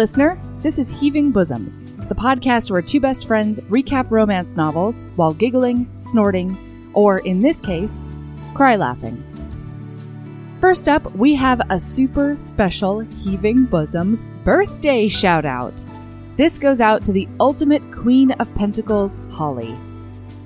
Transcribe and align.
listener. 0.00 0.40
This 0.60 0.78
is 0.78 0.98
Heaving 0.98 1.30
Bosoms, 1.30 1.78
the 2.08 2.14
podcast 2.14 2.70
where 2.70 2.80
two 2.80 3.00
best 3.00 3.26
friends 3.26 3.60
recap 3.68 4.10
romance 4.10 4.56
novels 4.56 5.04
while 5.14 5.34
giggling, 5.34 5.90
snorting, 5.98 6.56
or 6.94 7.18
in 7.18 7.38
this 7.38 7.60
case, 7.60 8.00
cry 8.54 8.76
laughing. 8.76 9.22
First 10.58 10.88
up, 10.88 11.14
we 11.14 11.34
have 11.34 11.60
a 11.68 11.78
super 11.78 12.34
special 12.38 13.00
Heaving 13.00 13.66
Bosoms 13.66 14.22
birthday 14.42 15.06
shout 15.06 15.44
out. 15.44 15.84
This 16.38 16.56
goes 16.56 16.80
out 16.80 17.02
to 17.02 17.12
the 17.12 17.28
ultimate 17.38 17.82
Queen 17.92 18.32
of 18.32 18.54
Pentacles, 18.54 19.18
Holly. 19.30 19.76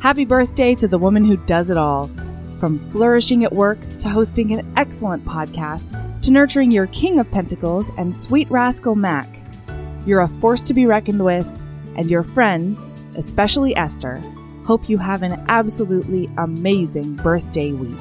Happy 0.01 0.25
birthday 0.25 0.75
to 0.75 0.89
the 0.89 0.99
woman 0.99 1.25
who 1.25 1.37
does 1.37 1.71
it 1.71 1.77
all. 1.77 2.11
From 2.59 2.81
flourishing 2.91 3.45
at 3.45 3.53
work 3.53 3.79
to 4.01 4.09
hosting 4.09 4.51
an 4.51 4.75
excellent 4.77 5.25
podcast 5.25 6.23
to 6.23 6.33
nurturing 6.33 6.73
your 6.73 6.89
King 6.89 7.21
of 7.21 7.31
Pentacles 7.31 7.93
and 7.97 8.17
sweet 8.17 8.51
rascal 8.51 8.97
Mac. 8.97 9.44
You're 10.07 10.21
a 10.21 10.29
force 10.29 10.63
to 10.63 10.75
be 10.75 10.87
reckoned 10.87 11.25
with, 11.25 11.47
and 11.97 12.11
your 12.11 12.23
friends, 12.23 12.93
especially 13.17 13.77
Esther, 13.77 14.23
hope 14.65 14.89
you 14.89 14.99
have 14.99 15.23
an 15.23 15.45
absolutely 15.49 16.29
amazing 16.39 17.17
birthday 17.17 17.73
week. 17.73 17.97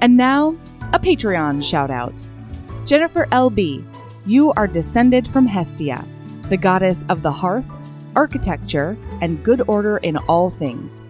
And 0.00 0.16
now, 0.16 0.56
a 0.92 0.98
Patreon 0.98 1.64
shout 1.64 1.90
out. 1.90 2.22
Jennifer 2.86 3.26
LB, 3.26 3.84
you 4.26 4.52
are 4.52 4.66
descended 4.66 5.28
from 5.28 5.46
Hestia, 5.46 6.04
the 6.48 6.56
goddess 6.56 7.04
of 7.08 7.22
the 7.22 7.32
hearth, 7.32 7.64
architecture, 8.16 8.96
and 9.20 9.42
good 9.44 9.62
order 9.68 9.98
in 9.98 10.16
all 10.16 10.50
things. 10.50 11.02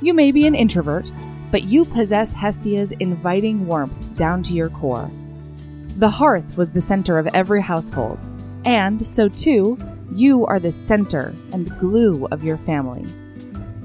You 0.00 0.14
may 0.14 0.32
be 0.32 0.46
an 0.46 0.54
introvert, 0.54 1.12
but 1.50 1.64
you 1.64 1.84
possess 1.84 2.32
Hestia's 2.32 2.92
inviting 2.92 3.66
warmth 3.66 4.16
down 4.16 4.42
to 4.44 4.54
your 4.54 4.68
core. 4.68 5.10
The 5.98 6.10
hearth 6.10 6.56
was 6.56 6.70
the 6.70 6.80
center 6.80 7.18
of 7.18 7.26
every 7.34 7.60
household, 7.60 8.20
and 8.64 9.04
so 9.04 9.28
too, 9.28 9.76
you 10.12 10.46
are 10.46 10.60
the 10.60 10.70
center 10.70 11.34
and 11.52 11.76
glue 11.80 12.28
of 12.30 12.44
your 12.44 12.56
family. 12.56 13.04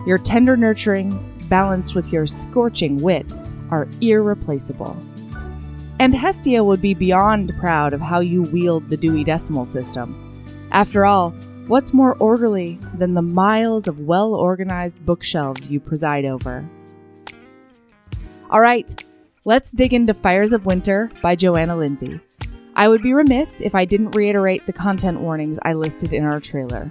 Your 0.05 0.19
tender 0.19 0.55
nurturing, 0.55 1.09
balanced 1.49 1.95
with 1.95 2.13
your 2.13 2.27
scorching 2.27 3.01
wit, 3.01 3.35
are 3.71 3.87
irreplaceable. 3.99 4.95
And 5.97 6.13
Hestia 6.13 6.63
would 6.63 6.83
be 6.83 6.93
beyond 6.93 7.51
proud 7.59 7.93
of 7.93 8.01
how 8.01 8.19
you 8.19 8.43
wield 8.43 8.89
the 8.89 8.97
Dewey 8.97 9.23
Decimal 9.23 9.65
System. 9.65 10.45
After 10.71 11.07
all, 11.07 11.31
what's 11.65 11.95
more 11.95 12.13
orderly 12.17 12.77
than 12.93 13.15
the 13.15 13.23
miles 13.23 13.87
of 13.87 14.01
well 14.01 14.35
organized 14.35 15.03
bookshelves 15.03 15.71
you 15.71 15.79
preside 15.79 16.25
over? 16.25 16.63
All 18.51 18.61
right, 18.61 19.03
let's 19.45 19.73
dig 19.73 19.93
into 19.93 20.13
Fires 20.13 20.53
of 20.53 20.65
Winter 20.65 21.09
by 21.21 21.35
Johanna 21.35 21.75
Lindsey. 21.75 22.19
I 22.75 22.87
would 22.87 23.03
be 23.03 23.13
remiss 23.13 23.61
if 23.61 23.75
I 23.75 23.83
didn't 23.85 24.15
reiterate 24.15 24.65
the 24.65 24.73
content 24.73 25.19
warnings 25.19 25.59
I 25.63 25.73
listed 25.73 26.13
in 26.13 26.23
our 26.23 26.39
trailer. 26.39 26.89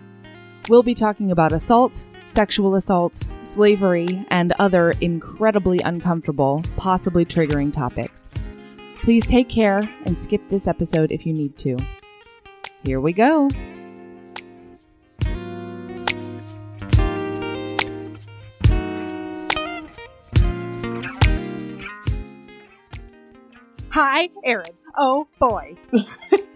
We'll 0.68 0.82
be 0.82 0.94
talking 0.94 1.30
about 1.30 1.52
assault, 1.52 2.04
sexual 2.26 2.74
assault, 2.74 3.20
slavery, 3.44 4.26
and 4.28 4.52
other 4.58 4.92
incredibly 5.00 5.80
uncomfortable, 5.80 6.62
possibly 6.76 7.24
triggering 7.24 7.72
topics. 7.72 8.28
Please 8.98 9.26
take 9.26 9.48
care 9.48 9.82
and 10.04 10.16
skip 10.16 10.46
this 10.48 10.68
episode 10.68 11.10
if 11.10 11.26
you 11.26 11.32
need 11.32 11.56
to. 11.58 11.78
Here 12.84 13.00
we 13.00 13.12
go. 13.12 13.48
Hi, 23.92 24.30
Erin. 24.42 24.72
Oh 24.96 25.28
boy. 25.38 25.76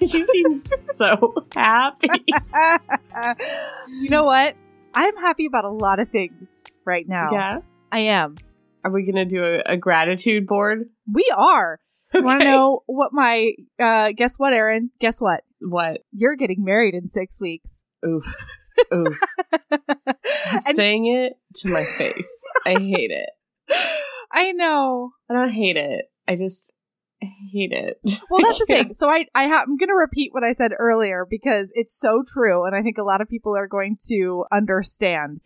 you 0.01 0.25
seem 0.25 0.55
so 0.55 1.35
happy. 1.55 2.09
you 4.01 4.09
know 4.09 4.25
what? 4.25 4.57
I'm 4.95 5.15
happy 5.19 5.45
about 5.45 5.67
a 5.67 5.71
lot 5.71 6.01
of 6.01 6.09
things 6.09 6.65
right 6.87 7.07
now. 7.07 7.29
Yeah. 7.31 7.59
I 7.93 7.99
am. 7.99 8.37
Are 8.85 8.91
we 8.91 9.03
going 9.03 9.17
to 9.17 9.27
do 9.27 9.45
a, 9.45 9.75
a, 9.75 9.77
gratitude 9.77 10.47
board? 10.47 10.89
We 11.13 11.31
are. 11.37 11.79
Okay. 12.15 12.25
Want 12.25 12.41
to 12.41 12.47
know 12.47 12.81
what 12.87 13.13
my, 13.13 13.53
uh, 13.79 14.13
guess 14.17 14.39
what, 14.39 14.55
Erin? 14.55 14.91
Guess 14.99 15.21
what? 15.21 15.45
What? 15.61 16.01
You're 16.13 16.37
getting 16.37 16.65
married 16.65 16.95
in 16.95 17.07
six 17.07 17.39
weeks. 17.39 17.83
Oof. 18.07 18.25
Oof. 18.95 19.21
I'm 20.47 20.63
saying 20.63 21.07
it 21.07 21.35
to 21.57 21.69
my 21.69 21.85
face. 21.85 22.43
I 22.65 22.81
hate 22.81 23.11
it. 23.11 23.29
I 24.33 24.53
know. 24.53 25.11
I 25.31 25.35
don't 25.35 25.51
hate 25.51 25.77
it. 25.77 26.07
I 26.27 26.37
just 26.37 26.73
hate 27.21 27.73
it. 27.73 28.01
Well, 28.31 28.43
that's 28.43 28.59
the 28.59 28.67
thing. 28.67 28.93
So 28.93 29.09
I, 29.09 29.27
I 29.35 29.49
ha- 29.49 29.63
I'm 29.63 29.77
going 29.77 29.89
to 29.89 29.95
repeat 29.95 30.33
what 30.33 30.45
I 30.45 30.53
said 30.53 30.73
earlier 30.79 31.27
because 31.29 31.73
it's 31.75 31.99
so 31.99 32.23
true, 32.27 32.65
and 32.65 32.75
I 32.75 32.83
think 32.83 32.99
a 32.99 33.05
lot 33.05 33.21
of 33.21 33.29
people 33.29 33.57
are 33.57 33.69
going 33.69 33.97
to 34.09 34.45
understand. 34.53 35.41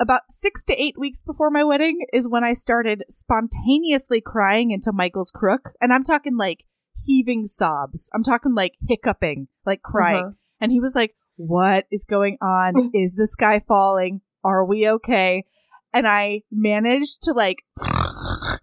About 0.00 0.22
six 0.28 0.62
to 0.64 0.80
eight 0.80 0.94
weeks 0.96 1.22
before 1.22 1.50
my 1.50 1.64
wedding 1.64 2.06
is 2.12 2.28
when 2.28 2.44
I 2.44 2.52
started 2.52 3.02
spontaneously 3.08 4.20
crying 4.20 4.70
into 4.70 4.92
Michael's 4.92 5.32
crook, 5.34 5.70
and 5.80 5.92
I'm 5.92 6.04
talking 6.04 6.36
like 6.36 6.64
heaving 7.06 7.46
sobs. 7.46 8.08
I'm 8.14 8.22
talking 8.22 8.54
like 8.54 8.74
hiccuping, 8.88 9.48
like 9.66 9.82
crying. 9.82 10.24
Uh-huh. 10.24 10.32
And 10.60 10.70
he 10.72 10.80
was 10.80 10.94
like, 10.94 11.14
"What 11.36 11.86
is 11.90 12.04
going 12.04 12.38
on? 12.40 12.90
is 12.94 13.14
the 13.14 13.26
sky 13.26 13.60
falling? 13.66 14.20
Are 14.44 14.64
we 14.64 14.88
okay?" 14.88 15.44
And 15.92 16.06
I 16.06 16.42
managed 16.52 17.22
to 17.22 17.32
like 17.32 17.56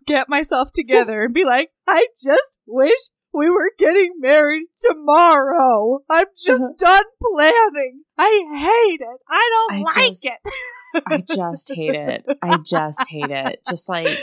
get 0.05 0.29
myself 0.29 0.71
together 0.71 1.23
and 1.23 1.33
be 1.33 1.45
like, 1.45 1.69
I 1.88 2.07
just 2.23 2.53
wish 2.66 2.99
we 3.33 3.49
were 3.49 3.71
getting 3.77 4.13
married 4.19 4.67
tomorrow. 4.79 5.99
I'm 6.09 6.27
just 6.38 6.61
uh-huh. 6.61 6.73
done 6.77 7.03
planning. 7.21 8.03
I 8.17 8.45
hate 8.51 9.01
it. 9.01 9.19
I 9.29 9.49
don't 9.53 9.73
I 9.73 9.81
like 9.81 10.11
just, 10.11 10.25
it. 10.25 11.03
I 11.07 11.23
just 11.35 11.71
hate 11.73 11.95
it. 11.95 12.25
I 12.41 12.57
just 12.65 13.01
hate 13.09 13.31
it. 13.31 13.59
Just 13.67 13.89
like, 13.89 14.17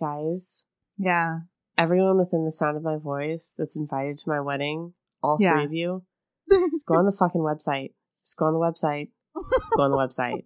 guys. 0.00 0.64
Yeah. 0.98 1.40
Everyone 1.78 2.18
within 2.18 2.44
the 2.44 2.50
sound 2.50 2.76
of 2.76 2.82
my 2.82 2.96
voice 2.96 3.54
that's 3.56 3.76
invited 3.76 4.18
to 4.18 4.28
my 4.28 4.40
wedding, 4.40 4.94
all 5.22 5.36
three 5.36 5.46
yeah. 5.46 5.62
of 5.62 5.72
you, 5.72 6.02
just 6.72 6.86
go 6.86 6.94
on 6.94 7.06
the 7.06 7.12
fucking 7.12 7.42
website. 7.42 7.92
Just 8.24 8.38
go 8.38 8.46
on 8.46 8.54
the 8.54 8.58
website. 8.58 9.10
Go 9.76 9.82
on 9.82 9.90
the 9.90 9.98
website. 9.98 10.44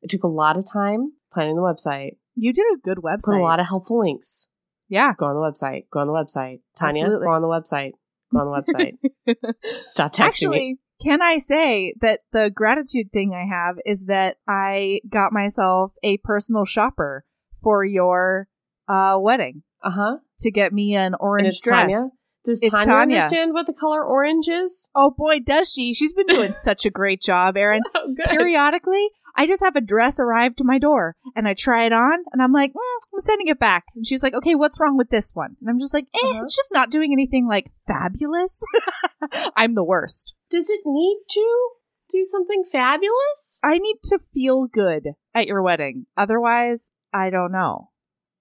It 0.00 0.08
took 0.08 0.22
a 0.22 0.28
lot 0.28 0.56
of 0.56 0.64
time 0.64 1.12
planning 1.32 1.56
the 1.56 1.62
website. 1.62 2.16
You 2.40 2.54
did 2.54 2.64
a 2.72 2.78
good 2.82 2.98
website. 2.98 3.24
Put 3.24 3.38
a 3.38 3.42
lot 3.42 3.60
of 3.60 3.66
helpful 3.66 4.00
links. 4.00 4.48
Yeah. 4.88 5.04
Just 5.04 5.18
go 5.18 5.26
on 5.26 5.34
the 5.34 5.40
website. 5.40 5.84
Go 5.90 6.00
on 6.00 6.06
the 6.06 6.12
website. 6.14 6.60
Tanya, 6.78 7.04
Absolutely. 7.04 7.26
go 7.26 7.32
on 7.32 7.42
the 7.42 7.48
website. 7.48 7.92
Go 8.32 8.38
on 8.38 8.62
the 8.64 8.72
website. 8.72 9.44
Stop 9.84 10.14
texting 10.14 10.24
Actually, 10.24 10.58
me. 10.58 10.78
Can 11.02 11.20
I 11.20 11.36
say 11.36 11.94
that 12.00 12.20
the 12.32 12.50
gratitude 12.52 13.12
thing 13.12 13.34
I 13.34 13.46
have 13.46 13.76
is 13.84 14.06
that 14.06 14.36
I 14.48 15.00
got 15.08 15.32
myself 15.32 15.92
a 16.02 16.16
personal 16.18 16.64
shopper 16.64 17.24
for 17.62 17.84
your 17.84 18.48
uh, 18.88 19.16
wedding. 19.18 19.62
Uh 19.82 19.90
huh. 19.90 20.16
To 20.40 20.50
get 20.50 20.72
me 20.72 20.94
an 20.94 21.14
orange 21.20 21.60
dress. 21.62 21.92
Tanya? 21.92 22.08
Does 22.44 22.60
Tanya, 22.60 22.86
Tanya, 22.86 23.16
understand 23.16 23.52
what 23.52 23.66
the 23.66 23.74
color 23.74 24.02
orange 24.02 24.48
is? 24.48 24.88
Oh 24.94 25.10
boy, 25.10 25.40
does 25.40 25.70
she! 25.70 25.92
She's 25.92 26.14
been 26.14 26.26
doing 26.26 26.52
such 26.64 26.86
a 26.86 26.90
great 26.90 27.20
job, 27.20 27.56
Erin. 27.56 27.82
Oh, 27.94 28.14
Periodically, 28.26 29.10
I 29.36 29.46
just 29.46 29.62
have 29.62 29.76
a 29.76 29.80
dress 29.80 30.18
arrive 30.20 30.56
to 30.56 30.64
my 30.64 30.78
door 30.78 31.16
and 31.36 31.46
I 31.48 31.54
try 31.54 31.84
it 31.84 31.92
on 31.92 32.24
and 32.32 32.42
I'm 32.42 32.52
like, 32.52 32.72
mm, 32.72 33.14
I'm 33.14 33.20
sending 33.20 33.48
it 33.48 33.58
back. 33.58 33.84
And 33.94 34.06
she's 34.06 34.22
like, 34.22 34.34
okay, 34.34 34.54
what's 34.54 34.80
wrong 34.80 34.96
with 34.96 35.10
this 35.10 35.32
one? 35.34 35.56
And 35.60 35.70
I'm 35.70 35.78
just 35.78 35.94
like, 35.94 36.06
eh, 36.14 36.26
uh-huh. 36.26 36.42
it's 36.44 36.56
just 36.56 36.72
not 36.72 36.90
doing 36.90 37.12
anything 37.12 37.46
like 37.48 37.70
fabulous. 37.86 38.60
I'm 39.56 39.74
the 39.74 39.84
worst. 39.84 40.34
Does 40.50 40.68
it 40.70 40.80
need 40.84 41.18
to 41.30 41.68
do 42.10 42.24
something 42.24 42.64
fabulous? 42.70 43.58
I 43.62 43.78
need 43.78 43.98
to 44.04 44.18
feel 44.32 44.66
good 44.66 45.10
at 45.34 45.46
your 45.46 45.62
wedding. 45.62 46.06
Otherwise, 46.16 46.92
I 47.12 47.30
don't 47.30 47.52
know. 47.52 47.90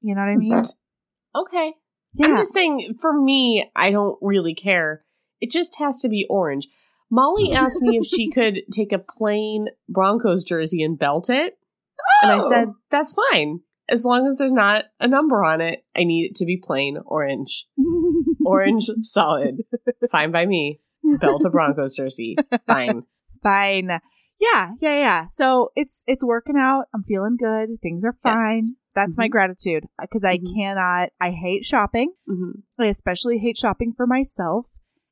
You 0.02 0.16
know 0.16 0.22
what 0.22 0.30
I 0.30 0.38
mean? 0.38 0.64
okay. 1.36 1.74
Yeah. 2.14 2.28
I'm 2.28 2.38
just 2.38 2.54
saying, 2.54 2.98
for 3.00 3.14
me, 3.14 3.70
I 3.76 3.92
don't 3.92 4.18
really 4.22 4.56
care. 4.56 5.04
It 5.42 5.52
just 5.52 5.80
has 5.80 6.02
to 6.02 6.10
be 6.10 6.26
orange. 6.30 6.68
Molly 7.12 7.52
asked 7.54 7.82
me 7.82 7.98
if 7.98 8.06
she 8.06 8.30
could 8.30 8.62
take 8.72 8.92
a 8.92 9.00
plain 9.00 9.68
Broncos 9.88 10.44
jersey 10.44 10.84
and 10.84 10.98
belt 10.98 11.30
it. 11.30 11.58
Oh. 12.00 12.28
And 12.30 12.32
I 12.32 12.48
said, 12.48 12.68
oh. 12.70 12.76
that's 12.90 13.16
fine. 13.32 13.62
As 13.90 14.06
long 14.06 14.28
as 14.28 14.38
there's 14.38 14.52
not 14.52 14.86
a 15.00 15.08
number 15.08 15.44
on 15.44 15.62
it, 15.62 15.84
I 15.96 16.04
need 16.04 16.30
it 16.32 16.36
to 16.36 16.46
be 16.46 16.58
plain 16.58 17.00
orange. 17.06 17.66
orange 18.46 18.90
solid. 19.02 19.64
Fine 20.12 20.32
by 20.32 20.46
me. 20.46 20.80
Belt 21.20 21.44
a 21.44 21.50
Broncos 21.50 21.96
jersey. 21.96 22.36
Fine. 22.68 23.04
Fine. 23.44 24.00
Yeah, 24.40 24.72
yeah, 24.80 25.00
yeah. 25.00 25.26
So 25.28 25.72
it's 25.76 26.04
it's 26.08 26.24
working 26.24 26.56
out. 26.58 26.86
I'm 26.94 27.04
feeling 27.04 27.38
good. 27.38 27.80
Things 27.82 28.06
are 28.06 28.16
fine. 28.24 28.64
Yes. 28.64 28.72
That's 28.96 29.14
mm-hmm. 29.14 29.22
my 29.22 29.28
gratitude 29.28 29.86
because 30.00 30.24
I 30.24 30.38
mm-hmm. 30.38 30.54
cannot. 30.56 31.10
I 31.22 31.32
hate 31.32 31.66
shopping. 31.66 32.14
Mm-hmm. 32.30 32.82
I 32.82 32.88
especially 32.88 33.38
hate 33.38 33.58
shopping 33.58 33.94
for 33.96 34.08
myself, 34.08 34.68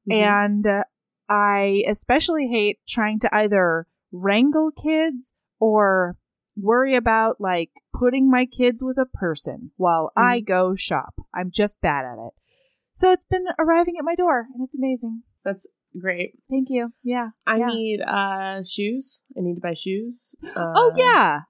mm-hmm. 0.10 0.24
and 0.24 0.68
uh, 0.68 0.84
I 1.30 1.84
especially 1.88 2.48
hate 2.48 2.80
trying 2.88 3.20
to 3.20 3.36
either 3.36 3.88
wrangle 4.12 4.72
kids 4.72 5.34
or 5.60 6.18
worry 6.56 6.96
about 6.96 7.40
like 7.40 7.70
putting 7.94 8.30
my 8.30 8.46
kids 8.46 8.84
with 8.84 8.98
a 8.98 9.06
person 9.06 9.72
while 9.78 10.12
mm. 10.18 10.24
I 10.24 10.40
go 10.40 10.76
shop. 10.76 11.16
I'm 11.34 11.52
just 11.52 11.82
bad 11.82 12.06
at 12.06 12.18
it. 12.20 12.34
So 12.94 13.12
it's 13.12 13.26
been 13.30 13.46
arriving 13.60 13.96
at 14.00 14.06
my 14.06 14.16
door 14.16 14.48
and 14.54 14.64
it's 14.64 14.78
amazing. 14.78 15.24
That's 15.44 15.68
Great. 16.00 16.34
Thank 16.50 16.68
you. 16.70 16.94
Yeah. 17.04 17.30
I 17.46 17.58
yeah. 17.58 17.68
need 17.68 18.02
uh 18.06 18.64
shoes. 18.64 19.22
I 19.38 19.42
need 19.42 19.56
to 19.56 19.62
buy 19.62 19.74
shoes. 19.74 20.36
Uh, 20.56 20.74
oh 20.76 20.94
yeah. 20.96 21.42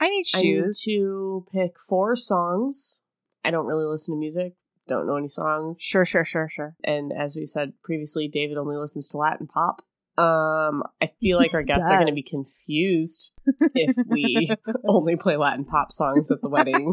I 0.00 0.08
need 0.08 0.24
I 0.34 0.40
need 0.40 0.54
shoes. 0.54 0.82
to 0.84 1.46
pick 1.52 1.78
four 1.78 2.16
songs. 2.16 3.02
I 3.44 3.50
don't 3.50 3.66
really 3.66 3.84
listen 3.84 4.14
to 4.14 4.18
music. 4.18 4.54
Don't 4.92 5.06
know 5.06 5.16
any 5.16 5.28
songs. 5.28 5.80
Sure, 5.80 6.04
sure, 6.04 6.24
sure, 6.26 6.50
sure. 6.50 6.76
And 6.84 7.12
as 7.16 7.34
we've 7.34 7.48
said 7.48 7.72
previously, 7.82 8.28
David 8.28 8.58
only 8.58 8.76
listens 8.76 9.08
to 9.08 9.16
Latin 9.16 9.46
pop. 9.46 9.80
Um, 10.18 10.82
I 11.00 11.06
feel 11.18 11.38
like 11.38 11.54
our 11.54 11.62
guests 11.62 11.90
are 11.90 11.96
going 11.96 12.08
to 12.08 12.12
be 12.12 12.22
confused 12.22 13.32
if 13.74 13.96
we 14.06 14.50
only 14.86 15.16
play 15.16 15.38
Latin 15.38 15.64
pop 15.64 15.92
songs 15.92 16.30
at 16.30 16.42
the 16.42 16.50
wedding. 16.50 16.92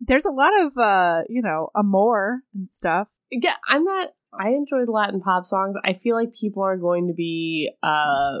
There's 0.00 0.26
a 0.26 0.30
lot 0.30 0.52
of 0.60 0.78
uh, 0.78 1.22
you 1.28 1.42
know, 1.42 1.70
amor 1.74 2.42
and 2.54 2.70
stuff. 2.70 3.08
yeah, 3.32 3.56
I'm 3.66 3.82
not. 3.82 4.10
I 4.32 4.50
enjoy 4.50 4.84
the 4.84 4.92
Latin 4.92 5.20
pop 5.20 5.44
songs. 5.44 5.76
I 5.84 5.92
feel 5.92 6.14
like 6.14 6.32
people 6.32 6.62
are 6.62 6.76
going 6.76 7.08
to 7.08 7.14
be 7.14 7.70
uh 7.82 8.38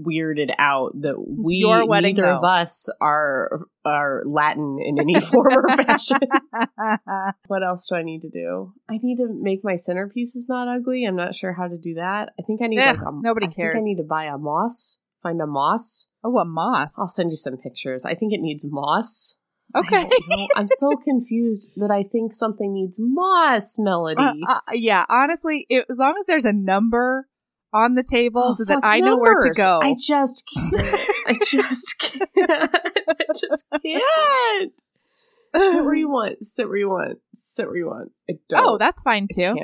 weirded 0.00 0.54
out 0.58 0.92
that 1.00 1.16
we 1.18 1.56
your 1.56 1.86
wedding, 1.86 2.14
neither 2.14 2.28
of 2.28 2.44
us 2.44 2.88
are 3.00 3.66
are 3.84 4.22
Latin 4.24 4.78
in 4.80 5.00
any 5.00 5.20
form 5.20 5.52
or 5.52 5.76
fashion. 5.76 6.18
What 7.48 7.64
else 7.64 7.86
do 7.88 7.96
I 7.96 8.02
need 8.02 8.22
to 8.22 8.30
do? 8.30 8.72
I 8.88 8.98
need 9.02 9.16
to 9.18 9.28
make 9.30 9.60
my 9.62 9.74
centerpieces 9.74 10.48
not 10.48 10.68
ugly. 10.68 11.04
I'm 11.04 11.16
not 11.16 11.34
sure 11.34 11.52
how 11.52 11.68
to 11.68 11.78
do 11.78 11.94
that. 11.94 12.32
I 12.38 12.42
think 12.42 12.62
I 12.62 12.66
need 12.66 12.80
Ugh, 12.80 12.96
like 12.96 13.06
a, 13.06 13.12
nobody 13.22 13.46
I 13.46 13.48
think 13.48 13.56
cares. 13.56 13.82
I 13.82 13.84
need 13.84 13.96
to 13.96 14.04
buy 14.04 14.24
a 14.24 14.38
moss. 14.38 14.98
Find 15.22 15.40
a 15.40 15.46
moss. 15.46 16.08
oh, 16.24 16.38
a 16.38 16.44
moss. 16.44 16.98
I'll 16.98 17.08
send 17.08 17.30
you 17.30 17.36
some 17.36 17.56
pictures. 17.56 18.04
I 18.04 18.14
think 18.14 18.32
it 18.32 18.40
needs 18.40 18.66
moss. 18.68 19.36
Okay. 19.76 20.08
I'm 20.56 20.68
so 20.68 20.90
confused 21.04 21.70
that 21.76 21.90
I 21.90 22.02
think 22.02 22.32
something 22.32 22.72
needs 22.72 22.98
moss, 23.00 23.76
Melody. 23.78 24.22
Uh, 24.48 24.52
uh, 24.54 24.60
yeah, 24.72 25.04
honestly, 25.08 25.66
it, 25.68 25.84
as 25.90 25.98
long 25.98 26.14
as 26.18 26.26
there's 26.26 26.44
a 26.44 26.52
number 26.52 27.28
on 27.72 27.94
the 27.94 28.02
table 28.02 28.42
Oh, 28.46 28.52
so 28.54 28.64
that 28.64 28.80
I 28.82 29.00
know 29.00 29.16
where 29.18 29.38
to 29.40 29.50
go. 29.50 29.80
I 29.82 29.94
just 30.00 30.48
can't. 30.54 31.08
I 31.26 31.36
just 31.44 31.98
can't. 32.00 32.30
I 32.40 33.24
just 33.34 33.66
can't. 33.82 34.72
Sit 35.54 35.84
where 35.84 35.94
you 35.94 36.08
want. 36.10 36.44
Sit 36.44 36.68
where 36.68 36.76
you 36.78 36.88
want. 36.88 37.18
Sit 37.34 37.66
where 37.66 37.76
you 37.76 37.86
want. 37.86 38.12
I 38.30 38.34
don't. 38.48 38.64
oh, 38.64 38.78
that's 38.78 39.02
fine 39.02 39.26
too. 39.32 39.54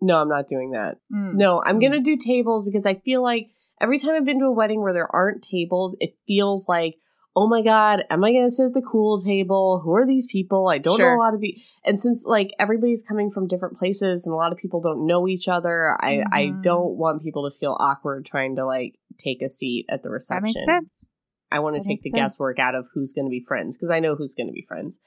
No, 0.00 0.18
I'm 0.20 0.28
not 0.28 0.46
doing 0.48 0.72
that. 0.72 0.98
Mm. 1.14 1.34
No, 1.34 1.62
I'm 1.64 1.78
Mm. 1.78 1.82
gonna 1.82 2.00
do 2.00 2.16
tables 2.16 2.64
because 2.64 2.84
I 2.86 2.94
feel 2.94 3.22
like 3.22 3.48
every 3.80 3.98
time 3.98 4.12
I've 4.14 4.24
been 4.24 4.38
to 4.40 4.46
a 4.46 4.52
wedding 4.52 4.80
where 4.82 4.92
there 4.92 5.14
aren't 5.14 5.42
tables, 5.42 5.96
it 6.00 6.16
feels 6.26 6.68
like, 6.68 6.96
oh 7.36 7.46
my 7.46 7.62
god, 7.62 8.04
am 8.10 8.24
I 8.24 8.32
gonna 8.32 8.50
sit 8.50 8.66
at 8.66 8.72
the 8.72 8.80
cool 8.82 9.20
table? 9.22 9.80
Who 9.84 9.94
are 9.94 10.06
these 10.06 10.26
people? 10.26 10.68
I 10.68 10.78
don't 10.78 10.96
Sure. 10.96 11.10
know 11.14 11.22
a 11.22 11.22
lot 11.22 11.34
of 11.34 11.40
people. 11.40 11.60
And 11.84 12.00
since 12.00 12.24
like 12.26 12.52
everybody's 12.58 13.02
coming 13.02 13.30
from 13.30 13.46
different 13.46 13.76
places 13.76 14.26
and 14.26 14.32
a 14.32 14.36
lot 14.36 14.52
of 14.52 14.58
people 14.58 14.80
don't 14.80 15.06
know 15.06 15.28
each 15.28 15.46
other, 15.46 15.96
I 16.00 16.24
I 16.32 16.46
Mhm. 16.46 16.62
don't 16.62 16.96
want 16.96 17.22
people 17.22 17.48
to 17.48 17.56
feel 17.56 17.76
awkward 17.78 18.24
trying 18.26 18.56
to 18.56 18.64
like 18.64 18.98
take 19.18 19.42
a 19.42 19.48
seat 19.48 19.84
at 19.90 20.02
the 20.02 20.10
reception. 20.10 20.52
That 20.66 20.72
makes 20.82 20.90
sense. 20.96 21.08
I 21.52 21.60
want 21.60 21.76
to 21.76 21.86
take 21.86 22.02
the 22.02 22.10
sense. 22.10 22.32
guesswork 22.32 22.58
out 22.58 22.74
of 22.74 22.88
who's 22.92 23.12
going 23.12 23.26
to 23.26 23.30
be 23.30 23.40
friends 23.40 23.76
because 23.76 23.90
I 23.90 24.00
know 24.00 24.16
who's 24.16 24.34
going 24.34 24.48
to 24.48 24.52
be 24.52 24.62
friends, 24.66 24.98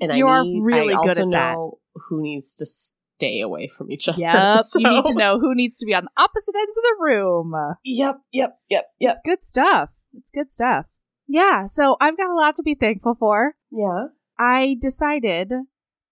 and 0.00 0.12
You 0.16 0.28
I 0.28 0.30
are 0.30 0.44
need, 0.44 0.62
really 0.62 0.94
I 0.94 0.98
good 0.98 1.08
also 1.08 1.22
at 1.22 1.24
that. 1.24 1.52
know 1.54 1.78
who 1.94 2.22
needs 2.22 2.54
to 2.56 2.66
stay 2.66 3.40
away 3.40 3.66
from 3.66 3.90
each 3.90 4.08
other. 4.08 4.20
Yep. 4.20 4.64
You 4.76 4.88
need 4.90 5.04
to 5.06 5.14
know 5.14 5.40
who 5.40 5.54
needs 5.56 5.76
to 5.78 5.86
be 5.86 5.94
on 5.94 6.04
the 6.04 6.10
opposite 6.22 6.54
ends 6.54 6.76
of 6.78 6.84
the 6.84 6.96
room. 7.00 7.52
Yep, 7.84 8.20
yep, 8.32 8.58
yep, 8.68 8.84
yep. 9.00 9.10
It's 9.12 9.20
good 9.24 9.42
stuff. 9.42 9.90
It's 10.14 10.30
good 10.30 10.52
stuff. 10.52 10.86
Yeah, 11.28 11.66
so 11.66 11.96
I've 12.00 12.16
got 12.16 12.30
a 12.30 12.34
lot 12.34 12.54
to 12.56 12.62
be 12.62 12.74
thankful 12.74 13.14
for. 13.14 13.54
Yeah. 13.70 14.06
I 14.38 14.76
decided 14.80 15.52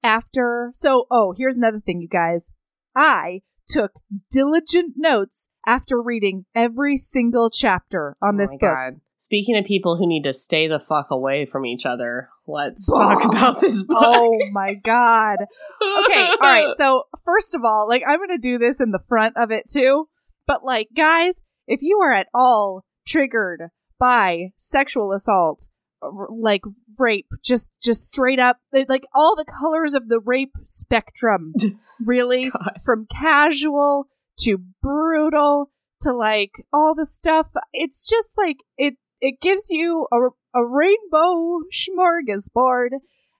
after. 0.02 0.70
So, 0.74 1.06
oh, 1.10 1.34
here's 1.36 1.56
another 1.56 1.80
thing, 1.80 2.00
you 2.00 2.08
guys. 2.08 2.50
I 2.94 3.40
took 3.68 3.92
diligent 4.30 4.94
notes 4.96 5.48
after 5.66 6.00
reading 6.00 6.44
every 6.54 6.96
single 6.96 7.50
chapter 7.50 8.16
on 8.22 8.36
Oh 8.36 8.38
this 8.38 8.50
book. 8.50 8.60
God. 8.60 9.00
Speaking 9.18 9.56
of 9.56 9.64
people 9.64 9.96
who 9.96 10.06
need 10.06 10.24
to 10.24 10.32
stay 10.34 10.68
the 10.68 10.78
fuck 10.78 11.10
away 11.10 11.46
from 11.46 11.64
each 11.64 11.86
other, 11.86 12.28
let's 12.46 12.86
talk 12.90 13.24
about 13.24 13.60
this 13.60 13.82
book. 13.82 13.98
Oh 13.98 14.38
my 14.52 14.74
god. 14.74 15.38
Okay, 15.80 16.26
all 16.30 16.36
right. 16.40 16.74
So, 16.76 17.04
first 17.24 17.54
of 17.54 17.64
all, 17.64 17.88
like 17.88 18.02
I'm 18.06 18.18
going 18.18 18.28
to 18.28 18.38
do 18.38 18.58
this 18.58 18.80
in 18.80 18.90
the 18.90 19.00
front 19.08 19.36
of 19.36 19.50
it 19.50 19.64
too. 19.70 20.08
But 20.46 20.62
like 20.64 20.88
guys, 20.94 21.42
if 21.66 21.80
you 21.82 21.98
are 22.00 22.12
at 22.12 22.28
all 22.34 22.84
triggered 23.06 23.70
by 23.98 24.50
sexual 24.56 25.12
assault, 25.12 25.68
like 26.02 26.62
rape, 26.98 27.28
just 27.44 27.72
just 27.82 28.06
straight 28.06 28.38
up 28.38 28.58
like 28.88 29.04
all 29.14 29.34
the 29.36 29.44
colors 29.44 29.94
of 29.94 30.08
the 30.08 30.20
rape 30.20 30.54
spectrum, 30.64 31.54
really 32.04 32.50
God. 32.50 32.76
from 32.84 33.06
casual 33.06 34.08
to 34.40 34.58
brutal 34.82 35.70
to 36.00 36.12
like 36.12 36.52
all 36.72 36.94
the 36.94 37.06
stuff. 37.06 37.48
It's 37.72 38.08
just 38.08 38.30
like 38.36 38.58
it 38.76 38.94
it 39.20 39.40
gives 39.40 39.70
you 39.70 40.06
a, 40.12 40.58
a 40.58 40.66
rainbow 40.66 41.60
smorgasbord, 41.72 42.90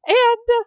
and 0.06 0.66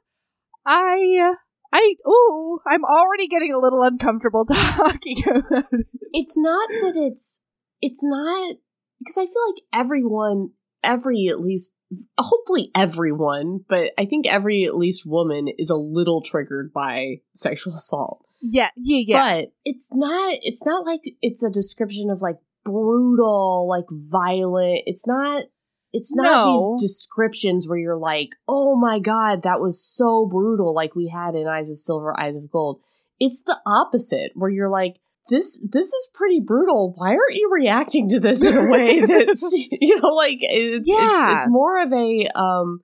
I 0.65 1.33
I 1.73 1.95
oh 2.05 2.59
I'm 2.65 2.83
already 2.83 3.27
getting 3.27 3.53
a 3.53 3.59
little 3.59 3.81
uncomfortable 3.83 4.45
talking 4.45 5.23
about 5.27 5.65
it. 5.71 5.87
It's 6.13 6.37
not 6.37 6.69
that 6.69 6.93
it's 6.95 7.41
it's 7.81 8.03
not 8.03 8.55
because 8.99 9.17
I 9.17 9.25
feel 9.25 9.45
like 9.47 9.63
everyone, 9.73 10.51
every 10.83 11.27
at 11.29 11.39
least 11.39 11.73
hopefully 12.19 12.69
everyone, 12.75 13.65
but 13.67 13.91
I 13.97 14.05
think 14.05 14.27
every 14.27 14.65
at 14.65 14.75
least 14.75 15.05
woman 15.07 15.47
is 15.57 15.69
a 15.69 15.75
little 15.75 16.21
triggered 16.21 16.71
by 16.73 17.21
sexual 17.35 17.73
assault. 17.73 18.25
Yeah, 18.41 18.69
yeah, 18.77 19.03
yeah. 19.07 19.41
But 19.41 19.49
it's 19.65 19.89
not 19.93 20.35
it's 20.43 20.65
not 20.65 20.85
like 20.85 21.01
it's 21.21 21.43
a 21.43 21.49
description 21.49 22.09
of 22.09 22.21
like 22.21 22.37
brutal, 22.63 23.67
like 23.67 23.85
violent. 23.89 24.83
It's 24.85 25.07
not 25.07 25.43
it's 25.91 26.13
not 26.15 26.45
No. 26.45 26.77
these 26.77 26.83
descriptions 26.89 27.67
where 27.67 27.79
you're 27.79 27.97
like, 27.97 28.29
"Oh 28.47 28.79
my 28.79 28.99
god, 28.99 29.41
that 29.41 29.59
was 29.59 29.83
so 29.83 30.27
brutal," 30.27 30.73
like 30.73 30.95
we 30.95 31.07
had 31.07 31.33
in 31.33 31.47
Eyes 31.47 31.71
of 31.71 31.79
Silver, 31.79 32.17
Eyes 32.19 32.35
of 32.35 32.51
Gold. 32.51 32.81
It's 33.19 33.41
the 33.41 33.59
opposite, 33.65 34.31
where 34.35 34.51
you're 34.51 34.69
like, 34.69 34.99
"This 35.29 35.59
this 35.69 35.87
is 35.87 36.09
pretty 36.13 36.39
brutal. 36.39 36.93
Why 36.95 37.09
aren't 37.09 37.35
you 37.35 37.49
reacting 37.53 38.09
to 38.09 38.19
this 38.19 38.43
in 38.43 38.57
a 38.57 38.69
way 38.69 38.99
that's 39.05 39.53
you 39.53 40.01
know 40.01 40.09
like 40.09 40.39
it's 40.41 40.87
Yeah. 40.87 41.35
it's, 41.35 41.45
it's 41.45 41.51
more 41.51 41.81
of 41.81 41.93
a 41.93 42.27
um, 42.35 42.81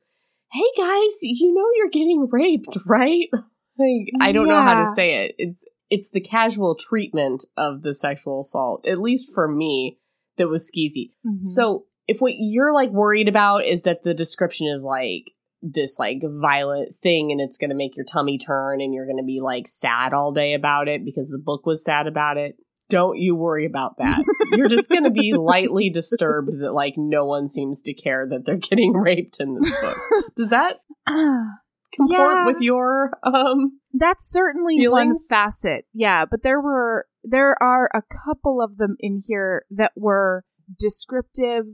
hey 0.51 0.67
guys, 0.77 1.11
you 1.21 1.53
know 1.53 1.67
you're 1.75 1.89
getting 1.89 2.27
raped, 2.31 2.77
right?" 2.85 3.27
Like 3.77 4.07
I 4.21 4.31
don't 4.31 4.47
know 4.47 4.61
how 4.61 4.85
to 4.85 4.95
say 4.95 5.25
it. 5.25 5.35
It's 5.37 5.61
it's 5.89 6.09
the 6.11 6.21
casual 6.21 6.75
treatment 6.75 7.43
of 7.57 7.81
the 7.81 7.93
sexual 7.93 8.39
assault, 8.39 8.87
at 8.87 9.01
least 9.01 9.33
for 9.35 9.49
me, 9.49 9.99
that 10.37 10.47
was 10.47 10.71
skeezy. 10.71 11.09
Mhm. 11.27 11.45
So 11.45 11.83
if 12.07 12.21
what 12.21 12.31
you're 12.37 12.73
like 12.73 12.91
worried 12.91 13.27
about 13.27 13.65
is 13.65 13.81
that 13.81 14.03
the 14.03 14.13
description 14.13 14.67
is 14.67 14.85
like 14.85 15.31
this 15.73 15.97
like 15.97 16.19
violent 16.23 16.93
thing 16.95 17.31
and 17.31 17.41
it's 17.41 17.57
going 17.57 17.69
to 17.71 17.75
make 17.75 17.95
your 17.97 18.05
tummy 18.05 18.37
turn 18.37 18.81
and 18.81 18.93
you're 18.93 19.05
going 19.07 19.17
to 19.17 19.23
be 19.23 19.39
like 19.41 19.67
sad 19.67 20.13
all 20.13 20.31
day 20.31 20.53
about 20.53 20.87
it 20.87 21.03
because 21.03 21.29
the 21.29 21.37
book 21.39 21.65
was 21.65 21.83
sad 21.83 22.05
about 22.07 22.37
it. 22.37 22.55
Don't 22.87 23.17
you 23.17 23.35
worry 23.35 23.65
about 23.65 23.97
that. 23.97 24.23
You're 24.51 24.67
just 24.69 24.89
going 24.89 25.05
to 25.05 25.09
be 25.11 25.33
lightly 25.37 25.89
disturbed 25.89 26.51
that 26.59 26.71
like 26.73 26.93
no 26.97 27.25
one 27.25 27.47
seems 27.47 27.81
to 27.83 27.93
care 27.95 28.27
that 28.29 28.45
they're 28.45 28.57
getting 28.57 28.93
raped 28.93 29.37
in 29.39 29.55
this 29.59 29.71
book. 29.81 29.97
Does 30.37 30.49
that 30.51 30.77
comport 31.07 32.37
Yeah. 32.37 32.45
with 32.45 32.61
your 32.61 33.11
um 33.23 33.79
That's 33.93 34.29
certainly 34.29 34.87
one 34.87 35.15
facet. 35.29 35.85
Yeah, 35.93 36.25
but 36.25 36.43
there 36.43 36.61
were 36.61 37.07
there 37.23 37.55
are 37.61 37.89
a 37.93 38.03
couple 38.03 38.61
of 38.61 38.77
them 38.77 38.97
in 38.99 39.23
here 39.25 39.65
that 39.71 39.93
were 39.95 40.43
descriptive 40.77 41.65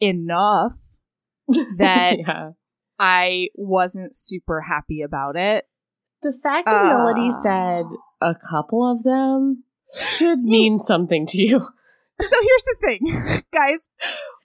enough 0.00 0.76
that 1.78 2.18
yeah 2.18 2.50
I 2.98 3.48
wasn't 3.54 4.14
super 4.14 4.60
happy 4.62 5.02
about 5.02 5.36
it. 5.36 5.64
the 6.22 6.32
fact 6.32 6.66
that 6.66 6.86
melody 6.86 7.28
Uh. 7.28 7.42
said 7.42 7.84
a 8.20 8.34
couple 8.34 8.82
of 8.90 9.02
them 9.02 9.64
should 10.06 10.40
mean 10.40 10.78
something 10.78 11.26
to 11.26 11.38
you 11.42 11.58
So 12.20 12.36
here's 12.40 12.64
the 12.64 12.76
thing, 12.80 13.42
guys. 13.52 13.78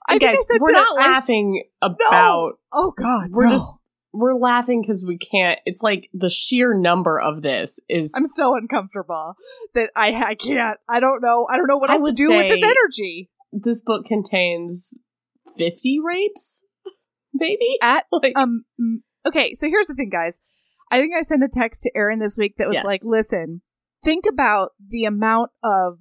I 0.08 0.14
I 0.14 0.18
guys, 0.18 0.38
said 0.50 0.58
we're 0.60 0.72
not 0.72 0.98
I 1.00 1.12
laughing 1.12 1.64
about. 1.80 2.54
Oh 2.72 2.92
God, 2.96 3.30
We're 3.30 3.44
no. 3.44 3.50
just 3.52 3.66
we're 4.12 4.34
laughing 4.34 4.82
because 4.82 5.04
we 5.06 5.16
can't. 5.18 5.60
It's 5.64 5.80
like 5.82 6.08
the 6.12 6.28
sheer 6.28 6.76
number 6.76 7.20
of 7.20 7.42
this 7.42 7.78
is. 7.88 8.12
I'm 8.16 8.26
so 8.26 8.56
uncomfortable 8.56 9.34
that 9.74 9.90
I 9.94 10.08
I 10.12 10.34
can't. 10.34 10.78
I 10.88 10.98
don't 10.98 11.22
know. 11.22 11.46
I 11.48 11.56
don't 11.56 11.68
know 11.68 11.76
what 11.78 11.90
I 11.90 11.94
else 11.94 12.08
to 12.10 12.14
do 12.16 12.28
with 12.30 12.48
this 12.48 12.60
energy. 12.62 13.30
this 13.52 13.80
book 13.80 14.04
contains 14.04 14.94
fifty 15.56 16.00
rapes, 16.04 16.64
maybe. 17.40 17.78
At 17.82 18.04
Like, 18.12 18.34
um 18.36 18.64
okay 19.26 19.54
so 19.54 19.66
here's 19.68 19.86
the 19.86 19.94
thing 19.94 20.10
guys 20.10 20.38
i 20.90 20.98
think 20.98 21.12
i 21.18 21.22
sent 21.22 21.42
a 21.44 21.48
text 21.48 21.82
to 21.82 21.90
erin 21.94 22.18
this 22.20 22.36
week 22.38 22.54
that 22.58 22.68
was 22.68 22.76
Yes. 22.76 22.84
like 22.84 23.00
listen 23.04 23.60
think 24.02 24.24
about 24.26 24.70
the 24.86 25.04
amount 25.04 25.50
of 25.62 25.98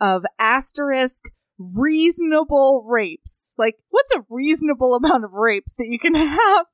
of 0.00 0.24
asterisk 0.38 1.22
reasonable 1.58 2.84
rapes. 2.88 3.52
Like, 3.56 3.76
what's 3.90 4.12
a 4.14 4.24
reasonable 4.28 4.94
amount 5.02 5.24
of 5.24 5.32
rapes 5.32 5.74
that 5.78 5.86
you 5.88 5.98
can 5.98 6.14
have 6.14 6.66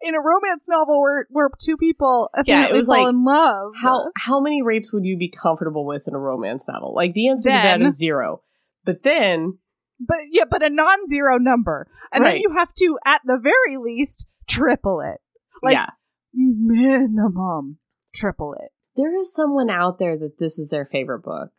in 0.00 0.14
a 0.14 0.20
romance 0.20 0.64
novel 0.68 1.00
where 1.00 1.26
where 1.30 1.50
two 1.60 1.76
people 1.76 2.30
yeah, 2.44 2.66
it 2.66 2.72
was 2.72 2.86
fall 2.86 3.04
like, 3.04 3.08
in 3.12 3.24
love? 3.24 3.72
How 3.80 4.08
how 4.16 4.40
many 4.40 4.62
rapes 4.62 4.92
would 4.92 5.04
you 5.04 5.16
be 5.16 5.28
comfortable 5.28 5.86
with 5.86 6.08
in 6.08 6.14
a 6.14 6.18
romance 6.18 6.66
novel? 6.68 6.94
Like 6.94 7.14
the 7.14 7.28
answer 7.28 7.50
then, 7.50 7.78
to 7.78 7.84
that 7.84 7.86
is 7.86 7.96
zero. 7.96 8.42
But 8.84 9.02
then 9.02 9.58
but 10.06 10.18
yeah, 10.30 10.44
but 10.48 10.62
a 10.62 10.70
non-zero 10.70 11.38
number. 11.38 11.88
And 12.12 12.24
right. 12.24 12.32
then 12.32 12.40
you 12.40 12.50
have 12.56 12.72
to 12.74 12.98
at 13.04 13.20
the 13.24 13.38
very 13.38 13.76
least 13.78 14.26
triple 14.48 15.00
it. 15.00 15.20
Like 15.62 15.74
yeah. 15.74 15.90
minimum 16.34 17.78
triple 18.14 18.54
it. 18.54 18.70
There 18.96 19.16
is 19.16 19.34
someone 19.34 19.70
out 19.70 19.98
there 19.98 20.18
that 20.18 20.38
this 20.38 20.58
is 20.58 20.68
their 20.68 20.84
favorite 20.84 21.22
book. 21.22 21.50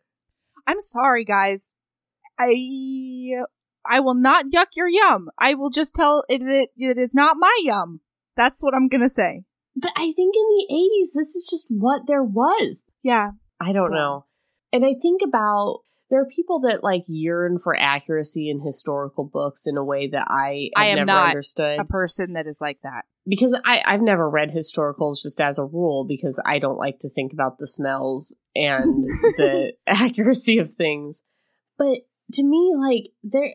I'm 0.66 0.80
sorry 0.80 1.24
guys. 1.24 1.72
I 2.38 2.54
I 3.86 4.00
will 4.00 4.14
not 4.14 4.46
yuck 4.54 4.68
your 4.74 4.88
yum. 4.88 5.28
I 5.38 5.54
will 5.54 5.70
just 5.70 5.94
tell 5.94 6.24
it 6.28 6.38
that 6.40 6.68
it 6.76 6.98
is 6.98 7.14
not 7.14 7.36
my 7.38 7.56
yum. 7.62 8.00
That's 8.36 8.62
what 8.62 8.74
I'm 8.74 8.88
gonna 8.88 9.08
say. 9.08 9.44
But 9.76 9.92
I 9.96 10.12
think 10.12 10.34
in 10.36 10.44
the 10.48 10.66
80s, 10.70 11.18
this 11.18 11.34
is 11.34 11.46
just 11.50 11.66
what 11.70 12.06
there 12.06 12.22
was. 12.22 12.84
Yeah. 13.02 13.32
I 13.60 13.72
don't 13.72 13.92
yeah. 13.92 13.98
know. 13.98 14.26
And 14.72 14.84
I 14.84 14.94
think 15.00 15.20
about 15.22 15.80
there 16.10 16.20
are 16.20 16.26
people 16.26 16.60
that 16.60 16.84
like 16.84 17.04
yearn 17.06 17.58
for 17.58 17.76
accuracy 17.76 18.50
in 18.50 18.60
historical 18.60 19.24
books 19.24 19.66
in 19.66 19.76
a 19.76 19.84
way 19.84 20.08
that 20.08 20.26
I 20.28 20.70
I 20.76 20.88
am 20.88 21.06
not 21.06 21.30
understood. 21.30 21.78
A 21.78 21.84
person 21.84 22.34
that 22.34 22.46
is 22.46 22.60
like 22.60 22.78
that 22.82 23.04
because 23.26 23.58
I 23.64 23.82
I've 23.84 24.02
never 24.02 24.28
read 24.28 24.50
historicals 24.50 25.22
just 25.22 25.40
as 25.40 25.58
a 25.58 25.64
rule 25.64 26.04
because 26.04 26.40
I 26.44 26.58
don't 26.58 26.78
like 26.78 26.98
to 27.00 27.08
think 27.08 27.32
about 27.32 27.58
the 27.58 27.66
smells 27.66 28.36
and 28.54 29.04
the 29.38 29.74
accuracy 29.86 30.58
of 30.58 30.74
things. 30.74 31.22
But 31.78 32.00
to 32.34 32.44
me, 32.44 32.74
like 32.76 33.12
there, 33.22 33.54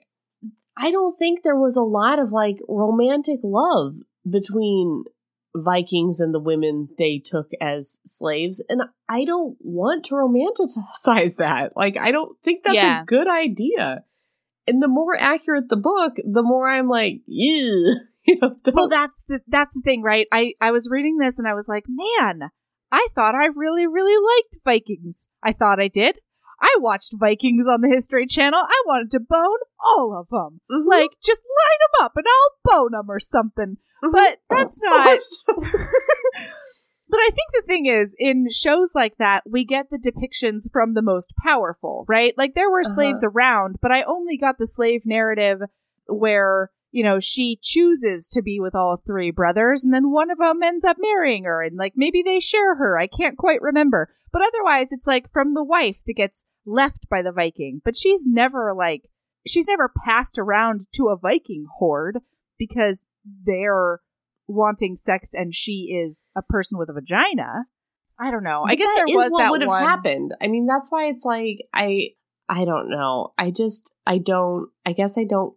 I 0.78 0.92
don't 0.92 1.18
think 1.18 1.44
there 1.44 1.56
was 1.56 1.78
a 1.78 1.82
lot 1.82 2.20
of 2.20 2.32
like 2.32 2.60
romantic 2.68 3.40
love 3.44 3.96
between 4.30 5.04
Vikings 5.56 6.20
and 6.20 6.34
the 6.34 6.40
women 6.40 6.90
they 6.98 7.22
took 7.24 7.50
as 7.60 8.00
slaves. 8.06 8.64
And 8.70 8.84
I 9.08 9.26
don't 9.26 9.58
want 9.60 10.06
to 10.06 10.16
romanticize 10.16 11.36
that. 11.38 11.74
Like, 11.76 11.98
I 11.98 12.12
don't 12.12 12.38
think 12.44 12.64
that's 12.64 12.76
yeah. 12.76 13.02
a 13.02 13.06
good 13.06 13.28
idea. 13.28 14.04
And 14.68 14.84
the 14.84 14.88
more 14.88 15.16
accurate 15.18 15.70
the 15.70 15.78
book, 15.78 16.18
the 16.18 16.44
more 16.44 16.68
I'm 16.68 16.88
like, 16.88 17.22
ew. 17.26 17.96
You 18.26 18.38
know, 18.42 18.56
well, 18.74 18.90
that's 18.90 19.24
the 19.28 19.40
that's 19.48 19.74
the 19.74 19.82
thing, 19.82 20.04
right? 20.04 20.28
I 20.32 20.54
I 20.62 20.70
was 20.70 20.88
reading 20.92 21.18
this 21.18 21.40
and 21.40 21.48
I 21.48 21.56
was 21.56 21.68
like, 21.68 21.86
man, 21.88 22.52
I 22.92 23.08
thought 23.16 23.34
I 23.34 23.48
really 23.56 23.88
really 23.88 24.14
liked 24.14 24.60
Vikings. 24.64 25.30
I 25.42 25.54
thought 25.54 25.80
I 25.80 25.88
did. 25.88 26.20
I 26.62 26.76
watched 26.80 27.16
Vikings 27.18 27.68
on 27.68 27.82
the 27.82 27.90
History 27.90 28.26
Channel. 28.26 28.60
I 28.60 28.84
wanted 28.86 29.12
to 29.12 29.20
bone 29.20 29.60
all 29.80 30.18
of 30.20 30.30
them. 30.30 30.62
Mm-hmm. 30.72 30.90
Like, 30.90 31.12
just 31.24 31.42
line 31.42 31.80
them 31.80 32.06
up 32.06 32.14
and 32.16 32.26
I'll 32.28 32.80
bone 32.80 32.92
them 32.92 33.10
or 33.10 33.20
something. 33.20 33.78
Mm-hmm. 34.04 34.12
But 34.12 34.40
that's 34.50 34.80
not. 34.84 35.20
but 37.10 37.18
I 37.18 37.30
think 37.30 37.52
the 37.54 37.64
thing 37.66 37.86
is, 37.86 38.16
in 38.18 38.48
shows 38.50 38.92
like 38.94 39.18
that, 39.18 39.44
we 39.50 39.64
get 39.64 39.90
the 39.90 39.98
depictions 39.98 40.64
from 40.72 40.94
the 40.94 41.02
most 41.02 41.34
powerful, 41.44 42.06
right? 42.08 42.34
Like, 42.38 42.56
there 42.56 42.70
were 42.70 42.82
uh-huh. 42.82 42.94
slaves 42.96 43.24
around, 43.24 43.78
but 43.82 43.92
I 43.92 44.04
only 44.04 44.38
got 44.38 44.58
the 44.58 44.68
slave 44.68 45.04
narrative 45.06 45.62
where 46.08 46.72
you 46.92 47.04
know, 47.04 47.20
she 47.20 47.60
chooses 47.62 48.30
to 48.30 48.42
be 48.42 48.60
with 48.60 48.76
all 48.76 48.98
three 48.98 49.32
brothers, 49.32 49.84
and 49.84 49.94
then 49.94 50.12
one 50.12 50.32
of 50.32 50.40
them 50.40 50.64
ends 50.64 50.84
up 50.84 50.98
marrying 51.00 51.44
her, 51.44 51.62
and 51.62 51.78
like 51.78 51.94
maybe 51.96 52.24
they 52.24 52.40
share 52.40 52.76
her. 52.76 52.98
I 52.98 53.08
can't 53.08 53.38
quite 53.38 53.62
remember. 53.62 54.10
But 54.32 54.42
otherwise, 54.42 54.88
it's 54.92 55.08
like 55.08 55.32
from 55.32 55.54
the 55.54 55.64
wife 55.64 56.02
that 56.08 56.14
gets 56.14 56.46
left 56.66 57.10
by 57.10 57.22
the 57.22 57.32
Viking. 57.32 57.82
But 57.84 57.96
she's 57.96 58.26
never 58.26 58.74
like, 58.76 59.10
she's 59.46 59.68
never 59.68 59.92
passed 60.06 60.38
around 60.38 60.88
to 60.94 61.10
a 61.10 61.18
Viking 61.18 61.66
horde 61.78 62.20
because 62.58 63.04
they're 63.46 64.00
wanting 64.48 64.98
sex 64.98 65.30
and 65.34 65.54
she 65.54 65.96
is 66.04 66.28
a 66.36 66.42
person 66.42 66.78
with 66.78 66.90
a 66.90 66.94
vagina. 66.94 67.66
I 68.20 68.32
don't 68.32 68.44
know. 68.44 68.64
I 68.68 68.76
guess 68.76 68.90
there 68.96 69.16
was 69.16 69.32
what 69.32 69.52
would 69.52 69.62
have 69.62 69.68
one... 69.68 69.84
happened. 69.84 70.34
I 70.42 70.48
mean, 70.48 70.66
that's 70.66 70.92
why 70.92 71.06
it's 71.06 71.24
like 71.24 71.60
I 71.74 72.10
I 72.50 72.66
don't 72.66 72.90
know. 72.90 73.34
I 73.38 73.52
just 73.52 73.92
I 74.06 74.18
don't 74.18 74.70
I 74.86 74.94
guess 74.94 75.18
I 75.18 75.24
don't 75.24 75.54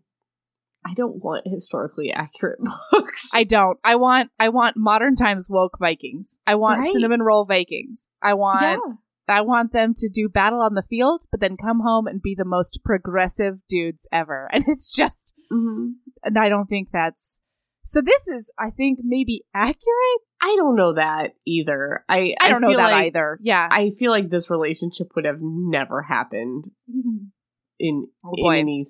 I 0.85 0.95
don't 0.95 1.23
want 1.23 1.47
historically 1.47 2.13
accurate 2.13 2.59
books. 2.91 3.31
I 3.35 3.45
don't. 3.45 3.79
I 3.85 3.97
want 3.97 4.31
I 4.39 4.49
want 4.49 4.77
modern 4.77 5.17
times 5.17 5.49
woke 5.49 5.79
Vikings. 5.79 6.39
I 6.47 6.57
want 6.57 6.81
right? 6.81 6.93
cinnamon 6.93 7.23
roll 7.23 7.45
Vikings. 7.45 8.09
I 8.23 8.35
want 8.35 8.61
yeah. 8.63 8.95
I 9.29 9.41
want 9.43 9.73
them 9.73 9.95
to 9.97 10.09
do 10.09 10.29
battle 10.29 10.61
on 10.61 10.75
the 10.75 10.83
field, 10.83 11.25
but 11.31 11.41
then 11.41 11.57
come 11.57 11.81
home 11.81 12.07
and 12.07 12.21
be 12.21 12.35
the 12.37 12.45
most 12.45 12.81
progressive 12.85 13.59
dudes 13.69 14.07
ever. 14.13 14.49
And 14.53 14.65
it's 14.67 14.93
just 14.93 15.33
mm-hmm. 15.53 15.93
and 16.25 16.39
I 16.39 16.49
don't 16.49 16.67
think 16.67 16.89
that's 16.93 17.41
so 17.85 18.01
this 18.01 18.27
is 18.29 18.51
I 18.59 18.71
think 18.71 18.99
maybe 19.03 19.45
accurate. 19.55 20.21
I 20.43 20.57
don't 20.57 20.75
know 20.75 20.95
that 20.95 21.35
either. 21.47 22.05
I 22.09 22.35
I 22.41 22.49
don't 22.49 22.65
I 22.65 22.67
know 22.67 22.77
that 22.77 22.91
like, 22.91 23.07
either. 23.07 23.39
Yeah. 23.43 23.69
I 23.71 23.91
feel 23.91 24.11
like 24.11 24.31
this 24.31 24.51
relationship 24.51 25.13
would 25.15 25.27
have 25.27 25.39
never 25.41 26.03
happened 26.03 26.65
mm-hmm. 26.91 27.27
in, 27.79 28.09
oh 28.25 28.33
in 28.37 28.57
any 28.57 28.85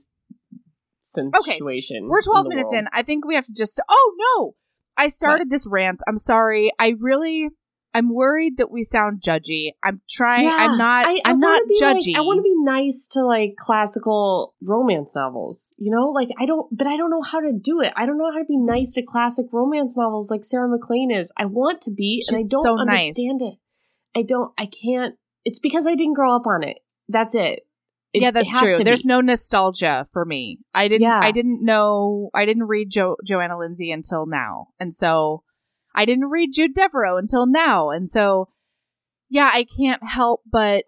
situation. 1.12 1.96
Okay, 1.98 2.08
we're 2.08 2.22
12 2.22 2.46
minutes 2.46 2.72
world. 2.72 2.84
in. 2.84 2.88
I 2.92 3.02
think 3.02 3.24
we 3.24 3.34
have 3.34 3.46
to 3.46 3.52
just. 3.52 3.80
Oh, 3.88 4.14
no! 4.18 4.54
I 4.96 5.08
started 5.08 5.44
what? 5.44 5.50
this 5.50 5.66
rant. 5.66 6.00
I'm 6.08 6.18
sorry. 6.18 6.72
I 6.78 6.94
really. 6.98 7.48
I'm 7.94 8.14
worried 8.14 8.56
that 8.56 8.70
we 8.70 8.84
sound 8.84 9.20
judgy. 9.20 9.72
I'm 9.84 10.00
trying. 10.08 10.44
Yeah, 10.44 10.56
I'm 10.58 10.78
not. 10.78 11.06
I, 11.06 11.20
am 11.26 11.38
not 11.38 11.60
judgy. 11.80 12.14
Like, 12.14 12.16
I 12.16 12.20
want 12.22 12.38
to 12.38 12.42
be 12.42 12.54
nice 12.56 13.06
to 13.12 13.22
like 13.22 13.56
classical 13.58 14.54
romance 14.62 15.14
novels. 15.14 15.74
You 15.78 15.90
know, 15.94 16.08
like 16.08 16.30
I 16.38 16.46
don't, 16.46 16.74
but 16.74 16.86
I 16.86 16.96
don't 16.96 17.10
know 17.10 17.20
how 17.20 17.40
to 17.40 17.52
do 17.52 17.82
it. 17.82 17.92
I 17.94 18.06
don't 18.06 18.16
know 18.16 18.32
how 18.32 18.38
to 18.38 18.46
be 18.46 18.56
nice 18.56 18.94
to 18.94 19.02
classic 19.02 19.46
romance 19.52 19.96
novels 19.98 20.30
like 20.30 20.42
Sarah 20.42 20.68
MacLean 20.68 21.10
is. 21.10 21.32
I 21.36 21.44
want 21.44 21.82
to 21.82 21.90
be, 21.90 22.20
She's 22.20 22.30
and 22.30 22.38
I 22.38 22.42
don't 22.48 22.62
so 22.62 22.78
understand 22.78 23.40
nice. 23.40 23.52
it. 23.52 23.58
I 24.18 24.22
don't. 24.22 24.52
I 24.56 24.66
can't. 24.66 25.16
It's 25.44 25.58
because 25.58 25.86
I 25.86 25.94
didn't 25.94 26.14
grow 26.14 26.34
up 26.34 26.46
on 26.46 26.62
it. 26.62 26.78
That's 27.08 27.34
it. 27.34 27.66
It, 28.12 28.22
yeah, 28.22 28.30
that's 28.30 28.50
true. 28.50 28.78
There's 28.84 29.06
no 29.06 29.20
nostalgia 29.22 30.06
for 30.12 30.24
me. 30.24 30.58
I 30.74 30.88
didn't. 30.88 31.02
Yeah. 31.02 31.18
I 31.20 31.30
didn't 31.30 31.64
know. 31.64 32.28
I 32.34 32.44
didn't 32.44 32.64
read 32.64 32.90
jo- 32.90 33.16
Johanna 33.24 33.58
Lindsey 33.58 33.90
until 33.90 34.26
now, 34.26 34.68
and 34.78 34.94
so 34.94 35.44
I 35.94 36.04
didn't 36.04 36.28
read 36.28 36.52
Jude 36.52 36.74
Deveraux 36.74 37.18
until 37.18 37.46
now, 37.46 37.90
and 37.90 38.10
so 38.10 38.48
yeah, 39.30 39.50
I 39.52 39.64
can't 39.64 40.02
help 40.04 40.42
but 40.50 40.84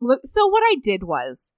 look. 0.00 0.20
So 0.24 0.46
what 0.46 0.62
I 0.62 0.76
did 0.82 1.04
was 1.04 1.54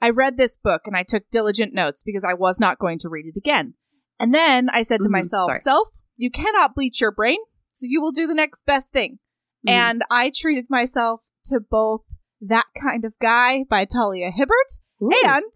I 0.00 0.08
read 0.10 0.38
this 0.38 0.56
book 0.56 0.82
and 0.86 0.96
I 0.96 1.02
took 1.02 1.24
diligent 1.30 1.74
notes 1.74 2.02
because 2.04 2.24
I 2.24 2.32
was 2.32 2.58
not 2.58 2.78
going 2.78 2.98
to 3.00 3.10
read 3.10 3.26
it 3.26 3.38
again. 3.38 3.74
And 4.18 4.32
then 4.32 4.70
I 4.70 4.80
said 4.80 4.98
to 4.98 5.04
mm-hmm, 5.04 5.12
myself, 5.12 5.44
sorry. 5.44 5.58
"Self, 5.58 5.88
you 6.16 6.30
cannot 6.30 6.74
bleach 6.74 7.02
your 7.02 7.12
brain, 7.12 7.38
so 7.72 7.86
you 7.86 8.00
will 8.00 8.12
do 8.12 8.26
the 8.26 8.34
next 8.34 8.64
best 8.64 8.92
thing." 8.92 9.18
Mm-hmm. 9.66 9.74
And 9.74 10.04
I 10.10 10.32
treated 10.34 10.66
myself 10.70 11.20
to 11.46 11.60
both 11.60 12.00
that 12.48 12.66
Kind 12.80 13.04
of 13.04 13.14
Guy 13.20 13.64
by 13.68 13.84
Talia 13.84 14.30
Hibbert 14.30 14.78
Ooh. 15.02 15.10
and 15.24 15.52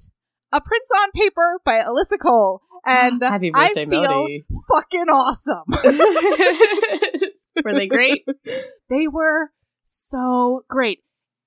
A 0.53 0.61
Prince 0.61 0.91
on 1.03 1.11
Paper 1.13 1.61
by 1.65 1.81
Alyssa 1.81 2.19
Cole. 2.21 2.63
And 2.87 3.23
Happy 3.27 3.51
birthday, 3.51 3.83
I 3.83 3.87
feel 3.87 4.03
Melody. 4.03 4.45
fucking 4.69 5.09
awesome. 5.09 5.65
were 7.65 7.75
they 7.75 7.87
great? 7.87 8.25
they 8.89 9.07
were 9.09 9.51
so 9.83 10.63
great. 10.69 11.01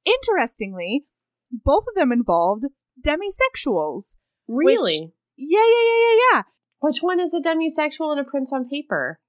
Interestingly, 0.05 1.05
both 1.51 1.83
of 1.88 1.95
them 1.95 2.12
involved 2.12 2.65
demisexuals. 3.05 4.17
Really? 4.48 5.01
Which, 5.01 5.12
yeah, 5.38 5.60
yeah, 5.60 5.83
yeah, 5.86 6.00
yeah, 6.00 6.19
yeah. 6.33 6.41
Which 6.79 7.00
one 7.01 7.19
is 7.19 7.33
a 7.33 7.39
demisexual 7.39 8.12
and 8.12 8.19
a 8.19 8.24
prince 8.24 8.51
on 8.51 8.67
paper? 8.67 9.19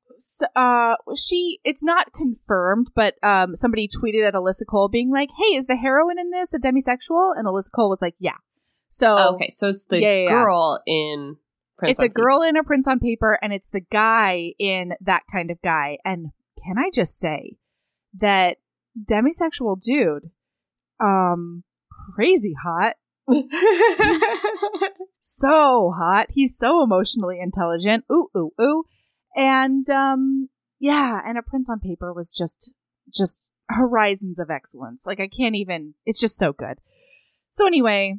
Uh 0.56 0.94
she 1.16 1.58
it's 1.64 1.82
not 1.82 2.12
confirmed 2.12 2.90
but 2.94 3.14
um 3.22 3.54
somebody 3.54 3.88
tweeted 3.88 4.26
at 4.26 4.34
alyssa 4.34 4.66
cole 4.68 4.88
being 4.88 5.10
like 5.10 5.30
hey 5.30 5.56
is 5.56 5.66
the 5.66 5.76
heroine 5.76 6.18
in 6.18 6.30
this 6.30 6.54
a 6.54 6.58
demisexual? 6.58 7.32
And 7.36 7.46
alyssa 7.46 7.70
cole 7.74 7.90
was 7.90 8.02
like 8.02 8.14
yeah. 8.18 8.36
So 8.88 9.16
oh, 9.18 9.34
okay 9.34 9.48
so 9.48 9.68
it's 9.68 9.86
the 9.86 10.00
yeah, 10.00 10.24
yeah, 10.24 10.30
girl 10.30 10.82
yeah. 10.86 10.94
in 10.94 11.36
prince 11.78 11.98
it's 11.98 12.04
a 12.04 12.08
girl 12.08 12.40
paper. 12.40 12.48
in 12.48 12.56
a 12.56 12.64
prince 12.64 12.86
on 12.86 13.00
paper 13.00 13.38
and 13.42 13.52
it's 13.52 13.70
the 13.70 13.80
guy 13.80 14.52
in 14.58 14.94
that 15.00 15.22
kind 15.30 15.50
of 15.50 15.60
guy. 15.62 15.98
And 16.04 16.28
can 16.64 16.78
i 16.78 16.90
just 16.92 17.18
say 17.18 17.56
that 18.18 18.58
demisexual 19.02 19.80
dude 19.80 20.30
um 21.00 21.64
crazy 22.14 22.54
hot. 22.62 22.96
So 25.24 25.92
hot. 25.96 26.26
He's 26.30 26.58
so 26.58 26.82
emotionally 26.82 27.38
intelligent. 27.40 28.04
Ooh 28.12 28.28
ooh 28.36 28.50
ooh 28.60 28.84
and 29.36 29.88
um 29.90 30.48
yeah 30.78 31.20
and 31.24 31.38
a 31.38 31.42
prince 31.42 31.68
on 31.68 31.80
paper 31.80 32.12
was 32.12 32.34
just 32.34 32.72
just 33.12 33.48
horizons 33.68 34.38
of 34.38 34.50
excellence 34.50 35.04
like 35.06 35.20
i 35.20 35.28
can't 35.28 35.54
even 35.54 35.94
it's 36.04 36.20
just 36.20 36.36
so 36.36 36.52
good 36.52 36.78
so 37.50 37.66
anyway 37.66 38.16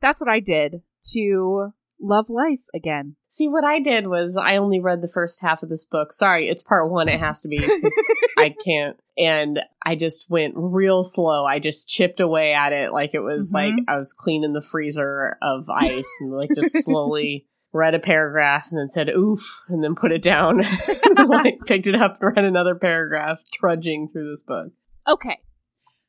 that's 0.00 0.20
what 0.20 0.30
i 0.30 0.40
did 0.40 0.82
to 1.02 1.72
love 2.00 2.30
life 2.30 2.60
again. 2.74 3.16
See, 3.28 3.48
what 3.48 3.64
I 3.64 3.80
did 3.80 4.06
was 4.06 4.36
I 4.36 4.56
only 4.56 4.80
read 4.80 5.00
the 5.00 5.08
first 5.08 5.40
half 5.40 5.62
of 5.62 5.68
this 5.68 5.84
book. 5.84 6.12
Sorry, 6.12 6.48
it's 6.48 6.62
part 6.62 6.90
one. 6.90 7.08
It 7.08 7.20
has 7.20 7.42
to 7.42 7.48
be 7.48 7.58
because 7.58 8.04
I 8.38 8.54
can't. 8.64 8.98
And 9.16 9.60
I 9.84 9.96
just 9.96 10.28
went 10.28 10.54
real 10.56 11.02
slow. 11.02 11.44
I 11.44 11.58
just 11.58 11.88
chipped 11.88 12.20
away 12.20 12.52
at 12.52 12.72
it 12.72 12.92
like 12.92 13.14
it 13.14 13.20
was 13.20 13.52
mm-hmm. 13.52 13.76
like 13.76 13.84
I 13.88 13.96
was 13.96 14.12
cleaning 14.12 14.52
the 14.52 14.62
freezer 14.62 15.38
of 15.42 15.68
ice 15.70 16.10
and 16.20 16.32
like 16.32 16.50
just 16.54 16.84
slowly 16.84 17.46
read 17.76 17.94
a 17.94 17.98
paragraph 17.98 18.70
and 18.70 18.78
then 18.78 18.88
said 18.88 19.08
oof 19.08 19.64
and 19.68 19.82
then 19.82 19.94
put 19.94 20.12
it 20.12 20.22
down. 20.22 20.62
like 21.28 21.58
picked 21.66 21.86
it 21.86 21.94
up 21.94 22.20
and 22.20 22.34
read 22.34 22.44
another 22.44 22.74
paragraph, 22.74 23.38
trudging 23.52 24.08
through 24.08 24.30
this 24.30 24.42
book. 24.42 24.72
Okay. 25.06 25.40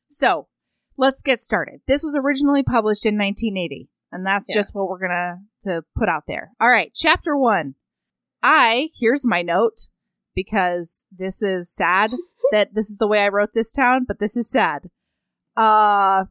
So 0.08 0.48
let's 0.96 1.22
get 1.22 1.42
started. 1.42 1.80
This 1.86 2.02
was 2.02 2.16
originally 2.16 2.62
published 2.62 3.06
in 3.06 3.16
1980, 3.16 3.88
and 4.10 4.26
that's 4.26 4.48
yeah. 4.48 4.56
just 4.56 4.74
what 4.74 4.88
we're 4.88 4.98
gonna 4.98 5.38
to 5.64 5.82
put 5.96 6.08
out 6.08 6.24
there. 6.26 6.52
All 6.60 6.70
right, 6.70 6.92
chapter 6.94 7.36
one. 7.36 7.74
I 8.42 8.90
here's 8.98 9.26
my 9.26 9.42
note 9.42 9.88
because 10.34 11.06
this 11.10 11.42
is 11.42 11.74
sad 11.74 12.12
that 12.52 12.74
this 12.74 12.88
is 12.88 12.96
the 12.98 13.08
way 13.08 13.20
I 13.20 13.28
wrote 13.28 13.50
this 13.54 13.72
town, 13.72 14.04
but 14.06 14.18
this 14.18 14.36
is 14.36 14.50
sad. 14.50 14.90
Uh 15.56 16.24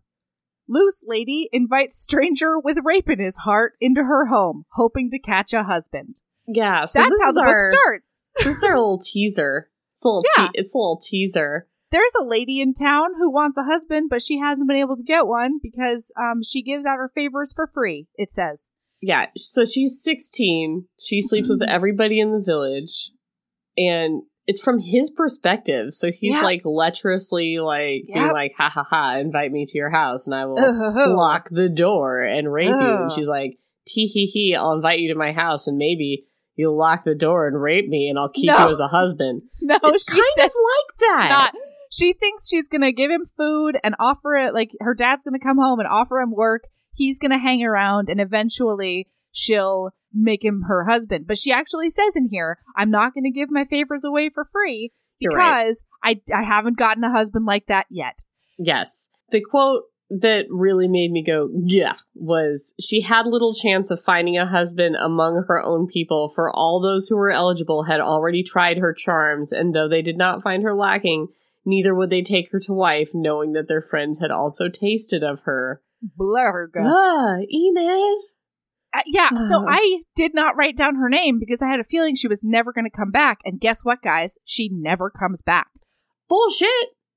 Loose 0.68 1.02
lady 1.04 1.50
invites 1.52 1.98
stranger 1.98 2.60
with 2.60 2.80
rape 2.84 3.10
in 3.10 3.20
his 3.20 3.38
heart 3.38 3.74
into 3.80 4.04
her 4.04 4.26
home, 4.28 4.66
hoping 4.72 5.10
to 5.12 5.20
catch 5.20 5.54
a 5.54 5.64
husband. 5.64 6.22
Yeah, 6.48 6.86
so 6.86 7.00
that's 7.00 7.22
how 7.22 7.32
the 7.32 7.42
our, 7.42 7.70
book 7.70 7.78
starts. 7.78 8.28
this 8.44 8.58
is 8.58 8.64
our 8.64 8.76
little 8.76 9.00
teaser. 9.00 9.70
It's 9.96 10.04
a 10.04 10.08
little 10.08 10.24
yeah. 10.38 10.48
te- 10.48 10.60
it's 10.60 10.74
a 10.74 10.78
little 10.78 11.02
teaser. 11.02 11.68
There's 11.90 12.14
a 12.20 12.24
lady 12.24 12.60
in 12.60 12.74
town 12.74 13.16
who 13.18 13.32
wants 13.32 13.58
a 13.58 13.64
husband, 13.64 14.10
but 14.10 14.22
she 14.22 14.40
hasn't 14.40 14.68
been 14.68 14.78
able 14.78 14.98
to 14.98 15.04
get 15.04 15.26
one 15.26 15.60
because 15.62 16.12
um, 16.20 16.44
she 16.44 16.62
gives 16.62 16.86
out 16.86 16.98
her 16.98 17.10
favors 17.14 17.54
for 17.54 17.66
free. 17.66 18.08
It 18.16 18.32
says. 18.32 18.70
Yeah, 19.02 19.28
so 19.36 19.64
she's 19.64 20.02
16. 20.04 20.86
She 21.00 21.22
sleeps 21.22 21.50
with 21.50 21.62
mm-hmm. 21.62 21.74
everybody 21.74 22.20
in 22.20 22.32
the 22.32 22.42
village, 22.42 23.12
and 23.78 24.24
it's 24.48 24.62
from 24.62 24.80
his 24.80 25.12
perspective. 25.12 25.94
So 25.94 26.10
he's 26.10 26.34
yeah. 26.34 26.42
like 26.42 26.63
lecherously 26.63 27.60
like 27.60 28.06
yep. 28.08 28.16
being 28.16 28.32
like, 28.32 28.54
ha 28.58 28.70
ha 28.70 28.84
ha, 28.84 29.18
invite 29.18 29.51
me 29.51 29.66
to 29.66 29.77
your 29.77 29.89
house 29.89 30.25
and 30.25 30.34
I 30.34 30.46
will 30.46 30.58
oh. 30.60 31.13
lock 31.13 31.50
the 31.51 31.70
door 31.70 32.24
and 32.24 32.51
rape 32.51 32.72
oh. 32.74 32.80
you. 32.80 32.96
And 32.96 33.12
oh. 33.12 33.16
she's 33.16 33.27
like, 33.27 33.60
tee 33.86 34.08
hee 34.08 34.25
hee, 34.25 34.56
I'll 34.56 34.72
invite 34.72 35.00
you 35.00 35.10
to 35.10 35.20
my 35.20 35.34
house 35.34 35.68
and 35.68 35.77
maybe 35.77 36.25
you'll 36.56 36.77
lock 36.77 37.04
the 37.04 37.13
door 37.13 37.48
and 37.48 37.62
rape 37.62 37.89
me 37.89 38.10
and 38.10 38.18
I'll 38.18 38.30
keep 38.30 38.48
no. 38.48 38.58
you 38.66 38.72
as 38.72 38.80
a 38.80 38.88
husband. 38.88 39.44
No, 39.60 39.77
it's 39.84 40.06
kind 40.06 40.22
of 40.38 40.44
like 40.44 40.98
that. 41.00 41.27
Not. 41.30 41.54
She 41.92 42.13
thinks 42.13 42.48
she's 42.48 42.70
gonna 42.70 42.94
give 42.94 43.12
him 43.12 43.25
food 43.36 43.77
and 43.84 43.96
offer 44.00 44.36
it 44.36 44.54
like 44.54 44.72
her 44.80 44.94
dad's 44.94 45.25
gonna 45.25 45.39
come 45.39 45.58
home 45.58 45.80
and 45.80 45.89
offer 45.89 46.20
him 46.20 46.32
work. 46.32 46.63
He's 46.94 47.20
gonna 47.20 47.38
hang 47.38 47.66
around 47.66 48.08
and 48.08 48.22
eventually 48.22 49.08
she'll 49.38 49.91
make 50.12 50.44
him 50.44 50.63
her 50.67 50.86
husband. 50.86 51.25
But 51.27 51.38
she 51.38 51.51
actually 51.51 51.89
says 51.89 52.15
in 52.15 52.29
here, 52.29 52.58
I'm 52.75 52.89
not 52.89 53.13
going 53.13 53.24
to 53.24 53.32
give 53.32 53.51
my 53.51 53.65
favors 53.65 54.03
away 54.03 54.29
for 54.34 54.48
free 54.51 54.91
because 55.20 55.86
right. 56.03 56.22
I, 56.32 56.39
I 56.39 56.44
haven't 56.44 56.77
gotten 56.77 57.03
a 57.03 57.12
husband 57.12 57.46
like 57.46 57.67
that 57.67 57.86
yet. 57.89 58.24
Yes. 58.58 59.10
The 59.29 59.41
quote 59.41 59.84
that 60.10 60.46
really 60.50 60.88
made 60.88 61.12
me 61.12 61.24
go, 61.24 61.50
yeah, 61.53 61.96
was 62.15 62.74
she 62.79 63.01
had 63.01 63.27
little 63.27 63.53
chance 63.53 63.91
of 63.91 64.01
finding 64.01 64.38
a 64.38 64.48
husband 64.48 64.96
among 64.96 65.44
her 65.48 65.62
own 65.62 65.86
people, 65.86 66.29
for 66.34 66.50
all 66.50 66.82
those 66.82 67.08
who 67.08 67.17
were 67.17 67.29
eligible 67.29 67.84
had 67.84 68.00
already 68.00 68.41
tried 68.41 68.77
her 68.77 68.94
charms, 68.94 69.51
and 69.51 69.75
though 69.75 69.88
they 69.88 70.01
did 70.01 70.17
not 70.17 70.41
find 70.41 70.63
her 70.63 70.74
lacking, 70.74 71.27
neither 71.65 71.94
would 71.94 72.10
they 72.10 72.22
take 72.22 72.51
her 72.51 72.60
to 72.62 72.74
wife, 72.74 73.12
knowing 73.13 73.51
that 73.51 73.67
their 73.67 73.82
friends 73.82 74.20
had 74.20 74.32
also 74.32 74.70
tasted 74.70 75.24
of 75.24 75.41
her. 75.41 75.82
Blurg. 76.17 76.70
Ah, 76.77 77.36
Enid. 77.53 78.17
Yeah, 79.06 79.30
so 79.48 79.66
I 79.68 80.01
did 80.16 80.34
not 80.34 80.56
write 80.56 80.77
down 80.77 80.96
her 80.96 81.10
name 81.10 81.39
because 81.39 81.62
I 81.62 81.68
had 81.68 81.80
a 81.80 81.86
feeling 81.86 82.16
she 82.16 82.27
was 82.27 82.44
never 82.44 82.74
going 82.74 82.89
to 82.89 82.96
come 82.96 83.12
back. 83.12 83.39
And 83.46 83.60
guess 83.60 83.80
what, 83.84 84.01
guys? 84.01 84.38
She 84.46 84.70
never 84.72 85.10
comes 85.10 85.42
back. 85.42 85.68
Bullshit. 86.27 86.70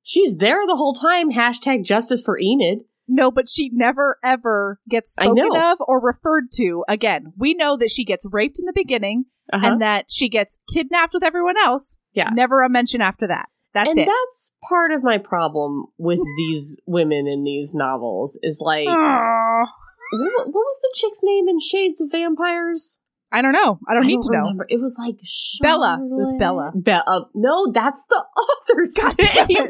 She's 0.03 0.37
there 0.37 0.67
the 0.67 0.77
whole 0.77 0.95
time. 0.95 1.31
Hashtag 1.33 1.85
justice 1.85 2.23
for 2.23 2.39
Enid. 2.39 2.81
No, 3.07 3.31
but 3.31 3.49
she 3.49 3.71
never 3.73 4.19
ever 4.25 4.79
gets 4.89 5.13
spoken 5.13 5.57
of 5.57 5.79
or 5.81 6.01
referred 6.01 6.53
to 6.55 6.85
again. 6.89 7.33
We 7.37 7.55
know 7.55 7.77
that 7.77 7.91
she 7.91 8.05
gets 8.05 8.25
raped 8.31 8.61
in 8.61 8.67
the 8.67 8.73
beginning 8.73 9.25
uh-huh. 9.53 9.67
and 9.67 9.83
that 9.83 10.07
she 10.09 10.29
gets 10.29 10.59
kidnapped 10.73 11.13
with 11.15 11.25
everyone 11.25 11.57
else. 11.59 11.97
Yeah. 12.13 12.31
Never 12.33 12.63
a 12.63 12.71
mention 12.71 13.01
after 13.01 13.27
that. 13.27 13.47
That's 13.73 13.91
and 13.91 13.99
it. 13.99 14.07
that's 14.07 14.53
part 14.69 14.91
of 14.91 15.05
my 15.05 15.19
problem 15.19 15.87
with 15.97 16.19
these 16.37 16.79
women 16.87 17.27
in 17.29 17.45
these 17.45 17.73
novels 17.75 18.39
is 18.43 18.61
like 18.61 18.89
what, 20.13 20.47
what 20.47 20.53
was 20.55 20.79
the 20.83 20.91
chick's 20.95 21.21
name 21.23 21.49
in 21.49 21.61
Shades 21.61 22.01
of 22.01 22.11
Vampires? 22.11 22.99
I 23.33 23.43
don't 23.43 23.53
know. 23.53 23.79
I 23.89 23.95
don't 23.95 24.03
I 24.05 24.07
need 24.09 24.15
don't 24.15 24.23
to 24.33 24.39
remember. 24.39 24.67
know. 24.69 24.75
It 24.77 24.81
was 24.81 24.97
like 24.99 25.15
Charlotte. 25.23 25.99
Bella. 25.99 26.01
It 26.03 26.15
was 26.15 26.35
Bella. 26.39 26.73
Be- 26.81 26.91
uh, 26.93 27.21
no, 27.35 27.71
that's 27.71 28.05
the 28.09 28.17
author's 28.37 28.93
name. 29.49 29.69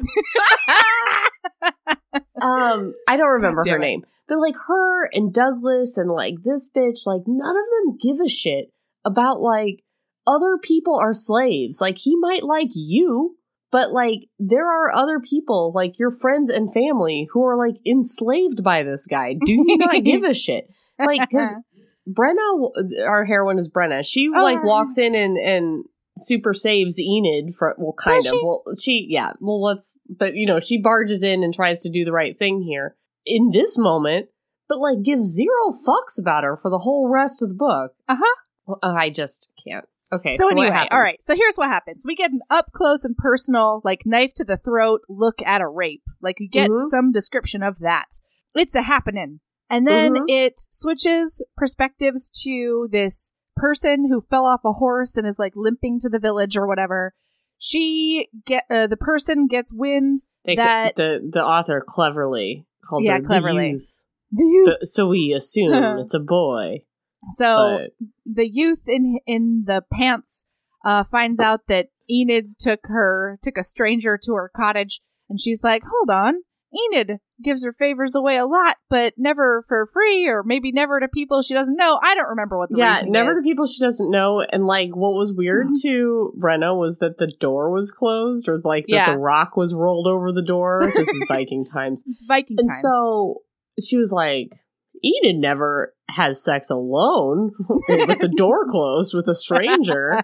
um, 2.40 2.94
I 3.07 3.16
don't 3.16 3.29
remember 3.33 3.62
her 3.68 3.76
it. 3.76 3.81
name, 3.81 4.05
but 4.29 4.38
like 4.38 4.55
her 4.66 5.07
and 5.12 5.33
Douglas 5.33 5.98
and 5.98 6.11
like 6.11 6.37
this 6.42 6.70
bitch, 6.74 7.07
like 7.07 7.22
none 7.26 7.55
of 7.57 7.64
them 7.85 7.98
give 8.00 8.20
a 8.24 8.29
shit 8.29 8.70
about 9.05 9.40
like 9.40 9.83
other 10.26 10.57
people 10.57 10.96
are 10.96 11.12
slaves. 11.14 11.81
Like 11.83 11.98
he 11.98 12.16
might 12.16 12.42
like 12.42 12.70
you, 12.74 13.37
but 13.70 13.92
like 13.92 14.28
there 14.38 14.66
are 14.66 14.92
other 14.92 15.20
people 15.20 15.72
like 15.74 15.98
your 15.98 16.11
friends 16.11 16.50
and 16.50 16.72
family 16.72 17.28
who 17.33 17.44
are 17.44 17.56
like 17.56 17.76
enslaved 17.87 18.62
by 18.62 18.83
this 18.83 19.06
guy. 19.06 19.35
Do 19.35 19.52
you 19.52 19.78
not 19.78 20.04
give 20.04 20.24
a 20.24 20.35
shit? 20.35 20.70
Like 20.98 21.28
because 21.28 21.54
brenna 22.09 22.70
our 23.06 23.24
heroine 23.24 23.59
is 23.59 23.70
brenna. 23.70 24.04
She 24.04 24.30
oh, 24.35 24.42
like 24.42 24.62
walks 24.64 24.98
in 24.98 25.14
and 25.14 25.37
and 25.37 25.85
super 26.18 26.52
saves 26.52 26.98
enid 26.98 27.54
for 27.54 27.74
well 27.78 27.94
kind 27.94 28.18
of. 28.18 28.33
she? 28.33 28.40
well 28.42 28.62
she 28.80 29.06
yeah. 29.09 29.33
Well 29.40 29.62
let's 29.62 29.98
but 30.09 30.35
you 30.35 30.46
know 30.46 30.61
she 30.61 30.78
barges 30.78 31.22
in 31.22 31.42
and 31.42 31.54
tries 31.54 31.80
to 31.80 31.90
do 31.90 32.04
the 32.04 32.12
right 32.12 32.38
thing 32.38 32.62
here 32.62 32.96
in 33.24 33.50
this 33.50 33.78
moment 33.78 34.28
but 34.68 34.78
like 34.78 35.02
gives 35.02 35.26
zero 35.26 35.72
fucks 35.87 36.18
about 36.18 36.44
her 36.44 36.56
for 36.56 36.70
the 36.70 36.78
whole 36.78 37.09
rest 37.09 37.42
of 37.42 37.48
the 37.48 37.54
book. 37.54 37.92
Uh-huh. 38.09 38.37
Well, 38.66 38.78
i 38.83 39.11
just 39.11 39.52
can't 39.66 39.87
Okay. 40.12 40.33
So, 40.33 40.49
so 40.49 40.51
anyway, 40.51 40.88
all 40.90 41.01
right. 41.01 41.23
So 41.23 41.37
here's 41.37 41.57
what 41.57 41.68
happens: 41.68 42.03
we 42.05 42.16
get 42.16 42.33
an 42.33 42.40
up 42.51 42.73
close 42.73 43.05
and 43.05 43.16
personal, 43.16 43.81
like 43.85 44.03
knife 44.05 44.35
to 44.37 44.44
the 44.44 44.57
throat 44.57 45.03
look 45.09 45.40
at 45.42 45.61
a 45.61 45.68
rape. 45.68 46.03
Like 46.20 46.40
you 46.40 46.49
get 46.49 46.70
mm-hmm. 46.70 46.88
some 46.88 47.12
description 47.12 47.62
of 47.62 47.79
that. 47.81 48.18
It's 48.55 48.75
a 48.75 48.83
happening, 48.83 49.40
and 49.68 49.87
then 49.87 50.14
mm-hmm. 50.14 50.25
it 50.29 50.55
switches 50.70 51.42
perspectives 51.57 52.31
to 52.42 52.88
this 52.90 53.33
person 53.57 54.09
who 54.09 54.20
fell 54.20 54.46
off 54.46 54.64
a 54.64 54.73
horse 54.73 55.16
and 55.16 55.27
is 55.27 55.38
like 55.38 55.53
limping 55.55 56.01
to 56.01 56.09
the 56.09 56.18
village 56.18 56.57
or 56.57 56.66
whatever. 56.66 57.14
She 57.59 58.29
get 58.46 58.64
uh, 58.70 58.87
the 58.87 58.96
person 58.96 59.46
gets 59.46 59.73
wind 59.73 60.25
they, 60.44 60.57
that 60.57 60.96
the 60.96 61.29
the 61.31 61.44
author 61.44 61.83
cleverly 61.87 62.66
calls 62.85 63.05
yeah, 63.05 63.18
her 63.18 63.23
cleverly. 63.23 63.62
the 63.62 63.70
youth. 63.70 64.07
The 64.33 64.44
youth. 64.44 64.77
So 64.83 65.09
we 65.09 65.33
assume 65.33 65.73
it's 65.99 66.14
a 66.14 66.20
boy. 66.20 66.85
So 67.33 67.78
but... 67.80 68.06
the 68.26 68.48
youth 68.50 68.83
in 68.87 69.18
in 69.26 69.64
the 69.66 69.83
pants 69.92 70.44
uh, 70.85 71.04
finds 71.04 71.40
out 71.40 71.66
that 71.68 71.88
Enid 72.11 72.59
took 72.59 72.80
her 72.85 73.38
took 73.42 73.56
a 73.56 73.62
stranger 73.62 74.18
to 74.24 74.35
her 74.35 74.50
cottage, 74.54 75.00
and 75.28 75.40
she's 75.40 75.62
like, 75.62 75.83
"Hold 75.85 76.11
on, 76.11 76.42
Enid 76.72 77.18
gives 77.42 77.64
her 77.64 77.72
favors 77.72 78.14
away 78.14 78.37
a 78.37 78.46
lot, 78.46 78.76
but 78.88 79.14
never 79.16 79.64
for 79.66 79.87
free, 79.92 80.28
or 80.28 80.42
maybe 80.44 80.72
never 80.72 81.00
to 81.00 81.09
people 81.09 81.42
she 81.42 81.54
doesn't 81.54 81.76
know. 81.76 81.98
I 82.02 82.14
don't 82.14 82.28
remember 82.28 82.59
what 82.59 82.70
the 82.70 82.78
yeah, 82.78 83.02
never 83.06 83.33
is. 83.33 83.38
to 83.38 83.42
people 83.42 83.66
she 83.66 83.80
doesn't 83.80 84.11
know. 84.11 84.40
And 84.40 84.66
like, 84.66 84.94
what 84.94 85.14
was 85.14 85.35
weird 85.35 85.66
to 85.83 86.33
Brenna 86.38 86.78
was 86.78 86.98
that 86.98 87.18
the 87.18 87.26
door 87.26 87.70
was 87.70 87.90
closed, 87.90 88.48
or 88.48 88.59
like 88.59 88.87
that 88.87 88.94
yeah. 88.94 89.12
the 89.12 89.18
rock 89.18 89.56
was 89.56 89.74
rolled 89.74 90.06
over 90.06 90.30
the 90.33 90.42
door. 90.42 90.92
This 90.94 91.09
is 91.09 91.24
Viking 91.28 91.64
times. 91.64 92.04
It's 92.06 92.24
Viking 92.24 92.56
and 92.59 92.68
times. 92.68 92.80
so 92.80 93.42
she 93.83 93.96
was 93.96 94.12
like, 94.12 94.60
Enid 95.04 95.36
never 95.36 95.94
has 96.08 96.42
sex 96.42 96.70
alone 96.70 97.52
with 97.88 98.18
the 98.18 98.32
door 98.36 98.64
closed 98.68 99.14
with 99.14 99.28
a 99.28 99.34
stranger. 99.34 100.20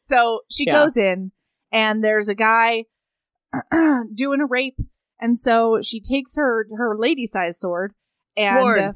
So 0.00 0.40
she 0.50 0.64
yeah. 0.66 0.84
goes 0.84 0.96
in, 0.96 1.32
and 1.70 2.02
there's 2.02 2.28
a 2.28 2.34
guy 2.34 2.84
doing 4.14 4.40
a 4.40 4.46
rape, 4.46 4.78
and 5.20 5.38
so 5.38 5.80
she 5.82 6.00
takes 6.00 6.36
her 6.36 6.66
her 6.76 6.96
lady 6.96 7.26
size 7.26 7.58
sword 7.58 7.92
and 8.36 8.58
sword. 8.58 8.80
Uh, 8.80 8.92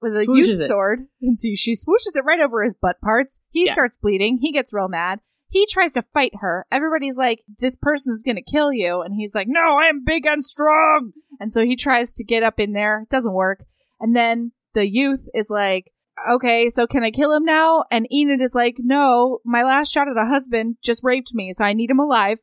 with 0.00 0.16
a 0.16 0.26
youth 0.26 0.60
it. 0.60 0.68
sword, 0.68 1.06
and 1.20 1.38
so 1.38 1.48
she 1.54 1.74
swooshes 1.76 2.16
it 2.16 2.24
right 2.24 2.40
over 2.40 2.64
his 2.64 2.74
butt 2.74 3.00
parts. 3.00 3.38
He 3.50 3.66
yeah. 3.66 3.72
starts 3.72 3.96
bleeding. 3.96 4.38
He 4.42 4.50
gets 4.50 4.72
real 4.72 4.88
mad. 4.88 5.20
He 5.48 5.66
tries 5.66 5.92
to 5.92 6.02
fight 6.02 6.32
her. 6.40 6.66
Everybody's 6.72 7.16
like, 7.16 7.42
"This 7.60 7.76
person's 7.76 8.22
gonna 8.22 8.42
kill 8.42 8.72
you," 8.72 9.02
and 9.02 9.14
he's 9.14 9.34
like, 9.34 9.46
"No, 9.48 9.78
I 9.78 9.88
am 9.88 10.02
big 10.04 10.26
and 10.26 10.44
strong." 10.44 11.12
And 11.38 11.52
so 11.52 11.64
he 11.64 11.76
tries 11.76 12.12
to 12.14 12.24
get 12.24 12.42
up 12.42 12.58
in 12.58 12.72
there. 12.72 13.02
It 13.02 13.10
doesn't 13.10 13.32
work. 13.32 13.64
And 14.02 14.14
then 14.14 14.52
the 14.74 14.86
youth 14.86 15.26
is 15.32 15.46
like, 15.48 15.92
okay, 16.30 16.68
so 16.68 16.86
can 16.86 17.04
I 17.04 17.10
kill 17.10 17.32
him 17.32 17.44
now? 17.44 17.84
And 17.90 18.06
Enid 18.12 18.42
is 18.42 18.54
like, 18.54 18.76
no, 18.78 19.38
my 19.44 19.62
last 19.62 19.90
shot 19.90 20.08
at 20.08 20.22
a 20.22 20.28
husband 20.28 20.76
just 20.82 21.02
raped 21.02 21.32
me, 21.32 21.52
so 21.54 21.64
I 21.64 21.72
need 21.72 21.90
him 21.90 21.98
alive. 21.98 22.38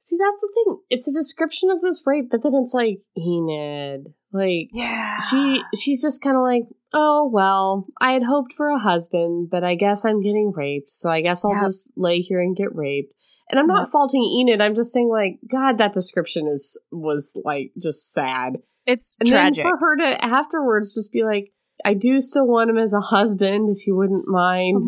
See, 0.00 0.16
that's 0.18 0.40
the 0.40 0.52
thing. 0.54 0.80
It's 0.90 1.08
a 1.08 1.12
description 1.14 1.70
of 1.70 1.80
this 1.80 2.02
rape, 2.06 2.26
but 2.30 2.42
then 2.42 2.52
it's 2.54 2.74
like 2.74 2.98
Enid, 3.16 4.06
like, 4.32 4.68
yeah, 4.72 5.18
she 5.18 5.62
she's 5.74 6.02
just 6.02 6.22
kind 6.22 6.36
of 6.36 6.42
like, 6.42 6.64
oh, 6.92 7.28
well, 7.32 7.86
I 8.00 8.12
had 8.12 8.22
hoped 8.22 8.52
for 8.52 8.68
a 8.68 8.78
husband, 8.78 9.48
but 9.50 9.64
I 9.64 9.74
guess 9.74 10.04
I'm 10.04 10.22
getting 10.22 10.52
raped. 10.54 10.90
So 10.90 11.10
I 11.10 11.20
guess 11.20 11.44
I'll 11.44 11.52
yep. 11.52 11.62
just 11.62 11.92
lay 11.96 12.20
here 12.20 12.40
and 12.40 12.56
get 12.56 12.74
raped. 12.74 13.12
And 13.50 13.58
I'm 13.58 13.66
not 13.66 13.86
yep. 13.86 13.88
faulting 13.88 14.22
Enid. 14.22 14.60
I'm 14.60 14.74
just 14.74 14.92
saying, 14.92 15.08
like, 15.08 15.38
God, 15.50 15.78
that 15.78 15.94
description 15.94 16.46
is 16.46 16.78
was 16.92 17.40
like 17.44 17.72
just 17.80 18.12
sad. 18.12 18.58
It's 18.88 19.16
and 19.20 19.28
tragic. 19.28 19.62
then 19.62 19.70
for 19.70 19.76
her 19.76 19.96
to 19.98 20.24
afterwards 20.24 20.94
just 20.94 21.12
be 21.12 21.22
like, 21.22 21.52
I 21.84 21.94
do 21.94 22.20
still 22.20 22.46
want 22.46 22.70
him 22.70 22.78
as 22.78 22.92
a 22.92 23.00
husband, 23.00 23.68
if 23.76 23.86
you 23.86 23.94
wouldn't 23.94 24.26
mind. 24.26 24.82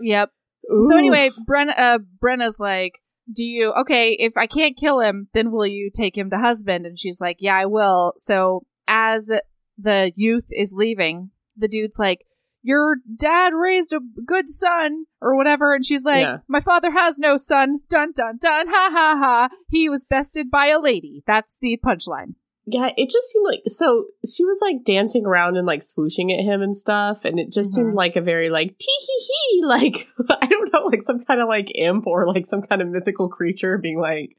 Yep. 0.00 0.30
Oof. 0.70 0.86
So 0.88 0.96
anyway, 0.96 1.30
Brenna, 1.48 1.72
uh, 1.76 1.98
Brenna's 2.22 2.58
like, 2.58 3.00
do 3.32 3.44
you 3.44 3.72
okay 3.72 4.16
if 4.18 4.36
i 4.36 4.46
can't 4.46 4.76
kill 4.76 5.00
him 5.00 5.28
then 5.34 5.50
will 5.50 5.66
you 5.66 5.90
take 5.92 6.16
him 6.16 6.30
to 6.30 6.38
husband 6.38 6.86
and 6.86 6.98
she's 6.98 7.20
like 7.20 7.36
yeah 7.40 7.56
i 7.56 7.66
will 7.66 8.14
so 8.16 8.64
as 8.86 9.30
the 9.76 10.12
youth 10.16 10.46
is 10.50 10.72
leaving 10.74 11.30
the 11.56 11.68
dude's 11.68 11.98
like 11.98 12.24
your 12.62 12.96
dad 13.18 13.52
raised 13.54 13.92
a 13.92 14.00
good 14.26 14.48
son 14.48 15.04
or 15.20 15.36
whatever 15.36 15.74
and 15.74 15.84
she's 15.84 16.04
like 16.04 16.22
yeah. 16.22 16.38
my 16.48 16.60
father 16.60 16.90
has 16.90 17.18
no 17.18 17.36
son 17.36 17.80
dun 17.88 18.12
dun 18.12 18.38
dun 18.40 18.66
ha 18.68 18.90
ha 18.92 19.16
ha 19.18 19.48
he 19.68 19.88
was 19.88 20.04
bested 20.08 20.50
by 20.50 20.68
a 20.68 20.80
lady 20.80 21.22
that's 21.26 21.56
the 21.60 21.78
punchline 21.84 22.34
yeah, 22.70 22.90
it 22.96 23.08
just 23.08 23.28
seemed 23.28 23.46
like 23.46 23.62
so 23.66 24.06
she 24.26 24.44
was 24.44 24.58
like 24.60 24.84
dancing 24.84 25.24
around 25.24 25.56
and 25.56 25.66
like 25.66 25.80
swooshing 25.80 26.32
at 26.32 26.44
him 26.44 26.60
and 26.60 26.76
stuff, 26.76 27.24
and 27.24 27.38
it 27.38 27.50
just 27.52 27.72
mm-hmm. 27.72 27.88
seemed 27.88 27.94
like 27.94 28.16
a 28.16 28.20
very 28.20 28.50
like 28.50 28.76
tee 28.78 28.98
hee 29.06 29.28
hee, 29.28 29.62
like 29.66 30.06
I 30.42 30.46
don't 30.46 30.72
know, 30.72 30.82
like 30.84 31.02
some 31.02 31.20
kind 31.20 31.40
of 31.40 31.48
like 31.48 31.72
imp 31.74 32.06
or 32.06 32.26
like 32.26 32.46
some 32.46 32.62
kind 32.62 32.82
of 32.82 32.88
mythical 32.88 33.28
creature 33.28 33.78
being 33.78 34.00
like, 34.00 34.36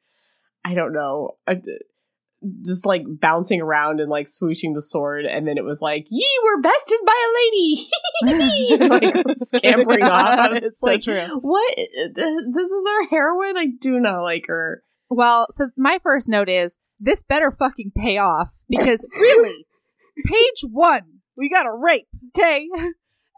I 0.63 0.75
don't 0.75 0.93
know, 0.93 1.37
just 2.65 2.85
like 2.85 3.03
bouncing 3.05 3.61
around 3.61 3.99
and 3.99 4.09
like 4.09 4.27
swooshing 4.27 4.73
the 4.73 4.81
sword, 4.81 5.25
and 5.25 5.47
then 5.47 5.57
it 5.57 5.63
was 5.63 5.81
like, 5.81 6.05
"Ye 6.09 6.27
were 6.43 6.61
bested 6.61 6.99
by 7.05 7.15
a 7.15 7.31
lady," 7.41 7.89
like 9.25 9.37
scampering 9.37 10.03
off. 10.03 10.53
it's 10.53 10.79
so 10.79 10.87
like, 10.87 11.01
true. 11.01 11.25
What? 11.41 11.75
This 11.75 12.71
is 12.71 12.85
our 12.99 13.07
heroine. 13.07 13.57
I 13.57 13.67
do 13.79 13.99
not 13.99 14.21
like 14.21 14.45
her. 14.47 14.83
Well, 15.09 15.47
so 15.51 15.69
my 15.75 15.99
first 16.03 16.29
note 16.29 16.49
is 16.49 16.77
this 16.99 17.23
better 17.23 17.51
fucking 17.51 17.91
pay 17.95 18.17
off 18.17 18.63
because 18.69 19.07
really, 19.19 19.65
page 20.25 20.63
one, 20.69 21.21
we 21.37 21.49
got 21.49 21.65
a 21.65 21.71
rape, 21.71 22.07
okay? 22.35 22.67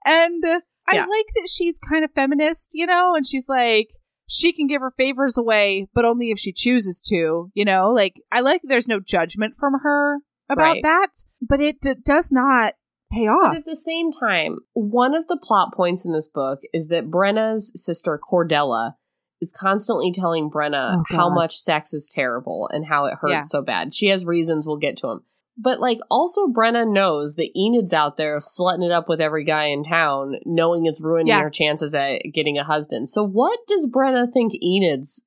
And 0.05 0.43
uh, 0.43 0.61
I 0.87 0.95
yeah. 0.95 1.05
like 1.05 1.27
that 1.35 1.49
she's 1.49 1.77
kind 1.77 2.03
of 2.03 2.11
feminist, 2.13 2.71
you 2.73 2.85
know, 2.85 3.15
and 3.15 3.25
she's 3.25 3.47
like, 3.47 3.89
she 4.27 4.53
can 4.53 4.67
give 4.67 4.81
her 4.81 4.91
favors 4.91 5.37
away, 5.37 5.87
but 5.93 6.05
only 6.05 6.31
if 6.31 6.39
she 6.39 6.53
chooses 6.53 7.01
to, 7.07 7.51
you 7.53 7.65
know? 7.65 7.91
Like, 7.91 8.15
I 8.31 8.39
like 8.39 8.61
there's 8.63 8.87
no 8.87 8.99
judgment 8.99 9.55
from 9.57 9.73
her 9.83 10.19
about 10.49 10.63
right. 10.63 10.83
that, 10.83 11.25
but 11.41 11.59
it 11.59 11.81
d- 11.81 11.95
does 12.03 12.31
not 12.31 12.73
pay 13.11 13.27
off. 13.27 13.51
But 13.51 13.57
at 13.59 13.65
the 13.65 13.75
same 13.75 14.11
time, 14.11 14.59
one 14.73 15.13
of 15.13 15.27
the 15.27 15.37
plot 15.37 15.73
points 15.73 16.05
in 16.05 16.13
this 16.13 16.27
book 16.27 16.59
is 16.73 16.87
that 16.87 17.11
Brenna's 17.11 17.71
sister 17.75 18.19
Cordella 18.31 18.93
is 19.41 19.51
constantly 19.51 20.11
telling 20.11 20.49
Brenna 20.49 20.97
oh, 20.97 21.03
how 21.15 21.29
much 21.29 21.57
sex 21.57 21.93
is 21.93 22.09
terrible 22.13 22.69
and 22.71 22.85
how 22.85 23.05
it 23.05 23.15
hurts 23.19 23.31
yeah. 23.31 23.41
so 23.41 23.61
bad. 23.61 23.93
She 23.93 24.07
has 24.07 24.23
reasons, 24.23 24.67
we'll 24.67 24.77
get 24.77 24.97
to 24.97 25.07
them. 25.07 25.23
But 25.57 25.79
like 25.79 25.99
also 26.09 26.47
Brenna 26.47 26.89
knows 26.89 27.35
that 27.35 27.51
Enid's 27.55 27.93
out 27.93 28.17
there 28.17 28.37
slutting 28.37 28.85
it 28.85 28.91
up 28.91 29.09
with 29.09 29.19
every 29.19 29.43
guy 29.43 29.65
in 29.65 29.83
town, 29.83 30.35
knowing 30.45 30.85
it's 30.85 31.01
ruining 31.01 31.27
yeah. 31.27 31.41
her 31.41 31.49
chances 31.49 31.93
at 31.93 32.21
getting 32.33 32.57
a 32.57 32.63
husband. 32.63 33.09
So 33.09 33.23
what 33.23 33.59
does 33.67 33.87
Brenna 33.87 34.31
think 34.31 34.53
Enid's 34.63 35.21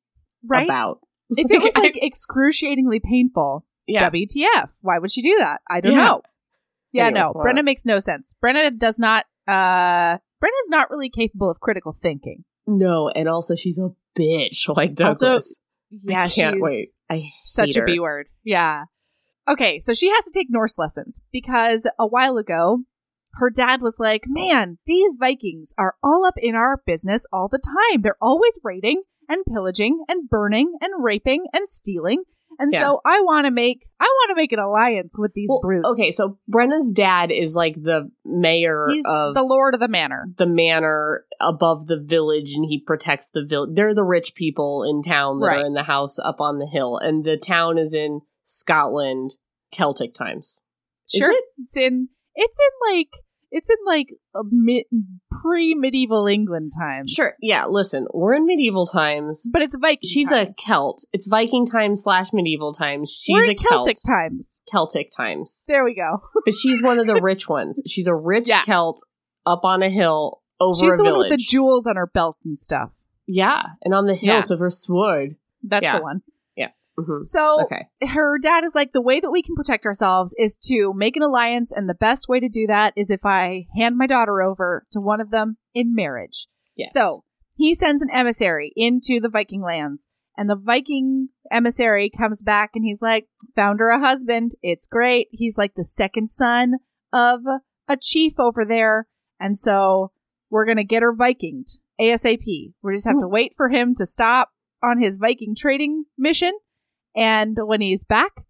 right? 0.46 0.64
about? 0.64 1.00
If 1.30 1.50
it 1.50 1.62
was 1.62 1.76
like 1.76 1.96
excruciatingly 2.02 3.00
painful, 3.00 3.66
yeah. 3.86 4.08
WTF? 4.08 4.70
Why 4.80 4.98
would 4.98 5.12
she 5.12 5.22
do 5.22 5.36
that? 5.40 5.60
I 5.68 5.80
don't 5.80 5.92
yeah. 5.92 6.04
know. 6.04 6.22
Yeah, 6.92 7.06
anyway, 7.06 7.20
no. 7.20 7.32
Brenna 7.34 7.64
makes 7.64 7.84
no 7.84 7.98
sense. 7.98 8.34
Brenna 8.42 8.76
does 8.76 8.98
not 8.98 9.26
uh 9.46 10.18
Brenna's 10.42 10.70
not 10.70 10.90
really 10.90 11.10
capable 11.10 11.50
of 11.50 11.60
critical 11.60 11.96
thinking. 12.00 12.44
No, 12.66 13.08
and 13.08 13.28
also 13.28 13.54
she's 13.54 13.78
a 13.78 13.90
bitch 14.18 14.68
like 14.76 14.94
Douglas. 14.94 15.22
Also, 15.22 15.60
yeah, 15.90 16.24
I 16.24 16.28
can't 16.28 16.60
wait. 16.60 16.88
I 17.10 17.30
such 17.44 17.76
a 17.76 17.84
B 17.84 18.00
word. 18.00 18.28
Yeah. 18.42 18.84
Okay, 19.46 19.78
so 19.80 19.92
she 19.92 20.08
has 20.08 20.24
to 20.24 20.32
take 20.34 20.46
Norse 20.48 20.78
lessons 20.78 21.20
because 21.30 21.86
a 21.98 22.06
while 22.06 22.38
ago, 22.38 22.78
her 23.34 23.50
dad 23.50 23.82
was 23.82 23.96
like, 23.98 24.22
"Man, 24.26 24.78
these 24.86 25.12
Vikings 25.18 25.74
are 25.76 25.96
all 26.02 26.24
up 26.24 26.34
in 26.38 26.54
our 26.54 26.80
business 26.86 27.26
all 27.32 27.48
the 27.48 27.58
time. 27.58 28.00
They're 28.00 28.16
always 28.22 28.58
raiding 28.64 29.02
and 29.28 29.44
pillaging 29.44 30.04
and 30.08 30.28
burning 30.28 30.76
and 30.80 31.04
raping 31.04 31.44
and 31.52 31.68
stealing." 31.68 32.24
And 32.58 32.72
yeah. 32.72 32.80
so 32.80 33.00
I 33.04 33.20
want 33.20 33.46
to 33.46 33.50
make 33.50 33.86
I 34.00 34.04
want 34.04 34.30
to 34.30 34.40
make 34.40 34.52
an 34.52 34.58
alliance 34.58 35.14
with 35.16 35.32
these 35.34 35.48
well, 35.48 35.60
brutes. 35.60 35.88
Okay, 35.88 36.10
so 36.10 36.38
Brenna's 36.48 36.92
dad 36.92 37.30
is 37.30 37.54
like 37.54 37.74
the 37.74 38.10
mayor 38.24 38.86
He's 38.90 39.04
of 39.06 39.34
the 39.34 39.42
lord 39.42 39.74
of 39.74 39.80
the 39.80 39.88
manor. 39.88 40.26
The 40.36 40.46
manor 40.46 41.24
above 41.40 41.86
the 41.86 42.00
village 42.00 42.54
and 42.54 42.64
he 42.64 42.80
protects 42.80 43.30
the 43.30 43.44
village. 43.44 43.70
They're 43.74 43.94
the 43.94 44.04
rich 44.04 44.34
people 44.34 44.84
in 44.84 45.02
town 45.02 45.40
that 45.40 45.46
right. 45.46 45.62
are 45.62 45.66
in 45.66 45.74
the 45.74 45.82
house 45.82 46.18
up 46.18 46.40
on 46.40 46.58
the 46.58 46.66
hill 46.66 46.98
and 46.98 47.24
the 47.24 47.36
town 47.36 47.78
is 47.78 47.94
in 47.94 48.20
Scotland 48.42 49.34
Celtic 49.72 50.14
times. 50.14 50.60
Sure. 51.12 51.30
It? 51.30 51.44
It's 51.58 51.76
in 51.76 52.08
it's 52.34 52.58
in 52.58 52.96
like 52.96 53.10
it's 53.54 53.70
in 53.70 53.76
like 53.86 54.08
mi- 54.50 54.86
pre 55.30 55.76
medieval 55.76 56.26
England 56.26 56.72
times. 56.76 57.12
Sure. 57.12 57.32
Yeah. 57.40 57.66
Listen, 57.66 58.08
we're 58.12 58.34
in 58.34 58.46
medieval 58.46 58.84
times, 58.84 59.48
but 59.52 59.62
it's 59.62 59.76
Viking. 59.76 60.00
She's 60.02 60.28
times. 60.28 60.56
a 60.58 60.62
Celt. 60.62 61.04
It's 61.12 61.28
Viking 61.28 61.64
times 61.64 62.02
slash 62.02 62.32
medieval 62.32 62.74
times. 62.74 63.12
She's 63.12 63.34
we're 63.34 63.52
a 63.52 63.54
Celtic 63.54 63.98
Celt. 64.04 64.16
times. 64.16 64.60
Celtic 64.68 65.08
times. 65.16 65.62
There 65.68 65.84
we 65.84 65.94
go. 65.94 66.22
but 66.44 66.52
she's 66.52 66.82
one 66.82 66.98
of 66.98 67.06
the 67.06 67.20
rich 67.22 67.48
ones. 67.48 67.80
She's 67.86 68.08
a 68.08 68.14
rich 68.14 68.48
yeah. 68.48 68.64
Celt 68.64 69.00
up 69.46 69.60
on 69.62 69.84
a 69.84 69.88
hill 69.88 70.42
over 70.58 70.76
she's 70.76 70.92
a 70.92 70.96
the 70.96 71.04
village. 71.04 71.12
one 71.12 71.18
with 71.20 71.38
the 71.38 71.44
jewels 71.44 71.86
on 71.86 71.94
her 71.94 72.08
belt 72.08 72.36
and 72.44 72.58
stuff. 72.58 72.90
Yeah, 73.26 73.62
and 73.82 73.94
on 73.94 74.06
the 74.06 74.16
hilt 74.16 74.50
yeah. 74.50 74.52
of 74.52 74.58
her 74.58 74.70
sword. 74.70 75.36
That's 75.62 75.84
yeah. 75.84 75.98
the 75.98 76.02
one. 76.02 76.22
Mm-hmm. 76.98 77.24
So 77.24 77.62
okay. 77.62 77.88
her 78.06 78.38
dad 78.38 78.64
is 78.64 78.74
like, 78.74 78.92
the 78.92 79.02
way 79.02 79.20
that 79.20 79.30
we 79.30 79.42
can 79.42 79.56
protect 79.56 79.84
ourselves 79.84 80.34
is 80.38 80.56
to 80.68 80.92
make 80.94 81.16
an 81.16 81.22
alliance, 81.22 81.72
and 81.74 81.88
the 81.88 81.94
best 81.94 82.28
way 82.28 82.40
to 82.40 82.48
do 82.48 82.66
that 82.68 82.92
is 82.96 83.10
if 83.10 83.24
I 83.24 83.66
hand 83.76 83.96
my 83.96 84.06
daughter 84.06 84.42
over 84.42 84.86
to 84.92 85.00
one 85.00 85.20
of 85.20 85.30
them 85.30 85.56
in 85.74 85.94
marriage. 85.94 86.46
Yes. 86.76 86.92
So 86.92 87.24
he 87.56 87.74
sends 87.74 88.02
an 88.02 88.10
emissary 88.12 88.72
into 88.76 89.20
the 89.20 89.28
Viking 89.28 89.62
lands, 89.62 90.08
and 90.36 90.48
the 90.48 90.56
Viking 90.56 91.28
emissary 91.50 92.10
comes 92.10 92.42
back 92.42 92.70
and 92.74 92.84
he's 92.84 93.02
like, 93.02 93.28
found 93.54 93.80
her 93.80 93.90
a 93.90 94.00
husband. 94.00 94.52
It's 94.62 94.86
great. 94.86 95.28
He's 95.30 95.58
like 95.58 95.74
the 95.74 95.84
second 95.84 96.30
son 96.30 96.74
of 97.12 97.42
a 97.88 97.96
chief 97.96 98.34
over 98.38 98.64
there. 98.64 99.06
And 99.38 99.58
so 99.58 100.10
we're 100.50 100.64
going 100.64 100.78
to 100.78 100.84
get 100.84 101.02
her 101.02 101.14
Vikinged 101.14 101.78
ASAP. 102.00 102.72
We 102.82 102.94
just 102.94 103.06
have 103.06 103.16
Ooh. 103.16 103.20
to 103.20 103.28
wait 103.28 103.52
for 103.56 103.68
him 103.68 103.94
to 103.96 104.06
stop 104.06 104.50
on 104.82 105.00
his 105.00 105.16
Viking 105.16 105.54
trading 105.56 106.04
mission 106.18 106.52
and 107.14 107.56
when 107.60 107.80
he's 107.80 108.04
back, 108.04 108.44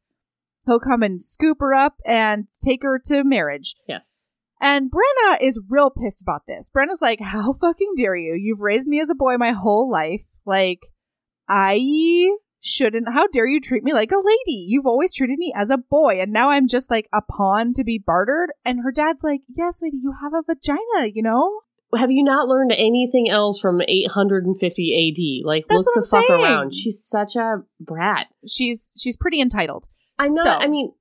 he'll 0.67 0.81
come 0.81 1.03
and 1.03 1.25
scoop 1.25 1.59
her 1.61 1.75
up 1.75 1.97
and 2.07 2.47
take 2.63 2.83
her 2.83 3.01
to 3.07 3.25
marriage. 3.25 3.75
Yes. 3.89 4.31
And 4.61 4.91
Brenna 4.91 5.41
is 5.41 5.61
real 5.69 5.91
pissed 5.91 6.23
about 6.23 6.43
this. 6.47 6.71
Brenna's 6.75 7.03
like, 7.03 7.21
How 7.21 7.53
fucking 7.53 7.95
dare 7.97 8.17
you? 8.17 8.35
You've 8.35 8.61
raised 8.61 8.87
me 8.87 9.01
as 9.01 9.11
a 9.11 9.15
boy 9.15 9.37
my 9.37 9.53
whole 9.53 9.91
life. 9.91 10.25
Like, 10.47 10.81
I 11.49 11.79
shouldn't. 12.61 13.13
How 13.13 13.27
dare 13.27 13.47
you 13.47 13.61
treat 13.61 13.85
me 13.85 13.93
like 13.93 14.11
a 14.11 14.17
lady? 14.17 14.65
You've 14.67 14.87
always 14.87 15.13
treated 15.13 15.39
me 15.39 15.53
as 15.55 15.69
a 15.71 15.77
boy, 15.77 16.21
and 16.21 16.33
now 16.33 16.51
I'm 16.51 16.67
just 16.67 16.91
like 16.91 17.09
a 17.13 17.21
pawn 17.21 17.73
to 17.75 17.85
be 17.85 18.03
bartered. 18.05 18.51
And 18.65 18.81
her 18.83 18.93
dad's 18.93 19.23
like, 19.23 19.43
Yes, 19.55 19.81
sweetie, 19.81 19.99
you 20.03 20.15
have 20.23 20.33
a 20.33 20.43
vagina, 20.43 21.13
you 21.13 21.23
know? 21.23 21.61
Have 21.97 22.11
you 22.11 22.23
not 22.23 22.49
learned 22.49 22.73
anything 22.73 23.29
else 23.29 23.59
from 23.59 23.81
850 23.81 25.43
AD? 25.43 25.47
Like, 25.47 25.67
That's 25.69 25.79
look 25.79 25.87
the 25.95 26.01
I'm 26.01 26.21
fuck 26.23 26.29
saying. 26.29 26.43
around. 26.43 26.75
She's 26.75 27.05
such 27.05 27.37
a 27.37 27.63
brat. 27.81 28.29
She's 28.47 28.93
she's 29.01 29.17
pretty 29.17 29.41
entitled. 29.41 29.87
I'm 30.19 30.35
not. 30.35 30.61
So, 30.61 30.67
I 30.67 30.69
mean, 30.69 30.93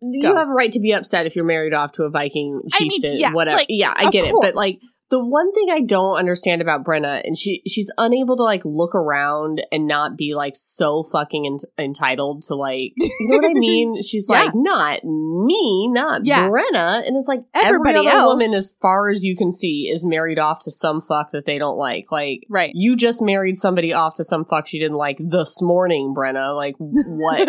you 0.00 0.22
go. 0.22 0.36
have 0.36 0.48
a 0.48 0.52
right 0.52 0.72
to 0.72 0.80
be 0.80 0.92
upset 0.92 1.26
if 1.26 1.36
you're 1.36 1.44
married 1.44 1.74
off 1.74 1.92
to 1.92 2.04
a 2.04 2.10
Viking 2.10 2.60
chieftain. 2.72 3.10
I 3.10 3.12
mean, 3.12 3.20
yeah, 3.20 3.32
whatever. 3.32 3.58
Like, 3.58 3.66
yeah, 3.68 3.92
I 3.94 4.10
get 4.10 4.24
course. 4.24 4.34
it. 4.34 4.40
But 4.40 4.54
like, 4.54 4.74
the 5.10 5.22
one 5.22 5.52
thing 5.52 5.68
I 5.70 5.80
don't 5.80 6.16
understand 6.16 6.62
about 6.62 6.84
Brenna, 6.84 7.20
and 7.24 7.36
she 7.36 7.62
she's 7.66 7.92
unable 7.98 8.36
to 8.36 8.42
like 8.42 8.62
look 8.64 8.94
around 8.94 9.64
and 9.70 9.86
not 9.86 10.16
be 10.16 10.34
like 10.34 10.54
so 10.56 11.04
fucking 11.12 11.46
en- 11.46 11.84
entitled 11.84 12.44
to 12.44 12.54
like, 12.54 12.92
you 12.96 13.28
know 13.28 13.36
what 13.36 13.50
I 13.50 13.52
mean? 13.54 14.00
She's 14.02 14.26
yeah. 14.30 14.44
like, 14.44 14.52
not 14.54 15.04
me, 15.04 15.88
not 15.88 16.22
yeah. 16.24 16.48
Brenna, 16.48 17.06
and 17.06 17.16
it's 17.16 17.28
like 17.28 17.40
everybody 17.54 17.98
every 17.98 18.08
other 18.08 18.18
else. 18.18 18.32
woman, 18.32 18.54
as 18.54 18.74
far 18.80 19.10
as 19.10 19.22
you 19.22 19.36
can 19.36 19.52
see, 19.52 19.90
is 19.92 20.04
married 20.06 20.38
off 20.38 20.60
to 20.60 20.72
some 20.72 21.02
fuck 21.02 21.32
that 21.32 21.44
they 21.46 21.58
don't 21.58 21.76
like. 21.76 22.10
Like, 22.10 22.40
right? 22.48 22.72
You 22.74 22.96
just 22.96 23.20
married 23.20 23.56
somebody 23.56 23.92
off 23.92 24.14
to 24.16 24.24
some 24.24 24.44
fuck 24.44 24.66
she 24.66 24.78
didn't 24.78 24.96
like 24.96 25.18
this 25.20 25.60
morning, 25.60 26.14
Brenna. 26.16 26.56
Like, 26.56 26.76
what? 26.78 27.46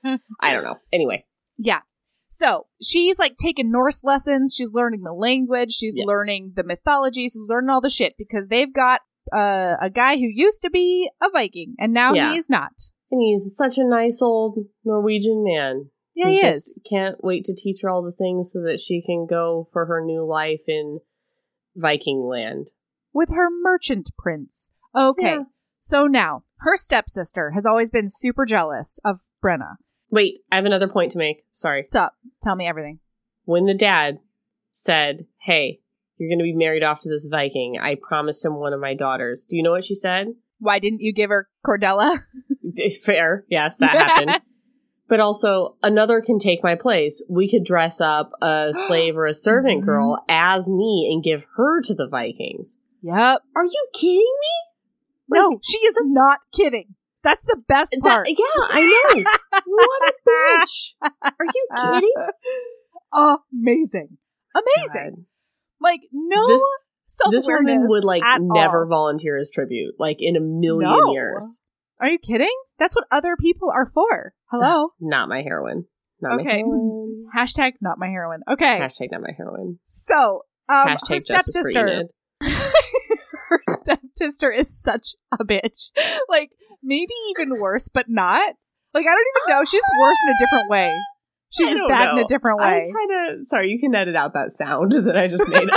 I 0.40 0.52
don't 0.52 0.64
know. 0.64 0.76
Anyway, 0.92 1.26
yeah. 1.58 1.80
So 2.36 2.66
she's 2.82 3.18
like 3.18 3.36
taking 3.36 3.70
Norse 3.70 4.02
lessons. 4.02 4.54
She's 4.56 4.72
learning 4.72 5.02
the 5.02 5.12
language. 5.12 5.72
She's 5.72 5.94
yeah. 5.96 6.04
learning 6.04 6.54
the 6.56 6.64
mythology. 6.64 7.28
She's 7.28 7.48
learning 7.48 7.70
all 7.70 7.80
the 7.80 7.88
shit 7.88 8.14
because 8.18 8.48
they've 8.48 8.72
got 8.72 9.02
uh, 9.32 9.76
a 9.80 9.88
guy 9.88 10.16
who 10.16 10.26
used 10.26 10.60
to 10.62 10.70
be 10.70 11.08
a 11.22 11.30
Viking 11.30 11.76
and 11.78 11.92
now 11.92 12.12
yeah. 12.12 12.32
he's 12.32 12.50
not. 12.50 12.72
And 13.10 13.22
he's 13.22 13.54
such 13.56 13.78
a 13.78 13.88
nice 13.88 14.20
old 14.20 14.58
Norwegian 14.84 15.44
man. 15.44 15.90
Yeah, 16.16 16.28
he, 16.28 16.38
he 16.38 16.46
is. 16.46 16.80
Can't 16.88 17.22
wait 17.22 17.44
to 17.44 17.54
teach 17.54 17.80
her 17.82 17.90
all 17.90 18.02
the 18.02 18.12
things 18.12 18.50
so 18.52 18.62
that 18.62 18.80
she 18.80 19.00
can 19.00 19.26
go 19.26 19.68
for 19.72 19.86
her 19.86 20.04
new 20.04 20.24
life 20.24 20.62
in 20.66 21.00
Viking 21.76 22.20
land 22.20 22.70
with 23.12 23.30
her 23.30 23.48
merchant 23.62 24.10
prince. 24.18 24.70
Okay, 24.94 25.22
yeah. 25.22 25.42
so 25.80 26.06
now 26.06 26.42
her 26.58 26.76
stepsister 26.76 27.52
has 27.52 27.64
always 27.64 27.90
been 27.90 28.08
super 28.08 28.44
jealous 28.44 28.98
of 29.04 29.20
Brenna. 29.42 29.76
Wait, 30.14 30.44
I 30.52 30.54
have 30.54 30.64
another 30.64 30.86
point 30.86 31.10
to 31.12 31.18
make. 31.18 31.44
Sorry. 31.50 31.82
What's 31.82 31.96
up? 31.96 32.14
Tell 32.40 32.54
me 32.54 32.68
everything. 32.68 33.00
When 33.46 33.66
the 33.66 33.74
dad 33.74 34.20
said, 34.70 35.26
"Hey, 35.40 35.80
you're 36.16 36.30
going 36.30 36.38
to 36.38 36.44
be 36.44 36.54
married 36.54 36.84
off 36.84 37.00
to 37.00 37.08
this 37.08 37.26
Viking," 37.26 37.80
I 37.80 37.96
promised 38.00 38.44
him 38.44 38.54
one 38.54 38.72
of 38.72 38.78
my 38.78 38.94
daughters. 38.94 39.44
Do 39.44 39.56
you 39.56 39.64
know 39.64 39.72
what 39.72 39.82
she 39.82 39.96
said? 39.96 40.28
Why 40.60 40.78
didn't 40.78 41.00
you 41.00 41.12
give 41.12 41.30
her 41.30 41.48
Cordella? 41.66 42.22
Fair. 43.04 43.44
Yes, 43.48 43.78
that 43.78 43.90
happened. 43.90 44.40
but 45.08 45.18
also 45.18 45.74
another 45.82 46.20
can 46.20 46.38
take 46.38 46.62
my 46.62 46.76
place. 46.76 47.20
We 47.28 47.50
could 47.50 47.64
dress 47.64 48.00
up 48.00 48.30
a 48.40 48.70
slave 48.86 49.16
or 49.16 49.26
a 49.26 49.34
servant 49.34 49.78
mm-hmm. 49.78 49.86
girl 49.86 50.24
as 50.28 50.70
me 50.70 51.10
and 51.12 51.24
give 51.24 51.44
her 51.56 51.82
to 51.82 51.92
the 51.94 52.06
Vikings. 52.06 52.78
Yep. 53.02 53.42
Are 53.56 53.64
you 53.64 53.86
kidding 53.92 54.18
me? 54.18 55.28
Like, 55.28 55.40
no, 55.40 55.58
she 55.60 55.78
is 55.78 55.96
not 56.04 56.38
kidding. 56.54 56.94
That's 57.24 57.44
the 57.46 57.56
best 57.66 57.96
part. 58.02 58.26
That, 58.26 58.34
yeah, 58.38 58.66
I 58.70 59.12
know. 59.16 59.24
what 59.66 60.10
a 60.10 60.12
bitch. 60.28 60.92
Are 61.22 61.32
you 61.40 61.66
kidding? 61.76 62.12
Amazing. 63.50 64.18
Amazing. 64.54 65.14
God. 65.16 65.24
Like 65.80 66.00
no 66.12 66.46
this, 66.46 66.62
this 67.30 67.46
woman 67.46 67.88
would 67.88 68.04
like 68.04 68.22
never 68.38 68.84
all. 68.84 68.88
volunteer 68.88 69.36
as 69.36 69.50
tribute, 69.50 69.94
like 69.98 70.18
in 70.20 70.36
a 70.36 70.40
million 70.40 70.90
no. 70.90 71.12
years. 71.12 71.60
Are 72.00 72.08
you 72.08 72.18
kidding? 72.18 72.54
That's 72.78 72.94
what 72.94 73.06
other 73.10 73.36
people 73.40 73.70
are 73.74 73.90
for. 73.92 74.34
Hello. 74.50 74.90
not 75.00 75.28
my 75.28 75.42
heroine. 75.42 75.84
Not 76.20 76.40
okay. 76.40 76.58
Heroine. 76.58 77.26
Hashtag 77.36 77.72
not 77.80 77.98
my 77.98 78.08
heroine. 78.08 78.40
Okay. 78.50 78.78
Hashtag 78.80 79.08
not 79.12 79.20
my 79.20 79.32
heroine. 79.36 79.78
So, 79.86 80.42
um, 80.68 80.88
Hashtag 80.88 81.08
her 81.08 81.18
stepsister. 81.20 82.04
her 83.48 83.62
stepsister 83.68 84.50
is 84.50 84.76
such 84.76 85.14
a 85.32 85.44
bitch. 85.44 85.90
Like, 86.28 86.50
maybe 86.82 87.12
even 87.30 87.60
worse, 87.60 87.88
but 87.88 88.06
not. 88.08 88.54
Like, 88.92 89.04
I 89.06 89.10
don't 89.10 89.26
even 89.36 89.58
know. 89.58 89.64
She's 89.64 89.82
worse 90.00 90.16
in 90.26 90.32
a 90.32 90.38
different 90.38 90.70
way. 90.70 90.94
She's 91.56 91.70
just 91.70 91.88
bad 91.88 92.04
know. 92.06 92.12
in 92.12 92.18
a 92.24 92.26
different 92.26 92.60
way. 92.60 92.66
I 92.66 92.92
kind 92.92 93.38
of 93.40 93.46
sorry. 93.46 93.70
You 93.70 93.78
can 93.78 93.94
edit 93.94 94.16
out 94.16 94.32
that 94.34 94.50
sound 94.52 94.92
that 95.06 95.16
I 95.16 95.28
just 95.28 95.46
made. 95.48 95.68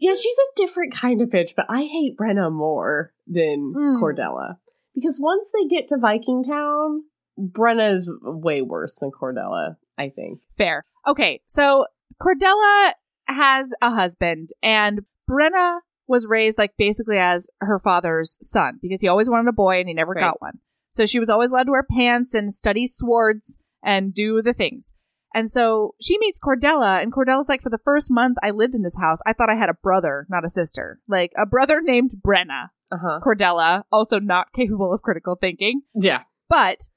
yeah, 0.00 0.14
she's 0.14 0.38
a 0.38 0.50
different 0.56 0.94
kind 0.94 1.20
of 1.20 1.28
bitch, 1.28 1.52
but 1.56 1.66
I 1.68 1.82
hate 1.82 2.16
Brenna 2.16 2.50
more 2.50 3.12
than 3.26 3.74
mm. 3.76 4.00
Cordella 4.00 4.56
because 4.94 5.18
once 5.20 5.50
they 5.52 5.66
get 5.66 5.88
to 5.88 5.98
Viking 5.98 6.42
Town, 6.42 7.02
Brenna 7.38 7.92
is 7.92 8.10
way 8.22 8.62
worse 8.62 8.96
than 8.96 9.10
Cordella. 9.10 9.76
I 9.98 10.10
think. 10.10 10.38
Fair. 10.56 10.82
Okay, 11.06 11.40
so 11.46 11.86
Cordella 12.20 12.92
has 13.26 13.72
a 13.82 13.90
husband, 13.90 14.50
and 14.62 15.00
Brenna 15.30 15.80
was 16.08 16.26
raised 16.26 16.58
like 16.58 16.72
basically 16.78 17.18
as 17.18 17.48
her 17.60 17.78
father's 17.78 18.38
son 18.40 18.78
because 18.80 19.00
he 19.00 19.08
always 19.08 19.28
wanted 19.28 19.48
a 19.48 19.52
boy 19.52 19.78
and 19.78 19.88
he 19.88 19.94
never 19.94 20.12
right. 20.12 20.20
got 20.20 20.40
one. 20.40 20.60
So 20.90 21.04
she 21.04 21.18
was 21.18 21.28
always 21.28 21.50
allowed 21.50 21.64
to 21.64 21.72
wear 21.72 21.86
pants 21.88 22.32
and 22.32 22.54
study 22.54 22.86
swords 22.86 23.58
and 23.82 24.14
do 24.14 24.40
the 24.42 24.54
things. 24.54 24.92
And 25.34 25.50
so 25.50 25.94
she 26.00 26.18
meets 26.18 26.40
Cordella, 26.40 27.02
and 27.02 27.12
Cordella's 27.12 27.50
like, 27.50 27.60
for 27.60 27.68
the 27.68 27.80
first 27.84 28.10
month 28.10 28.38
I 28.42 28.52
lived 28.52 28.74
in 28.74 28.82
this 28.82 28.96
house, 28.98 29.18
I 29.26 29.34
thought 29.34 29.50
I 29.50 29.54
had 29.54 29.68
a 29.68 29.74
brother, 29.74 30.26
not 30.30 30.46
a 30.46 30.48
sister. 30.48 30.98
Like 31.06 31.32
a 31.36 31.44
brother 31.44 31.82
named 31.82 32.12
Brenna. 32.26 32.70
Uh-huh. 32.90 33.20
Cordella, 33.22 33.82
also 33.92 34.18
not 34.18 34.52
capable 34.54 34.94
of 34.94 35.02
critical 35.02 35.36
thinking. 35.38 35.82
Yeah. 35.94 36.20
But, 36.48 36.88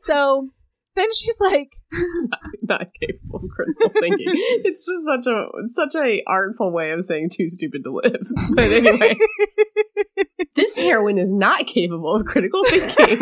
so 0.00 0.50
then 0.94 1.12
she's 1.12 1.40
like 1.40 1.72
not, 2.68 2.80
not, 2.80 2.88
capable 3.00 3.40
of 3.44 3.50
critical 3.50 3.90
thinking. 4.00 4.26
it's 4.64 4.86
just 4.86 5.04
such 5.04 5.26
a 5.32 5.46
such 5.66 5.94
a 5.94 6.22
artful 6.26 6.72
way 6.72 6.90
of 6.90 7.04
saying 7.04 7.30
too 7.30 7.48
stupid 7.48 7.84
to 7.84 7.92
live. 7.92 8.30
But 8.54 8.70
anyway, 8.70 9.16
this 10.54 10.76
heroine 10.76 11.18
is 11.18 11.32
not 11.32 11.66
capable 11.66 12.14
of 12.14 12.24
critical 12.26 12.64
thinking 12.64 13.20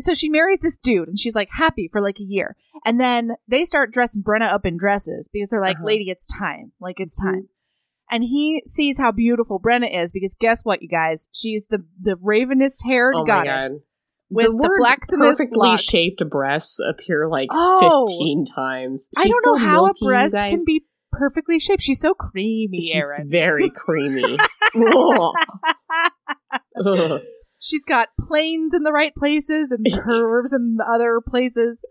so 0.00 0.14
she 0.14 0.28
marries 0.28 0.60
this 0.60 0.76
dude 0.78 1.08
and 1.08 1.18
she's 1.18 1.34
like 1.34 1.48
happy 1.50 1.88
for 1.90 2.00
like 2.00 2.18
a 2.18 2.24
year. 2.24 2.56
And 2.84 3.00
then 3.00 3.32
they 3.48 3.64
start 3.64 3.92
dressing 3.92 4.22
Brenna 4.22 4.52
up 4.52 4.66
in 4.66 4.76
dresses 4.76 5.28
because 5.32 5.48
they're 5.50 5.60
like, 5.60 5.76
uh-huh. 5.76 5.86
lady, 5.86 6.10
it's 6.10 6.26
time. 6.26 6.72
Like, 6.80 6.96
it's 6.98 7.18
mm-hmm. 7.18 7.28
time. 7.28 7.42
Mm-hmm. 7.42 8.14
And 8.14 8.24
he 8.24 8.62
sees 8.66 8.98
how 8.98 9.12
beautiful 9.12 9.58
Brenna 9.58 10.02
is 10.02 10.12
because 10.12 10.36
guess 10.38 10.62
what, 10.62 10.82
you 10.82 10.88
guys? 10.88 11.28
She's 11.32 11.64
the, 11.70 11.84
the 12.00 12.16
ravenous 12.20 12.82
haired 12.84 13.14
oh 13.16 13.24
goddess. 13.24 13.86
With 14.34 14.46
the, 14.46 14.52
the 14.52 15.16
perfectly 15.18 15.76
shaped 15.76 16.22
breasts 16.28 16.78
appear 16.80 17.28
like 17.28 17.48
oh, 17.52 18.06
15 18.08 18.46
times. 18.46 19.08
She's 19.16 19.26
I 19.26 19.28
don't 19.28 19.46
know 19.46 19.58
so 19.58 19.64
how 19.64 19.86
a 19.86 19.94
breast 19.94 20.34
can 20.34 20.64
be 20.66 20.84
perfectly 21.12 21.58
shaped. 21.58 21.82
She's 21.82 22.00
so 22.00 22.14
creamy, 22.14 22.78
She's 22.80 22.94
Erin. 22.94 23.28
very 23.30 23.70
creamy. 23.70 24.36
She's 27.60 27.84
got 27.86 28.08
planes 28.20 28.74
in 28.74 28.82
the 28.82 28.92
right 28.92 29.14
places 29.14 29.70
and 29.70 29.86
curves 30.02 30.52
in 30.52 30.76
the 30.76 30.84
other 30.84 31.22
places. 31.26 31.82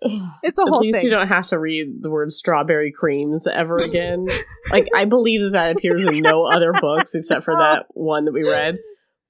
It's 0.43 0.59
a 0.59 0.61
At 0.61 0.69
whole 0.69 0.81
thing. 0.81 0.89
At 0.89 0.93
least 0.93 1.03
you 1.03 1.09
don't 1.09 1.27
have 1.27 1.47
to 1.47 1.57
read 1.57 1.87
the 2.01 2.11
word 2.11 2.31
strawberry 2.31 2.91
creams 2.91 3.47
ever 3.47 3.77
again. 3.83 4.27
like 4.69 4.87
I 4.95 5.05
believe 5.05 5.41
that 5.41 5.53
that 5.53 5.75
appears 5.75 6.05
in 6.05 6.19
no 6.19 6.45
other 6.45 6.73
books 6.73 7.15
except 7.15 7.43
for 7.43 7.55
that 7.55 7.85
one 7.89 8.25
that 8.25 8.33
we 8.33 8.47
read. 8.47 8.77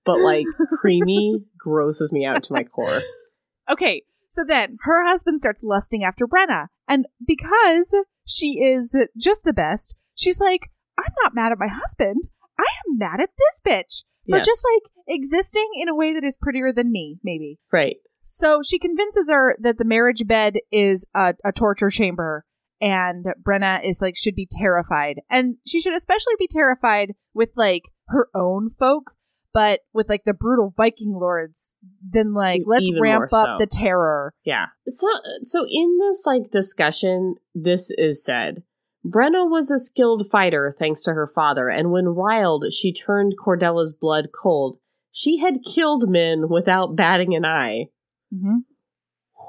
But 0.06 0.20
like 0.20 0.46
creamy 0.80 1.44
grosses 1.58 2.12
me 2.12 2.26
out 2.26 2.44
to 2.44 2.54
my 2.54 2.64
core. 2.64 3.02
Okay, 3.70 4.04
so 4.30 4.44
then 4.46 4.78
her 4.82 5.08
husband 5.08 5.40
starts 5.40 5.64
lusting 5.64 6.04
after 6.04 6.28
Brenna, 6.28 6.68
and 6.88 7.08
because 7.26 7.96
she 8.26 8.60
is 8.62 8.98
just 9.18 9.44
the 9.44 9.54
best, 9.54 9.96
she's 10.16 10.40
like, 10.40 10.70
"I'm 10.98 11.14
not 11.24 11.36
mad 11.36 11.52
at 11.52 11.60
my 11.60 11.70
husband. 11.70 12.28
I 12.60 12.64
am 12.64 12.98
mad 12.98 13.22
at 13.22 13.30
this 13.38 13.62
bitch." 13.66 14.04
but 14.28 14.38
yes. 14.38 14.46
just 14.46 14.66
like 14.74 14.92
existing 15.08 15.70
in 15.76 15.90
a 15.90 15.96
way 15.96 16.14
that 16.14 16.24
is 16.24 16.38
prettier 16.38 16.72
than 16.72 16.92
me, 16.92 17.18
maybe. 17.24 17.60
Right. 17.72 17.98
So 18.24 18.62
she 18.64 18.80
convinces 18.80 19.30
her 19.30 19.58
that 19.62 19.78
the 19.78 19.86
marriage 19.86 20.26
bed 20.26 20.56
is 20.72 21.06
a, 21.14 21.34
a 21.44 21.52
torture 21.52 21.90
chamber 21.90 22.46
and 22.80 23.26
Brenna 23.46 23.84
is 23.84 24.00
like 24.00 24.16
should 24.16 24.36
be 24.36 24.48
terrified. 24.50 25.22
And 25.30 25.58
she 25.68 25.82
should 25.82 25.96
especially 25.96 26.34
be 26.40 26.48
terrified 26.48 27.14
with 27.34 27.50
like 27.56 27.84
her 28.08 28.30
own 28.34 28.70
folk, 28.70 29.12
but 29.54 29.82
with 29.94 30.10
like 30.10 30.24
the 30.26 30.34
brutal 30.34 30.74
Viking 30.76 31.14
lords, 31.14 31.74
then 32.02 32.34
like 32.34 32.62
let's 32.66 32.88
Even 32.88 33.02
ramp 33.02 33.30
so. 33.30 33.38
up 33.38 33.60
the 33.60 33.68
terror. 33.68 34.34
Yeah. 34.44 34.68
So 34.88 35.08
so 35.44 35.66
in 35.70 36.00
this 36.00 36.24
like 36.26 36.50
discussion, 36.52 37.36
this 37.54 37.92
is 37.92 38.24
said. 38.24 38.64
Brenna 39.06 39.50
was 39.50 39.70
a 39.70 39.80
skilled 39.80 40.28
fighter 40.32 40.74
thanks 40.78 41.04
to 41.04 41.14
her 41.14 41.28
father, 41.28 41.70
and 41.70 41.92
when 41.92 42.08
riled, 42.08 42.66
she 42.72 42.94
turned 42.94 43.36
Cordella's 43.38 43.94
blood 43.94 44.30
cold. 44.34 44.78
She 45.12 45.40
had 45.40 45.64
killed 45.64 46.10
men 46.10 46.48
without 46.50 46.96
batting 46.96 47.36
an 47.36 47.44
eye. 47.46 47.88
Mm-hmm. 48.34 48.60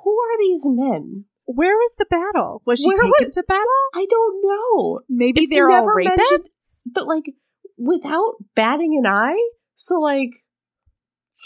Who 0.03 0.19
are 0.19 0.39
these 0.39 0.65
men? 0.65 1.27
Where 1.47 1.75
was 1.75 1.95
the 1.99 2.07
battle? 2.07 2.63
Was 2.65 2.81
she 2.81 2.89
Where 2.89 2.97
taken 2.97 3.13
would, 3.21 3.33
to 3.33 3.45
battle? 3.47 3.65
I 3.95 4.07
don't 4.11 4.43
know. 4.43 5.01
Maybe 5.09 5.43
it's 5.43 5.53
they're 5.53 5.71
all 5.71 5.87
rapists, 5.87 6.83
but 6.93 7.07
like 7.07 7.33
without 7.77 8.35
batting 8.55 8.97
an 8.99 9.07
eye. 9.07 9.39
So 9.75 10.01
like, 10.01 10.31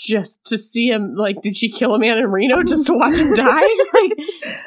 just 0.04 0.44
to 0.46 0.58
see 0.58 0.88
him, 0.88 1.14
like, 1.14 1.40
did 1.42 1.56
she 1.56 1.70
kill 1.70 1.94
a 1.94 1.98
man 1.98 2.18
in 2.18 2.30
Reno 2.30 2.62
just 2.66 2.86
to 2.86 2.94
watch 2.94 3.16
him 3.16 3.34
die? 3.34 3.50
like, 3.94 4.12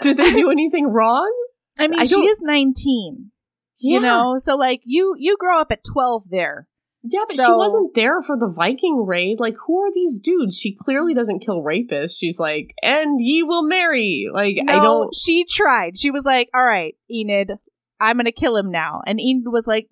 did 0.01 0.17
they 0.17 0.33
do 0.33 0.51
anything 0.51 0.87
wrong? 0.87 1.31
I 1.79 1.87
mean, 1.87 1.99
I 1.99 2.03
she 2.03 2.21
is 2.21 2.39
19. 2.41 3.31
Yeah. 3.79 3.93
You 3.93 3.99
know, 3.99 4.35
so 4.37 4.55
like 4.55 4.81
you 4.83 5.15
you 5.17 5.37
grow 5.39 5.59
up 5.59 5.71
at 5.71 5.83
12 5.83 6.25
there. 6.29 6.67
Yeah, 7.03 7.23
but 7.27 7.35
so, 7.35 7.45
she 7.45 7.51
wasn't 7.51 7.95
there 7.95 8.21
for 8.21 8.37
the 8.37 8.47
Viking 8.47 9.05
raid. 9.07 9.39
Like, 9.39 9.55
who 9.65 9.79
are 9.79 9.91
these 9.91 10.19
dudes? 10.19 10.55
She 10.55 10.75
clearly 10.75 11.15
doesn't 11.15 11.39
kill 11.39 11.63
rapists. 11.63 12.15
She's 12.15 12.39
like, 12.39 12.75
and 12.83 13.19
ye 13.19 13.41
will 13.41 13.63
marry. 13.63 14.27
Like, 14.31 14.57
no, 14.59 14.71
I 14.71 14.75
don't. 14.75 15.15
She 15.15 15.43
tried. 15.49 15.97
She 15.97 16.11
was 16.11 16.25
like, 16.25 16.49
all 16.53 16.63
right, 16.63 16.93
Enid, 17.09 17.53
I'm 17.99 18.17
going 18.17 18.25
to 18.25 18.31
kill 18.31 18.55
him 18.55 18.69
now. 18.69 19.01
And 19.07 19.19
Enid 19.19 19.45
was 19.47 19.65
like, 19.65 19.87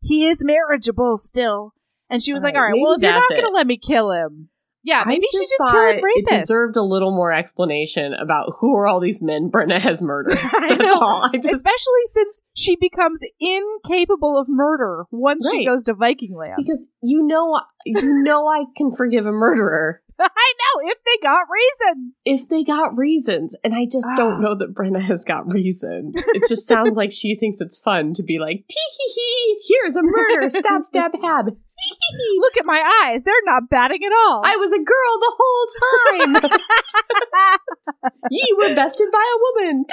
he 0.00 0.26
is 0.26 0.42
marriageable 0.42 1.18
still. 1.18 1.74
And 2.10 2.22
she 2.22 2.32
was 2.32 2.42
all 2.42 2.48
like, 2.48 2.56
all 2.56 2.62
right, 2.62 2.74
well, 2.76 2.94
if 2.94 3.02
you're 3.02 3.12
not 3.12 3.30
going 3.30 3.44
to 3.44 3.50
let 3.50 3.66
me 3.66 3.78
kill 3.78 4.10
him, 4.10 4.50
yeah, 4.82 5.04
maybe 5.06 5.26
she 5.30 5.38
just 5.38 5.54
killed 5.58 5.74
rapists. 5.74 6.00
It 6.14 6.28
deserved 6.28 6.76
a 6.76 6.82
little 6.82 7.10
more 7.10 7.32
explanation 7.32 8.14
about 8.14 8.54
who 8.58 8.74
are 8.76 8.86
all 8.86 8.98
these 8.98 9.20
men 9.20 9.50
Brenna 9.50 9.78
has 9.78 10.00
murdered. 10.00 10.38
I 10.42 10.74
know. 10.74 11.00
I 11.00 11.30
just... 11.36 11.54
Especially 11.54 12.06
since 12.06 12.40
she 12.54 12.76
becomes 12.76 13.20
incapable 13.38 14.38
of 14.38 14.46
murder 14.48 15.04
once 15.10 15.46
right. 15.46 15.60
she 15.60 15.66
goes 15.66 15.84
to 15.84 15.94
Viking 15.94 16.34
land. 16.34 16.54
Because 16.56 16.86
you 17.02 17.22
know, 17.22 17.60
you 17.84 18.22
know, 18.22 18.48
I 18.48 18.64
can 18.76 18.90
forgive 18.92 19.26
a 19.26 19.32
murderer. 19.32 20.02
I 20.36 20.52
know 20.58 20.90
if 20.90 20.98
they 21.04 21.18
got 21.22 21.46
reasons. 21.50 22.20
If 22.24 22.48
they 22.48 22.62
got 22.64 22.96
reasons, 22.96 23.56
and 23.64 23.74
I 23.74 23.86
just 23.86 24.08
don't 24.16 24.34
Ah. 24.34 24.40
know 24.40 24.54
that 24.54 24.74
Brenna 24.74 25.00
has 25.00 25.24
got 25.24 25.50
reason. 25.52 26.12
It 26.14 26.42
just 26.48 26.66
sounds 26.68 26.96
like 26.96 27.10
she 27.12 27.36
thinks 27.36 27.60
it's 27.60 27.78
fun 27.78 28.12
to 28.14 28.22
be 28.22 28.38
like, 28.38 28.64
tee 28.68 28.74
hee 28.96 29.12
hee, 29.16 29.58
here's 29.68 29.96
a 29.96 30.02
murder, 30.02 30.50
stab 30.50 30.84
stab 30.84 31.12
hab. 31.22 31.46
Look 32.36 32.56
at 32.58 32.66
my 32.66 32.82
eyes; 33.04 33.22
they're 33.22 33.34
not 33.46 33.70
batting 33.70 34.04
at 34.04 34.12
all. 34.12 34.42
I 34.44 34.56
was 34.56 34.70
a 34.72 34.78
girl 34.78 35.18
the 35.18 35.34
whole 35.38 35.66
time. 36.44 36.50
Ye 38.30 38.54
were 38.58 38.74
bested 38.74 39.08
by 39.10 39.24
a 39.34 39.38
woman. 39.64 39.84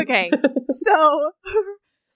okay, 0.00 0.30
so 0.70 0.92
all 0.92 1.32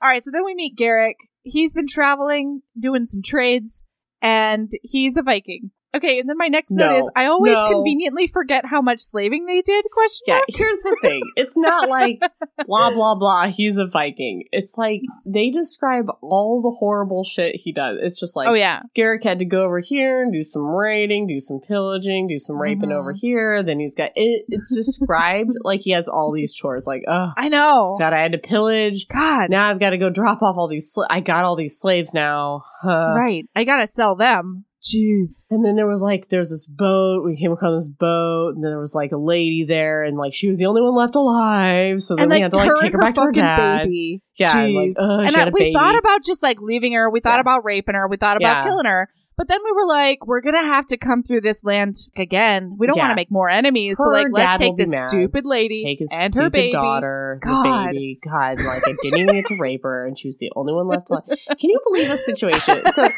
right. 0.03 0.25
So 0.25 0.31
then 0.33 0.45
we 0.45 0.55
meet 0.57 0.77
Garrick. 0.77 1.17
He's 1.45 1.73
been 1.75 1.87
traveling, 1.87 2.62
doing 2.79 3.07
some 3.07 3.23
trades, 3.23 3.85
and 4.21 4.71
he's 4.83 5.17
a 5.17 5.23
Viking. 5.23 5.71
Okay, 5.94 6.20
and 6.20 6.28
then 6.28 6.38
my 6.38 6.48
next 6.48 6.70
note 6.70 6.96
is 7.00 7.11
I 7.14 7.26
always 7.26 7.52
No. 7.52 7.68
conveniently 7.68 8.26
forget 8.26 8.64
how 8.64 8.81
much 8.81 9.00
slaving 9.00 9.44
they 9.46 9.61
did. 9.61 9.85
Question 9.92 10.24
Yeah, 10.26 10.35
mark. 10.37 10.44
here's 10.48 10.78
the 10.83 10.96
thing. 11.02 11.22
It's 11.37 11.57
not 11.57 11.88
like 11.88 12.18
blah 12.66 12.90
blah 12.94 13.14
blah. 13.14 13.48
He's 13.48 13.76
a 13.76 13.87
Viking. 13.87 14.44
It's 14.52 14.78
like 14.78 15.02
they 15.26 15.50
describe 15.50 16.07
all 16.22 16.62
the 16.62 16.70
horrible 16.78 17.24
shit 17.24 17.57
he 17.57 17.72
does. 17.72 17.98
It's 18.00 18.18
just 18.18 18.37
like 18.37 18.48
oh 18.48 18.55
yeah, 18.55 18.81
Garrick 18.94 19.22
had 19.22 19.38
to 19.40 19.44
go 19.44 19.64
over 19.64 19.81
here 19.81 20.22
and 20.22 20.33
do 20.33 20.42
some 20.42 20.64
raiding, 20.66 21.26
do 21.26 21.40
some 21.40 21.61
pillaging, 21.61 22.26
do 22.26 22.38
some 22.38 22.61
raping 22.61 22.88
Mhm. 22.90 22.98
over 22.98 23.12
here. 23.12 23.62
Then 23.62 23.78
he's 23.78 23.94
got 23.94 24.12
it. 24.16 24.44
It's 24.48 24.74
described 24.74 25.52
like 25.62 25.81
he 25.81 25.90
has 25.90 26.09
all 26.09 26.33
these 26.33 26.55
chores. 26.55 26.87
Like, 26.87 27.02
oh 27.07 27.33
I 27.37 27.48
know. 27.48 27.96
God, 27.98 28.12
I 28.14 28.18
had 28.20 28.33
to 28.33 28.38
pillage. 28.38 29.07
God, 29.09 29.50
Now 29.50 29.68
I've 29.68 29.78
got 29.81 29.90
to 29.90 29.98
go 29.98 30.09
drop 30.11 30.42
off 30.42 30.57
all 30.57 30.68
these. 30.68 30.90
Sl- 30.90 31.02
I 31.11 31.20
got 31.20 31.44
all 31.44 31.57
these 31.57 31.78
slaves 31.78 32.14
now. 32.14 32.62
Uh, 32.85 33.14
right. 33.14 33.44
I 33.55 33.64
gotta 33.64 33.87
sell 33.88 34.16
them. 34.16 34.64
Jeez. 34.83 35.42
And 35.49 35.64
then 35.64 35.77
there 35.77 35.87
was 35.87 36.03
like, 36.03 36.27
there's 36.29 36.51
this 36.51 36.66
boat. 36.66 37.25
We 37.25 37.37
came 37.37 37.53
across 37.53 37.85
this 37.85 37.88
boat, 37.88 38.55
and 38.57 38.64
then 38.64 38.73
there 38.73 38.81
was 38.81 38.95
like 38.97 39.12
a 39.12 39.16
lady 39.16 39.64
there, 39.66 40.03
and 40.03 40.16
like 40.18 40.35
she 40.35 40.49
was 40.49 40.59
the 40.59 40.66
only 40.66 40.83
one 40.83 40.95
left 40.97 41.14
alive. 41.14 42.03
So 42.03 42.16
then 42.16 42.25
and 42.25 42.31
we 42.31 42.37
like 42.37 42.42
had 42.42 42.51
to 42.51 42.57
like 42.57 42.68
her 42.68 42.75
take 42.81 42.92
her 42.92 42.99
her 42.99 43.03
back 43.03 43.14
to 43.14 43.21
her 43.21 43.27
fucking 43.29 43.42
dad. 43.42 43.85
baby. 43.85 44.23
Yeah, 44.38 44.59
and, 44.59 44.75
like, 44.75 44.88
Jeez. 44.88 44.95
ugh, 44.99 45.21
and 45.21 45.31
she 45.31 45.37
I- 45.37 45.38
had 45.38 45.49
a 45.49 45.51
we 45.53 45.61
baby. 45.61 45.73
thought 45.75 45.97
about 45.97 46.25
just 46.25 46.42
like 46.42 46.61
leaving 46.61 46.95
her. 46.95 47.09
We 47.11 47.21
thought 47.21 47.37
Yeah. 47.37 47.40
about 47.42 47.64
raping 47.64 47.95
her. 47.95 48.09
We 48.09 48.16
thought 48.16 48.37
about 48.38 48.57
Yeah. 48.57 48.64
killing 48.64 48.87
her. 48.87 49.09
But 49.37 49.49
then 49.49 49.61
we 49.64 49.73
were 49.73 49.87
like, 49.87 50.27
we're 50.27 50.40
gonna 50.42 50.62
have 50.64 50.87
to 50.88 50.97
come 50.97 51.23
through 51.23 51.40
this 51.40 51.64
land 51.64 51.97
again. 52.16 52.77
We 52.79 52.87
don't 52.87 52.97
Yeah. 52.97 53.05
want 53.05 53.12
to 53.12 53.16
make 53.16 53.31
more 53.31 53.49
enemies. 53.49 53.97
so 53.97 54.05
like, 54.11 54.27
let's 54.31 54.59
take 54.59 54.77
this 54.77 54.90
mad. 54.90 55.09
stupid 55.11 55.45
lady 55.47 55.85
take 55.85 55.99
his 56.01 56.11
and 56.12 56.35
stupid 56.35 56.45
her 56.45 56.51
baby. 56.51 56.73
daughter, 56.73 57.38
God. 57.42 57.88
the 57.88 57.92
baby. 57.92 58.21
God, 58.23 58.61
like 58.61 58.83
I 58.87 58.95
didn't 59.03 59.21
even 59.21 59.35
get 59.35 59.47
to 59.47 59.57
rape 59.57 59.83
her, 59.85 60.07
and 60.07 60.16
she 60.18 60.29
was 60.29 60.38
the 60.38 60.53
only 60.55 60.73
one 60.73 60.87
left 60.87 61.11
alive. 61.11 61.25
Can 61.59 61.71
you 61.71 61.81
believe 61.87 62.09
this 62.09 62.25
situation? 62.25 62.83
So 62.90 63.09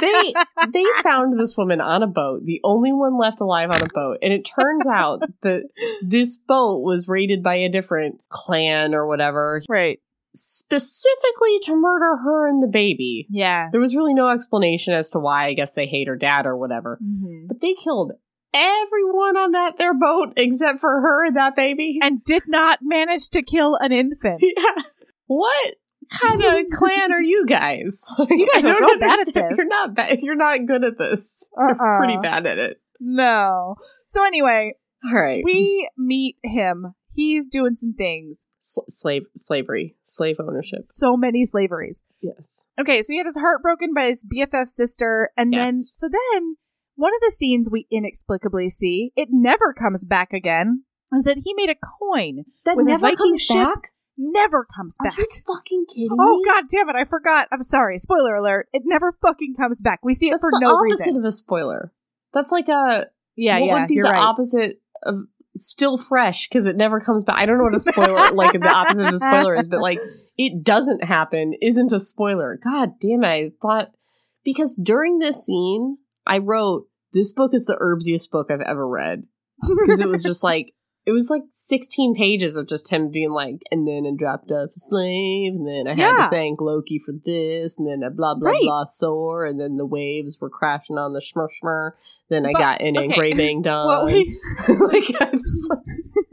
they 0.00 0.32
they 0.72 0.84
found 1.02 1.38
this 1.38 1.56
woman 1.56 1.80
on 1.80 2.02
a 2.02 2.06
boat, 2.06 2.44
the 2.44 2.60
only 2.64 2.92
one 2.92 3.18
left 3.18 3.40
alive 3.40 3.70
on 3.70 3.82
a 3.82 3.88
boat, 3.92 4.18
and 4.22 4.32
it 4.32 4.44
turns 4.44 4.86
out 4.86 5.20
that 5.42 5.64
this 6.02 6.38
boat 6.38 6.82
was 6.82 7.08
raided 7.08 7.42
by 7.42 7.56
a 7.56 7.68
different 7.68 8.20
clan 8.28 8.94
or 8.94 9.06
whatever, 9.06 9.60
Right. 9.68 10.00
Specifically 10.38 11.58
to 11.64 11.74
murder 11.76 12.16
her 12.24 12.48
and 12.48 12.62
the 12.62 12.66
baby. 12.68 13.26
Yeah. 13.30 13.68
There 13.72 13.80
was 13.80 13.94
really 13.96 14.14
no 14.14 14.28
explanation 14.28 14.94
as 14.94 15.10
to 15.10 15.18
why. 15.18 15.46
I 15.48 15.54
guess 15.54 15.72
they 15.74 15.86
hate 15.86 16.08
her 16.08 16.16
dad 16.16 16.46
or 16.46 16.56
whatever. 16.56 16.98
Mhm. 17.02 17.48
But 17.48 17.60
they 17.60 17.74
killed 17.74 18.12
everyone 18.54 19.36
on 19.36 19.52
that 19.52 19.76
their 19.78 19.94
boat 19.94 20.32
except 20.36 20.80
for 20.80 20.90
her 21.00 21.26
and 21.26 21.36
that 21.36 21.54
baby. 21.56 21.98
And 22.00 22.22
did 22.24 22.42
not 22.46 22.78
manage 22.82 23.28
to 23.30 23.42
kill 23.42 23.76
an 23.76 23.92
infant. 23.92 24.38
yeah. 24.42 24.82
What 25.26 25.74
kind 26.10 26.42
of 26.42 26.64
clan 26.72 27.12
are 27.12 27.20
you 27.22 27.44
guys? 27.46 28.04
You 28.18 28.48
guys 28.54 28.64
are 28.66 28.78
real 28.80 28.98
bad 28.98 29.20
at 29.28 29.34
this. 29.34 29.56
You're 29.58 29.68
not 29.68 29.94
bad. 29.94 30.20
You're 30.20 30.34
not 30.36 30.64
good 30.66 30.84
at 30.84 30.96
this. 30.98 31.48
Uh-uh. 31.56 31.66
You're 31.68 31.96
pretty 31.98 32.16
bad 32.18 32.46
at 32.46 32.58
it. 32.58 32.80
No. 33.00 33.76
So 34.06 34.24
anyway, 34.24 34.72
All 35.04 35.14
right. 35.20 35.42
we 35.44 35.88
meet 35.96 36.36
him. 36.42 36.94
He's 37.18 37.48
doing 37.48 37.74
some 37.74 37.94
things. 37.94 38.46
Sl- 38.60 38.82
slave 38.88 39.22
slavery, 39.36 39.96
slave 40.04 40.36
ownership. 40.38 40.82
So 40.82 41.16
many 41.16 41.44
slaveries. 41.44 42.04
Yes. 42.20 42.64
Okay, 42.80 43.02
so 43.02 43.12
he 43.12 43.18
had 43.18 43.26
his 43.26 43.36
heart 43.36 43.60
broken 43.60 43.92
by 43.92 44.06
his 44.06 44.24
BFF 44.24 44.68
sister, 44.68 45.30
and 45.36 45.52
then 45.52 45.82
so 45.82 46.08
then 46.08 46.56
one 46.94 47.12
of 47.12 47.20
the 47.20 47.32
scenes 47.32 47.68
we 47.70 47.88
inexplicably 47.90 48.68
see, 48.68 49.10
it 49.16 49.28
never 49.32 49.72
comes 49.74 50.04
back 50.04 50.32
again, 50.32 50.84
is 51.12 51.24
that 51.24 51.38
he 51.44 51.54
made 51.54 51.70
a 51.70 51.74
coin. 51.74 52.44
That 52.64 52.76
With 52.76 52.86
a 52.86 52.90
never 52.90 53.00
Viking 53.08 53.16
comes 53.32 53.42
ship? 53.42 53.56
back. 53.56 53.90
Never 54.16 54.64
comes 54.64 54.94
back. 55.02 55.18
Are 55.18 55.22
you 55.22 55.26
fucking 55.46 55.86
kidding 55.92 56.08
Oh 56.18 56.42
god 56.44 56.64
damn 56.70 56.88
it, 56.88 56.96
I 56.96 57.04
forgot. 57.04 57.48
I'm 57.52 57.62
sorry. 57.62 57.98
Spoiler 57.98 58.34
alert. 58.36 58.68
It 58.72 58.82
never 58.84 59.12
fucking 59.22 59.54
comes 59.56 59.80
back. 59.80 60.00
We 60.04 60.14
see 60.14 60.28
it 60.28 60.32
That's 60.32 60.42
for 60.42 60.50
the 60.52 60.60
no 60.60 60.70
opposite 60.76 61.06
reason. 61.06 61.16
of 61.18 61.24
a 61.24 61.32
spoiler. 61.32 61.92
That's 62.32 62.50
like 62.52 62.68
a 62.68 63.06
Yeah, 63.36 63.58
what 63.60 63.66
yeah, 63.66 63.74
would 63.80 63.88
be 63.88 63.94
you're 63.94 64.06
the 64.06 64.10
right. 64.12 64.22
opposite 64.22 64.80
of 65.04 65.26
still 65.58 65.96
fresh 65.96 66.48
because 66.48 66.66
it 66.66 66.76
never 66.76 67.00
comes 67.00 67.24
back. 67.24 67.36
I 67.38 67.46
don't 67.46 67.58
know 67.58 67.64
what 67.64 67.74
a 67.74 67.80
spoiler 67.80 68.30
like 68.32 68.52
the 68.52 68.68
opposite 68.68 69.06
of 69.06 69.14
a 69.14 69.18
spoiler 69.18 69.56
is, 69.56 69.68
but 69.68 69.80
like 69.80 69.98
it 70.36 70.62
doesn't 70.62 71.04
happen 71.04 71.54
isn't 71.60 71.92
a 71.92 72.00
spoiler. 72.00 72.58
God 72.62 72.92
damn 73.00 73.24
it! 73.24 73.26
I 73.26 73.52
thought 73.60 73.92
because 74.44 74.78
during 74.80 75.18
this 75.18 75.44
scene 75.44 75.98
I 76.26 76.38
wrote 76.38 76.86
this 77.12 77.32
book 77.32 77.54
is 77.54 77.64
the 77.64 77.76
herbsiest 77.76 78.30
book 78.30 78.50
I've 78.50 78.60
ever 78.60 78.86
read 78.86 79.24
because 79.80 80.00
it 80.00 80.08
was 80.08 80.22
just 80.22 80.42
like 80.42 80.74
it 81.08 81.12
was 81.12 81.30
like 81.30 81.42
16 81.50 82.14
pages 82.14 82.56
of 82.58 82.68
just 82.68 82.90
him 82.90 83.10
being 83.10 83.30
like, 83.30 83.62
and 83.70 83.88
then 83.88 84.04
I 84.06 84.14
dropped 84.14 84.50
off 84.50 84.70
a 84.76 84.78
slave, 84.80 85.54
and 85.54 85.66
then 85.66 85.86
I 85.86 85.90
had 85.90 85.98
Yeah. 85.98 86.24
to 86.24 86.30
thank 86.30 86.60
Loki 86.60 86.98
for 86.98 87.12
this, 87.24 87.78
and 87.78 87.86
then 87.88 88.02
a 88.02 88.10
blah 88.10 88.34
blah 88.34 88.50
Right. 88.50 88.60
blah 88.62 88.84
Thor, 89.00 89.46
and 89.46 89.58
then 89.58 89.76
the 89.78 89.86
waves 89.86 90.38
were 90.40 90.50
crashing 90.50 90.98
on 90.98 91.14
the 91.14 91.20
shmur 91.20 91.48
shmur. 91.62 91.92
Then 92.28 92.44
I 92.44 92.52
But- 92.52 92.58
got 92.58 92.80
an 92.82 92.96
okay. 92.98 93.04
engraving 93.06 93.62
done. 93.70 94.04
we 94.06 94.38
like, 94.68 95.06
just, 95.32 95.72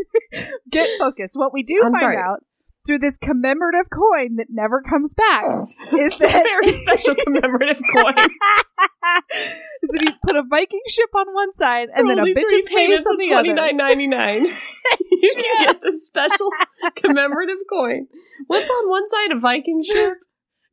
get 0.70 0.90
focused. 1.00 1.38
What 1.38 1.54
we 1.54 1.64
do 1.64 1.76
I'm 1.78 1.94
find 1.94 1.98
sorry. 2.00 2.18
out 2.18 2.44
through 2.86 3.00
this 3.00 3.18
commemorative 3.18 3.90
coin 3.92 4.36
that 4.38 4.48
never 4.50 4.82
comes 4.82 5.14
back 5.14 5.44
is 5.46 5.74
it's 5.94 6.16
a 6.18 6.20
that 6.28 6.44
very 6.44 6.72
special 6.72 7.16
commemorative 7.24 7.82
coin. 7.96 8.14
is 9.84 9.90
that 9.92 10.02
you 10.02 10.12
put 10.26 10.36
a 10.36 10.44
Viking 10.50 10.82
ship 10.88 11.10
on 11.16 11.34
one 11.34 11.54
side 11.54 11.90
and 11.94 12.10
then 12.10 12.20
a 12.20 12.24
bitch's 12.24 12.68
face 12.70 13.06
on 13.06 13.18
the 13.18 13.28
twenty 13.28 13.52
other. 13.52 13.54
nine 13.54 13.78
ninety 13.78 14.08
nine. 14.08 14.46
You 15.12 15.34
can 15.36 15.66
get 15.68 15.82
the 15.82 15.94
special 15.94 16.50
commemorative 16.96 17.58
coin. 17.70 18.08
What's 18.48 18.70
on 18.70 18.90
one 18.90 19.08
side? 19.08 19.32
A 19.32 19.40
Viking 19.40 19.82
ship. 19.84 20.14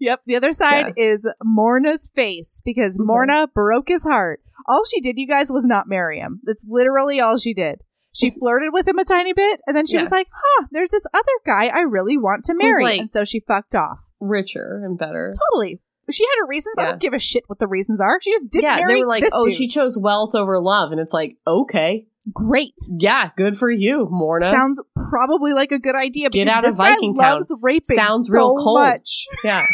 Yep, 0.00 0.20
the 0.26 0.34
other 0.36 0.52
side 0.52 0.94
is 0.96 1.28
Morna's 1.44 2.10
face 2.12 2.60
because 2.64 2.98
Mhm. 2.98 3.06
Morna 3.06 3.46
broke 3.54 3.88
his 3.88 4.02
heart. 4.02 4.40
All 4.66 4.82
she 4.84 5.00
did, 5.00 5.16
you 5.16 5.28
guys, 5.28 5.50
was 5.52 5.64
not 5.64 5.88
marry 5.88 6.18
him. 6.18 6.40
That's 6.44 6.64
literally 6.68 7.20
all 7.20 7.36
she 7.38 7.54
did. 7.54 7.82
She 8.14 8.30
flirted 8.30 8.70
with 8.72 8.86
him 8.86 8.98
a 8.98 9.04
tiny 9.04 9.32
bit, 9.32 9.60
and 9.66 9.76
then 9.76 9.86
she 9.86 9.94
Yeah. 9.96 10.02
was 10.02 10.10
like, 10.10 10.28
"Huh, 10.32 10.66
there's 10.70 10.90
this 10.90 11.06
other 11.14 11.32
guy 11.46 11.66
I 11.68 11.80
really 11.80 12.18
want 12.18 12.44
to 12.44 12.54
marry," 12.54 12.84
like- 12.84 13.00
and 13.00 13.10
so 13.10 13.24
she 13.24 13.40
fucked 13.40 13.74
off. 13.74 13.98
Richer 14.20 14.82
and 14.84 14.98
better. 14.98 15.32
Totally. 15.50 15.80
She 16.10 16.24
had 16.24 16.40
her 16.42 16.46
reasons. 16.46 16.76
I 16.78 16.84
don't 16.84 17.00
give 17.00 17.14
a 17.14 17.18
shit 17.18 17.44
what 17.46 17.58
the 17.58 17.68
reasons 17.68 18.00
are. 18.00 18.20
She 18.20 18.32
just 18.32 18.50
didn't 18.50 18.64
yeah, 18.64 18.86
they 18.86 18.96
were 18.96 19.06
like, 19.06 19.24
"Oh, 19.32 19.44
dude. 19.44 19.54
she 19.54 19.66
chose 19.68 19.96
wealth 19.96 20.34
over 20.34 20.58
love," 20.60 20.90
and 20.92 21.00
it's 21.00 21.12
like, 21.14 21.36
okay, 21.46 22.06
great. 22.34 22.74
yeah, 22.98 23.30
good 23.36 23.56
for 23.56 23.70
you, 23.70 24.08
Morna. 24.10 24.50
Sounds 24.50 24.80
probably 25.08 25.52
like 25.54 25.72
a 25.72 25.78
good 25.78 25.94
idea. 25.94 26.28
Get 26.28 26.48
out 26.48 26.64
of 26.66 26.76
Viking 26.76 27.14
Town. 27.14 27.36
loves 27.38 27.54
raping 27.62 27.96
Sounds 27.96 28.28
so 28.28 28.34
real 28.34 28.54
cold. 28.56 28.80
much. 28.80 29.26
yeah, 29.44 29.64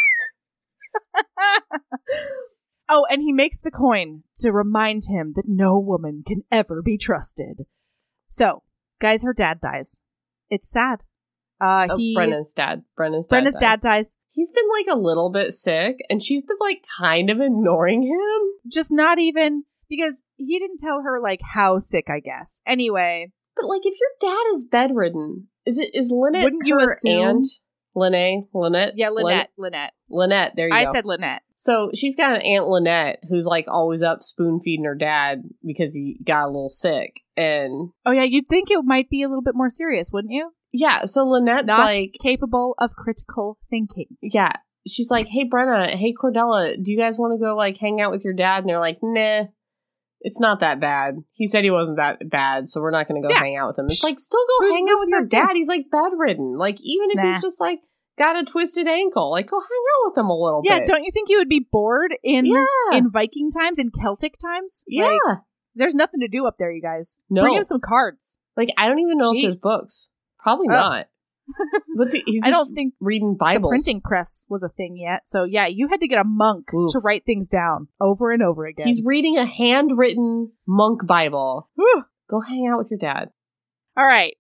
oh, 2.89 3.07
and 3.11 3.23
he 3.23 3.33
makes 3.33 3.61
the 3.61 3.71
coin 3.71 4.23
to 4.37 4.53
remind 4.53 5.05
him 5.09 5.33
that 5.37 5.45
no 5.47 5.79
woman 5.79 6.23
can 6.27 6.43
ever 6.53 6.83
be 6.83 6.97
trusted. 6.99 7.67
So, 8.29 8.63
guys, 9.01 9.23
her 9.25 9.33
dad 9.33 9.61
dies. 9.61 9.99
It's 10.51 10.71
sad. 10.71 11.03
Uh, 11.61 11.89
oh, 11.91 11.97
he 11.97 12.15
Brennan's 12.15 12.53
dad. 12.53 12.85
Brennan's 12.97 13.27
dad. 13.27 13.31
Brenna's 13.31 13.55
died. 13.55 13.61
dad 13.61 13.81
dies. 13.81 14.17
He's 14.31 14.51
been 14.53 14.69
like 14.79 14.87
a 14.91 14.99
little 14.99 15.31
bit 15.31 15.53
sick, 15.55 15.97
and 16.09 16.23
she's 16.23 16.43
been 16.43 16.57
like 16.61 16.85
kind 16.99 17.31
of 17.31 17.41
ignoring 17.41 18.03
him. 18.03 18.71
Just 18.71 18.93
not 18.93 19.19
even 19.19 19.65
because 19.89 20.23
he 20.37 20.59
didn't 20.59 20.79
tell 20.79 21.03
her 21.03 21.21
like 21.21 21.41
how 21.55 21.79
sick. 21.79 22.09
I 22.09 22.21
guess. 22.21 22.61
Anyway, 22.67 23.33
But 23.57 23.67
like, 23.67 23.83
if 23.85 23.95
your 23.99 24.31
dad 24.33 24.45
is 24.55 24.65
bedridden, 24.65 25.49
is 25.67 25.79
it 25.79 25.91
is 25.95 26.13
Lynette 26.15 26.45
Wouldn't 26.45 26.67
you 26.67 26.79
assume- 26.79 27.29
aunt? 27.29 27.47
Lynette, 27.99 28.45
Lynette, 28.55 28.93
yeah, 28.97 29.09
Lyn- 29.11 29.25
Lynette. 29.25 29.51
Lynette. 29.59 29.93
Lynette. 30.11 30.53
There 30.57 30.69
you 30.69 30.75
I 30.75 30.85
go. 30.85 30.91
I 30.91 30.93
said 30.93 31.05
Lynette. 31.05 31.43
so 31.55 31.91
she's 31.95 32.17
got 32.17 32.35
an 32.37 32.43
aunt 32.43 32.67
Lynette 32.69 33.21
who's 33.29 33.47
like 33.47 33.67
always 33.69 34.03
up 34.03 34.23
spoon 34.23 34.61
feeding 34.63 34.85
her 34.85 34.95
dad 34.95 35.43
because 35.65 35.95
he 35.95 36.19
got 36.25 36.45
a 36.45 36.47
little 36.49 36.71
sick, 36.71 37.21
and 37.37 37.91
Oh 38.07 38.13
yeah, 38.13 38.25
you'd 38.25 38.49
think 38.49 38.71
it 38.71 38.79
might 38.85 39.11
be 39.11 39.23
a 39.23 39.29
little 39.29 39.43
bit 39.43 39.55
more 39.55 39.71
serious, 39.71 40.11
wouldn't 40.13 40.33
you? 40.33 40.51
yeah. 40.73 41.05
So 41.07 41.27
Lynette's 41.27 41.67
Not 41.67 41.81
like, 41.81 42.13
capable 42.23 42.75
of 42.79 42.91
critical 42.97 43.59
thinking. 43.71 44.07
yeah. 44.23 44.53
She's 44.87 45.11
like, 45.11 45.27
hey 45.27 45.47
Brenna, 45.47 45.95
hey 45.97 46.15
Cordella, 46.15 46.75
do 46.83 46.91
you 46.93 46.97
guys 46.99 47.19
want 47.19 47.39
to 47.39 47.45
go 47.45 47.55
like 47.57 47.77
hang 47.79 48.01
out 48.01 48.11
with 48.11 48.25
your 48.25 48.33
dad? 48.35 48.61
And 48.61 48.69
they're 48.71 48.79
like, 48.81 48.99
nah. 49.03 49.45
It's 50.21 50.41
not 50.41 50.59
that 50.61 50.81
bad. 50.81 51.15
He 51.31 51.47
said 51.47 51.63
he 51.63 51.71
wasn't 51.71 51.99
that 51.99 52.19
bad, 52.29 52.67
so 52.67 52.81
we're 52.81 52.91
not 52.91 53.07
going 53.07 53.23
to 53.23 53.29
go 53.29 53.33
Yeah. 53.33 53.39
hang 53.41 53.57
out 53.57 53.69
with 53.69 53.79
him. 53.79 53.87
It's 53.89 54.03
like, 54.03 54.19
still 54.19 54.45
go 54.59 54.73
hang 54.73 54.85
out 54.91 54.99
with 54.99 55.11
your 55.11 55.25
dad. 55.25 55.51
He's 55.53 55.69
like 55.69 55.87
bedridden. 55.93 56.57
Like, 56.59 56.77
even 56.83 57.11
if 57.11 57.17
Nah. 57.19 57.25
he's 57.31 57.41
just 57.43 57.61
like 57.61 57.79
got 58.19 58.37
a 58.37 58.45
twisted 58.45 58.87
ankle, 58.89 59.31
like 59.31 59.47
go 59.47 59.59
hang 59.61 59.67
out 59.67 60.11
with 60.11 60.19
him 60.19 60.27
a 60.27 60.35
little 60.39 60.63
Yeah, 60.65 60.81
bit. 60.81 60.89
Yeah, 60.89 60.95
don't 60.95 61.05
you 61.05 61.11
think 61.13 61.29
you 61.31 61.39
would 61.39 61.49
be 61.49 61.67
bored 61.71 62.15
in 62.23 62.47
yeah. 62.47 62.65
in 62.93 63.11
Viking 63.11 63.51
times, 63.51 63.79
in 63.79 63.91
Celtic 63.91 64.35
times? 64.39 64.85
yeah. 64.87 65.17
Like, 65.27 65.39
There's 65.75 65.95
nothing 65.95 66.21
to 66.21 66.29
do 66.29 66.47
up 66.47 66.57
there, 66.59 66.73
you 66.73 66.83
guys. 66.83 67.21
No. 67.31 67.43
Bring 67.43 67.55
him 67.57 67.65
some 67.65 67.81
cards. 67.81 68.39
Like 68.57 68.71
I 68.77 68.89
don't 68.89 68.99
even 68.99 69.17
know 69.19 69.33
if 69.35 69.43
there's 69.43 69.61
books. 69.61 70.11
Probably 70.39 70.67
Oh. 70.69 70.73
not. 70.73 71.07
What's 71.95 72.13
he, 72.13 72.23
he's 72.27 72.43
I 72.47 72.51
don't 72.51 72.75
think 72.75 72.93
reading 73.01 73.33
the 73.33 73.39
Bibles. 73.39 73.71
printing 73.71 74.03
press 74.03 74.45
was 74.51 74.63
a 74.63 74.69
thing 74.69 74.97
yet. 74.99 75.23
So 75.27 75.45
yeah, 75.45 75.67
you 75.67 75.89
had 75.89 76.01
to 76.01 76.09
get 76.09 76.21
a 76.21 76.25
monk 76.25 76.73
Oof. 76.75 76.93
to 76.93 76.99
write 76.99 77.25
things 77.25 77.49
down 77.49 77.89
over 78.01 78.33
and 78.33 78.43
over 78.43 78.67
again. 78.67 78.87
He's 78.87 79.03
reading 79.05 79.39
a 79.39 79.47
handwritten 79.47 80.53
monk 80.67 81.07
Bible. 81.07 81.71
Whew. 81.77 82.05
Go 82.29 82.41
hang 82.41 82.69
out 82.71 82.77
with 82.79 82.91
your 82.91 82.99
dad. 82.99 83.31
All 83.97 84.05
right. 84.05 84.37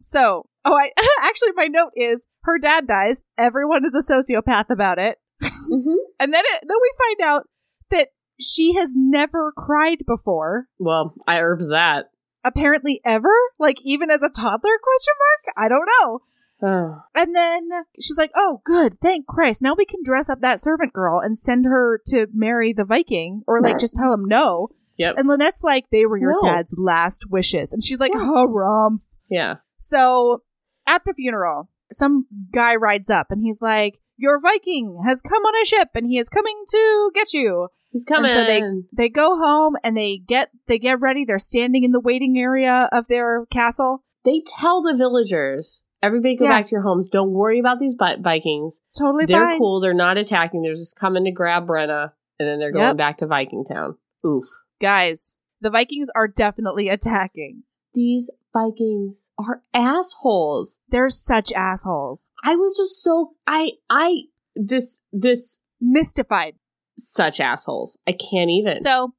So, 0.00 0.46
oh, 0.64 0.74
I 0.74 0.90
actually 1.22 1.52
my 1.56 1.66
note 1.66 1.92
is 1.96 2.26
her 2.42 2.58
dad 2.58 2.86
dies. 2.86 3.20
Everyone 3.38 3.84
is 3.84 3.94
a 3.94 4.12
sociopath 4.12 4.70
about 4.70 4.98
it, 4.98 5.18
Mm-hmm. 5.42 5.94
and 6.20 6.32
then 6.32 6.42
it, 6.44 6.64
then 6.68 6.76
we 6.80 6.92
find 6.98 7.30
out 7.30 7.42
that 7.90 8.08
she 8.40 8.74
has 8.74 8.90
never 8.94 9.52
cried 9.56 9.98
before. 10.06 10.66
Well, 10.78 11.14
I 11.26 11.40
herbs 11.40 11.68
that. 11.68 12.06
Apparently, 12.44 13.00
ever 13.04 13.28
like 13.58 13.78
even 13.84 14.10
as 14.10 14.22
a 14.22 14.28
toddler? 14.28 14.78
Question 14.82 15.14
mark. 15.18 15.56
I 15.56 15.68
don't 15.68 15.88
know. 16.00 16.18
Oh. 16.64 17.02
And 17.14 17.34
then 17.34 17.68
she's 18.00 18.16
like, 18.18 18.30
"Oh, 18.36 18.60
good, 18.64 19.00
thank 19.00 19.26
Christ! 19.26 19.62
Now 19.62 19.74
we 19.76 19.84
can 19.84 20.00
dress 20.04 20.28
up 20.28 20.40
that 20.42 20.62
servant 20.62 20.92
girl 20.92 21.18
and 21.20 21.36
send 21.38 21.64
her 21.64 22.00
to 22.08 22.26
marry 22.32 22.72
the 22.72 22.84
Viking, 22.84 23.42
or 23.48 23.60
like 23.60 23.78
just 23.80 23.96
tell 23.96 24.12
him 24.12 24.24
no." 24.26 24.68
Yep. 24.98 25.14
And 25.16 25.26
Lynette's 25.26 25.64
like, 25.64 25.86
"They 25.90 26.04
were 26.04 26.18
your 26.18 26.36
No. 26.42 26.50
dad's 26.50 26.74
last 26.76 27.24
wishes," 27.30 27.72
and 27.72 27.82
she's 27.82 27.98
like, 27.98 28.12
Yeah. 28.14 28.20
"Harumph." 28.20 29.00
Yeah. 29.30 29.54
So 29.78 30.42
at 30.86 31.04
the 31.04 31.14
funeral, 31.14 31.68
some 31.90 32.26
guy 32.52 32.74
rides 32.74 33.10
up 33.10 33.30
and 33.30 33.42
he's 33.42 33.60
like, 33.60 34.00
Your 34.16 34.40
Viking 34.40 35.02
has 35.06 35.20
come 35.22 35.42
on 35.44 35.60
a 35.60 35.64
ship 35.64 35.88
and 35.94 36.06
he 36.06 36.18
is 36.18 36.28
coming 36.28 36.62
to 36.68 37.10
get 37.14 37.32
you. 37.32 37.68
He's 37.90 38.04
coming. 38.04 38.32
so 38.32 38.44
they 38.44 38.62
they 38.92 39.08
go 39.10 39.36
home 39.38 39.76
and 39.84 39.96
they 39.96 40.16
get 40.16 40.48
they 40.66 40.78
get 40.78 41.00
ready. 41.00 41.24
They're 41.24 41.38
standing 41.38 41.84
in 41.84 41.92
the 41.92 42.00
waiting 42.00 42.38
area 42.38 42.88
of 42.92 43.06
their 43.08 43.44
castle. 43.50 44.02
They 44.24 44.42
tell 44.46 44.80
the 44.82 44.96
villagers, 44.96 45.82
everybody 46.02 46.36
go 46.36 46.44
Yeah. 46.46 46.52
back 46.52 46.64
to 46.66 46.70
your 46.72 46.82
homes. 46.82 47.06
Don't 47.06 47.32
worry 47.32 47.58
about 47.58 47.78
these 47.80 47.94
Vi- 47.98 48.16
Vikings. 48.20 48.80
It's 48.86 48.96
totally 48.98 49.26
They're 49.26 49.44
fine. 49.44 49.58
cool. 49.58 49.80
They're 49.80 49.92
not 49.92 50.16
attacking. 50.16 50.62
They're 50.62 50.72
just 50.72 50.98
coming 50.98 51.24
to 51.24 51.30
grab 51.32 51.66
Brenna, 51.66 52.12
and 52.38 52.48
then 52.48 52.58
they're 52.58 52.72
going 52.72 52.84
Yep. 52.84 52.96
back 52.96 53.16
to 53.18 53.26
Viking 53.26 53.64
Town. 53.64 53.98
Oof. 54.24 54.46
Guys, 54.80 55.36
the 55.60 55.70
Vikings 55.70 56.08
are 56.14 56.28
definitely 56.28 56.88
attacking. 56.88 57.64
These 57.94 58.30
Vikings 58.52 59.28
are 59.38 59.62
assholes. 59.74 60.78
They're 60.88 61.08
such 61.10 61.52
assholes. 61.52 62.32
I 62.44 62.56
was 62.56 62.76
just 62.76 63.02
so 63.02 63.30
I 63.46 63.72
I 63.90 64.22
this 64.54 65.00
this 65.12 65.58
Mystified. 65.80 66.54
such 66.98 67.40
assholes. 67.40 67.98
I 68.06 68.12
can't 68.12 68.50
even. 68.50 68.78
So 68.78 69.14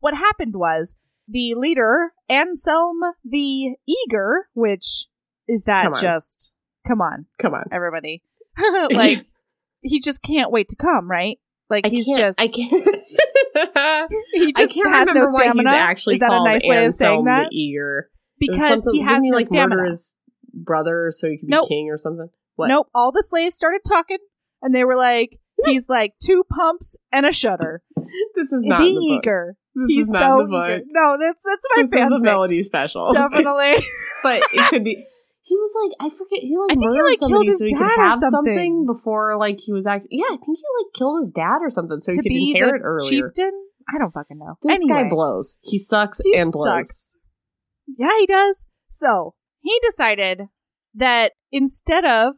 what 0.00 0.14
happened 0.14 0.54
was 0.56 0.96
the 1.28 1.54
leader, 1.54 2.12
Anselm 2.28 2.96
the 3.24 3.74
Eager, 3.86 4.48
which 4.54 5.06
is 5.46 5.64
that 5.64 5.84
Come 5.84 5.94
just 6.00 6.54
come 6.86 7.00
on. 7.00 7.26
come 7.38 7.54
on. 7.54 7.64
everybody. 7.70 8.22
like 8.90 9.24
he 9.82 10.00
just 10.00 10.22
can't 10.22 10.50
wait 10.50 10.68
to 10.70 10.76
come, 10.76 11.08
right? 11.10 11.38
Like 11.70 11.86
I 11.86 11.90
he's 11.90 12.06
just 12.06 12.40
I 12.40 12.48
can't. 12.48 12.72
he 14.32 14.52
just 14.52 14.72
I 14.72 14.74
can't 14.74 14.90
has 14.90 15.00
remember 15.06 15.24
no 15.26 15.30
why 15.32 15.40
stamina. 15.44 15.70
he's 15.70 15.78
actually 15.80 16.14
is 16.16 16.20
that 16.20 16.32
a 16.32 16.44
nice 16.44 16.62
way 16.66 16.84
of 16.86 16.94
saying 16.94 17.24
that? 17.24 17.48
the 17.50 17.56
Eager. 17.56 18.10
Because 18.40 18.86
he 18.92 19.00
has 19.02 19.22
he 19.22 19.30
no 19.30 19.36
like 19.36 19.46
stamina. 19.46 19.76
murder 19.76 19.84
his 19.86 20.16
brother 20.52 21.08
so 21.10 21.28
he 21.28 21.38
could 21.38 21.46
be 21.46 21.52
Nope. 21.52 21.68
king 21.68 21.88
or 21.90 21.96
something. 21.96 22.28
What? 22.56 22.68
Nope. 22.68 22.88
All 22.94 23.12
the 23.12 23.22
slaves 23.28 23.54
started 23.56 23.80
talking, 23.86 24.18
and 24.62 24.74
they 24.74 24.84
were 24.84 24.96
like, 24.96 25.38
"He's 25.64 25.88
like 25.88 26.14
two 26.22 26.44
pumps 26.56 26.96
and 27.12 27.26
a 27.26 27.32
shutter." 27.32 27.82
This 28.34 28.52
is 28.52 28.64
not 28.64 28.78
book. 28.80 29.02
eager. 29.02 29.56
This 29.74 29.86
he's 29.88 30.06
is 30.06 30.10
not 30.12 30.22
so 30.22 30.38
the 30.38 30.44
book. 30.50 30.70
eager. 30.70 30.82
No, 30.88 31.16
that's 31.20 31.42
that's 31.44 31.62
my 31.76 31.82
This 31.82 31.92
is 31.92 32.16
a 32.16 32.20
melody 32.20 32.62
special. 32.62 33.10
Definitely. 33.12 33.84
but 34.22 34.42
it 34.52 34.68
could 34.70 34.82
be. 34.84 35.04
He 35.42 35.56
was 35.56 35.72
like, 35.82 36.06
I 36.06 36.10
forget. 36.10 36.40
He 36.40 36.56
like 36.56 36.70
I 36.70 36.74
think 36.74 36.82
he, 36.82 36.88
murdered 36.88 37.04
like, 37.04 37.18
killed 37.18 37.30
somebody 37.30 37.46
his 37.48 37.58
so 37.58 37.64
he 37.66 37.70
could 37.74 37.78
dad 37.80 37.98
or 37.98 38.02
have 38.04 38.14
something. 38.14 38.30
something 38.30 38.86
before 38.86 39.36
like 39.36 39.58
he 39.60 39.72
was 39.72 39.86
acting. 39.86 40.08
Yeah, 40.12 40.24
I 40.26 40.36
think 40.36 40.56
he 40.58 40.64
like 40.78 40.92
killed 40.94 41.20
his 41.22 41.30
dad 41.32 41.58
or 41.60 41.70
something 41.70 42.00
so 42.00 42.12
he 42.12 42.18
could 42.18 42.24
be 42.24 42.50
inherit 42.54 42.80
the 42.82 42.86
earlier. 42.88 43.28
chieftain. 43.28 43.52
I 43.94 43.98
don't 43.98 44.10
fucking 44.12 44.38
know. 44.38 44.56
This 44.62 44.80
anyway, 44.84 45.04
guy 45.04 45.08
blows. 45.08 45.58
He 45.62 45.78
sucks 45.78 46.20
he 46.24 46.34
and 46.36 46.50
blows. 46.52 46.66
sucks. 46.88 47.14
Yeah, 47.96 48.16
he 48.18 48.26
does. 48.26 48.66
So 48.90 49.34
he 49.60 49.80
decided 49.84 50.42
that 50.94 51.32
instead 51.50 52.04
of 52.04 52.34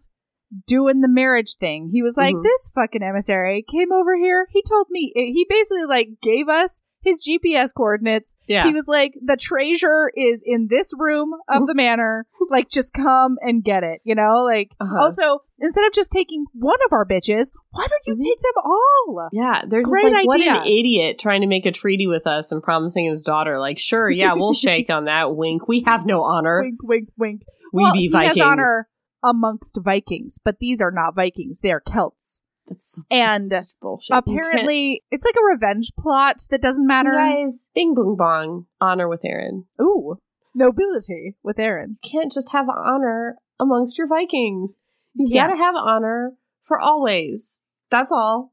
doing 0.66 1.00
the 1.00 1.08
marriage 1.08 1.56
thing, 1.58 1.90
he 1.92 2.02
was 2.02 2.16
like, 2.16 2.34
Mhm. 2.34 2.42
"This 2.42 2.70
fucking 2.74 3.02
emissary 3.02 3.64
came 3.68 3.92
over 3.92 4.16
here. 4.16 4.48
He 4.50 4.62
told 4.62 4.88
me. 4.90 5.12
He 5.14 5.46
basically 5.48 5.84
like 5.84 6.20
gave 6.22 6.48
us." 6.48 6.82
His 7.02 7.26
GPS 7.26 7.72
coordinates. 7.74 8.34
Yeah. 8.46 8.64
He 8.66 8.74
was 8.74 8.86
like, 8.86 9.14
the 9.24 9.36
treasure 9.36 10.10
is 10.16 10.42
in 10.44 10.66
this 10.68 10.90
room 10.98 11.30
of 11.48 11.66
the 11.66 11.74
manor. 11.74 12.26
Like, 12.50 12.68
just 12.68 12.92
come 12.92 13.36
and 13.40 13.62
get 13.64 13.82
it, 13.84 14.00
you 14.04 14.14
know? 14.14 14.42
Like, 14.44 14.70
Uh-huh. 14.80 14.98
also, 15.00 15.38
instead 15.58 15.84
of 15.86 15.92
just 15.92 16.10
taking 16.12 16.44
one 16.52 16.78
of 16.86 16.92
our 16.92 17.06
bitches, 17.06 17.48
why 17.70 17.86
don't 17.88 18.06
you 18.06 18.14
Mhm. 18.16 18.20
take 18.20 18.42
them 18.42 18.62
all? 18.64 19.28
Yeah, 19.32 19.62
they're 19.66 19.82
just 19.82 19.92
Great 19.92 20.12
like, 20.12 20.26
what 20.26 20.40
an 20.40 20.66
idiot 20.66 21.18
trying 21.18 21.40
to 21.40 21.46
make 21.46 21.64
a 21.66 21.72
treaty 21.72 22.06
with 22.06 22.26
us 22.26 22.52
and 22.52 22.62
promising 22.62 23.06
his 23.06 23.22
daughter, 23.22 23.58
like, 23.58 23.78
sure, 23.78 24.10
yeah, 24.10 24.34
we'll 24.34 24.52
shake 24.54 24.90
on 24.90 25.04
that. 25.04 25.34
Wink. 25.36 25.68
We 25.68 25.82
have 25.86 26.04
no 26.06 26.22
honor. 26.22 26.60
Wink, 26.62 26.82
wink, 26.82 27.08
wink. 27.16 27.42
We 27.72 27.82
well, 27.84 27.92
be 27.92 28.00
he 28.00 28.08
Vikings. 28.08 28.36
has 28.36 28.44
honor 28.44 28.88
amongst 29.22 29.78
Vikings, 29.82 30.38
but 30.44 30.58
these 30.60 30.80
are 30.80 30.90
not 30.90 31.14
Vikings. 31.14 31.60
They 31.60 31.70
are 31.70 31.80
Celts. 31.80 32.42
That's 32.70 32.94
so, 32.94 33.02
And 33.10 33.50
bullshit. 33.82 34.16
Apparently, 34.16 35.02
it's 35.10 35.24
like 35.24 35.34
a 35.34 35.52
revenge 35.52 35.90
plot 35.98 36.36
that 36.50 36.62
doesn't 36.62 36.86
matter. 36.86 37.10
You 37.10 37.16
guys, 37.18 37.68
bing 37.74 37.94
boom 37.94 38.16
bong, 38.16 38.66
honor 38.80 39.08
with 39.08 39.20
Erin. 39.24 39.64
Ooh, 39.82 40.16
nobility 40.54 41.36
with 41.42 41.58
Erin. 41.58 41.98
You 42.02 42.10
can't 42.10 42.32
just 42.32 42.52
have 42.52 42.68
honor 42.68 43.36
amongst 43.58 43.98
your 43.98 44.06
Vikings. 44.06 44.76
You 45.14 45.26
Can't. 45.28 45.50
gotta 45.50 45.62
have 45.62 45.74
honor 45.76 46.34
for 46.62 46.80
always. 46.80 47.60
That's 47.90 48.12
all. 48.12 48.52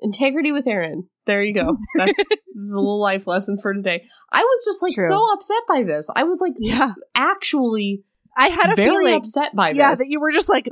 Integrity 0.00 0.50
with 0.52 0.66
Erin. 0.66 1.08
There 1.26 1.42
you 1.42 1.52
go. 1.52 1.76
That's 1.94 2.18
a 2.18 2.24
little 2.56 2.98
life 2.98 3.26
lesson 3.26 3.58
for 3.60 3.74
today. 3.74 4.02
I 4.32 4.40
was 4.40 4.64
just 4.64 4.82
like 4.82 4.94
True. 4.94 5.08
so 5.08 5.32
upset 5.34 5.62
by 5.68 5.82
this. 5.82 6.08
I 6.16 6.22
was 6.24 6.40
like 6.40 6.54
Yeah, 6.58 6.92
actually 7.14 8.02
I 8.36 8.48
had 8.48 8.72
a 8.72 8.76
very 8.76 9.04
feeling. 9.04 9.14
upset 9.14 9.54
by 9.54 9.72
yeah, 9.72 9.90
this. 9.90 9.98
that 9.98 10.06
you 10.08 10.20
were 10.20 10.30
just 10.32 10.48
like, 10.48 10.68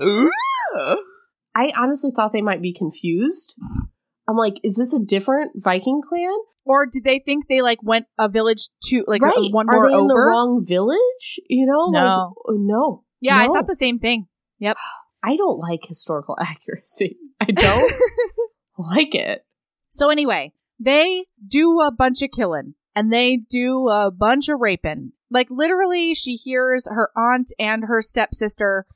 I 1.56 1.72
honestly 1.76 2.10
thought 2.14 2.32
they 2.32 2.42
might 2.42 2.62
be 2.62 2.72
confused. 2.72 3.54
I'm 4.28 4.36
like, 4.36 4.60
is 4.62 4.74
this 4.74 4.92
a 4.92 4.98
different 4.98 5.52
Viking 5.56 6.02
clan? 6.06 6.38
or 6.66 6.84
did 6.84 7.04
they 7.04 7.20
think 7.20 7.46
they 7.48 7.62
like 7.62 7.78
went 7.82 8.06
a 8.18 8.28
village 8.28 8.68
to 8.84 9.04
like 9.06 9.22
right? 9.22 9.52
one 9.52 9.68
Are 9.68 9.74
more 9.76 9.88
they 9.88 9.94
in 9.94 10.06
the 10.08 10.14
wrong 10.14 10.64
village? 10.66 11.40
You 11.48 11.64
know? 11.64 11.90
No. 11.90 12.34
Like, 12.44 12.54
uh, 12.54 12.58
no. 12.58 13.04
yeah, 13.20 13.38
I 13.38 13.46
thought 13.46 13.68
the 13.68 13.76
same 13.76 13.98
thing. 13.98 14.26
Yep. 14.58 14.76
I 15.22 15.36
don't 15.36 15.58
like 15.58 15.84
historical 15.86 16.36
accuracy. 16.40 17.16
I 17.40 17.46
don't 17.46 17.94
like 18.78 19.14
it. 19.14 19.44
So 19.90 20.10
anyway, 20.10 20.52
they 20.78 21.26
do 21.46 21.80
a 21.80 21.90
bunch 21.90 22.22
of 22.22 22.30
killing 22.32 22.74
and 22.94 23.12
they 23.12 23.36
do 23.36 23.88
a 23.88 24.10
bunch 24.10 24.48
of 24.48 24.60
raping. 24.60 25.12
Like 25.30 25.48
literally, 25.50 26.14
she 26.14 26.34
hears 26.36 26.86
her 26.88 27.10
aunt 27.16 27.52
and 27.58 27.84
her 27.84 28.02
stepsister 28.02 28.86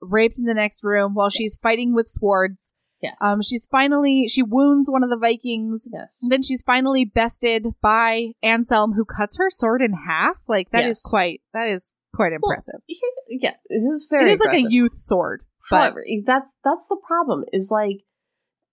raped 0.00 0.38
in 0.38 0.44
the 0.46 0.54
next 0.54 0.82
room 0.84 1.14
while 1.14 1.28
she's 1.30 1.54
Yes. 1.54 1.60
fighting 1.60 1.94
with 1.94 2.08
swords. 2.08 2.74
Yes. 3.02 3.16
Um, 3.22 3.40
she's 3.42 3.66
finally 3.70 4.26
she 4.28 4.42
wounds 4.42 4.90
one 4.90 5.02
of 5.02 5.08
the 5.10 5.16
Vikings. 5.16 5.88
yes. 5.92 6.18
And 6.22 6.30
then 6.30 6.42
she's 6.42 6.62
finally 6.62 7.04
bested 7.04 7.66
by 7.80 8.32
Anselm, 8.42 8.92
who 8.92 9.04
cuts 9.06 9.38
her 9.38 9.48
sword 9.50 9.80
in 9.80 9.92
half. 9.94 10.36
Like 10.48 10.70
that 10.72 10.84
is 10.84 11.00
Yes. 11.04 11.10
quite 11.10 11.40
that 11.54 11.68
is 11.68 11.94
quite 12.14 12.32
impressive. 12.32 12.80
Here's- 12.86 13.42
yeah, 13.42 13.54
this 13.70 13.82
is 13.82 14.06
very. 14.10 14.30
it 14.30 14.34
is 14.34 14.40
like 14.40 14.58
a 14.58 14.68
youth 14.70 14.96
sword, 14.96 15.42
but 15.70 15.80
However, 15.80 16.04
that's 16.26 16.54
that's 16.64 16.88
the 16.88 16.98
problem. 17.06 17.44
Is 17.52 17.70
like, 17.70 18.02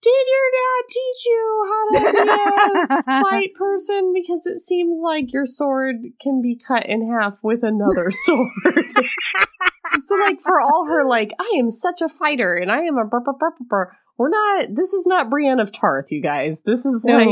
did 0.02 0.26
your 0.34 0.50
dad 0.54 0.84
teach 0.89 1.26
you 1.26 1.66
how 1.68 1.86
to 1.89 2.12
be 2.14 3.12
a 3.12 3.22
fight 3.30 3.54
person? 3.56 4.14
Because 4.14 4.45
it 4.45 4.60
seems 4.60 5.00
like 5.04 5.34
your 5.34 5.45
sword 5.45 5.98
can 6.22 6.41
be 6.41 6.56
cut 6.58 6.86
in 6.86 7.08
half 7.12 7.38
with 7.43 7.64
another 7.64 8.12
sword. 8.26 8.48
so, 10.04 10.16
like, 10.16 10.41
for 10.41 10.60
all 10.62 10.86
her, 10.88 11.04
like, 11.04 11.32
I 11.39 11.56
am 11.58 11.70
such 11.72 12.02
a 12.02 12.08
fighter 12.10 12.56
and 12.56 12.72
I 12.72 12.82
am 12.82 12.98
a 12.98 13.06
burr, 13.06 13.20
burr, 13.22 13.34
burr, 13.39 13.52
burr, 13.60 13.66
burr. 13.70 13.91
We're 14.18 14.30
not. 14.30 14.74
This 14.76 14.93
is 14.93 15.06
not 15.06 15.30
Brienne 15.30 15.60
of 15.60 15.72
Tarth, 15.72 16.12
you 16.12 16.22
guys. 16.22 16.62
This 16.62 16.86
is 16.86 17.06
like. 17.08 17.28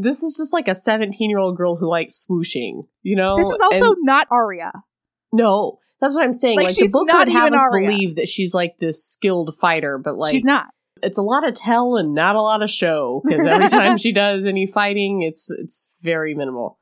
This 0.00 0.22
is 0.22 0.34
just 0.36 0.52
like 0.54 0.68
a 0.68 0.74
17 0.74 1.28
year 1.28 1.38
old 1.38 1.56
girl 1.56 1.76
who 1.76 1.88
likes 1.90 2.24
swooshing, 2.24 2.80
you 3.02 3.14
know? 3.14 3.36
This 3.36 3.46
is 3.48 3.60
also 3.60 3.90
And- 3.92 3.96
not 4.02 4.26
Arya. 4.30 4.72
no, 5.32 5.78
that's 6.00 6.14
what 6.16 6.24
I'm 6.24 6.32
saying. 6.32 6.56
Like, 6.56 6.68
Like, 6.68 6.76
the 6.76 6.88
book 6.88 7.12
would 7.12 7.28
have 7.28 7.52
us 7.52 7.62
Arya. 7.62 7.90
believe 7.90 8.16
that 8.16 8.26
she's 8.28 8.54
like 8.54 8.76
this 8.80 9.04
skilled 9.04 9.54
fighter, 9.60 9.98
but 9.98 10.16
like 10.16 10.32
She's 10.32 10.44
not. 10.44 10.66
It's 11.02 11.18
a 11.18 11.22
lot 11.22 11.46
of 11.46 11.54
tell 11.54 11.96
and 11.96 12.14
not 12.14 12.36
a 12.36 12.40
lot 12.40 12.62
of 12.62 12.70
show 12.70 13.22
because 13.24 13.46
every 13.46 13.68
time 13.68 13.98
she 13.98 14.12
does 14.24 14.44
any 14.44 14.66
fighting, 14.66 15.22
it's 15.22 15.50
it's 15.50 15.88
very 16.02 16.34
minimal. 16.34 16.78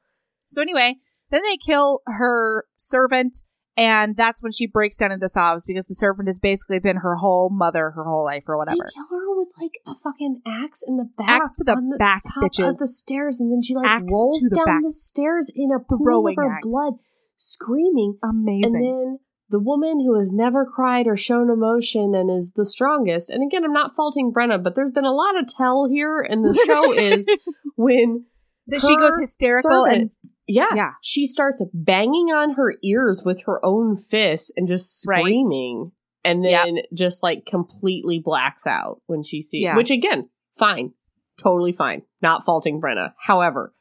So 0.51 0.63
anyway, 0.63 0.97
then 1.31 1.43
they 1.43 1.57
kill 1.57 2.01
her 2.07 2.65
servant 2.77 3.43
And 3.77 4.17
that's 4.17 4.43
when 4.43 4.53
she 4.53 4.67
breaks 4.67 4.97
down 4.97 5.13
into 5.13 5.29
sobs 5.29 5.65
because 5.65 5.87
the 5.87 5.95
servant 5.95 6.29
has 6.29 6.39
basically 6.39 6.81
been 6.81 6.97
her 6.97 7.17
whole 7.17 7.49
mother 7.51 7.93
her 7.93 8.05
whole 8.05 8.25
life 8.25 8.43
or 8.47 8.59
whatever. 8.59 8.77
They 8.77 8.93
kill 8.93 9.09
her 9.09 9.37
with 9.37 9.49
like 9.61 9.73
a 9.87 9.95
fucking 9.95 10.43
axe 10.47 10.83
in 10.87 10.97
the 10.97 11.09
back. 11.17 11.31
Axe 11.41 11.53
to 11.59 11.65
the 11.65 11.73
on 11.73 11.97
back, 11.97 12.23
top 12.25 12.43
bitches. 12.43 12.69
Of 12.69 12.79
the 12.79 12.89
stairs, 12.89 13.41
and 13.41 13.51
then 13.51 13.63
she 13.63 13.75
like 13.75 13.87
Axe 13.87 14.05
rolls 14.13 14.43
the 14.51 14.57
down 14.57 14.67
back. 14.67 14.83
the 14.83 14.93
stairs 14.93 15.51
in 15.55 15.71
a 15.71 15.79
pool 15.79 16.05
Throwing 16.05 16.37
of 16.39 16.45
her 16.45 16.53
axe. 16.57 16.67
blood, 16.67 16.95
screaming. 17.37 18.19
Amazing. 18.23 18.75
And 18.75 18.85
then 18.85 19.19
the 19.51 19.61
woman 19.61 20.01
who 20.01 20.17
has 20.17 20.33
never 20.33 20.65
cried 20.65 21.07
or 21.07 21.17
shown 21.17 21.51
emotion 21.51 22.15
and 22.15 22.31
is 22.31 22.53
the 22.55 22.65
strongest. 22.65 23.31
And 23.31 23.43
again, 23.43 23.65
I'm 23.65 23.73
not 23.73 23.95
faulting 23.97 24.33
Brenna, 24.33 24.63
but 24.63 24.75
there's 24.75 24.91
been 24.91 25.05
a 25.05 25.13
lot 25.13 25.39
of 25.39 25.47
tell 25.49 25.89
here, 25.89 26.21
and 26.21 26.45
the 26.45 26.55
show 26.67 26.93
is 26.93 27.27
when 27.77 28.25
that 28.69 28.81
she 28.81 28.97
goes 28.97 29.11
her 29.11 29.21
hysterical 29.21 29.85
and 29.85 30.11
yeah, 30.47 30.75
Yeah. 30.75 30.91
she 31.03 31.27
starts 31.27 31.63
banging 31.75 32.29
on 32.33 32.53
her 32.55 32.75
ears 32.83 33.23
with 33.25 33.43
her 33.47 33.65
own 33.65 33.97
fists 33.97 34.51
and 34.57 34.67
just 34.67 35.07
Right. 35.07 35.21
screaming, 35.21 35.93
and 36.25 36.45
then 36.45 36.79
just 36.95 37.23
like 37.23 37.47
completely 37.47 38.19
blacks 38.19 38.67
out 38.67 39.01
when 39.07 39.23
she 39.23 39.43
sees. 39.43 39.63
Yeah. 39.63 39.77
Which 39.77 39.91
again, 39.91 40.29
fine, 40.57 40.93
totally 41.39 41.73
fine. 41.73 42.03
Not 42.23 42.45
faulting 42.45 42.81
Brenna. 42.81 43.15
However. 43.19 43.75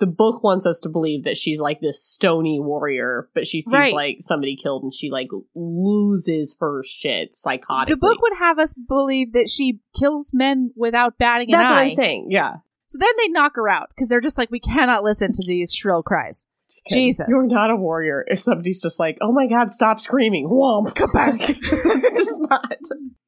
The 0.00 0.06
book 0.06 0.42
wants 0.42 0.66
us 0.66 0.80
to 0.80 0.88
believe 0.88 1.24
that 1.24 1.36
she's 1.36 1.60
like 1.60 1.80
this 1.80 2.02
stony 2.02 2.58
warrior, 2.58 3.28
but 3.34 3.46
she 3.46 3.60
sees 3.60 3.72
Right. 3.72 3.94
like 3.94 4.16
somebody 4.20 4.56
killed 4.56 4.82
and 4.82 4.92
she 4.92 5.10
like 5.10 5.28
loses 5.54 6.56
her 6.60 6.82
shit 6.84 7.32
psychotically. 7.34 7.88
the 7.88 7.96
book 7.96 8.20
would 8.22 8.36
have 8.38 8.58
us 8.58 8.74
believe 8.74 9.32
that 9.34 9.48
she 9.48 9.80
kills 9.98 10.30
men 10.32 10.72
without 10.76 11.18
batting 11.18 11.50
an 11.50 11.54
eye. 11.54 11.62
That's 11.62 11.70
what. 11.70 11.78
I'm 11.82 11.88
saying. 11.90 12.26
Yeah. 12.30 12.54
So 12.86 12.98
then 12.98 13.10
they 13.18 13.28
knock 13.28 13.52
her 13.56 13.68
out 13.68 13.90
because 13.94 14.08
they're 14.08 14.20
just 14.20 14.38
like, 14.38 14.50
we 14.50 14.58
cannot 14.58 15.04
listen 15.04 15.30
to 15.32 15.42
these 15.46 15.72
shrill 15.72 16.02
cries. 16.02 16.46
Jesus. 16.90 17.26
You're 17.28 17.46
not 17.46 17.70
a 17.70 17.76
warrior 17.76 18.24
if 18.26 18.38
somebody's 18.40 18.80
just 18.82 18.98
like, 18.98 19.18
oh 19.20 19.32
my 19.32 19.46
god, 19.46 19.70
stop 19.70 20.00
screaming. 20.00 20.48
Whomp, 20.48 20.94
come 20.94 21.10
back. 21.12 21.34
it's 21.48 22.18
just 22.18 22.40
not. 22.48 22.74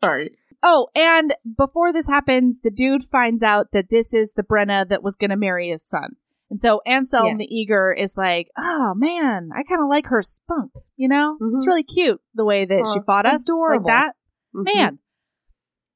Sorry. 0.03 0.37
Oh, 0.63 0.89
and 0.95 1.35
before 1.59 1.93
this 1.93 2.07
happens, 2.07 2.61
the 2.63 2.71
dude 2.71 3.03
finds 3.05 3.43
out 3.43 3.73
that 3.73 3.91
this 3.91 4.15
is 4.15 4.33
the 4.33 4.45
Brenna 4.45 4.89
that 4.89 5.03
was 5.03 5.17
going 5.17 5.31
to 5.31 5.37
marry 5.37 5.71
his 5.71 5.85
son. 5.85 6.17
And 6.53 6.61
so 6.61 6.83
Anselm 6.85 7.27
Yeah. 7.29 7.37
the 7.39 7.47
Eager 7.47 7.93
is 7.95 8.15
like, 8.15 8.49
oh 8.59 8.93
man, 8.95 9.49
I 9.57 9.63
kind 9.63 9.81
of 9.83 9.89
like 9.89 10.09
her 10.09 10.21
spunk, 10.21 10.73
you 10.97 11.09
know? 11.09 11.39
It's 11.41 11.65
Mhm. 11.65 11.67
really 11.67 11.83
cute 11.83 12.21
the 12.35 12.45
way 12.45 12.67
that 12.67 12.91
she 12.93 13.01
fought 13.07 13.25
us 13.25 13.43
adorable. 13.45 13.87
like 13.87 13.95
that. 13.95 14.17
Mhm. 14.55 14.65
Man. 14.75 14.99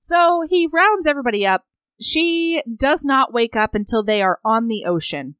So 0.00 0.46
he 0.48 0.66
rounds 0.72 1.06
everybody 1.06 1.46
up. 1.46 1.64
She 2.00 2.62
does 2.74 3.02
not 3.04 3.34
wake 3.34 3.54
up 3.54 3.74
until 3.74 4.02
they 4.02 4.22
are 4.22 4.40
on 4.46 4.66
the 4.68 4.86
ocean. 4.86 5.34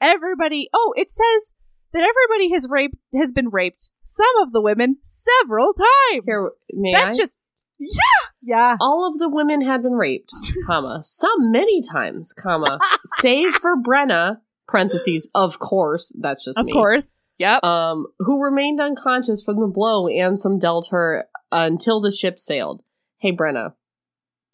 Everybody, 0.00 0.68
oh, 0.74 0.92
it 0.96 1.12
says 1.12 1.54
that 1.92 2.02
everybody 2.02 2.52
has 2.52 2.68
raped 2.68 2.96
has 3.14 3.30
been 3.30 3.50
raped. 3.50 3.90
Some 4.02 4.26
of 4.42 4.50
the 4.52 4.60
women 4.60 4.96
several 5.02 5.72
times. 5.74 6.24
Here, 6.26 6.50
may 6.72 6.92
That's 6.92 7.12
I? 7.12 7.16
just 7.16 7.38
yeah, 7.78 8.00
yeah. 8.42 8.76
all 8.80 9.06
of 9.08 9.18
the 9.18 9.28
women 9.28 9.60
had 9.62 9.82
been 9.82 9.92
raped, 9.94 10.32
comma, 10.66 11.00
some 11.04 11.52
many 11.52 11.82
times, 11.82 12.32
comma, 12.32 12.78
save 13.20 13.54
for 13.54 13.76
Brenna, 13.76 14.38
parentheses, 14.68 15.30
of 15.34 15.58
course, 15.58 16.12
that's 16.20 16.44
just 16.44 16.58
Of 16.58 16.66
me. 16.66 16.72
course. 16.72 17.24
Yep. 17.38 17.62
Um, 17.64 18.06
who 18.18 18.42
remained 18.42 18.80
unconscious 18.80 19.42
from 19.42 19.60
the 19.60 19.66
blow 19.66 20.08
and 20.08 20.38
some 20.38 20.58
dealt 20.58 20.88
her 20.90 21.26
until 21.52 22.00
the 22.00 22.10
ship 22.10 22.38
sailed. 22.38 22.82
Hey, 23.18 23.32
Brenna, 23.32 23.74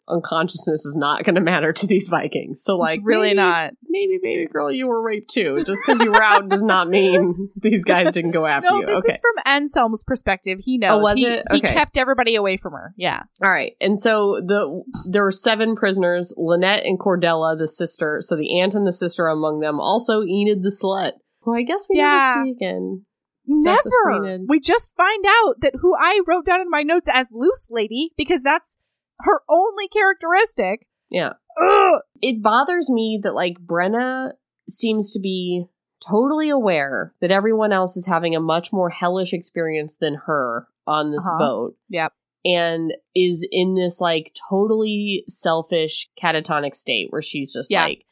unconsciousness 0.07 0.85
is 0.85 0.95
not 0.97 1.23
going 1.23 1.35
to 1.35 1.41
matter 1.41 1.71
to 1.73 1.87
these 1.87 2.07
Vikings. 2.07 2.63
So, 2.63 2.75
like, 2.77 2.97
it's 2.99 3.05
really 3.05 3.27
maybe- 3.29 3.37
not. 3.37 3.71
Maybe, 3.87 4.19
baby 4.21 4.47
girl, 4.47 4.71
you 4.71 4.87
were 4.87 5.01
raped 5.01 5.29
too. 5.29 5.63
Just 5.65 5.81
because 5.85 6.01
you 6.03 6.11
were 6.11 6.23
out 6.23 6.49
does 6.49 6.63
not 6.63 6.89
mean 6.89 7.49
these 7.61 7.83
guys 7.83 8.11
didn't 8.11 8.31
go 8.31 8.45
after 8.47 8.69
No, 8.71 8.79
you. 8.79 8.85
this 8.87 8.97
okay. 8.97 9.13
is 9.13 9.19
from 9.21 9.43
Anselm's 9.45 10.03
perspective. 10.03 10.57
He 10.61 10.79
knows. 10.79 10.93
Oh, 10.93 10.97
was 10.99 11.19
he, 11.19 11.27
it? 11.27 11.43
He 11.51 11.61
kept 11.61 11.97
everybody 11.97 12.35
away 12.35 12.57
from 12.57 12.73
her. 12.73 12.93
Yeah. 12.97 13.23
All 13.43 13.51
right. 13.51 13.73
And 13.79 13.99
so 13.99 14.41
the 14.43 14.83
there 15.09 15.23
were 15.23 15.31
seven 15.31 15.75
prisoners, 15.75 16.33
Lynette 16.37 16.85
and 16.85 16.99
Cordella, 16.99 17.55
the 17.57 17.67
sister. 17.67 18.17
So 18.21 18.35
the 18.35 18.59
aunt 18.61 18.73
and 18.73 18.87
the 18.87 18.93
sister 18.93 19.27
among 19.27 19.59
them. 19.59 19.79
Also 19.79 20.23
Enid 20.23 20.63
the 20.63 20.69
slut. 20.69 21.11
Who 21.41 21.55
I 21.55 21.61
guess 21.61 21.85
we 21.87 21.97
Yeah. 21.99 22.33
never 22.35 22.45
see 22.45 22.51
again. 22.51 23.05
Never. 23.45 24.39
We 24.47 24.59
just 24.59 24.95
find 24.95 25.25
out 25.27 25.55
that 25.61 25.73
who 25.81 25.93
I 25.95 26.21
wrote 26.25 26.45
down 26.45 26.61
in 26.61 26.69
my 26.69 26.81
notes 26.81 27.09
as 27.13 27.27
loose 27.31 27.67
lady 27.69 28.11
because 28.17 28.41
that's 28.41 28.77
her 29.23 29.41
only 29.49 29.87
characteristic. 29.87 30.87
Yeah. 31.09 31.33
Ugh. 31.61 32.01
It 32.21 32.41
bothers 32.41 32.89
me 32.89 33.19
that 33.23 33.33
like 33.35 33.57
Brenna 33.59 34.31
seems 34.69 35.11
to 35.11 35.19
be 35.19 35.65
totally 36.07 36.49
aware 36.49 37.13
that 37.21 37.31
everyone 37.31 37.71
else 37.71 37.95
is 37.95 38.05
having 38.05 38.35
a 38.35 38.39
much 38.41 38.73
more 38.73 38.89
hellish 38.89 39.33
experience 39.33 39.97
than 39.97 40.15
her 40.25 40.67
on 40.87 41.11
this 41.11 41.27
Uh-huh. 41.27 41.37
boat. 41.39 41.75
Yep. 41.89 42.13
And 42.45 42.93
is 43.15 43.47
in 43.51 43.75
this 43.75 44.01
like 44.01 44.35
totally 44.49 45.23
selfish 45.27 46.09
catatonic 46.21 46.75
state 46.75 47.07
where 47.11 47.21
she's 47.21 47.53
just 47.53 47.71
Yeah. 47.71 47.83
like 47.85 48.05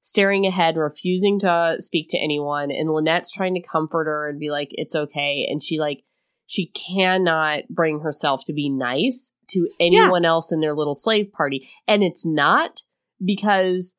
staring 0.00 0.46
ahead, 0.46 0.76
refusing 0.76 1.38
to 1.40 1.76
speak 1.80 2.06
to 2.10 2.18
anyone. 2.18 2.70
And 2.70 2.90
Lynette's 2.90 3.30
trying 3.32 3.54
to 3.54 3.60
comfort 3.60 4.04
her 4.06 4.28
and 4.28 4.38
be 4.38 4.50
like, 4.50 4.68
it's 4.72 4.94
okay. 4.94 5.46
And 5.50 5.62
she 5.62 5.78
like, 5.80 6.04
she 6.52 6.66
cannot 6.66 7.62
bring 7.70 8.00
herself 8.00 8.44
to 8.44 8.52
be 8.52 8.68
nice 8.68 9.32
to 9.48 9.66
anyone 9.80 10.26
else 10.26 10.52
in 10.52 10.60
their 10.60 10.74
little 10.74 10.94
slave 10.94 11.32
party. 11.32 11.66
And 11.88 12.02
it's 12.02 12.26
not 12.26 12.82
because 13.24 13.94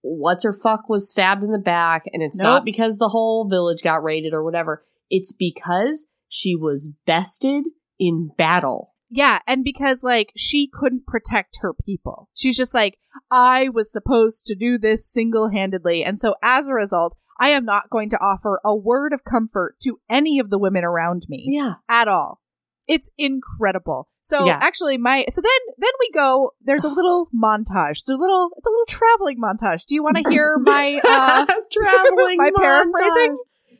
what's 0.00 0.44
her 0.44 0.54
fuck 0.54 0.88
was 0.88 1.10
stabbed 1.10 1.44
in 1.44 1.52
the 1.52 1.58
back, 1.58 2.04
and 2.10 2.22
it's 2.22 2.38
Nope. 2.38 2.48
not 2.48 2.64
because 2.64 2.96
the 2.96 3.10
whole 3.10 3.46
village 3.46 3.82
got 3.82 4.02
raided 4.02 4.32
or 4.32 4.42
whatever. 4.42 4.86
It's 5.10 5.34
because 5.34 6.06
she 6.28 6.56
was 6.56 6.90
bested 7.04 7.64
in 7.98 8.30
battle. 8.38 8.94
Yeah, 9.10 9.40
and 9.46 9.62
because 9.62 10.02
like 10.02 10.32
she 10.34 10.66
couldn't 10.72 11.06
protect 11.06 11.58
her 11.60 11.74
people. 11.74 12.30
She's 12.34 12.56
just 12.56 12.72
like, 12.72 12.96
I 13.30 13.68
was 13.68 13.92
supposed 13.92 14.46
to 14.46 14.54
do 14.54 14.78
this 14.78 15.06
single 15.10 15.50
handedly. 15.50 16.02
And 16.04 16.18
so 16.18 16.36
as 16.42 16.68
a 16.68 16.74
result, 16.74 17.18
I 17.38 17.50
am 17.50 17.64
not 17.64 17.90
going 17.90 18.10
to 18.10 18.18
offer 18.18 18.60
a 18.64 18.74
word 18.74 19.12
of 19.12 19.24
comfort 19.24 19.76
to 19.82 20.00
any 20.10 20.38
of 20.38 20.50
the 20.50 20.58
women 20.58 20.84
around 20.84 21.22
me 21.28 21.46
Yeah. 21.52 21.74
at 21.88 22.08
all. 22.08 22.40
It's 22.86 23.10
incredible. 23.18 24.08
So 24.22 24.46
Yeah. 24.46 24.58
actually 24.60 24.96
my 24.98 25.24
so 25.28 25.40
then 25.40 25.74
then 25.78 25.90
we 26.00 26.10
go 26.12 26.52
there's 26.62 26.84
a 26.84 26.88
little 26.98 27.28
montage. 27.34 27.98
So 27.98 28.14
a 28.14 28.16
little 28.16 28.50
it's 28.56 28.66
a 28.66 28.70
little 28.70 28.86
traveling 28.86 29.38
montage. 29.38 29.84
Do 29.86 29.94
you 29.94 30.02
want 30.02 30.16
to 30.16 30.30
hear 30.30 30.56
my 30.60 31.00
uh 31.06 31.46
traveling 31.72 32.38
my 32.38 32.50
montage. 32.50 32.60
paraphrasing? 32.60 33.36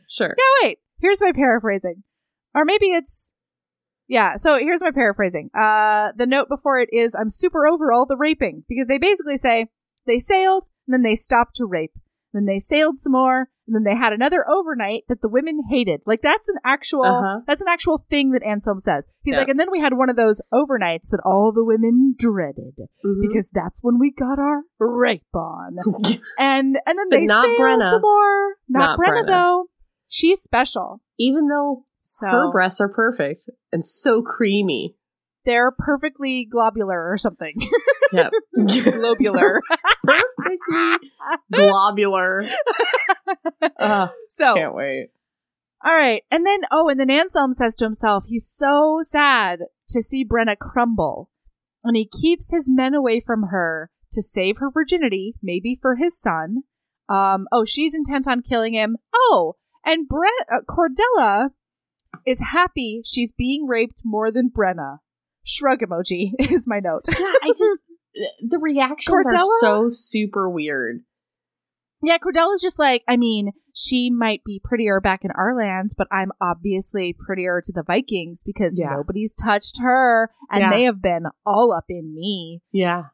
Sure. 0.09 0.35
Yeah, 0.37 0.69
wait. 0.69 0.79
Here's 1.01 1.21
my 1.21 1.33
paraphrasing. 1.33 2.03
Or 2.55 2.65
maybe 2.65 2.87
it's 2.93 3.33
Yeah, 4.09 4.37
so 4.37 4.59
here's 4.59 4.83
my 4.83 4.91
paraphrasing. 4.91 5.51
Uh 5.59 6.13
the 6.17 6.27
note 6.27 6.49
before 6.49 6.79
it 6.79 6.91
is 6.93 7.15
I'm 7.19 7.31
super 7.31 7.67
over 7.67 7.93
all 7.93 8.07
the 8.07 8.17
raping 8.17 8.65
because 8.69 8.87
they 8.89 8.99
basically 8.99 9.37
say 9.39 9.67
they 10.07 10.19
sailed 10.19 10.65
and 10.87 10.93
then 10.95 11.03
they 11.03 11.15
stopped 11.15 11.57
to 11.57 11.67
rape. 11.67 11.93
Then 12.39 12.47
they 12.47 12.61
sailed 12.61 12.99
some 12.99 13.13
more 13.13 13.49
and 13.67 13.75
then 13.75 13.83
they 13.83 13.97
had 13.99 14.13
another 14.13 14.45
overnight 14.49 15.03
that 15.09 15.21
the 15.21 15.29
women 15.29 15.61
hated. 15.69 16.01
Like 16.07 16.23
that's 16.23 16.49
an 16.49 16.55
actual 16.65 17.05
Uh-huh. 17.05 17.41
that's 17.47 17.61
an 17.61 17.67
actual 17.69 17.99
thing 18.09 18.31
that 18.31 18.43
Anselm 18.45 18.79
says. 18.79 19.09
He's 19.23 19.33
Yeah. 19.35 19.41
like 19.41 19.49
and 19.49 19.59
then 19.59 19.71
we 19.73 19.81
had 19.81 19.95
one 19.95 20.09
of 20.09 20.17
those 20.17 20.41
overnights 20.55 21.11
that 21.11 21.21
all 21.25 21.51
the 21.53 21.65
women 21.65 22.15
dreaded 22.17 22.77
Mhm. 23.05 23.21
because 23.21 23.51
that's 23.53 23.81
when 23.83 23.99
we 23.99 24.11
got 24.13 24.39
our 24.39 24.63
rape 24.79 25.35
on. 25.35 25.77
And 26.39 26.79
and 26.87 26.99
then 26.99 27.09
But 27.11 27.17
they 27.17 27.25
not 27.25 27.45
sail 27.45 27.59
Brenna. 27.59 27.91
some 27.91 28.01
more. 28.03 28.55
Not, 28.69 28.79
Not 28.79 28.99
Brenna, 29.01 29.23
Brenna. 29.25 29.27
though. 29.27 29.67
She's 30.07 30.41
special. 30.41 31.01
Even 31.19 31.49
though 31.49 31.85
So 32.03 32.27
her 32.29 32.51
breasts 32.53 32.81
are 32.81 32.89
perfect 32.89 33.51
and 33.73 33.85
so 33.85 34.23
creamy. 34.23 34.95
they're 35.45 35.71
perfectly 35.71 36.45
globular 36.51 37.11
or 37.11 37.17
something. 37.19 37.55
Yep. 38.13 38.33
Globular. 38.95 39.61
perfectly 40.05 41.11
globular. 41.53 42.43
Ugh, 43.79 44.11
so 44.29 44.55
can't 44.55 44.75
wait. 44.75 45.09
all 45.85 45.95
right. 45.95 46.23
And 46.31 46.47
then 46.47 46.61
oh, 46.71 46.89
and 46.89 46.99
then 46.99 47.11
Anselm 47.11 47.53
says 47.53 47.75
to 47.77 47.85
himself, 47.85 48.25
he's 48.27 48.47
so 48.49 49.01
sad 49.03 49.61
to 49.89 50.03
see 50.03 50.25
Brenna 50.25 50.57
crumble. 50.59 51.31
And 51.85 51.97
he 51.97 52.07
keeps 52.09 52.51
his 52.51 52.69
men 52.71 52.95
away 52.95 53.21
from 53.21 53.45
her 53.51 53.91
to 54.13 54.23
save 54.23 54.59
her 54.59 54.71
virginity, 54.71 55.35
maybe 55.43 55.79
for 55.81 55.97
his 55.97 56.19
son. 56.19 56.63
Um, 57.09 57.47
oh, 57.53 57.65
she's 57.65 57.95
intent 57.95 58.27
on 58.29 58.43
killing 58.43 58.75
him. 58.75 58.97
Oh, 59.15 59.57
and 59.85 60.09
Bre- 60.09 60.27
uh, 60.53 60.61
Cordella 60.69 61.51
is 62.27 62.41
happy 62.53 63.01
she's 63.05 63.33
being 63.33 63.67
raped 63.67 64.03
more 64.05 64.31
than 64.31 64.51
Brenna. 64.51 64.99
Shrug 65.45 65.81
emoji 65.81 66.33
is 66.39 66.67
my 66.67 66.81
note. 66.81 67.05
Yeah, 67.09 67.33
I 67.43 67.49
just 67.57 67.81
the 68.41 68.59
reactions 68.59 69.27
Cordella? 69.27 69.41
are 69.41 69.61
so 69.61 69.89
super 69.89 70.49
weird. 70.49 71.01
Yeah, 72.03 72.19
Cordella's 72.19 72.63
just 72.63 72.79
like, 72.79 73.03
I 73.09 73.17
mean, 73.17 73.51
she 73.75 74.09
might 74.09 74.45
be 74.45 74.61
prettier 74.63 75.01
back 75.01 75.25
in 75.25 75.33
our 75.33 75.57
land, 75.57 75.91
but 75.99 76.07
I'm 76.13 76.31
obviously 76.41 77.13
prettier 77.19 77.61
to 77.65 77.73
the 77.73 77.83
Vikings 77.83 78.43
because 78.47 78.79
Yeah. 78.79 78.91
nobody's 78.95 79.35
touched 79.35 79.81
her 79.81 80.31
and 80.51 80.61
Yeah. 80.63 80.71
they 80.71 80.85
have 80.85 81.03
been 81.03 81.25
all 81.45 81.73
up 81.73 81.87
in 81.89 82.15
me. 82.15 82.63
Yeah. 82.71 83.07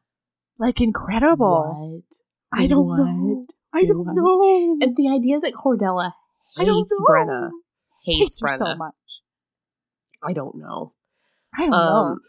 Like 0.59 0.81
incredible. 0.81 2.03
What? 2.51 2.59
I 2.61 2.67
don't 2.67 2.85
What? 2.87 2.97
know. 2.97 3.45
I 3.73 3.85
don't 3.85 4.05
What? 4.05 4.15
know. 4.15 4.77
And 4.81 4.95
the 4.95 5.09
idea 5.09 5.39
that 5.39 5.53
Cordella 5.53 6.13
I 6.55 6.63
don't 6.63 6.77
hates 6.77 6.99
know. 6.99 7.05
Brenna. 7.07 7.49
Hates, 8.03 8.39
Hates 8.39 8.41
her 8.41 8.47
Brenna. 8.49 8.57
so 8.59 8.75
much. 8.75 9.21
I 10.23 10.33
don't 10.33 10.55
know. 10.57 10.93
I 11.57 11.61
don't 11.65 11.73
um, 11.73 11.79
know. 12.13 12.19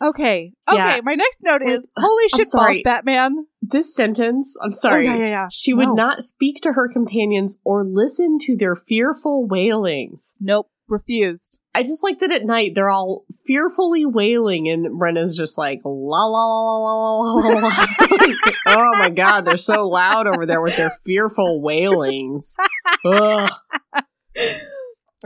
Okay. 0.00 0.52
Okay. 0.68 0.76
Yeah. 0.76 1.00
My 1.02 1.14
next 1.14 1.40
note 1.42 1.62
is 1.62 1.88
holy 1.96 2.28
shit 2.28 2.48
balls, 2.52 2.80
Batman. 2.84 3.46
This 3.60 3.94
sentence, 3.94 4.56
I'm 4.62 4.70
sorry. 4.70 5.08
Oh, 5.08 5.12
yeah, 5.12 5.18
yeah, 5.18 5.28
yeah. 5.28 5.48
She 5.50 5.74
would 5.74 5.88
no. 5.88 5.94
not 5.94 6.22
speak 6.22 6.60
to 6.62 6.72
her 6.72 6.88
companions 6.88 7.56
or 7.64 7.84
listen 7.84 8.38
to 8.42 8.56
their 8.56 8.76
fearful 8.76 9.46
wailings. 9.46 10.36
Nope. 10.40 10.70
Refused. 10.86 11.60
I 11.74 11.82
just 11.82 12.02
like 12.02 12.20
that 12.20 12.32
at 12.32 12.46
night 12.46 12.72
they're 12.74 12.88
all 12.88 13.26
fearfully 13.44 14.06
wailing 14.06 14.70
and 14.70 14.98
Brenna's 14.98 15.36
just 15.36 15.58
like 15.58 15.80
la 15.84 16.24
la 16.24 16.44
la 16.46 16.76
la 16.78 17.14
la 17.14 17.34
la 17.34 17.68
la. 17.68 17.86
oh 18.68 18.92
my 18.98 19.10
god, 19.10 19.44
they're 19.44 19.58
so 19.58 19.86
loud 19.86 20.26
over 20.26 20.46
there 20.46 20.62
with 20.62 20.78
their 20.78 20.90
fearful 21.04 21.60
wailings. 21.60 22.56
Ugh. 23.04 23.50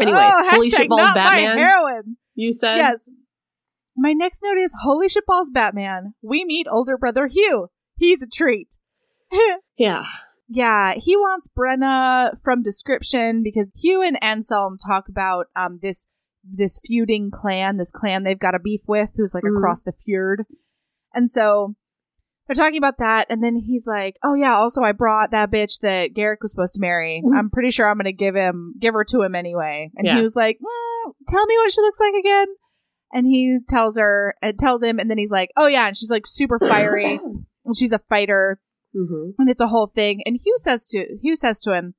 Anyway, 0.00 0.30
oh, 0.32 0.50
holy 0.50 0.70
shitballs 0.70 1.14
Batman. 1.14 1.58
heroin. 1.58 2.16
You 2.34 2.50
said 2.50 2.78
yes. 2.78 3.08
My 3.96 4.12
next 4.12 4.40
note 4.42 4.58
is 4.58 4.72
holy 4.82 5.08
shitballs 5.08 5.52
Batman. 5.52 6.14
We 6.22 6.44
meet 6.44 6.66
older 6.70 6.96
brother 6.96 7.26
Hugh. 7.26 7.68
He's 7.96 8.22
a 8.22 8.26
treat. 8.26 8.76
yeah. 9.78 10.04
Yeah, 10.48 10.94
he 10.96 11.16
wants 11.16 11.48
Brenna 11.56 12.32
from 12.42 12.62
description 12.62 13.42
because 13.42 13.70
Hugh 13.74 14.02
and 14.02 14.22
Anselm 14.22 14.76
talk 14.76 15.08
about 15.08 15.46
um 15.56 15.78
this 15.80 16.06
this 16.44 16.78
feuding 16.84 17.30
clan, 17.30 17.76
this 17.76 17.90
clan 17.90 18.24
they've 18.24 18.38
got 18.38 18.54
a 18.54 18.58
beef 18.58 18.82
with, 18.86 19.10
who's 19.16 19.34
like 19.34 19.44
mm. 19.44 19.56
across 19.56 19.82
the 19.82 19.92
fjord, 19.92 20.44
and 21.14 21.30
so 21.30 21.74
they're 22.46 22.54
talking 22.54 22.76
about 22.76 22.98
that, 22.98 23.28
and 23.30 23.42
then 23.42 23.56
he's 23.56 23.86
like, 23.86 24.16
"Oh 24.22 24.34
yeah, 24.34 24.54
also 24.54 24.82
I 24.82 24.92
brought 24.92 25.30
that 25.30 25.50
bitch 25.50 25.80
that 25.80 26.12
Garrick 26.12 26.42
was 26.42 26.50
supposed 26.50 26.74
to 26.74 26.80
marry. 26.80 27.22
Mm. 27.24 27.34
I'm 27.34 27.50
pretty 27.50 27.70
sure 27.70 27.88
I'm 27.88 27.96
gonna 27.96 28.12
give 28.12 28.34
him 28.34 28.74
give 28.80 28.94
her 28.94 29.04
to 29.04 29.22
him 29.22 29.34
anyway." 29.34 29.90
And 29.96 30.06
yeah. 30.06 30.16
he 30.16 30.22
was 30.22 30.36
like, 30.36 30.58
mm, 30.58 31.12
"Tell 31.28 31.46
me 31.46 31.56
what 31.56 31.72
she 31.72 31.80
looks 31.80 32.00
like 32.00 32.14
again." 32.14 32.48
And 33.12 33.26
he 33.26 33.58
tells 33.68 33.98
her, 33.98 34.34
and 34.40 34.58
tells 34.58 34.82
him, 34.82 34.98
and 34.98 35.10
then 35.10 35.18
he's 35.18 35.30
like, 35.30 35.50
"Oh 35.56 35.66
yeah," 35.66 35.86
and 35.86 35.96
she's 35.96 36.10
like 36.10 36.26
super 36.26 36.58
fiery, 36.58 37.20
and 37.64 37.76
she's 37.76 37.92
a 37.92 37.98
fighter 37.98 38.58
Mm-hmm. 38.94 39.30
And 39.38 39.48
it's 39.48 39.60
a 39.60 39.68
whole 39.68 39.86
thing. 39.86 40.22
And 40.24 40.38
Hugh 40.42 40.56
says 40.58 40.88
to 40.88 41.18
Hugh 41.22 41.36
says 41.36 41.60
to 41.60 41.72
him, 41.72 41.94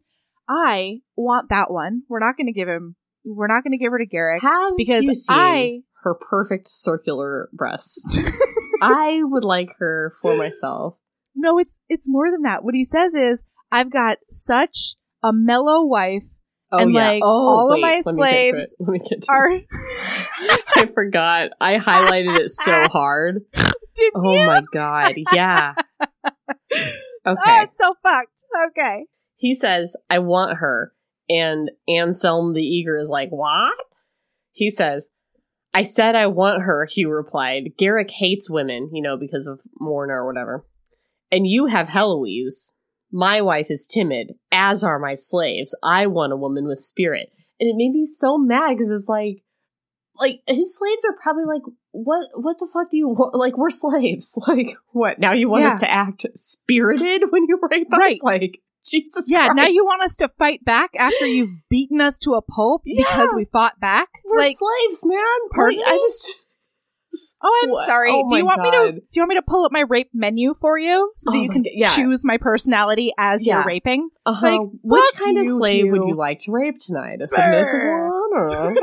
"I 0.47 1.01
want 1.16 1.49
that 1.49 1.72
one. 1.72 2.03
We're 2.07 2.20
not 2.20 2.38
going 2.38 2.47
to 2.47 2.53
give 2.53 2.68
him. 2.68 2.95
We're 3.26 3.47
not 3.47 3.64
going 3.64 3.78
to 3.78 3.78
give 3.78 3.91
her 3.91 3.97
to 3.97 4.05
Garrick 4.05 4.41
Have 4.41 4.74
because 4.78 5.28
I 5.30 5.82
her 6.03 6.14
perfect 6.16 6.68
circular 6.68 7.49
breasts. 7.53 8.05
I 8.82 9.22
would 9.24 9.45
like 9.45 9.70
her 9.80 10.14
for 10.22 10.36
myself. 10.36 10.97
No, 11.36 11.57
it's 11.57 11.80
it's 11.89 12.07
more 12.07 12.30
than 12.30 12.41
that. 12.43 12.64
What 12.64 12.76
he 12.76 12.86
says 12.86 13.16
is, 13.16 13.43
I've 13.72 13.91
got 13.91 14.20
such 14.30 14.95
a 15.24 15.32
mellow 15.34 15.84
wife 15.84 16.26
Oh, 16.74 16.80
and 16.80 16.91
yeah. 16.91 17.07
like 17.07 17.21
oh, 17.24 17.28
all 17.28 17.69
wait, 17.69 17.76
of 17.76 17.82
my 17.82 18.01
slaves 18.01 18.76
let 18.80 18.89
me 18.89 18.99
get 18.99 19.21
to 19.21 19.32
are. 19.32 19.51
I 20.76 20.89
forgot. 20.91 21.51
I 21.61 21.78
highlighted 21.78 22.39
it 22.39 22.49
so 22.49 22.84
hard. 22.91 23.41
Did 23.95 24.13
oh 24.15 24.34
you? 24.34 24.47
my 24.47 24.63
god! 24.74 25.13
Yeah. 25.32 25.76
Okay. 26.74 26.91
Oh, 27.26 27.61
it's 27.61 27.78
so 27.78 27.93
fucked. 28.01 28.43
Okay. 28.69 29.05
He 29.36 29.53
says, 29.53 29.95
"I 30.09 30.17
want 30.17 30.57
her," 30.57 30.93
and 31.30 31.69
Anselm 31.88 32.55
the 32.55 32.63
Eager 32.63 32.97
is 32.97 33.09
like, 33.09 33.30
"What?" 33.30 33.76
He 34.51 34.71
says, 34.71 35.11
"I 35.76 35.84
said 35.84 36.15
I 36.15 36.26
want 36.26 36.63
her." 36.63 36.88
Hugh 36.89 37.11
replied. 37.11 37.74
Garrick 37.78 38.09
hates 38.09 38.49
women, 38.49 38.89
you 38.93 39.03
know, 39.03 39.15
because 39.15 39.45
of 39.45 39.59
Morna 39.80 40.13
or 40.13 40.26
whatever. 40.26 40.65
And 41.32 41.45
you 41.45 41.67
have 41.67 41.88
Heloise. 41.88 42.71
My 43.16 43.41
wife 43.41 43.68
is 43.70 43.86
timid, 43.86 44.34
as 44.51 44.84
are 44.84 44.97
my 44.97 45.14
slaves. 45.14 45.76
I 45.84 46.07
want 46.07 46.34
a 46.34 46.36
woman 46.36 46.66
with 46.68 46.80
spirit. 46.80 47.32
And 47.59 47.70
it 47.70 47.76
made 47.76 47.91
me 47.91 48.07
so 48.07 48.39
mad 48.39 48.72
because 48.72 48.89
it's 48.89 49.07
like, 49.07 49.43
like 50.20 50.41
his 50.47 50.76
slaves 50.76 51.05
are 51.05 51.16
probably 51.22 51.45
like, 51.45 51.61
what, 51.91 52.28
what 52.34 52.57
the 52.57 52.68
fuck 52.74 52.89
do 52.89 52.97
you 52.97 53.09
want? 53.09 53.36
Like, 53.36 53.55
we're 53.55 53.70
slaves. 53.70 54.36
Like, 54.47 54.76
what? 54.93 55.20
Now 55.20 55.34
you 55.34 55.47
want 55.47 55.64
yeah. 55.64 55.74
us 55.74 55.80
to 55.82 55.91
act 55.91 56.26
spirited 56.36 57.22
when 57.30 57.43
you 57.47 57.59
rape 57.70 57.88
right. 57.91 58.14
us? 58.14 58.24
Like, 58.24 58.59
Jesus 58.84 59.26
yeah, 59.28 59.45
Christ. 59.45 59.57
now 59.57 59.68
you 59.68 59.86
want 59.86 60.01
us 60.01 60.18
to 60.18 60.28
fight 60.39 60.66
back 60.66 60.89
after 60.97 61.28
you've 61.28 61.51
beaten 61.70 62.01
us 62.01 62.18
to 62.20 62.34
a 62.34 62.41
pulp 62.41 62.82
yeah. 62.84 63.03
because 63.03 63.32
we 63.36 63.45
fought 63.45 63.80
back? 63.80 64.09
We're 64.26 64.39
like, 64.39 64.57
slaves, 64.57 65.05
man. 65.05 65.24
Pardon 65.51 65.80
like, 65.80 65.88
I 65.88 65.97
just 65.97 66.32
Oh, 67.45 67.61
I'm 67.64 67.70
what? 67.70 67.86
sorry. 67.86 68.11
Oh 68.11 68.26
do 68.30 68.38
you 68.38 68.45
want 68.45 68.61
God. 68.64 68.72
me 68.72 68.72
to 68.72 68.91
do 68.93 69.07
you 69.16 69.22
want 69.22 69.30
me 69.30 69.36
to 69.36 69.41
pull 69.41 69.66
up 69.66 69.72
my 69.72 69.82
rape 69.82 70.09
menu 70.14 70.53
for 70.59 70.80
you 70.80 71.11
so 71.18 71.32
that 71.32 71.38
oh 71.38 71.41
you 71.41 71.49
can 71.49 71.64
yeah. 71.66 71.93
choose 71.93 72.22
my 72.24 72.38
personality 72.38 73.14
as 73.18 73.45
yeah. 73.45 73.57
you're 73.57 73.66
raping? 73.66 74.09
Uh-huh. 74.26 74.45
Like, 74.45 74.70
Which 74.82 75.11
kind 75.16 75.38
of 75.38 75.45
slave 75.47 75.91
would 75.91 76.05
you 76.05 76.16
like 76.16 76.39
to 76.39 76.51
rape 76.51 76.78
tonight? 76.80 77.20
A 77.22 77.28
submissive 77.28 77.80
one 77.82 78.14
or 78.34 78.74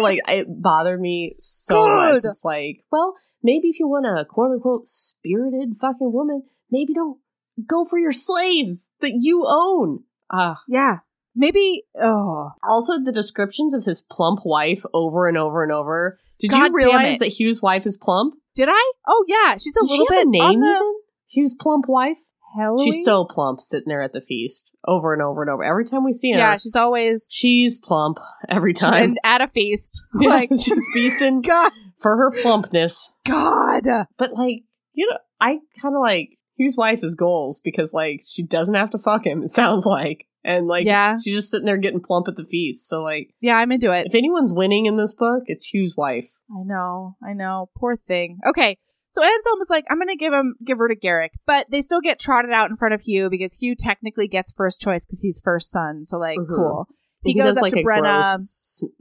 like 0.00 0.20
it 0.28 0.46
bothered 0.48 1.00
me 1.00 1.34
so 1.38 1.86
much. 1.86 2.22
It's 2.24 2.44
like, 2.44 2.82
well, 2.90 3.14
maybe 3.42 3.68
if 3.68 3.78
you 3.78 3.88
want 3.88 4.06
a 4.06 4.24
quote 4.24 4.52
unquote 4.52 4.86
spirited 4.86 5.76
fucking 5.80 6.12
woman, 6.12 6.42
maybe 6.70 6.94
don't 6.94 7.18
go 7.66 7.84
for 7.84 7.98
your 7.98 8.12
slaves 8.12 8.90
that 9.00 9.12
you 9.18 9.44
own. 9.46 10.04
Uh, 10.30 10.54
yeah. 10.68 10.98
Maybe 11.34 11.84
oh. 12.00 12.50
Also 12.68 12.98
the 12.98 13.12
descriptions 13.12 13.74
of 13.74 13.84
his 13.84 14.00
plump 14.00 14.40
wife 14.44 14.84
over 14.92 15.26
and 15.26 15.38
over 15.38 15.62
and 15.62 15.72
over 15.72 16.18
did 16.38 16.50
God 16.50 16.66
you 16.66 16.74
realize 16.74 17.18
that 17.20 17.28
Hugh's 17.28 17.62
wife 17.62 17.86
is 17.86 17.96
plump? 17.96 18.34
Did 18.54 18.68
I? 18.70 18.92
Oh 19.06 19.24
yeah, 19.28 19.56
she's 19.56 19.76
a 19.76 19.80
Did 19.80 19.90
little 19.90 20.06
she 20.06 20.14
bit 20.14 20.26
a 20.26 20.30
name. 20.30 20.60
The... 20.60 20.66
Even? 20.66 20.94
Hugh's 21.28 21.54
plump 21.54 21.86
wife. 21.88 22.18
Heloise? 22.54 22.84
She's 22.84 23.04
so 23.04 23.24
plump, 23.24 23.60
sitting 23.60 23.88
there 23.88 24.02
at 24.02 24.12
the 24.12 24.20
feast 24.20 24.70
over 24.86 25.14
and 25.14 25.22
over 25.22 25.40
and 25.40 25.50
over. 25.50 25.64
Every 25.64 25.84
time 25.84 26.04
we 26.04 26.12
see 26.12 26.32
her, 26.32 26.38
yeah, 26.38 26.56
she's 26.56 26.76
always 26.76 27.28
she's 27.30 27.78
plump 27.78 28.18
every 28.48 28.74
time. 28.74 29.02
And 29.02 29.18
at 29.24 29.40
a 29.40 29.48
feast, 29.48 30.04
yeah, 30.20 30.28
like 30.28 30.50
she's 30.50 30.84
feasting 30.92 31.40
God. 31.46 31.72
for 31.98 32.16
her 32.16 32.42
plumpness. 32.42 33.12
God, 33.24 33.86
but 34.18 34.34
like 34.34 34.64
you 34.92 35.08
know, 35.08 35.18
I 35.40 35.60
kind 35.80 35.94
of 35.94 36.02
like 36.02 36.38
Hugh's 36.58 36.76
wife 36.76 37.02
is 37.02 37.14
goals 37.14 37.60
because 37.60 37.94
like 37.94 38.20
she 38.26 38.42
doesn't 38.42 38.74
have 38.74 38.90
to 38.90 38.98
fuck 38.98 39.26
him. 39.26 39.42
It 39.42 39.48
sounds 39.48 39.86
like 39.86 40.26
and 40.44 40.66
like, 40.66 40.86
yeah, 40.86 41.16
she's 41.16 41.34
just 41.34 41.50
sitting 41.50 41.66
there 41.66 41.76
getting 41.76 42.00
plump 42.00 42.28
at 42.28 42.36
the 42.36 42.44
feast. 42.44 42.88
So 42.88 43.02
like, 43.02 43.34
yeah, 43.40 43.56
I'm 43.56 43.72
into 43.72 43.92
it. 43.92 44.06
If 44.06 44.14
anyone's 44.14 44.52
winning 44.52 44.86
in 44.86 44.96
this 44.96 45.14
book, 45.14 45.44
it's 45.46 45.66
Hugh's 45.66 45.96
wife. 45.96 46.30
I 46.50 46.62
know, 46.64 47.16
I 47.24 47.32
know, 47.32 47.70
poor 47.76 47.96
thing. 47.96 48.38
Okay, 48.46 48.78
so 49.12 49.22
Anselm 49.22 49.60
is 49.60 49.70
like, 49.70 49.84
I'm 49.90 49.98
gonna 49.98 50.16
give 50.16 50.32
him, 50.32 50.56
give 50.64 50.78
her 50.78 50.88
to 50.88 50.94
Garrick, 50.94 51.32
but 51.46 51.66
they 51.70 51.82
still 51.82 52.00
get 52.00 52.18
trotted 52.18 52.50
out 52.50 52.70
in 52.70 52.76
front 52.76 52.94
of 52.94 53.02
Hugh 53.02 53.28
because 53.30 53.58
Hugh 53.58 53.74
technically 53.74 54.26
gets 54.26 54.52
first 54.52 54.80
choice 54.80 55.04
because 55.04 55.20
he's 55.20 55.38
first 55.38 55.70
son. 55.70 56.06
So 56.06 56.18
like, 56.18 56.38
mm-hmm. 56.38 56.54
cool. 56.54 56.88
He, 57.22 57.34
he 57.34 57.38
goes 57.38 57.56
up 57.56 57.62
like 57.62 57.74
to 57.74 57.84
Brenna. 57.84 58.36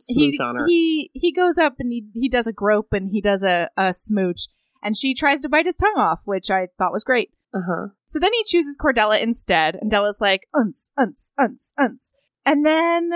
he, 0.08 0.38
he 0.68 1.12
he 1.14 1.32
goes 1.32 1.58
up 1.58 1.76
and 1.80 1.92
he 1.92 2.06
he 2.14 2.30
does 2.30 2.46
a 2.46 2.54
grope 2.54 2.94
and 2.94 3.10
he 3.10 3.20
does 3.20 3.44
a, 3.44 3.70
a 3.78 3.94
smooch, 3.94 4.48
and 4.84 4.96
she 4.96 5.16
tries 5.16 5.39
to 5.42 5.50
bite 5.50 5.66
his 5.66 5.76
tongue 5.76 5.98
off, 5.98 6.20
which 6.26 6.52
I 6.52 6.68
thought 6.78 6.92
was 6.92 7.04
great. 7.04 7.32
Uh-huh. 7.54 7.88
So 8.06 8.20
then 8.20 8.34
he 8.34 8.43
chooses 8.45 8.78
Cordella 8.78 9.22
instead, 9.22 9.76
and 9.76 9.91
Della's 9.91 10.22
like, 10.22 10.47
unce, 10.56 10.91
unce, 10.97 11.32
unce, 11.39 11.74
unce. 11.78 12.14
And 12.45 12.66
then 12.66 13.12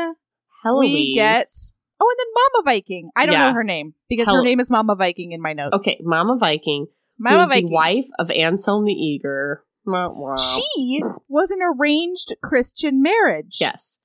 Heloise. 0.64 0.94
we 0.94 1.16
get 1.16 1.48
Oh, 2.00 2.10
and 2.10 2.20
then 2.20 2.34
Mama 2.34 2.64
Viking. 2.66 3.10
I 3.16 3.26
don't 3.26 3.34
yeah. 3.34 3.48
know 3.48 3.54
her 3.54 3.64
name 3.64 3.94
because 4.10 4.28
Hel- 4.28 4.38
her 4.38 4.44
name 4.44 4.60
is 4.60 4.70
Mama 4.70 4.96
Viking 4.96 5.32
in 5.32 5.42
my 5.42 5.54
notes. 5.54 5.76
Okay, 5.76 5.98
Mama 6.04 6.38
Viking. 6.38 6.88
Mama 7.18 7.48
Viking. 7.48 7.68
the 7.68 7.74
wife 7.74 8.08
of 8.20 8.30
Anselm 8.30 8.84
the 8.84 8.92
Eager. 8.92 9.64
She 9.88 11.02
was 11.30 11.52
an 11.52 11.60
arranged 11.62 12.36
Christian 12.44 13.02
marriage. 13.02 13.58
Yes. 13.62 14.00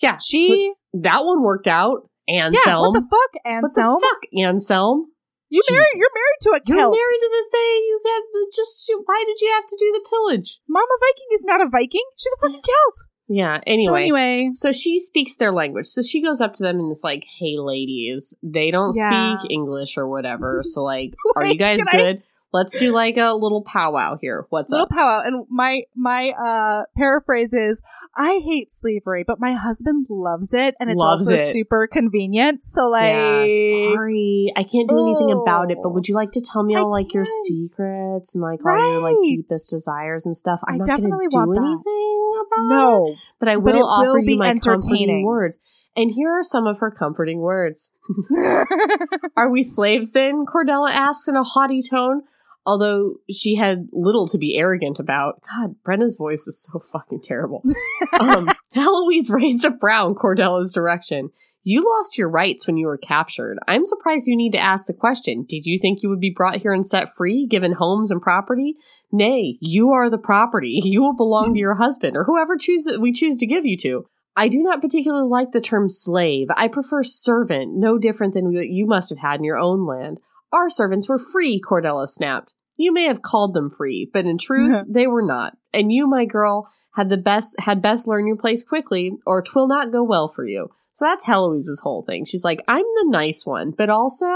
Yeah. 0.00 0.18
She 0.18 0.74
that 0.92 1.24
one 1.24 1.42
worked 1.42 1.66
out. 1.66 2.08
Anselm. 2.28 2.54
Yeah, 2.66 2.78
what 2.78 2.92
the 2.92 3.08
fuck, 3.10 3.42
Anselm? 3.44 3.94
What 3.94 4.00
the 4.00 4.06
fuck, 4.06 4.44
Anselm? 4.46 5.06
You 5.52 5.60
married. 5.70 6.00
You're 6.00 6.16
married 6.16 6.40
to 6.40 6.50
a 6.56 6.60
Celt. 6.64 6.68
You're 6.68 6.90
married 6.90 7.20
to 7.20 7.30
this 7.30 7.48
day. 7.52 7.72
You 7.84 8.00
have 8.06 8.22
to 8.32 8.50
just. 8.56 8.90
Why 9.04 9.22
did 9.26 9.38
you 9.42 9.52
have 9.52 9.66
to 9.66 9.76
do 9.78 9.92
the 9.92 10.08
pillage? 10.08 10.60
Mama 10.66 10.96
Viking 10.98 11.28
is 11.34 11.44
not 11.44 11.60
a 11.60 11.68
Viking. 11.68 12.06
She's 12.16 12.32
a 12.32 12.40
fucking 12.40 12.62
Celt. 12.64 13.06
Yeah. 13.28 13.60
Anyway. 13.66 13.86
So 13.86 13.94
anyway. 13.94 14.50
So 14.54 14.72
she 14.72 14.98
speaks 14.98 15.36
their 15.36 15.52
language. 15.52 15.86
So 15.86 16.00
she 16.00 16.22
goes 16.22 16.40
up 16.40 16.54
to 16.54 16.62
them 16.62 16.80
and 16.80 16.90
is 16.90 17.02
like, 17.04 17.26
"Hey, 17.38 17.56
ladies, 17.58 18.32
they 18.42 18.70
don't 18.70 18.96
yeah. 18.96 19.36
speak 19.36 19.50
English 19.50 19.98
or 19.98 20.08
whatever. 20.08 20.62
So 20.62 20.82
like, 20.82 21.14
are 21.36 21.44
you 21.44 21.58
guys 21.58 21.84
good?" 21.84 22.18
I- 22.18 22.22
Let's 22.52 22.78
do 22.78 22.92
like 22.92 23.16
a 23.16 23.32
little 23.32 23.62
powwow 23.62 24.18
here. 24.20 24.46
What's 24.50 24.70
up? 24.72 24.76
little 24.76 24.84
up? 24.84 24.90
powwow. 24.90 25.22
And 25.24 25.46
my 25.48 25.82
my 25.96 26.30
uh 26.30 26.82
paraphrase 26.96 27.54
is 27.54 27.80
I 28.14 28.40
hate 28.44 28.72
slavery, 28.72 29.24
but 29.26 29.40
my 29.40 29.54
husband 29.54 30.06
loves 30.10 30.52
it 30.52 30.74
and 30.78 30.90
it's 30.90 30.98
loves 30.98 31.28
also 31.28 31.42
it. 31.42 31.52
super 31.54 31.86
convenient. 31.86 32.66
So 32.66 32.88
like 32.88 33.04
yeah, 33.04 33.46
sorry. 33.48 34.52
I 34.54 34.64
can't 34.64 34.88
do 34.88 34.96
oh, 34.96 35.08
anything 35.08 35.40
about 35.40 35.70
it, 35.70 35.78
but 35.82 35.94
would 35.94 36.08
you 36.08 36.14
like 36.14 36.32
to 36.32 36.42
tell 36.42 36.62
me 36.62 36.76
all 36.76 36.90
like 36.90 37.14
your 37.14 37.24
secrets 37.24 38.34
and 38.34 38.42
like 38.42 38.62
right. 38.64 38.82
all 38.82 38.90
your 38.92 39.00
like 39.00 39.16
deepest 39.26 39.70
desires 39.70 40.26
and 40.26 40.36
stuff? 40.36 40.60
I'm 40.66 40.74
I 40.74 40.76
not 40.78 40.86
definitely 40.86 41.28
gonna 41.32 41.46
do 41.46 41.62
anything 41.62 42.40
about 42.46 42.68
no, 42.68 43.06
it. 43.08 43.18
But 43.38 43.48
I 43.48 43.56
will 43.56 43.72
but 43.72 43.82
offer 43.82 44.20
will 44.20 44.28
you 44.28 44.36
my 44.36 44.54
comforting 44.54 45.24
words. 45.24 45.58
And 45.94 46.10
here 46.10 46.30
are 46.30 46.42
some 46.42 46.66
of 46.66 46.78
her 46.78 46.90
comforting 46.90 47.40
words. 47.40 47.92
are 49.36 49.50
we 49.50 49.62
slaves 49.62 50.12
then? 50.12 50.46
Cordella 50.46 50.90
asks 50.90 51.28
in 51.28 51.36
a 51.36 51.42
haughty 51.42 51.82
tone 51.82 52.22
although 52.64 53.14
she 53.30 53.54
had 53.54 53.88
little 53.92 54.26
to 54.28 54.38
be 54.38 54.56
arrogant 54.56 54.98
about. 54.98 55.42
God, 55.48 55.76
Brenna's 55.84 56.16
voice 56.16 56.46
is 56.46 56.62
so 56.62 56.78
fucking 56.78 57.20
terrible. 57.22 57.64
um, 58.20 58.48
Heloise 58.74 59.30
raised 59.30 59.64
a 59.64 59.70
brow 59.70 60.08
in 60.08 60.14
Cordella's 60.14 60.72
direction. 60.72 61.30
You 61.64 61.88
lost 61.88 62.18
your 62.18 62.28
rights 62.28 62.66
when 62.66 62.76
you 62.76 62.86
were 62.86 62.98
captured. 62.98 63.58
I'm 63.68 63.86
surprised 63.86 64.26
you 64.26 64.36
need 64.36 64.50
to 64.52 64.58
ask 64.58 64.86
the 64.86 64.92
question. 64.92 65.44
Did 65.48 65.64
you 65.64 65.78
think 65.78 66.02
you 66.02 66.08
would 66.08 66.20
be 66.20 66.34
brought 66.34 66.56
here 66.56 66.72
and 66.72 66.84
set 66.84 67.14
free, 67.14 67.46
given 67.46 67.72
homes 67.72 68.10
and 68.10 68.20
property? 68.20 68.74
Nay, 69.12 69.58
you 69.60 69.90
are 69.90 70.10
the 70.10 70.18
property. 70.18 70.80
You 70.92 71.00
will 71.00 71.14
belong 71.14 71.54
to 71.54 71.60
your 71.60 71.76
husband 71.76 72.16
or 72.16 72.24
whoever 72.24 72.56
choose 72.58 72.86
we 73.00 73.12
choose 73.12 73.36
to 73.38 73.46
give 73.46 73.64
you 73.64 73.78
to. 73.78 74.04
I 74.36 74.48
do 74.48 74.62
not 74.62 74.82
particularly 74.82 75.28
like 75.28 75.52
the 75.52 75.60
term 75.60 75.88
slave. 75.88 76.48
I 76.54 76.68
prefer 76.68 77.02
servant, 77.02 77.74
no 77.74 77.98
different 77.98 78.34
than 78.34 78.52
what 78.52 78.68
you 78.68 78.86
must 78.86 79.08
have 79.10 79.18
had 79.18 79.40
in 79.40 79.44
your 79.44 79.58
own 79.58 79.86
land. 79.86 80.20
Our 80.52 80.68
servants 80.68 81.08
were 81.08 81.18
free, 81.18 81.60
Cordella 81.60 82.06
snapped. 82.08 82.52
You 82.76 82.92
may 82.92 83.04
have 83.04 83.22
called 83.22 83.54
them 83.54 83.70
free, 83.70 84.10
but 84.12 84.26
in 84.26 84.38
truth, 84.38 84.84
they 84.88 85.06
were 85.06 85.22
not. 85.24 85.56
And 85.72 85.92
you, 85.92 86.06
my 86.06 86.24
girl, 86.24 86.68
had 86.94 87.08
the 87.08 87.16
best 87.16 87.54
had 87.60 87.80
best 87.80 88.06
learn 88.06 88.26
your 88.26 88.36
place 88.36 88.62
quickly, 88.62 89.12
or 89.26 89.42
twill 89.42 89.66
not 89.68 89.92
go 89.92 90.02
well 90.02 90.28
for 90.28 90.46
you. 90.46 90.68
So 90.92 91.06
that's 91.06 91.24
Heloise's 91.24 91.80
whole 91.82 92.04
thing. 92.06 92.26
She's 92.26 92.44
like, 92.44 92.62
I'm 92.68 92.82
the 92.84 93.06
nice 93.08 93.46
one, 93.46 93.70
but 93.76 93.88
also 93.88 94.26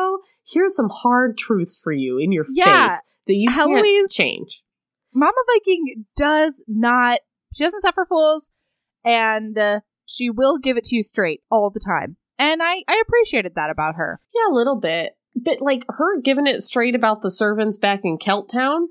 here's 0.50 0.74
some 0.74 0.88
hard 0.90 1.36
truths 1.36 1.78
for 1.82 1.92
you 1.92 2.16
in 2.18 2.32
your 2.32 2.46
Yeah. 2.48 2.88
face 2.88 3.02
that 3.26 3.34
you 3.34 3.50
Heloise- 3.50 3.82
can't 3.82 4.10
change. 4.10 4.62
Mama 5.14 5.32
Viking 5.54 6.04
does 6.16 6.62
not. 6.66 7.20
She 7.54 7.64
doesn't 7.64 7.80
suffer 7.82 8.06
fools, 8.08 8.50
and 9.04 9.56
uh, 9.58 9.80
she 10.06 10.30
will 10.30 10.58
give 10.58 10.76
it 10.76 10.84
to 10.84 10.96
you 10.96 11.02
straight 11.02 11.42
all 11.50 11.70
the 11.70 11.80
time. 11.80 12.16
And 12.38 12.62
I 12.62 12.82
I 12.88 13.02
appreciated 13.06 13.54
that 13.54 13.70
about 13.70 13.94
her. 13.96 14.20
Yeah, 14.34 14.50
a 14.50 14.54
little 14.54 14.78
bit. 14.78 15.15
But 15.36 15.60
like 15.60 15.84
her 15.88 16.20
giving 16.20 16.46
it 16.46 16.62
straight 16.62 16.94
about 16.94 17.22
the 17.22 17.30
servants 17.30 17.76
back 17.76 18.00
in 18.04 18.18
Kelt 18.18 18.48
Town. 18.50 18.88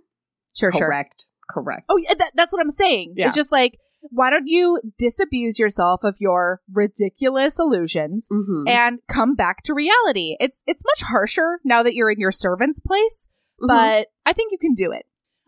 Sure, 0.56 0.72
sure. 0.72 0.88
Correct. 0.88 1.26
Correct. 1.50 1.86
Oh, 1.89 1.98
yeah, 1.98 2.14
that, 2.18 2.32
that's 2.36 2.54
what 2.54 2.62
I'm 2.62 2.72
saying. 2.72 3.14
Yeah. 3.18 3.26
It's 3.28 3.36
just 3.36 3.52
like, 3.52 3.78
why 4.12 4.30
don't 4.30 4.48
you 4.48 4.80
disabuse 4.98 5.58
yourself 5.60 6.02
of 6.04 6.16
your 6.20 6.62
ridiculous 6.72 7.60
illusions 7.60 8.30
Mm-hmm. 8.32 8.68
and 8.68 9.00
come 9.08 9.36
back 9.36 9.64
to 9.64 9.74
reality? 9.74 10.36
It's 10.39 10.62
it's 10.68 10.84
much 10.86 11.02
harsher 11.10 11.60
now 11.64 11.84
that 11.84 11.93
you're 11.96 12.12
in 12.12 12.20
your 12.20 12.32
servant's 12.32 12.80
place, 12.80 13.28
Mm-hmm. 13.62 13.68
but 13.68 14.08
I 14.26 14.34
think 14.34 14.52
you 14.52 14.58
can 14.58 14.74
do 14.76 14.91
it. 14.91 15.06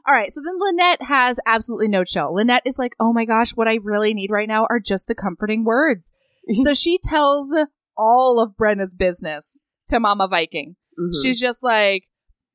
All 0.08 0.14
right, 0.14 0.32
so 0.32 0.41
then 0.43 0.58
Lynette 0.58 1.02
has 1.04 1.38
absolutely 1.45 1.89
no 1.89 2.04
chill. 2.06 2.34
Lynette 2.34 2.64
is 2.66 2.80
like, 2.80 2.93
oh 3.00 3.12
my 3.12 3.26
gosh, 3.26 3.52
what 3.52 3.68
I 3.68 3.80
really 3.84 4.14
need 4.14 4.32
right 4.32 4.48
now 4.48 4.66
are 4.70 4.80
just 4.80 5.06
the 5.08 5.16
comforting 5.16 5.64
words. 5.66 6.12
so 6.64 6.74
she 6.74 6.98
tells 7.04 7.54
all 7.98 8.39
of 8.41 8.56
Brenna's 8.56 8.95
business 8.95 9.62
to 9.89 10.00
Mama 10.00 10.28
Viking. 10.30 10.76
Mhm. 11.00 11.12
She's 11.24 11.39
just 11.39 11.64
like, 11.64 12.04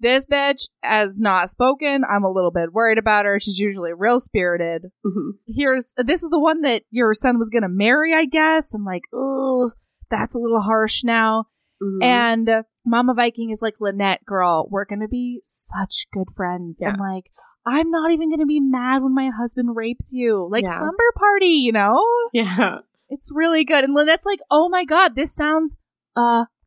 this 0.01 0.27
bitch 0.27 0.69
has 0.83 1.21
not 1.21 1.49
spoken. 1.51 2.05
I'm 2.09 2.25
a 2.25 2.31
little 2.31 2.51
bit 2.51 2.73
worried 2.73 2.99
about 2.99 3.25
her. 3.25 3.39
She's 3.39 3.59
usually 3.59 3.93
real 3.93 4.19
spirited. 4.21 4.87
Mhm. 5.07 5.33
Here's 5.47 5.95
this 5.97 6.23
is 6.23 6.31
the 6.31 6.41
one 6.41 6.63
that 6.63 6.83
your 6.91 7.15
son 7.15 7.39
was 7.39 7.51
gonna 7.51 7.69
marry, 7.69 8.13
I 8.15 8.25
guess. 8.25 8.75
And 8.75 8.85
like, 8.85 9.05
oh, 9.13 9.71
that's 10.11 10.35
a 10.35 10.39
little 10.39 10.61
harsh 10.61 11.05
now. 11.05 11.45
Mhm. 11.83 12.03
And 12.05 12.49
uh, 12.49 12.63
Mama 12.85 13.15
Viking 13.15 13.51
is 13.51 13.63
like, 13.63 13.75
Lynette, 13.81 14.25
girl, 14.25 14.67
we're 14.71 14.85
gonna 14.87 15.07
be 15.09 15.41
such 15.45 16.07
good 16.13 16.29
friends. 16.37 16.79
Yeah. 16.83 16.91
And 16.91 16.99
like, 17.01 17.31
I'm 17.65 17.91
not 17.93 18.11
even 18.11 18.29
gonna 18.29 18.45
be 18.47 18.59
mad 18.59 19.05
when 19.05 19.15
my 19.15 19.31
husband 19.31 19.77
rapes 19.77 20.11
you. 20.13 20.49
Like 20.51 20.65
Yeah. 20.65 20.79
slumber 20.79 21.13
party, 21.17 21.47
you 21.63 21.71
know? 21.71 22.05
yeah. 22.33 22.79
It's 23.09 23.31
really 23.33 23.63
good. 23.65 23.85
And 23.85 23.95
Lynette's 23.95 24.27
like, 24.27 24.41
oh 24.51 24.69
my 24.69 24.85
God, 24.85 25.15
this 25.15 25.33
sounds 25.33 25.77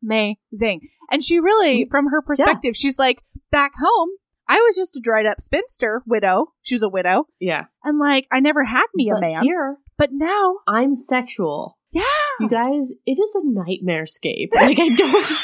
amazing. 0.02 0.80
And 1.10 1.22
she 1.22 1.38
really, 1.40 1.86
from 1.90 2.08
her 2.10 2.20
perspective, 2.22 2.76
she's 2.76 2.98
like, 2.98 3.22
back 3.50 3.72
home, 3.80 4.10
I 4.48 4.56
was 4.58 4.76
just 4.76 4.96
a 4.96 5.00
dried 5.00 5.26
up 5.26 5.40
spinster 5.40 6.02
widow. 6.06 6.52
She 6.62 6.74
was 6.74 6.82
a 6.82 6.88
widow. 6.88 7.26
Yeah. 7.40 7.64
And 7.84 7.98
like, 7.98 8.26
I 8.32 8.40
never 8.40 8.64
had 8.64 8.86
me 8.94 9.10
a 9.10 9.20
man. 9.20 9.42
here, 9.44 9.76
but 9.98 10.10
now, 10.12 10.56
I'm 10.68 10.94
sexual. 10.96 11.78
yeah. 11.92 12.02
You 12.40 12.48
guys, 12.48 12.92
it 13.06 13.18
is 13.18 13.34
a 13.34 13.46
nightmare 13.46 14.06
scape. 14.06 14.50
Like 14.54 14.78
I 14.78 14.88
don't 14.94 15.26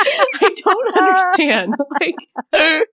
I 0.00 0.54
don't 0.56 0.96
understand. 0.96 1.74
Like 2.00 2.14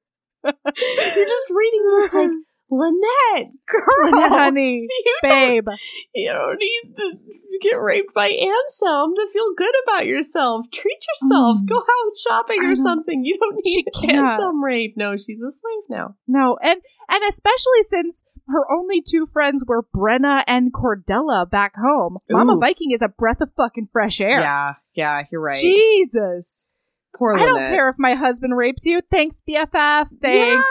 you're 0.46 1.26
just 1.26 1.50
reading 1.54 1.82
this 1.92 2.14
like 2.14 2.30
Lynette, 2.70 3.52
girl. 3.68 4.12
Lynette, 4.12 4.32
honey, 4.38 4.88
you 4.90 5.18
don't, 5.24 5.34
babe. 5.34 5.68
you 6.14 6.32
don't 6.32 6.58
need 6.58 6.96
to 6.98 7.18
get 7.62 7.80
raped 7.80 8.14
by 8.14 8.28
Anselm 8.28 9.14
to 9.16 9.28
feel 9.32 9.54
good 9.56 9.74
about 9.84 10.06
yourself. 10.06 10.66
Treat 10.72 10.98
yourself. 11.22 11.60
Mm. 11.60 11.68
Go 11.68 11.78
out 11.78 12.12
shopping 12.28 12.60
I 12.64 12.72
or 12.72 12.76
something. 12.76 13.24
You 13.24 13.38
don't 13.40 13.60
need. 13.64 13.86
Anselm 14.16 14.64
rape. 14.64 14.96
No, 14.98 15.16
she's 15.16 15.42
a 15.42 15.52
slave 15.52 15.84
now. 15.90 16.16
No, 16.28 16.58
and 16.62 16.82
and 17.10 17.24
especially 17.28 17.84
since 17.90 18.24
her 18.48 18.72
only 18.72 19.02
two 19.02 19.26
friends 19.32 19.64
were 19.66 19.84
Brenna 19.96 20.44
and 20.48 20.74
Cordella 20.74 21.50
back 21.50 21.74
home. 21.76 22.18
Mama 22.30 22.54
Oof. 22.54 22.62
Viking 22.62 22.92
is 22.92 23.02
a 23.02 23.08
breath 23.08 23.42
of 23.42 23.50
fucking 23.56 23.90
fresh 23.92 24.22
air. 24.22 24.40
Yeah, 24.40 24.74
yeah, 24.94 25.24
you're 25.32 25.42
right. 25.42 25.56
Jesus. 25.56 26.72
Poor 27.18 27.34
I 27.38 27.46
don't 27.46 27.68
care 27.68 27.88
if 27.88 27.96
my 27.98 28.14
husband 28.14 28.58
rapes 28.58 28.86
you. 28.86 29.02
Thanks, 29.10 29.42
BFF. 29.48 30.08
Thanks. 30.22 30.66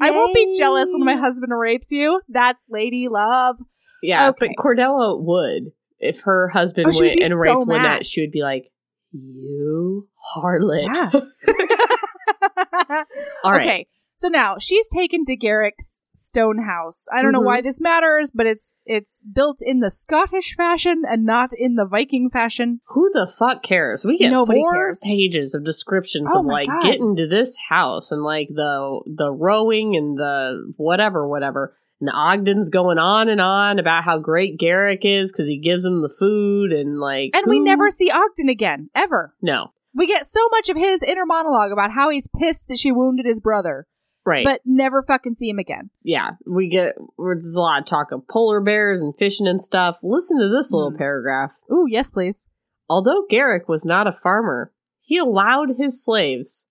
I 0.00 0.10
won't 0.10 0.34
be 0.34 0.54
jealous 0.58 0.88
when 0.92 1.04
my 1.04 1.16
husband 1.16 1.52
rapes 1.56 1.90
you. 1.92 2.20
That's 2.28 2.62
lady 2.68 3.08
love. 3.08 3.56
Yeah, 4.02 4.28
Okay. 4.30 4.48
but 4.56 4.62
Cordella 4.62 5.20
would. 5.20 5.72
If 5.98 6.20
her 6.22 6.48
husband 6.48 6.92
Oh, 6.94 6.98
went 7.00 7.20
and 7.22 7.32
so 7.32 7.38
raped 7.38 7.66
mad. 7.66 7.74
Lynette, 7.82 8.06
she 8.06 8.20
would 8.20 8.30
be 8.30 8.42
like, 8.42 8.70
You 9.12 10.08
harlot. 10.36 10.94
Yeah. 10.94 11.10
All 13.44 13.52
right. 13.52 13.60
Okay. 13.60 13.86
So 14.16 14.28
now 14.28 14.56
she's 14.58 14.88
taken 14.88 15.24
to 15.26 15.36
Garrick's 15.36 16.04
stone 16.18 16.58
house. 16.64 17.06
I 17.12 17.22
don't 17.22 17.32
know 17.32 17.40
Mhm. 17.40 17.44
why 17.46 17.60
this 17.60 17.80
matters, 17.80 18.30
but 18.30 18.46
it's 18.46 18.80
it's 18.84 19.24
built 19.24 19.58
in 19.62 19.78
the 19.80 19.90
Scottish 19.90 20.54
fashion 20.56 21.02
and 21.08 21.24
not 21.24 21.50
in 21.56 21.76
the 21.76 21.86
Viking 21.86 22.28
fashion. 22.30 22.80
Who 22.88 23.10
the 23.12 23.26
fuck 23.26 23.62
cares? 23.62 24.04
We 24.04 24.18
get 24.18 24.30
Nobody 24.30 24.60
four 24.60 24.72
cares. 24.74 25.00
pages 25.02 25.54
of 25.54 25.64
descriptions 25.64 26.32
Oh 26.34 26.40
of 26.40 26.46
like 26.46 26.68
God. 26.68 26.82
getting 26.82 27.16
to 27.16 27.26
this 27.26 27.56
house 27.68 28.10
and 28.12 28.22
like 28.22 28.48
the 28.50 29.00
the 29.06 29.32
rowing 29.32 29.96
and 29.96 30.18
the 30.18 30.72
whatever, 30.76 31.26
whatever. 31.28 31.74
And 32.00 32.10
Ogden's 32.14 32.70
going 32.70 32.98
on 32.98 33.28
and 33.28 33.40
on 33.40 33.80
about 33.80 34.04
how 34.04 34.18
great 34.18 34.56
Garrick 34.58 35.00
is 35.04 35.32
because 35.32 35.48
he 35.48 35.58
gives 35.58 35.84
him 35.84 36.00
the 36.02 36.08
food 36.08 36.72
and 36.72 37.00
like. 37.00 37.30
And 37.34 37.44
we 37.48 37.58
never 37.58 37.90
see 37.90 38.08
Ogden 38.10 38.48
again, 38.48 38.88
ever. 38.94 39.34
No. 39.42 39.72
We 39.94 40.06
get 40.06 40.24
so 40.26 40.38
much 40.52 40.68
of 40.68 40.76
his 40.76 41.02
inner 41.02 41.26
monologue 41.26 41.72
about 41.72 41.90
how 41.90 42.10
he's 42.10 42.28
pissed 42.38 42.68
that 42.68 42.78
she 42.78 42.92
wounded 42.92 43.26
his 43.26 43.40
brother, 43.40 43.86
Right. 44.28 44.44
but 44.44 44.60
never 44.64 45.02
fucking 45.02 45.34
see 45.34 45.48
him 45.48 45.58
again. 45.58 45.90
yeah, 46.02 46.32
we 46.46 46.68
get 46.68 46.94
there's 47.18 47.56
a 47.56 47.60
lot 47.60 47.80
of 47.80 47.86
talk 47.86 48.12
of 48.12 48.28
polar 48.28 48.60
bears 48.60 49.00
and 49.00 49.16
fishing 49.16 49.46
and 49.48 49.60
stuff. 49.62 49.96
Listen 50.02 50.38
to 50.38 50.48
this 50.48 50.70
little 50.72 50.90
Hmm. 50.90 50.96
paragraph. 50.98 51.52
Ooh, 51.72 51.86
yes, 51.88 52.10
please. 52.10 52.46
Although 52.90 53.24
Garrick 53.28 53.68
was 53.68 53.84
not 53.84 54.06
a 54.06 54.12
farmer, 54.12 54.72
he 55.00 55.16
allowed 55.18 55.76
his 55.78 56.04
slaves 56.04 56.66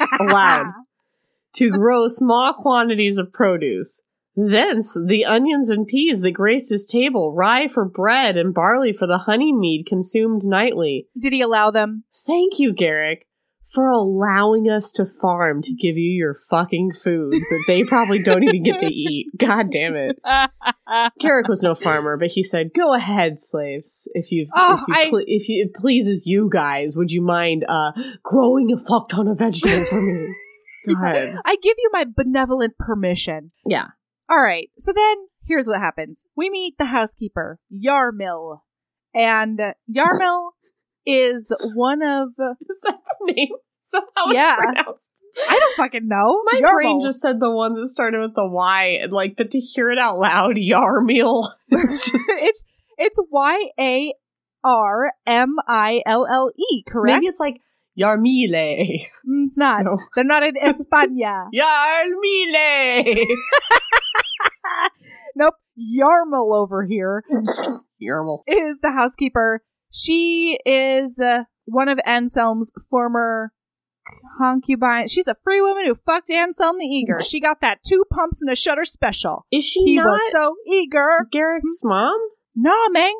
allowed 0.20 0.72
to 1.54 1.70
grow 1.70 2.08
small 2.08 2.54
quantities 2.54 3.18
of 3.18 3.32
produce. 3.32 4.00
Thence 4.34 4.94
the 4.94 5.26
onions 5.26 5.68
and 5.68 5.86
peas 5.86 6.22
that 6.22 6.30
graced 6.30 6.70
his 6.70 6.86
table, 6.86 7.34
rye 7.34 7.68
for 7.68 7.84
bread, 7.84 8.38
and 8.38 8.54
barley 8.54 8.90
for 8.94 9.06
the 9.06 9.18
honey 9.18 9.52
mead 9.52 9.84
consumed 9.86 10.42
nightly. 10.46 11.06
Did 11.18 11.34
he 11.34 11.42
allow 11.42 11.70
them? 11.70 12.04
Thank 12.26 12.58
you, 12.58 12.72
Garrick, 12.72 13.26
for 13.74 13.88
allowing 13.90 14.68
us 14.68 14.90
to 14.92 15.06
farm 15.06 15.62
to 15.62 15.72
give 15.74 15.96
you 15.96 16.10
your 16.10 16.34
fucking 16.50 16.92
food 16.92 17.32
that 17.32 17.64
they 17.66 17.84
probably 17.84 18.18
don't 18.22 18.42
even 18.42 18.62
get 18.62 18.78
to 18.78 18.86
eat. 18.92 19.26
God 19.38 19.70
damn 19.70 19.94
it. 19.96 20.18
Garrick 21.20 21.48
was 21.48 21.62
no 21.62 21.74
farmer, 21.74 22.16
but 22.16 22.30
he 22.30 22.42
said, 22.42 22.70
"Go 22.74 22.92
ahead, 22.94 23.40
slaves. 23.40 24.08
If 24.14 24.30
you, 24.32 24.46
Oh, 24.54 24.74
if 24.74 24.88
you, 24.88 24.94
I- 25.18 25.24
if 25.26 25.48
you, 25.48 25.64
it 25.64 25.74
pleases 25.74 26.26
you 26.26 26.48
guys, 26.52 26.96
would 26.96 27.10
you 27.10 27.22
mind 27.22 27.64
uh 27.68 27.92
growing 28.22 28.72
a 28.72 28.76
fuck 28.78 29.08
ton 29.08 29.28
of 29.28 29.38
vegetables 29.38 29.88
for 29.88 30.00
me?" 30.00 30.34
God, 30.86 31.28
I 31.44 31.56
give 31.62 31.76
you 31.78 31.90
my 31.92 32.04
benevolent 32.04 32.76
permission. 32.78 33.52
yeah. 33.66 33.88
All 34.28 34.40
right. 34.42 34.70
So 34.78 34.92
then 34.92 35.16
here's 35.44 35.66
what 35.68 35.78
happens. 35.78 36.24
We 36.36 36.48
meet 36.50 36.74
the 36.78 36.86
housekeeper, 36.86 37.58
Yarmil. 37.72 38.60
And 39.14 39.58
Yarmil 39.94 40.50
is 41.06 41.52
one 41.74 42.02
of 42.02 42.28
Is 42.68 42.78
that 42.84 42.98
the 43.20 43.32
name? 43.32 43.48
Is 43.94 44.00
how 44.16 44.30
Yeah. 44.32 44.54
it's 44.54 44.62
pronounced? 44.64 45.10
I 45.48 45.58
don't 45.58 45.76
fucking 45.76 46.08
know. 46.08 46.40
My 46.50 46.60
Yarmil. 46.60 46.72
brain 46.72 47.00
just 47.02 47.20
said 47.20 47.40
the 47.40 47.50
one 47.50 47.74
that 47.74 47.88
started 47.88 48.20
with 48.20 48.34
the 48.34 48.46
Y, 48.48 48.98
and 49.02 49.12
like, 49.12 49.34
but 49.36 49.50
to 49.52 49.58
hear 49.60 49.90
it 49.90 49.98
out 49.98 50.18
loud, 50.18 50.56
Yarmil. 50.56 51.48
It's 51.68 52.04
just 52.10 52.24
it's 52.28 52.64
it's 52.98 53.18
Y 53.30 53.68
A 53.80 54.14
R 54.64 55.12
M 55.26 55.56
I 55.66 56.02
L 56.06 56.26
L 56.30 56.50
E, 56.58 56.82
correct? 56.86 57.16
maybe 57.16 57.26
it's 57.26 57.40
like 57.40 57.60
Yarmile. 57.98 59.00
Mm, 59.26 59.46
it's 59.48 59.58
not. 59.58 59.84
No. 59.84 59.96
They're 60.14 60.24
not 60.24 60.42
in 60.42 60.54
España. 60.54 61.48
Yarmile. 61.54 63.26
nope. 65.36 65.54
Yarmil 65.78 66.54
over 66.54 66.84
here 66.84 67.24
Yarmil. 68.02 68.42
is 68.46 68.78
the 68.82 68.90
housekeeper. 68.90 69.62
She 69.92 70.58
is 70.66 71.20
uh, 71.20 71.44
one 71.66 71.88
of 71.88 72.00
Anselm's 72.06 72.72
former 72.90 73.52
concubines. 74.38 75.12
She's 75.12 75.28
a 75.28 75.36
free 75.44 75.60
woman 75.60 75.84
who 75.86 75.94
fucked 75.94 76.30
Anselm 76.30 76.78
the 76.78 76.84
Eager. 76.86 77.20
She 77.22 77.40
got 77.40 77.60
that 77.60 77.78
two 77.86 78.04
pumps 78.10 78.40
and 78.40 78.50
a 78.50 78.56
shutter 78.56 78.84
special. 78.84 79.46
Is 79.52 79.64
she 79.64 79.80
He 79.84 79.96
not 79.96 80.06
was 80.06 80.32
so 80.32 80.54
eager. 80.66 81.26
Garrick's 81.30 81.80
mom? 81.84 82.18
Nah, 82.56 82.88
man. 82.90 83.12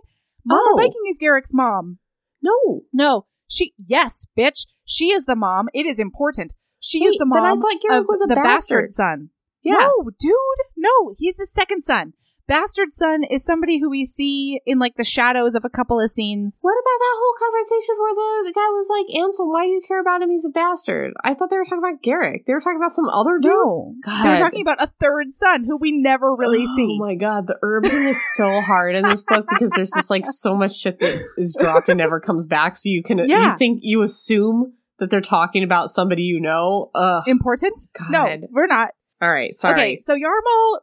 Mama 0.45 0.63
Oh. 0.73 0.77
Viking 0.77 1.03
is 1.09 1.19
Garrick's 1.19 1.53
mom. 1.53 1.99
No. 2.43 2.83
No. 2.93 3.27
She 3.49 3.75
yes, 3.87 4.27
bitch. 4.37 4.67
She 4.85 5.07
is 5.13 5.27
the 5.27 5.37
mom. 5.37 5.69
It 5.75 5.87
is 5.87 6.01
important. 6.01 6.55
She 6.81 7.01
Wait, 7.01 7.09
is 7.11 7.17
the 7.19 7.27
mom 7.27 7.39
but 7.39 7.45
I 7.47 7.55
thought 7.75 7.81
Garrick 7.89 8.09
was 8.09 8.23
a 8.23 8.27
the 8.27 8.35
bastard. 8.35 8.91
son. 8.91 9.31
Yeah. 9.63 9.75
No, 9.75 10.11
dude. 10.19 10.33
No, 10.77 11.15
he's 11.19 11.37
the 11.37 11.47
second 11.47 11.83
son. 11.85 12.15
Bastard 12.49 12.93
son 12.93 13.23
is 13.25 13.45
somebody 13.45 13.79
who 13.79 13.89
we 13.89 14.05
see 14.05 14.61
in 14.67 14.79
like 14.79 14.97
the 14.97 15.05
shadows 15.05 15.55
of 15.55 15.65
a 15.65 15.71
couple 15.71 16.01
of 16.01 16.11
scenes. 16.11 16.59
What 16.63 16.73
about 16.75 16.99
that 16.99 17.17
whole 17.19 17.35
conversation 17.39 17.95
where 17.99 18.15
the, 18.15 18.49
the 18.49 18.53
guy 18.53 18.69
was 18.69 18.89
like, 18.91 19.23
Ansel, 19.23 19.51
why 19.51 19.65
do 19.67 19.71
you 19.71 19.81
care 19.87 20.01
about 20.01 20.23
him? 20.23 20.31
He's 20.31 20.45
a 20.45 20.51
bastard. 20.51 21.13
I 21.23 21.35
thought 21.35 21.51
they 21.51 21.57
were 21.57 21.65
talking 21.65 21.79
about 21.79 22.03
Garrick. 22.03 22.45
They 22.47 22.53
were 22.53 22.61
talking 22.61 22.77
about 22.79 22.93
some 22.93 23.09
other 23.09 23.39
dude. 23.41 23.53
No, 23.53 23.95
God. 24.05 24.25
they 24.25 24.29
were 24.31 24.37
talking 24.39 24.61
about 24.63 24.83
a 24.83 24.89
third 25.01 25.31
son 25.31 25.65
who 25.65 25.77
we 25.77 25.93
never 25.93 26.35
really 26.35 26.65
oh 26.69 26.77
see. 26.77 26.99
Oh 27.01 27.05
my 27.05 27.15
god, 27.15 27.47
the 27.47 27.59
herb 27.63 27.87
thing 27.87 28.05
is 28.09 28.21
so 28.35 28.61
hard 28.61 28.97
in 28.97 29.07
this 29.09 29.23
book 29.23 29.47
because 29.49 29.71
there's 29.73 29.93
just 29.95 30.11
like 30.11 30.25
so 30.27 30.55
much 30.57 30.75
shit 30.77 30.99
that 30.99 31.23
is 31.39 31.57
dropped 31.59 31.89
and 31.89 31.99
never 31.99 32.21
comes 32.21 32.47
back. 32.47 32.77
So 32.77 32.89
you 32.89 33.03
can 33.03 33.19
Yeah. 33.19 33.53
you 33.53 33.59
think 33.59 33.81
you 33.83 34.03
assume 34.03 34.73
that 34.99 35.11
they're 35.11 35.21
talking 35.21 35.63
about 35.63 35.91
somebody 35.91 36.25
you 36.25 36.41
know. 36.41 36.91
Ugh. 36.95 37.23
Important? 37.27 37.81
No, 38.11 38.37
we're 38.51 38.67
not. 38.67 38.91
All 39.21 39.33
right, 39.33 39.55
sorry. 39.55 39.75
Okay, 39.81 40.01
so 40.03 40.15
Yarmul 40.15 40.79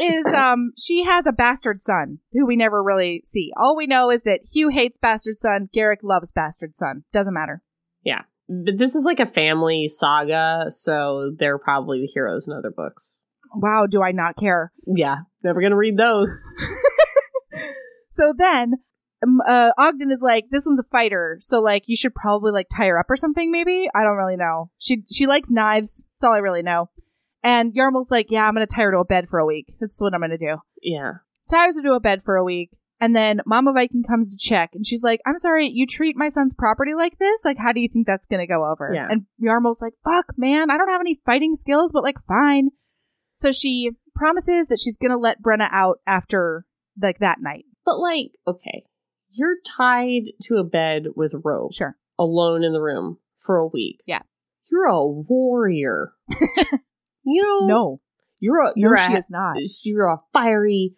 is 0.00 0.26
um 0.34 0.72
she 0.78 1.04
has 1.04 1.26
a 1.26 1.32
bastard 1.32 1.82
son 1.82 2.18
who 2.32 2.46
we 2.46 2.56
never 2.56 2.82
really 2.82 3.22
see. 3.26 3.52
All 3.56 3.76
we 3.76 3.86
know 3.86 4.10
is 4.10 4.22
that 4.22 4.40
Hugh 4.52 4.68
hates 4.68 4.98
bastard 4.98 5.38
son, 5.38 5.68
Garrick 5.72 6.00
loves 6.02 6.32
bastard 6.32 6.76
son. 6.76 7.04
Doesn't 7.12 7.34
matter. 7.34 7.62
Yeah. 8.04 8.22
But 8.48 8.78
this 8.78 8.96
is 8.96 9.04
like 9.04 9.20
a 9.20 9.26
family 9.26 9.86
saga, 9.86 10.66
so 10.70 11.32
they're 11.38 11.58
probably 11.58 12.00
the 12.00 12.08
heroes 12.08 12.48
in 12.48 12.54
other 12.54 12.72
books. 12.72 13.22
Wow, 13.54 13.86
do 13.88 14.02
I 14.02 14.10
not 14.10 14.36
care? 14.36 14.72
Yeah, 14.86 15.18
never 15.44 15.60
gonna 15.60 15.76
read 15.76 15.96
those. 15.96 16.42
So 18.10 18.34
then 18.36 18.74
um, 19.22 19.40
uh, 19.46 19.70
Ogden 19.78 20.10
is 20.10 20.20
like, 20.22 20.46
this 20.50 20.66
one's 20.66 20.80
a 20.80 20.90
fighter, 20.90 21.38
so 21.40 21.60
like 21.60 21.84
you 21.86 21.96
should 21.96 22.14
probably 22.14 22.52
like 22.52 22.68
tie 22.74 22.86
her 22.86 22.98
up 22.98 23.06
or 23.08 23.16
something. 23.16 23.50
Maybe 23.50 23.88
I 23.94 24.02
don't 24.02 24.16
really 24.16 24.36
know. 24.36 24.70
She 24.78 25.04
she 25.10 25.26
likes 25.26 25.48
knives. 25.50 26.04
That's 26.14 26.24
all 26.24 26.34
I 26.34 26.38
really 26.38 26.62
know. 26.62 26.90
And 27.42 27.72
Yarmul's 27.74 28.10
like, 28.10 28.30
yeah, 28.30 28.46
I'm 28.46 28.54
gonna 28.54 28.66
tie 28.66 28.82
her 28.82 28.92
to 28.92 28.98
a 28.98 29.04
bed 29.04 29.28
for 29.28 29.38
a 29.38 29.46
week. 29.46 29.74
That's 29.80 30.00
what 30.00 30.14
I'm 30.14 30.20
gonna 30.20 30.38
do. 30.38 30.56
Yeah. 30.82 31.12
ties 31.50 31.76
her 31.76 31.82
to 31.82 31.92
a 31.94 32.00
bed 32.00 32.22
for 32.24 32.36
a 32.36 32.44
week. 32.44 32.70
And 33.02 33.16
then 33.16 33.40
Mama 33.46 33.72
Viking 33.72 34.02
comes 34.02 34.30
to 34.30 34.36
check 34.38 34.70
and 34.74 34.86
she's 34.86 35.02
like, 35.02 35.20
I'm 35.26 35.38
sorry, 35.38 35.68
you 35.68 35.86
treat 35.86 36.16
my 36.18 36.28
son's 36.28 36.52
property 36.52 36.92
like 36.94 37.18
this? 37.18 37.40
Like, 37.46 37.56
how 37.56 37.72
do 37.72 37.80
you 37.80 37.88
think 37.90 38.06
that's 38.06 38.26
going 38.26 38.40
to 38.40 38.46
go 38.46 38.70
over? 38.70 38.92
Yeah. 38.94 39.08
And 39.10 39.24
Yarmul's 39.42 39.80
like, 39.80 39.94
fuck, 40.04 40.26
man, 40.36 40.70
I 40.70 40.76
don't 40.76 40.90
have 40.90 41.00
any 41.00 41.18
fighting 41.24 41.54
skills, 41.54 41.92
but 41.94 42.02
like, 42.02 42.18
fine. 42.28 42.68
So 43.36 43.52
she 43.52 43.92
promises 44.14 44.66
that 44.66 44.78
she's 44.78 44.98
going 44.98 45.12
to 45.12 45.16
let 45.16 45.40
Brenna 45.42 45.70
out 45.72 46.00
after 46.06 46.66
like 47.00 47.20
that 47.20 47.38
night. 47.40 47.64
But 47.86 48.00
like, 48.00 48.32
okay, 48.46 48.84
you're 49.32 49.56
tied 49.66 50.24
to 50.42 50.56
a 50.58 50.64
bed 50.64 51.06
with 51.16 51.32
rope, 51.42 51.72
Sure. 51.72 51.96
alone 52.18 52.62
in 52.64 52.74
the 52.74 52.82
room 52.82 53.16
for 53.38 53.56
a 53.56 53.66
week. 53.66 54.00
Yeah. 54.06 54.20
You're 54.70 54.84
a 54.84 55.06
warrior. 55.06 56.12
you 57.30 57.42
know, 57.60 57.66
No, 57.66 58.00
you're 58.38 58.60
a 58.60 58.72
you're 58.76 58.94
no, 58.96 59.02
she 59.06 59.14
a 59.14 59.18
is 59.18 59.30
not. 59.30 59.56
you're 59.84 60.06
a 60.08 60.18
fiery, 60.32 60.94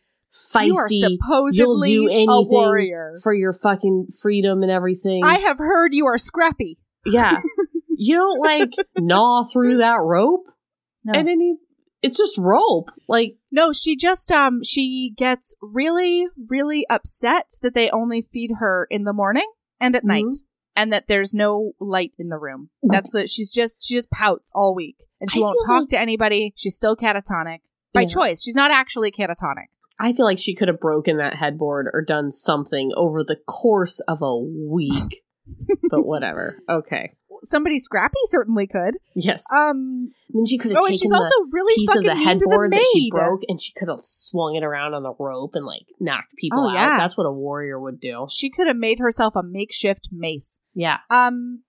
You 0.60 0.74
are 0.76 0.86
feisty. 0.86 1.00
supposedly 1.00 1.56
You'll 1.58 1.80
do 1.82 2.08
anything 2.08 2.28
a 2.28 2.42
warrior. 2.42 3.14
for 3.22 3.34
your 3.34 3.52
fucking 3.52 4.08
freedom 4.20 4.62
and 4.62 4.70
everything. 4.70 5.22
I 5.24 5.38
have 5.38 5.58
heard 5.58 5.94
you 5.94 6.06
are 6.06 6.18
scrappy. 6.18 6.78
yeah, 7.06 7.40
you 7.96 8.14
don't 8.16 8.40
like 8.40 8.70
gnaw 8.98 9.44
through 9.44 9.78
that 9.78 10.00
rope, 10.02 10.44
No. 11.04 11.12
and 11.18 11.26
then 11.28 11.40
you. 11.40 11.58
It's 12.04 12.18
just 12.18 12.36
rope. 12.36 12.90
Like 13.08 13.36
No, 13.52 13.72
she 13.72 13.96
just 13.96 14.32
um 14.32 14.62
she 14.64 15.12
gets 15.16 15.54
really 15.62 16.26
really 16.48 16.84
upset 16.90 17.50
that 17.62 17.74
they 17.74 17.90
only 17.90 18.22
feed 18.22 18.50
her 18.58 18.88
in 18.90 19.04
the 19.04 19.12
morning 19.12 19.46
and 19.80 19.94
at 19.94 20.02
Mhm. 20.02 20.08
night 20.08 20.34
and 20.76 20.92
that 20.92 21.04
there's 21.08 21.34
no 21.34 21.72
light 21.80 22.12
in 22.18 22.28
the 22.28 22.38
room. 22.38 22.70
Mm-hmm. 22.84 22.92
That's 22.92 23.14
what 23.14 23.28
she's 23.30 23.50
just 23.52 23.82
she 23.84 23.94
just 23.94 24.10
pouts 24.10 24.50
all 24.54 24.74
week 24.74 24.96
and 25.20 25.30
she 25.30 25.40
I 25.40 25.42
won't 25.42 25.58
talk 25.66 25.80
like- 25.82 25.88
to 25.90 26.00
anybody. 26.00 26.52
She's 26.56 26.74
still 26.76 26.96
catatonic 26.96 27.58
by 27.92 28.02
Yeah. 28.02 28.06
choice. 28.08 28.42
She's 28.42 28.54
not 28.54 28.70
actually 28.70 29.10
catatonic. 29.12 29.66
I 29.98 30.12
feel 30.14 30.24
like 30.24 30.38
she 30.38 30.54
could 30.54 30.68
have 30.68 30.80
broken 30.80 31.18
that 31.18 31.34
headboard 31.34 31.88
or 31.92 32.02
done 32.02 32.30
something 32.30 32.90
over 32.96 33.22
the 33.22 33.36
course 33.46 34.00
of 34.00 34.22
a 34.22 34.36
week. 34.38 35.22
but 35.90 36.06
whatever. 36.06 36.56
Okay. 36.68 37.12
Somebody 37.44 37.78
scrappy 37.78 38.18
certainly 38.26 38.66
could. 38.66 38.98
Yes. 39.14 39.44
Um 39.54 40.12
then 40.30 40.46
she 40.46 40.58
could 40.58 40.70
have 40.72 40.78
oh, 40.82 40.86
and 40.86 40.94
taken 40.94 40.98
she's 41.00 41.10
the 41.10 41.16
also 41.16 41.34
really 41.50 41.74
piece 41.74 41.96
of 41.96 42.04
the 42.04 42.14
headboard 42.14 42.72
the 42.72 42.76
that 42.76 42.90
she 42.92 43.10
broke 43.10 43.40
and 43.48 43.60
she 43.60 43.72
could 43.72 43.88
have 43.88 44.00
swung 44.00 44.54
it 44.54 44.62
around 44.64 44.94
on 44.94 45.02
the 45.02 45.12
rope 45.18 45.54
and 45.54 45.66
like 45.66 45.86
knocked 46.00 46.34
people 46.36 46.60
Oh, 46.60 46.68
out. 46.70 46.74
yeah. 46.74 46.96
That's 46.98 47.16
what 47.16 47.26
a 47.26 47.32
warrior 47.32 47.78
would 47.80 48.00
do. 48.00 48.26
She 48.30 48.50
could 48.50 48.66
have 48.66 48.76
made 48.76 48.98
herself 48.98 49.34
a 49.36 49.42
makeshift 49.42 50.08
mace. 50.12 50.60
Yeah. 50.74 50.98
Um, 51.10 51.62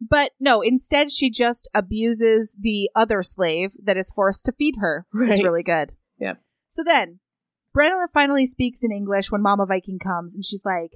but 0.00 0.32
no, 0.40 0.62
instead 0.62 1.10
she 1.12 1.30
just 1.30 1.68
abuses 1.74 2.56
the 2.58 2.90
other 2.96 3.22
slave 3.22 3.72
that 3.82 3.96
is 3.96 4.10
forced 4.10 4.44
to 4.46 4.52
feed 4.52 4.76
her. 4.80 5.06
It's 5.14 5.42
really 5.42 5.62
good. 5.62 5.92
Yeah. 6.18 6.34
So 6.70 6.82
then, 6.84 7.20
Brenna 7.76 8.06
finally 8.12 8.46
speaks 8.46 8.82
in 8.82 8.90
English 8.92 9.30
when 9.30 9.42
Mama 9.42 9.66
Viking 9.66 9.98
comes, 9.98 10.34
and 10.34 10.44
she's 10.44 10.64
like, 10.64 10.92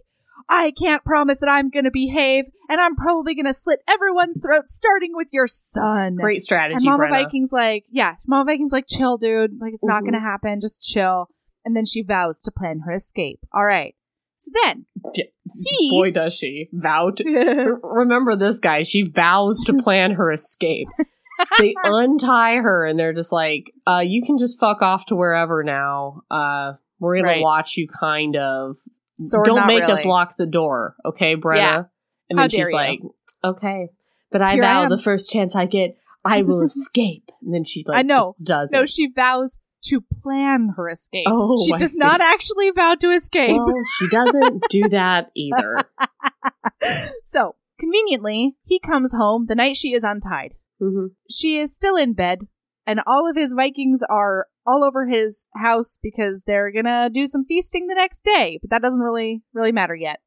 I 0.48 0.72
can't 0.72 1.04
promise 1.04 1.38
that 1.38 1.48
I'm 1.48 1.70
gonna 1.70 1.90
behave, 1.90 2.44
and 2.68 2.80
I'm 2.80 2.96
probably 2.96 3.34
gonna 3.34 3.52
slit 3.52 3.80
everyone's 3.88 4.38
throat, 4.42 4.68
starting 4.68 5.12
with 5.14 5.28
your 5.32 5.46
son. 5.46 6.16
Great 6.16 6.42
strategy, 6.42 6.76
And 6.76 6.84
Mama 6.84 7.04
Brenna. 7.04 7.24
Viking's 7.24 7.52
like, 7.52 7.84
yeah, 7.90 8.16
Mama 8.26 8.50
Viking's 8.50 8.72
like, 8.72 8.86
chill, 8.88 9.16
dude. 9.18 9.52
Like, 9.60 9.74
it's 9.74 9.84
not 9.84 10.02
Mhm. 10.02 10.06
gonna 10.06 10.20
happen. 10.20 10.60
Just 10.60 10.82
chill. 10.82 11.28
And 11.64 11.74
then 11.76 11.84
she 11.86 12.02
vows 12.02 12.40
to 12.42 12.50
plan 12.50 12.80
her 12.86 12.92
escape. 12.92 13.40
All 13.54 13.64
right. 13.64 13.94
So 14.36 14.50
then, 14.64 14.84
Yeah. 15.14 15.24
He- 15.68 15.90
Boy, 15.90 16.10
does 16.10 16.34
she. 16.36 16.68
Vow 16.72 17.10
to. 17.10 17.24
Remember 17.82 18.36
this 18.36 18.58
guy. 18.58 18.82
She 18.82 19.02
vows 19.02 19.62
to 19.64 19.82
plan 19.82 20.12
her 20.12 20.30
escape. 20.32 20.88
they 21.58 21.74
untie 21.84 22.56
her 22.56 22.84
and 22.86 22.98
they're 22.98 23.12
just 23.14 23.32
like, 23.32 23.72
uh, 23.86 24.02
you 24.06 24.22
can 24.22 24.36
just 24.38 24.58
fuck 24.60 24.82
off 24.82 25.06
to 25.06 25.16
wherever 25.16 25.62
now. 25.64 26.22
Uh, 26.30 26.74
we're 27.00 27.14
going 27.14 27.24
Right. 27.24 27.34
to 27.36 27.42
watch 27.42 27.76
you 27.76 27.88
kind 27.88 28.36
of. 28.36 28.76
Sort- 29.20 29.44
Don't 29.46 29.66
make 29.66 29.84
us 29.88 30.04
lock 30.04 30.36
the 30.36 30.46
door, 30.46 30.96
okay, 31.04 31.36
Brenna? 31.36 31.56
Yeah. 31.56 31.82
And 32.30 32.38
How 32.38 32.44
then 32.44 32.50
she's 32.50 32.58
dare 32.60 32.68
you. 32.70 32.74
like, 32.74 33.00
okay, 33.44 33.88
but 34.32 34.42
I 34.42 34.54
Here 34.54 34.62
vow 34.62 34.84
am. 34.84 34.90
the 34.90 34.98
first 34.98 35.30
chance 35.30 35.54
I 35.54 35.66
get, 35.66 35.96
I 36.24 36.42
will 36.42 36.60
escape. 36.64 37.30
And 37.42 37.54
then 37.54 37.64
she 37.64 37.84
like 37.86 37.98
I 37.98 38.02
know. 38.02 38.34
just 38.38 38.42
does 38.44 38.70
no, 38.72 38.86
she 38.86 39.08
vows 39.14 39.58
to 39.86 40.00
plan 40.22 40.70
her 40.76 40.88
escape. 40.88 41.26
Oh, 41.28 41.62
she 41.64 41.72
I 41.74 41.78
does 41.78 41.92
see. 41.92 41.98
not 41.98 42.20
actually 42.22 42.70
vow 42.70 42.94
to 42.94 43.10
escape. 43.10 43.54
well, 43.56 43.74
she 43.98 44.08
doesn't 44.08 44.64
do 44.70 44.88
that 44.88 45.30
either. 45.36 45.84
so, 47.22 47.56
conveniently, 47.78 48.56
he 48.64 48.78
comes 48.78 49.12
home 49.12 49.46
the 49.46 49.54
night 49.54 49.76
she 49.76 49.92
is 49.92 50.02
untied. 50.02 50.54
hmm 50.80 51.06
She 51.30 51.58
is 51.58 51.74
still 51.74 51.96
in 51.96 52.14
bed, 52.14 52.48
and 52.86 53.00
all 53.06 53.28
of 53.28 53.36
his 53.36 53.54
Vikings 53.54 54.00
are 54.08 54.46
all 54.66 54.84
over 54.84 55.06
his 55.06 55.48
house 55.56 55.98
because 56.02 56.42
they're 56.46 56.70
gonna 56.72 57.10
do 57.10 57.26
some 57.26 57.44
feasting 57.44 57.86
the 57.86 57.94
next 57.94 58.24
day, 58.24 58.58
but 58.60 58.70
that 58.70 58.82
doesn't 58.82 59.00
really 59.00 59.42
really 59.52 59.72
matter 59.72 59.94
yet. 59.94 60.20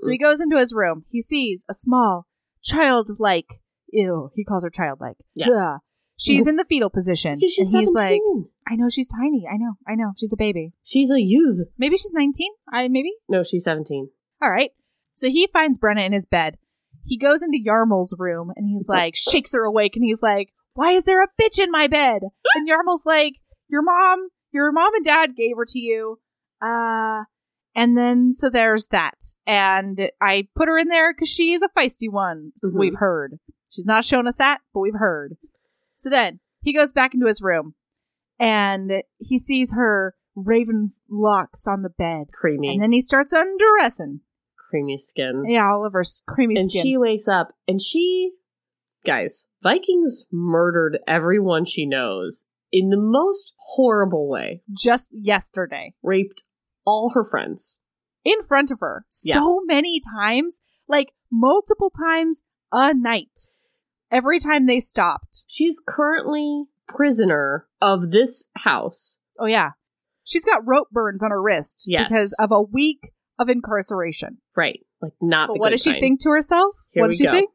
So 0.00 0.10
he 0.10 0.18
goes 0.18 0.40
into 0.40 0.58
his 0.58 0.72
room. 0.74 1.04
He 1.10 1.20
sees 1.20 1.64
a 1.68 1.74
small, 1.74 2.26
childlike, 2.62 3.60
ew, 3.92 4.30
he 4.34 4.44
calls 4.44 4.64
her 4.64 4.70
childlike. 4.70 5.16
Yeah. 5.34 5.46
Ugh. 5.50 5.80
She's 6.18 6.46
in 6.46 6.56
the 6.56 6.64
fetal 6.64 6.88
position. 6.88 7.38
She's 7.38 7.72
and 7.72 7.82
he's 7.82 7.90
17. 7.92 7.94
like, 7.94 8.20
I 8.66 8.74
know 8.76 8.88
she's 8.88 9.08
tiny. 9.08 9.46
I 9.46 9.58
know, 9.58 9.74
I 9.86 9.94
know. 9.94 10.12
She's 10.16 10.32
a 10.32 10.36
baby. 10.36 10.72
she's 10.82 11.10
a 11.10 11.20
youth. 11.20 11.68
Maybe 11.78 11.96
she's 11.98 12.12
19. 12.14 12.50
I 12.72 12.88
maybe. 12.88 13.12
No, 13.28 13.42
she's 13.42 13.64
17. 13.64 14.08
All 14.42 14.50
right. 14.50 14.70
So 15.14 15.28
he 15.28 15.46
finds 15.52 15.78
Brenna 15.78 16.04
in 16.06 16.12
his 16.12 16.26
bed. 16.26 16.56
He 17.04 17.18
goes 17.18 17.42
into 17.42 17.58
Yarmul's 17.64 18.14
room 18.18 18.50
and 18.56 18.66
he's 18.66 18.84
like, 18.88 19.14
shakes 19.14 19.52
her 19.52 19.62
awake 19.64 19.94
and 19.94 20.04
he's 20.04 20.22
like, 20.22 20.52
Why 20.76 20.92
is 20.92 21.04
there 21.04 21.22
a 21.22 21.28
bitch 21.40 21.58
in 21.58 21.70
my 21.70 21.88
bed? 21.88 22.22
And 22.54 22.68
Yarmul's 22.68 23.04
like, 23.04 23.34
Your 23.68 23.82
mom, 23.82 24.28
your 24.52 24.70
mom 24.70 24.94
and 24.94 25.04
dad 25.04 25.34
gave 25.36 25.56
her 25.56 25.64
to 25.66 25.78
you. 25.78 26.18
Uh, 26.62 27.24
and 27.74 27.98
then 27.98 28.32
so 28.32 28.48
there's 28.48 28.86
that. 28.88 29.18
And 29.46 30.10
I 30.22 30.48
put 30.54 30.68
her 30.68 30.78
in 30.78 30.88
there 30.88 31.12
because 31.12 31.28
she 31.28 31.52
is 31.52 31.62
a 31.62 31.68
feisty 31.68 32.10
one. 32.10 32.52
Mhm. 32.64 32.78
We've 32.78 32.94
heard. 32.94 33.38
She's 33.70 33.86
not 33.86 34.04
shown 34.04 34.26
us 34.28 34.36
that, 34.36 34.60
but 34.72 34.80
we've 34.80 34.94
heard. 34.94 35.36
So 35.96 36.08
then 36.10 36.40
he 36.62 36.72
goes 36.72 36.92
back 36.92 37.12
into 37.14 37.26
his 37.26 37.42
room 37.42 37.74
and 38.38 39.02
he 39.18 39.38
sees 39.38 39.72
her 39.74 40.14
raven 40.34 40.92
locks 41.10 41.66
on 41.66 41.82
the 41.82 41.88
bed. 41.90 42.26
Creamy. 42.32 42.74
And 42.74 42.82
then 42.82 42.92
he 42.92 43.00
starts 43.00 43.32
undressing. 43.32 44.20
creamy 44.70 44.98
skin. 44.98 45.44
Yeah, 45.46 45.70
all 45.70 45.84
of 45.86 45.92
her 45.92 46.04
creamy 46.26 46.56
and 46.58 46.70
skin. 46.70 46.82
she 46.82 46.96
wakes 46.96 47.28
up 47.28 47.54
and 47.68 47.80
she 47.80 48.32
guys 49.06 49.46
vikings 49.62 50.26
murdered 50.32 50.98
everyone 51.06 51.64
she 51.64 51.86
knows 51.86 52.46
in 52.72 52.90
the 52.90 52.96
most 52.98 53.54
horrible 53.74 54.28
way 54.28 54.60
just 54.76 55.08
yesterday 55.12 55.92
raped 56.02 56.42
all 56.84 57.10
her 57.14 57.24
friends 57.24 57.80
in 58.24 58.42
front 58.42 58.70
of 58.72 58.80
her 58.80 59.04
Yeah. 59.24 59.34
so 59.36 59.60
many 59.66 60.00
times, 60.00 60.58
like 60.88 61.12
multiple 61.30 61.90
times 61.90 62.42
a 62.72 62.92
night. 62.92 63.46
Every 64.10 64.40
time 64.40 64.66
they 64.66 64.80
stopped. 64.80 65.44
she's 65.46 65.80
currently 65.86 66.64
prisoner 66.88 67.66
of 67.80 68.10
this 68.10 68.46
house 68.56 69.20
Oh 69.38 69.46
yeah, 69.46 69.70
she's 70.24 70.44
got 70.44 70.66
rope 70.66 70.88
burns 70.90 71.22
on 71.22 71.30
her 71.30 71.40
wrist 71.40 71.84
Yes. 71.86 72.08
because 72.08 72.36
of 72.40 72.50
a 72.50 72.60
week 72.62 73.12
of 73.38 73.48
incarceration. 73.48 74.38
right 74.56 74.80
Like 75.00 75.12
not. 75.22 75.56
what 75.58 75.70
does 75.70 75.82
she 75.82 75.90
kind. 75.92 76.00
think 76.00 76.20
to 76.22 76.30
herself? 76.30 76.74
Here 76.90 77.02
what 77.04 77.08
does 77.10 77.18
she 77.18 77.24
go. 77.26 77.32
think? 77.32 77.50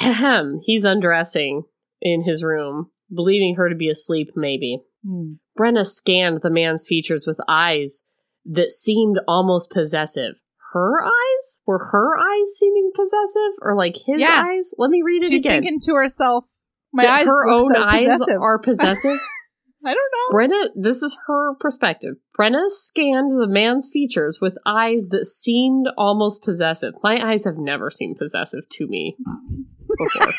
Ahem. 0.00 0.60
He's 0.62 0.84
undressing 0.84 1.62
in 2.00 2.22
his 2.24 2.42
room, 2.42 2.90
believing 3.14 3.54
her 3.56 3.68
to 3.68 3.74
be 3.74 3.88
asleep. 3.88 4.30
Maybe. 4.36 4.80
Hmm. 5.06 5.34
Brenna 5.58 5.86
scanned 5.86 6.40
the 6.42 6.50
man's 6.50 6.86
features 6.86 7.24
with 7.26 7.38
eyes 7.48 8.02
that 8.46 8.70
seemed 8.70 9.18
almost 9.28 9.70
possessive. 9.70 10.40
Her 10.72 11.04
eyes? 11.04 11.58
Were 11.66 11.78
her 11.92 12.16
eyes 12.18 12.48
seeming 12.58 12.90
possessive? 12.94 13.52
Or 13.60 13.76
like 13.76 13.96
his 13.96 14.20
Yeah. 14.20 14.44
eyes? 14.48 14.70
Let 14.78 14.90
me 14.90 15.02
read 15.04 15.24
it 15.24 15.28
She's 15.28 15.40
again. 15.40 15.62
thinking 15.62 15.80
to 15.80 15.94
herself, 15.94 16.44
"My 16.92 17.04
that 17.04 17.20
eyes, 17.20 17.26
her 17.26 17.48
own 17.50 17.74
so 17.74 17.82
eyes 17.82 18.06
possessive." 18.08 18.40
are 18.40 18.58
possessive? 18.58 19.20
I 19.84 19.94
don't 19.94 19.96
know. 19.96 20.38
Brenna, 20.38 20.68
this 20.76 21.02
is 21.02 21.16
her 21.26 21.54
perspective. 21.54 22.16
Brenna 22.38 22.68
scanned 22.68 23.30
the 23.32 23.48
man's 23.48 23.88
features 23.90 24.38
with 24.40 24.56
eyes 24.66 25.06
that 25.08 25.26
seemed 25.26 25.88
almost 25.96 26.42
possessive. 26.44 26.94
My 27.02 27.18
eyes 27.32 27.44
have 27.46 27.56
never 27.56 27.90
seemed 27.90 28.16
possessive 28.18 28.68
to 28.72 28.86
me 28.86 29.16
before. 29.98 30.34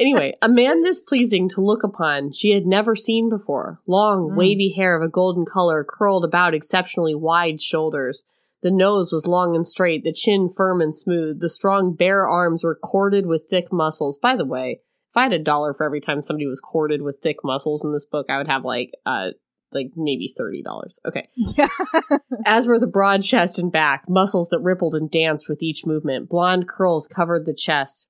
anyway, 0.00 0.34
a 0.42 0.48
man 0.48 0.82
displeasing 0.82 1.48
to 1.50 1.60
look 1.60 1.82
upon 1.82 2.32
she 2.32 2.50
had 2.52 2.66
never 2.66 2.94
seen 2.96 3.28
before. 3.28 3.80
Long, 3.86 4.30
Mm. 4.30 4.36
wavy 4.38 4.72
hair 4.76 4.96
of 4.96 5.02
a 5.06 5.10
golden 5.10 5.44
color 5.44 5.84
curled 5.88 6.24
about 6.24 6.54
exceptionally 6.54 7.14
wide 7.14 7.60
shoulders. 7.60 8.24
The 8.62 8.70
nose 8.70 9.12
was 9.12 9.26
long 9.26 9.54
and 9.54 9.66
straight, 9.66 10.02
the 10.04 10.12
chin 10.12 10.48
firm 10.54 10.80
and 10.80 10.94
smooth. 10.94 11.40
The 11.40 11.48
strong, 11.48 11.94
bare 11.94 12.26
arms 12.26 12.64
were 12.64 12.74
corded 12.74 13.26
with 13.26 13.48
thick 13.48 13.72
muscles. 13.72 14.18
By 14.18 14.34
the 14.36 14.46
way, 14.46 14.80
if 15.10 15.16
I 15.16 15.24
had 15.24 15.32
a 15.32 15.38
dollar 15.38 15.72
for 15.74 15.84
every 15.84 16.00
time 16.00 16.22
somebody 16.22 16.46
was 16.46 16.60
corded 16.60 17.02
with 17.02 17.20
thick 17.22 17.36
muscles 17.44 17.84
in 17.84 17.92
this 17.92 18.04
book, 18.06 18.26
I 18.28 18.38
would 18.38 18.48
have 18.48 18.64
like 18.64 18.90
uh 19.04 19.30
like 19.72 19.88
maybe 19.96 20.32
thirty 20.36 20.62
dollars. 20.62 20.98
Okay. 21.06 21.28
Yeah. 21.36 21.68
As 22.46 22.66
were 22.66 22.78
the 22.78 22.86
broad 22.86 23.22
chest 23.22 23.58
and 23.58 23.70
back, 23.70 24.04
muscles 24.08 24.48
that 24.48 24.60
rippled 24.60 24.94
and 24.94 25.10
danced 25.10 25.48
with 25.48 25.62
each 25.62 25.84
movement. 25.84 26.28
Blonde 26.28 26.66
curls 26.68 27.06
covered 27.06 27.46
the 27.46 27.54
chest, 27.54 28.06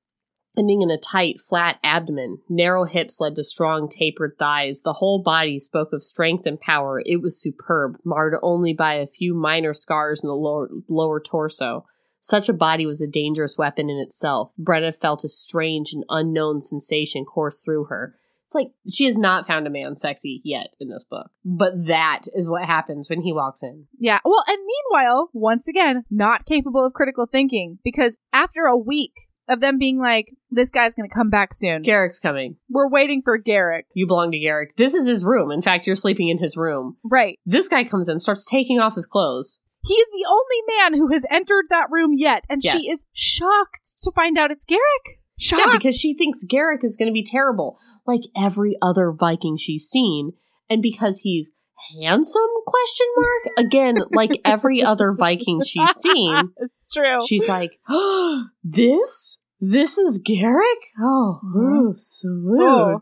ending 0.56 0.82
in 0.82 0.90
a 0.90 0.98
tight, 0.98 1.40
flat 1.40 1.78
abdomen. 1.82 2.38
Narrow 2.48 2.84
hips 2.84 3.20
led 3.20 3.36
to 3.36 3.44
strong, 3.44 3.88
tapered 3.88 4.36
thighs. 4.38 4.82
The 4.82 4.94
whole 4.94 5.22
body 5.22 5.58
spoke 5.58 5.92
of 5.92 6.02
strength 6.02 6.46
and 6.46 6.60
power. 6.60 7.02
It 7.04 7.22
was 7.22 7.40
superb, 7.40 7.98
marred 8.04 8.34
only 8.42 8.72
by 8.72 8.94
a 8.94 9.06
few 9.06 9.34
minor 9.34 9.74
scars 9.74 10.22
in 10.22 10.28
the 10.28 10.34
lower, 10.34 10.68
lower 10.88 11.20
torso. 11.20 11.86
Such 12.20 12.48
a 12.48 12.54
body 12.54 12.86
was 12.86 13.00
a 13.00 13.06
dangerous 13.06 13.56
weapon 13.56 13.88
in 13.88 13.98
itself. 13.98 14.50
Brenna 14.60 14.94
felt 14.94 15.24
a 15.24 15.28
strange 15.28 15.92
and 15.92 16.04
unknown 16.08 16.60
sensation 16.60 17.24
course 17.24 17.62
through 17.62 17.84
her. 17.84 18.16
It's 18.46 18.54
like 18.54 18.68
she 18.88 19.06
has 19.06 19.18
not 19.18 19.46
found 19.46 19.66
a 19.66 19.70
man 19.70 19.96
sexy 19.96 20.40
yet 20.44 20.68
in 20.78 20.88
this 20.88 21.02
book. 21.02 21.30
But 21.44 21.86
that 21.88 22.22
is 22.32 22.48
what 22.48 22.64
happens 22.64 23.10
when 23.10 23.22
he 23.22 23.32
walks 23.32 23.62
in. 23.62 23.86
Yeah. 23.98 24.20
Well, 24.24 24.44
and 24.46 24.58
meanwhile, 24.58 25.30
once 25.32 25.66
again, 25.66 26.04
not 26.10 26.46
capable 26.46 26.86
of 26.86 26.92
critical 26.92 27.26
thinking 27.26 27.80
because 27.82 28.18
after 28.32 28.66
a 28.66 28.76
week 28.76 29.25
of 29.48 29.60
them 29.60 29.78
being 29.78 29.98
like, 29.98 30.34
this 30.50 30.70
guy's 30.70 30.94
going 30.94 31.08
to 31.08 31.14
come 31.14 31.30
back 31.30 31.54
soon, 31.54 31.82
Garrick's 31.82 32.18
coming. 32.18 32.56
we're 32.68 32.88
waiting 32.88 33.22
for 33.22 33.38
Garrick. 33.38 33.86
You 33.94 34.06
belong 34.06 34.32
to 34.32 34.38
Garrick. 34.38 34.76
This 34.76 34.94
is 34.94 35.06
his 35.06 35.24
room. 35.24 35.50
In 35.50 35.62
fact, 35.62 35.86
you're 35.86 35.96
sleeping 35.96 36.28
in 36.28 36.38
his 36.38 36.56
room. 36.56 36.96
Right. 37.04 37.38
This 37.46 37.68
guy 37.68 37.84
comes 37.84 38.08
in, 38.08 38.18
starts 38.18 38.44
taking 38.44 38.80
off 38.80 38.94
his 38.94 39.06
clothes. 39.06 39.60
He 39.84 39.94
is 39.94 40.08
the 40.12 40.26
only 40.28 40.76
man 40.78 40.94
who 40.98 41.12
has 41.12 41.24
entered 41.30 41.66
that 41.70 41.86
room 41.90 42.12
yet, 42.16 42.44
and 42.48 42.62
she 42.62 42.88
is 42.88 43.04
shocked 43.12 43.96
to 44.02 44.10
find 44.12 44.36
out 44.36 44.50
it's 44.50 44.64
Garrick. 44.64 45.20
Shocked. 45.38 45.62
Yeah, 45.64 45.72
because 45.74 45.96
she 45.96 46.14
thinks 46.14 46.42
Garrick 46.44 46.82
is 46.82 46.96
going 46.96 47.08
to 47.08 47.12
be 47.12 47.22
terrible, 47.22 47.78
like 48.06 48.22
every 48.36 48.76
other 48.82 49.12
Viking 49.12 49.56
she's 49.56 49.86
seen, 49.86 50.32
and 50.68 50.82
because 50.82 51.18
he's 51.18 51.52
handsome? 52.02 52.42
Question 52.66 53.06
mark. 53.16 53.58
Again, 53.66 53.94
like 54.12 54.40
every 54.44 54.82
other 54.82 55.12
Viking 55.12 55.60
she's 55.64 55.90
seen, 55.96 56.52
it's 56.58 56.90
true. 56.92 57.18
she's 57.26 57.48
like, 57.48 57.78
oh, 57.88 58.44
"This, 58.64 59.40
this 59.60 59.98
is 59.98 60.18
Garrick. 60.24 60.78
Oh, 61.00 61.40
Mhm. 61.44 61.80
ooh, 61.90 61.92
smooth. 61.96 62.60
Oh, 62.60 63.00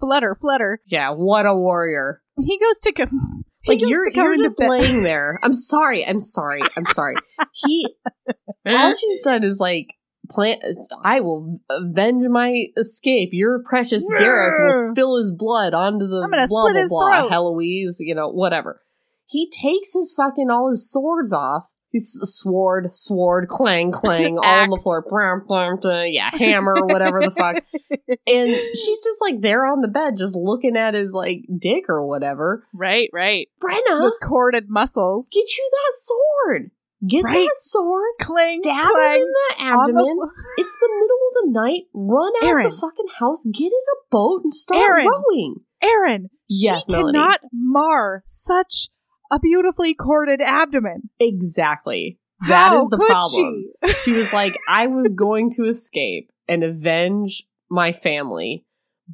flutter, 0.00 0.36
flutter. 0.40 0.80
Yeah, 0.86 1.10
what 1.10 1.46
a 1.46 1.54
warrior." 1.54 2.22
He 2.38 2.58
goes 2.58 2.78
to 2.84 2.92
come. 2.92 3.08
Like 3.64 3.80
you're 3.80 4.10
you're 4.10 4.34
just 4.36 4.58
laying 4.58 5.04
there. 5.04 5.38
I'm 5.40 5.52
sorry. 5.52 6.04
I'm 6.04 6.18
sorry. 6.18 6.62
I'm 6.76 6.84
sorry. 6.84 7.14
He 7.52 7.86
all 8.66 8.92
she's 8.92 9.22
done 9.22 9.44
is 9.44 9.60
like 9.60 9.94
plan. 10.32 10.58
I 11.04 11.20
will 11.20 11.60
avenge 11.70 12.26
my 12.28 12.66
escape. 12.76 13.30
Your 13.32 13.62
precious 13.68 14.08
Garrick 14.18 14.54
will 14.64 14.90
spill 14.90 15.16
his 15.18 15.34
blood 15.36 15.74
onto 15.74 16.06
the 16.06 16.26
blah 16.48 16.72
blah 16.72 16.84
blah. 16.88 17.28
Heloise, 17.28 17.96
you 18.00 18.14
know, 18.14 18.28
whatever. 18.28 18.80
He 19.26 19.50
takes 19.50 19.94
his 19.94 20.12
fucking 20.16 20.50
all 20.50 20.68
his 20.70 20.90
swords 20.90 21.32
off. 21.32 21.64
He's 21.90 22.18
a 22.22 22.26
sword, 22.26 22.90
sword, 22.90 23.48
clang, 23.48 23.92
clang, 23.92 24.38
all 24.38 24.44
on 24.44 24.70
the 24.70 24.80
floor. 24.82 25.04
Blam, 25.06 25.42
blam, 25.46 25.76
blam, 25.76 26.06
yeah, 26.10 26.30
hammer, 26.32 26.86
whatever 26.86 27.20
the 27.20 27.30
fuck. 27.30 27.56
And 28.26 28.50
she's 28.50 29.02
just 29.04 29.20
like 29.20 29.40
there 29.40 29.66
on 29.66 29.80
the 29.80 29.88
bed, 29.88 30.16
just 30.16 30.34
looking 30.34 30.76
at 30.76 30.94
his 30.94 31.12
like 31.12 31.40
dick 31.58 31.84
or 31.88 32.06
whatever. 32.06 32.66
right, 32.72 33.10
right. 33.12 33.48
Brenna, 33.62 34.00
Those 34.00 34.16
corded 34.22 34.66
muscles. 34.68 35.28
get 35.32 35.44
you 35.56 35.70
that 35.70 35.92
sword. 35.98 36.70
Get 37.06 37.24
Right. 37.24 37.34
that 37.48 37.56
sword. 37.56 38.10
Clang, 38.20 38.62
Stab 38.62 38.90
clang 38.92 39.16
him 39.16 39.22
in 39.22 39.32
the 39.32 39.64
on 39.64 39.84
the 39.86 39.90
abdomen. 39.92 40.18
it's 40.58 40.78
the 40.78 40.88
middle 40.88 41.18
of 41.28 41.34
the 41.34 41.50
night. 41.60 41.82
Run 41.92 42.32
out 42.42 42.48
Erin. 42.48 42.64
the 42.68 42.76
fucking 42.76 43.06
house. 43.18 43.44
Get 43.46 43.66
in 43.66 43.72
a 43.72 43.98
boat 44.10 44.42
and 44.44 44.52
start 44.52 44.80
Erin. 44.80 45.08
rowing. 45.08 45.54
Erin, 45.82 46.30
Yes, 46.48 46.84
she 46.86 46.92
Melanie. 46.92 47.18
cannot 47.18 47.40
mar 47.52 48.22
such 48.26 48.88
a 49.32 49.40
beautifully 49.40 49.94
corded 49.94 50.40
abdomen. 50.40 51.10
Exactly. 51.18 52.18
That 52.48 52.68
How 52.70 52.78
is 52.78 52.88
the 52.88 52.98
problem. 52.98 53.64
she? 53.86 53.94
She 53.94 54.12
was 54.12 54.32
like, 54.32 54.56
I 54.68 54.86
was 54.86 55.12
going 55.12 55.50
to 55.52 55.64
escape 55.64 56.30
and 56.48 56.62
avenge 56.62 57.44
my 57.70 57.92
family, 57.92 58.64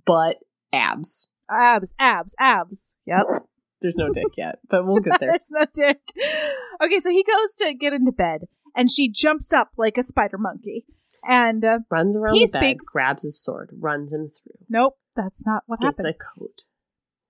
but 0.04 0.38
abs. 0.72 1.30
Abs, 1.50 1.94
abs, 1.98 2.34
abs. 2.38 2.96
Yep. 3.06 3.26
There's 3.80 3.96
no 3.96 4.08
dick 4.12 4.36
yet, 4.36 4.58
but 4.68 4.86
we'll 4.86 5.00
get 5.00 5.18
there. 5.20 5.30
There's 5.30 5.46
no 5.50 5.64
dick. 5.72 6.00
Okay, 6.82 7.00
so 7.00 7.10
he 7.10 7.22
goes 7.24 7.50
to 7.58 7.74
get 7.74 7.92
into 7.92 8.12
bed, 8.12 8.42
and 8.74 8.90
she 8.90 9.10
jumps 9.10 9.52
up 9.52 9.70
like 9.76 9.96
a 9.98 10.02
spider 10.02 10.38
monkey. 10.38 10.84
And 11.28 11.64
uh, 11.64 11.78
Runs 11.90 12.16
around 12.16 12.34
He 12.34 12.46
the 12.46 12.52
bed, 12.52 12.60
speaks- 12.62 12.86
grabs 12.92 13.22
his 13.24 13.42
sword, 13.42 13.70
runs 13.78 14.12
him 14.12 14.28
through, 14.30 14.64
nope, 14.68 14.94
that's 15.16 15.44
not 15.44 15.64
what 15.66 15.80
gets 15.80 16.04
happens. 16.04 16.16
a 16.16 16.38
coat, 16.40 16.62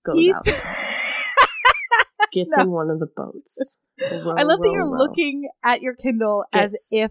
goes 0.05 0.17
He's. 0.19 0.35
out, 0.37 0.45
gets 2.33 2.57
No. 2.57 2.63
in 2.65 2.71
one 2.71 2.91
of 2.91 2.99
the 3.01 3.07
boats. 3.07 3.79
Row, 4.25 4.35
I 4.37 4.43
love 4.45 4.61
that 4.61 4.71
you're 4.73 4.85
row. 4.91 4.99
looking 4.99 5.49
at 5.65 5.81
your 5.83 5.95
Kindle 5.97 6.45
as 6.53 6.89
if 6.93 7.11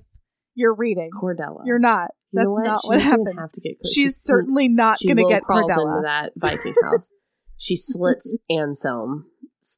you're 0.56 0.74
reading. 0.76 1.10
Cordella. 1.14 1.62
You're 1.66 1.80
not. 1.80 2.12
You 2.32 2.40
That's 2.40 2.46
know 2.46 2.52
what? 2.52 2.64
not 2.66 2.82
she 2.82 2.88
what 2.88 3.02
happens. 3.02 3.28
Have 3.38 3.52
to 3.52 3.62
get 3.62 3.78
Cor- 3.82 3.92
She's 3.94 4.16
certainly 4.16 4.68
not 4.70 4.98
going 5.04 5.18
to 5.18 5.28
get 5.28 5.42
Cordella. 5.44 5.98
into 5.98 6.02
that 6.04 6.32
Viking 6.38 6.74
house. 6.84 7.12
She 7.58 7.76
slits 7.76 8.36
Anselm's 8.50 9.26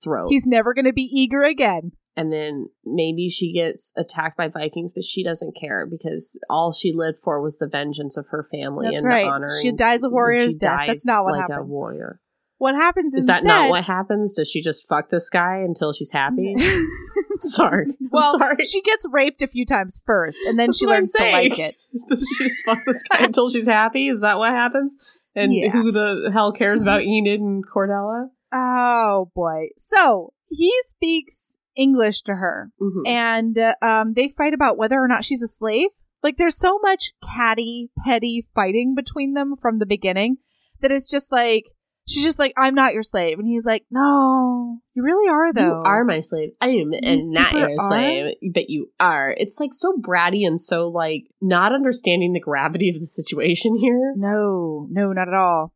throat, 0.04 0.28
He's 0.30 0.46
never 0.46 0.74
going 0.74 0.86
to 0.86 0.94
be 0.94 1.10
eager 1.12 1.44
again. 1.44 1.92
and 2.16 2.32
then 2.34 2.68
maybe 2.86 3.30
she 3.30 3.54
gets 3.54 3.92
attacked 3.98 4.38
by 4.38 4.48
Vikings, 4.48 4.94
but 4.94 5.04
she 5.04 5.24
doesn't 5.24 5.56
care 5.60 5.86
because 5.90 6.38
all 6.50 6.74
she 6.74 6.92
lived 6.94 7.18
for 7.24 7.42
was 7.42 7.58
the 7.58 7.68
vengeance 7.68 8.18
of 8.18 8.28
her 8.30 8.46
family 8.52 8.88
That's 8.92 9.04
and 9.04 9.12
right. 9.14 9.26
honoring. 9.28 9.54
She 9.62 9.72
dies 9.72 10.04
a 10.04 10.10
warrior's 10.10 10.56
death. 10.58 10.84
That's 10.88 11.06
not 11.08 11.24
what 11.24 11.34
like 11.34 11.50
a 11.50 11.54
happens. 11.54 11.70
warrior. 11.70 12.20
What 12.58 12.76
happens 12.76 13.14
Is 13.14 13.24
instead? 13.24 13.46
that 13.46 13.48
not 13.48 13.70
what 13.70 13.86
happens? 13.86 14.34
Does 14.34 14.50
she 14.52 14.62
just 14.62 14.86
fuck 14.88 15.10
this 15.10 15.30
guy 15.30 15.60
until 15.66 15.94
she's 15.94 16.12
happy? 16.12 16.56
Sorry. 17.40 17.86
Well, 18.12 18.38
sorry. 18.38 18.66
she 18.66 18.82
gets 18.82 19.06
raped 19.14 19.42
a 19.42 19.48
few 19.48 19.66
times 19.66 20.02
first, 20.06 20.38
and 20.46 20.60
then 20.60 20.68
That's 20.68 20.78
she 20.78 20.86
learns 20.86 21.14
to 21.14 21.24
like 21.24 21.58
it. 21.58 21.76
Does 22.10 22.28
she 22.38 22.44
just 22.44 22.58
fuck 22.66 22.80
this 22.86 23.02
guy 23.04 23.20
until 23.24 23.50
she's 23.50 23.66
happy? 23.68 24.10
Is 24.10 24.20
that 24.20 24.38
what 24.40 24.52
happens? 24.52 24.94
And 25.36 25.54
Yeah. 25.54 25.70
who 25.72 25.92
the 25.92 26.30
hell 26.34 26.52
cares 26.52 26.82
about 26.82 27.02
Enid 27.04 27.40
and 27.40 27.64
Cordella? 27.66 28.30
Oh 28.54 29.32
boy! 29.36 29.70
So 29.78 30.34
he 30.50 30.74
speaks 30.88 31.56
English 31.78 32.24
to 32.24 32.36
her, 32.36 32.72
Mhm. 32.82 33.08
and 33.08 33.58
uh, 33.58 33.76
um, 33.82 34.14
they 34.14 34.30
fight 34.30 34.54
about 34.54 34.78
whether 34.78 34.98
or 35.00 35.08
not 35.08 35.24
she's 35.24 35.42
a 35.42 35.48
slave. 35.48 35.90
Like, 36.24 36.36
there's 36.38 36.58
so 36.58 36.80
much 36.82 37.14
catty, 37.24 37.92
petty 38.06 38.46
fighting 38.54 38.94
between 38.96 39.34
them 39.34 39.56
from 39.56 39.80
the 39.80 39.86
beginning 39.86 40.38
that 40.82 40.92
it's 40.92 41.10
just 41.10 41.32
like 41.32 41.64
she's 42.10 42.24
just 42.24 42.40
like, 42.40 42.54
"I'm 42.58 42.76
not 42.76 42.94
your 42.94 43.04
slave," 43.04 43.40
and 43.40 43.48
he's 43.48 43.66
like, 43.66 43.86
"No, 43.92 44.80
you 44.94 45.04
really 45.04 45.30
are 45.30 45.54
though. 45.54 45.62
You 45.62 45.84
are 45.86 46.04
my 46.04 46.22
slave. 46.22 46.50
I 46.60 46.70
am 46.70 46.92
and 46.94 47.22
not 47.34 47.54
your 47.54 47.70
are? 47.70 47.88
slave, 47.90 48.36
but 48.54 48.70
you 48.70 48.92
are. 49.00 49.34
It's 49.38 49.60
like 49.60 49.72
so 49.74 49.94
bratty 49.94 50.46
and 50.46 50.60
so 50.60 50.88
like 50.88 51.24
not 51.42 51.74
understanding 51.74 52.34
the 52.34 52.40
gravity 52.40 52.90
of 52.90 53.00
the 53.00 53.08
situation 53.08 53.78
here. 53.78 54.14
No, 54.18 54.88
no, 54.90 55.12
not 55.12 55.28
at 55.28 55.34
all. 55.34 55.74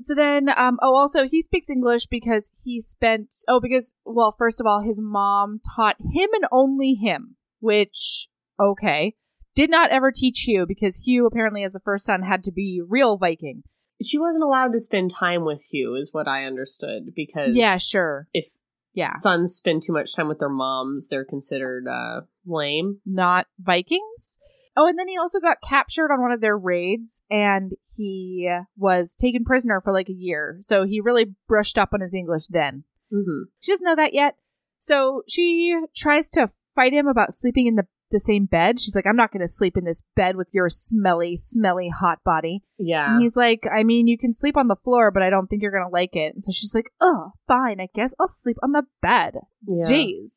So 0.00 0.14
then, 0.14 0.50
um, 0.54 0.78
oh, 0.82 0.94
also 0.94 1.26
he 1.26 1.40
speaks 1.40 1.70
English 1.70 2.06
because 2.06 2.50
he 2.64 2.80
spent, 2.80 3.34
oh, 3.48 3.60
because, 3.60 3.94
well, 4.04 4.34
first 4.36 4.60
of 4.60 4.66
all, 4.66 4.82
his 4.82 5.00
mom 5.02 5.60
taught 5.74 5.96
him 5.98 6.28
and 6.34 6.44
only 6.52 6.94
him, 6.94 7.36
which, 7.60 8.28
okay, 8.60 9.14
did 9.54 9.70
not 9.70 9.90
ever 9.90 10.12
teach 10.14 10.40
Hugh 10.40 10.66
because 10.68 11.04
Hugh 11.06 11.26
apparently, 11.26 11.64
as 11.64 11.72
the 11.72 11.80
first 11.80 12.04
son, 12.04 12.22
had 12.22 12.42
to 12.44 12.52
be 12.52 12.82
real 12.86 13.16
Viking. 13.16 13.62
She 14.02 14.18
wasn't 14.18 14.44
allowed 14.44 14.72
to 14.72 14.78
spend 14.78 15.10
time 15.10 15.44
with 15.44 15.62
Hugh, 15.64 15.94
is 15.94 16.12
what 16.12 16.28
I 16.28 16.44
understood. 16.44 17.14
Because 17.14 17.54
Yeah, 17.56 17.78
sure. 17.78 18.28
if 18.34 18.56
Yeah. 18.92 19.10
sons 19.10 19.54
spend 19.54 19.82
too 19.82 19.92
much 19.92 20.14
time 20.14 20.28
with 20.28 20.38
their 20.38 20.48
moms, 20.48 21.08
they're 21.08 21.24
considered 21.24 21.86
uh, 21.88 22.22
lame. 22.44 23.00
not 23.06 23.46
Vikings. 23.58 24.38
Oh, 24.78 24.86
and 24.86 24.98
then 24.98 25.08
he 25.08 25.16
also 25.16 25.40
got 25.40 25.62
captured 25.62 26.12
on 26.12 26.20
one 26.20 26.32
of 26.32 26.42
their 26.42 26.56
raids 26.58 27.22
and 27.30 27.72
he 27.86 28.46
was 28.76 29.14
taken 29.14 29.42
prisoner 29.42 29.80
for 29.80 29.90
like 29.90 30.10
a 30.10 30.14
year. 30.14 30.58
So 30.60 30.84
he 30.84 31.00
really 31.00 31.34
brushed 31.48 31.78
up 31.78 31.94
on 31.94 32.02
his 32.02 32.12
English 32.12 32.48
then. 32.48 32.84
hmm 33.10 33.44
She 33.60 33.72
doesn't 33.72 33.86
know 33.86 33.96
that 33.96 34.12
yet. 34.12 34.36
So 34.78 35.22
she 35.26 35.74
tries 35.96 36.30
to 36.32 36.50
fight 36.74 36.92
him 36.92 37.06
about 37.06 37.32
sleeping 37.32 37.66
in 37.66 37.76
the, 37.76 37.86
the 38.10 38.20
same 38.20 38.46
bed. 38.46 38.80
She's 38.80 38.94
like, 38.94 39.06
I'm 39.06 39.16
not 39.16 39.32
going 39.32 39.40
to 39.46 39.48
sleep 39.48 39.76
in 39.76 39.84
this 39.84 40.02
bed 40.14 40.36
with 40.36 40.48
your 40.52 40.68
smelly, 40.68 41.36
smelly 41.36 41.88
hot 41.88 42.18
body. 42.24 42.62
Yeah. 42.78 43.12
And 43.12 43.22
he's 43.22 43.36
like, 43.36 43.66
I 43.72 43.82
mean, 43.84 44.06
you 44.06 44.16
can 44.18 44.32
sleep 44.34 44.56
on 44.56 44.68
the 44.68 44.76
floor, 44.76 45.10
but 45.10 45.22
I 45.22 45.30
don't 45.30 45.48
think 45.48 45.62
you're 45.62 45.72
going 45.72 45.86
to 45.86 45.92
like 45.92 46.14
it. 46.14 46.34
And 46.34 46.44
so 46.44 46.52
she's 46.52 46.74
like, 46.74 46.90
oh, 47.00 47.30
fine. 47.48 47.80
I 47.80 47.88
guess 47.94 48.14
I'll 48.20 48.28
sleep 48.28 48.56
on 48.62 48.72
the 48.72 48.84
bed. 49.02 49.34
yeah. 49.68 49.86
Jeez. 49.90 50.28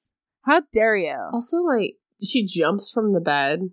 How 0.43 0.63
dare 0.73 0.95
you? 0.95 1.17
Also, 1.31 1.57
like, 1.57 1.95
she 2.23 2.45
jumps 2.45 2.89
from 2.91 3.13
the 3.13 3.19
bed. 3.21 3.69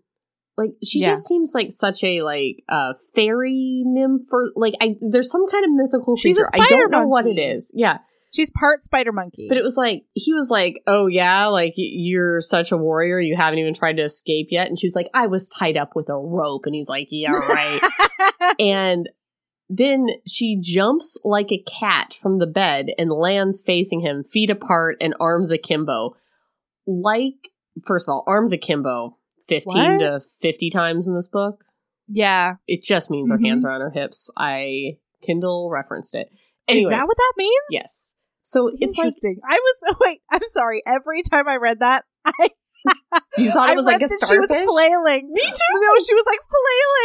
Like, 0.56 0.70
she 0.82 1.00
Yeah. 1.00 1.08
just 1.08 1.26
seems 1.26 1.52
like 1.54 1.70
such 1.70 2.02
a, 2.02 2.22
like, 2.22 2.64
uh, 2.68 2.94
fairy 3.14 3.82
nymph 3.84 4.22
or, 4.32 4.52
like, 4.56 4.74
I, 4.80 4.96
there's 5.02 5.30
some 5.30 5.46
kind 5.46 5.64
of 5.64 5.70
mythical 5.72 6.16
She's 6.16 6.38
a 6.38 6.44
creature. 6.44 6.64
I 6.64 6.68
don't 6.68 6.90
know 6.90 7.06
what 7.06 7.26
it 7.26 7.38
is. 7.38 7.70
Yeah. 7.74 7.98
She's 8.32 8.50
part 8.50 8.82
spider 8.82 9.12
monkey. 9.12 9.46
But 9.48 9.58
it 9.58 9.62
was 9.62 9.76
like, 9.76 10.04
he 10.14 10.32
was 10.32 10.50
like, 10.50 10.82
oh, 10.86 11.08
yeah, 11.08 11.46
like, 11.46 11.74
you're 11.76 12.40
such 12.40 12.72
a 12.72 12.76
warrior. 12.78 13.20
You 13.20 13.36
haven't 13.36 13.58
even 13.58 13.74
tried 13.74 13.98
to 13.98 14.02
escape 14.02 14.48
yet. 14.50 14.68
And 14.68 14.78
she 14.78 14.86
was 14.86 14.94
like, 14.96 15.08
I 15.12 15.26
was 15.26 15.50
tied 15.50 15.76
up 15.76 15.94
with 15.94 16.08
a 16.08 16.16
rope. 16.16 16.62
And 16.64 16.74
he's 16.74 16.88
like, 16.88 17.08
yeah, 17.10 17.32
right. 17.32 17.80
and 18.58 19.10
then 19.68 20.06
she 20.26 20.58
jumps 20.60 21.18
like 21.24 21.52
a 21.52 21.58
cat 21.68 22.14
from 22.14 22.38
the 22.38 22.46
bed 22.46 22.86
and 22.98 23.10
lands 23.10 23.60
facing 23.60 24.00
him, 24.00 24.22
feet 24.24 24.48
apart 24.48 24.96
and 25.02 25.14
arms 25.20 25.50
akimbo. 25.50 26.14
Like, 26.86 27.50
first 27.84 28.08
of 28.08 28.12
all, 28.12 28.24
arms 28.26 28.52
akimbo 28.52 29.18
15 29.48 29.82
What? 29.92 29.98
to 29.98 30.20
50 30.40 30.70
times 30.70 31.06
in 31.08 31.14
this 31.14 31.28
book. 31.28 31.64
yeah. 32.08 32.54
It 32.66 32.82
just 32.82 33.10
means 33.10 33.30
her 33.30 33.38
Mhm. 33.38 33.46
hands 33.46 33.64
are 33.64 33.70
on 33.72 33.82
our 33.82 33.90
hips. 33.90 34.30
I 34.36 34.98
Kindle 35.22 35.70
referenced 35.72 36.14
it. 36.14 36.28
Anyway, 36.68 36.92
Is 36.92 36.98
that 36.98 37.06
what 37.06 37.16
that 37.16 37.32
means? 37.36 37.52
yes. 37.70 38.14
So 38.42 38.68
it's 38.68 38.96
like 38.96 39.06
Interesting. 39.06 39.40
I 39.48 39.54
was 39.58 39.96
wait. 40.00 40.20
I'm 40.30 40.40
sorry. 40.52 40.82
Every 40.86 41.22
time 41.22 41.48
I 41.48 41.56
read 41.56 41.80
that, 41.80 42.04
I 42.24 42.50
you 43.36 43.50
thought 43.50 43.68
it 43.70 43.74
was 43.76 43.84
read 43.86 43.94
like 43.94 44.02
a 44.02 44.06
that 44.06 44.26
She 44.28 44.38
was 44.38 44.48
flailing. 44.48 45.28
Me 45.32 45.40
too. 45.42 45.80
No, 45.80 45.98
she 45.98 46.14
was 46.14 46.24
like 46.26 46.38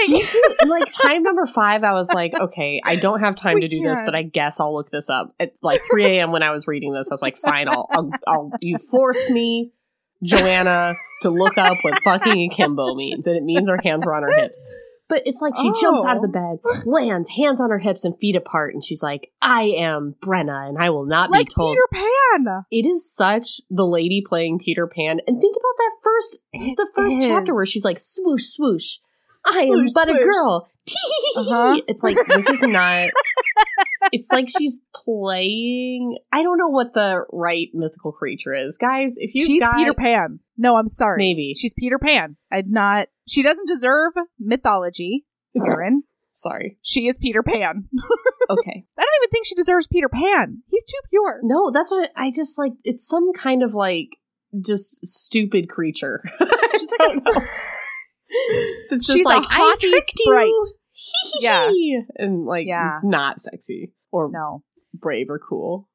flailing. 0.08 0.22
Me 0.22 0.28
too. 0.28 0.56
And 0.62 0.70
like 0.70 0.88
time 1.02 1.24
number 1.24 1.46
five, 1.48 1.84
I 1.84 1.94
was 1.94 2.10
like, 2.14 2.34
okay, 2.36 2.80
I 2.86 2.96
don't 2.96 3.20
have 3.22 3.36
time 3.36 3.56
We 3.56 3.62
to 3.62 3.68
do 3.68 3.82
this, 3.82 3.98
can't. 4.00 4.06
but 4.06 4.16
I 4.16 4.22
guess 4.22 4.60
I'll 4.60 4.74
look 4.74 4.92
this 4.92 5.10
up. 5.10 5.34
At 5.40 5.54
like 5.64 5.82
3 5.90 6.06
a.m. 6.18 6.32
when 6.32 6.44
I 6.44 6.52
was 6.52 6.68
reading 6.68 6.94
this, 6.94 7.10
I 7.10 7.14
was 7.16 7.22
like, 7.24 7.38
fine, 7.38 7.68
I'll, 7.68 7.88
I'll, 7.92 8.12
I'll 8.28 8.52
you 8.62 8.78
forced 8.78 9.30
me, 9.32 9.72
Johanna, 10.24 10.94
to 11.22 11.30
look 11.30 11.58
up 11.58 11.78
what 11.82 12.02
fucking 12.04 12.52
akimbo 12.52 12.96
means, 12.96 13.28
and 13.28 13.36
it 13.36 13.44
means 13.44 13.70
her 13.70 13.80
hands 13.84 14.06
are 14.06 14.14
on 14.14 14.24
her 14.24 14.36
hips. 14.36 14.60
But 15.10 15.24
it's 15.26 15.42
like 15.42 15.54
she 15.58 15.70
jumps 15.82 16.06
out 16.06 16.16
of 16.16 16.22
the 16.22 16.30
bed, 16.30 16.60
lands, 16.86 17.30
hands 17.32 17.60
on 17.60 17.70
her 17.70 17.80
hips 17.80 18.06
and 18.06 18.18
feet 18.18 18.38
apart, 18.38 18.74
and 18.74 18.82
she's 18.82 19.04
like, 19.04 19.32
I 19.42 19.64
am 19.78 20.16
Brenna, 20.22 20.70
and 20.70 20.78
I 20.78 20.90
will 20.90 21.06
not 21.06 21.30
like 21.32 21.48
be 21.48 21.54
told. 21.54 21.76
Peter 21.92 22.06
Pan. 22.46 22.64
it 22.72 22.86
is 22.86 23.14
such 23.14 23.60
the 23.70 23.86
lady 23.86 24.24
playing 24.26 24.60
Peter 24.60 24.88
Pan. 24.88 25.20
And 25.28 25.42
think 25.42 25.58
about 25.58 25.78
that 25.78 25.92
first 26.02 26.40
It 26.54 26.78
the 26.78 26.90
first 26.96 27.18
is. 27.20 27.26
chapter 27.26 27.54
where 27.54 27.66
she's 27.66 27.84
like 27.84 28.00
swoosh 28.00 28.46
swoosh. 28.46 28.98
I 29.46 29.62
am 29.62 29.68
Swoosh, 29.68 29.90
but 29.94 30.10
a 30.10 30.14
girl. 30.14 30.70
Uh-huh. 31.38 31.82
It's 31.88 32.04
like 32.04 32.16
this 32.28 32.48
is 32.48 32.62
not 32.62 33.10
it's 34.12 34.32
like 34.32 34.48
she's 34.50 34.82
playing 34.94 36.18
I 36.32 36.44
don't 36.44 36.58
know 36.58 36.68
what 36.70 36.94
the 36.94 37.24
right 37.32 37.68
mythical 37.74 38.12
creature 38.12 38.54
is. 38.54 38.78
Guys, 38.78 39.16
if 39.18 39.34
you 39.36 39.46
She's 39.46 39.62
got 39.62 39.76
Peter 39.76 39.94
Pan. 39.94 40.40
No, 40.58 40.76
I'm 40.78 40.88
sorry. 40.88 41.18
maybe. 41.18 41.54
She's 41.58 41.74
Peter 41.74 41.98
Pan. 42.00 42.36
I'd 42.52 42.70
not. 42.70 43.08
She 43.28 43.42
doesn't 43.44 43.68
deserve 43.68 44.14
mythology, 44.40 45.26
Erin. 45.58 46.04
Sorry. 46.34 46.80
she 46.82 47.08
is 47.08 47.18
Peter 47.20 47.44
Pan. 47.44 47.88
Okay. 48.50 48.84
I 48.98 49.02
don't 49.02 49.10
even 49.24 49.30
think 49.32 49.46
she 49.46 49.56
deserves 49.56 49.88
Peter 49.88 50.10
Pan. 50.10 50.62
He's 50.68 50.84
too 50.84 50.98
pure. 51.10 51.40
No, 51.42 51.72
that's 51.72 51.90
what 51.90 52.10
I, 52.18 52.26
I 52.26 52.32
just 52.36 52.58
like 52.58 52.74
it's 52.84 53.08
some 53.08 53.32
kind 53.32 53.64
of 53.64 53.74
like 53.76 54.10
just 54.66 55.06
stupid 55.06 55.70
creature. 55.70 56.22
She's 56.78 56.92
like 57.00 57.12
a. 57.38 57.42
It's 58.90 59.06
just 59.06 59.18
She's 59.18 59.26
a 59.26 59.30
like 59.30 59.46
I 59.50 59.76
tricked 59.80 60.12
sprite. 60.12 60.48
you. 60.48 60.72
Yeah. 61.40 61.72
And 62.18 62.46
like 62.46 62.68
Yeah. 62.68 62.92
it's 62.96 63.06
not 63.06 63.40
sexy 63.40 63.94
or 64.12 64.30
No. 64.32 64.64
brave 64.94 65.28
or 65.30 65.40
cool. 65.40 65.88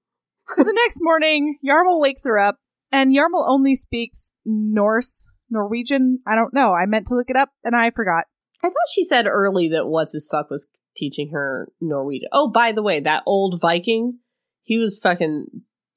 So 0.49 0.63
the 0.63 0.73
next 0.73 0.99
morning, 1.01 1.59
Yarmul 1.65 2.01
wakes 2.01 2.25
her 2.25 2.39
up, 2.39 2.59
and 2.93 3.15
Yarmul 3.15 3.45
only 3.49 3.75
speaks 3.75 4.33
Norse, 4.45 5.27
Norwegian. 5.51 6.21
I 6.27 6.35
don't 6.37 6.55
know. 6.55 6.73
I 6.73 6.87
meant 6.87 7.07
to 7.09 7.15
look 7.15 7.31
it 7.31 7.37
up, 7.37 7.51
and 7.65 7.75
I 7.75 7.91
forgot. 7.91 8.25
I 8.63 8.69
thought 8.69 8.75
she 8.93 9.05
said 9.05 9.27
early 9.27 9.69
that 9.69 9.87
what's 9.89 10.13
his 10.13 10.27
fuck 10.31 10.51
was 10.51 10.69
teaching 10.97 11.31
her 11.33 11.69
Norwegian. 11.81 12.29
Oh, 12.33 12.49
by 12.49 12.73
the 12.73 12.83
way, 12.83 13.01
that 13.01 13.23
old 13.27 13.61
Viking, 13.61 14.19
he 14.63 14.79
was 14.79 14.99
fucking 14.99 15.47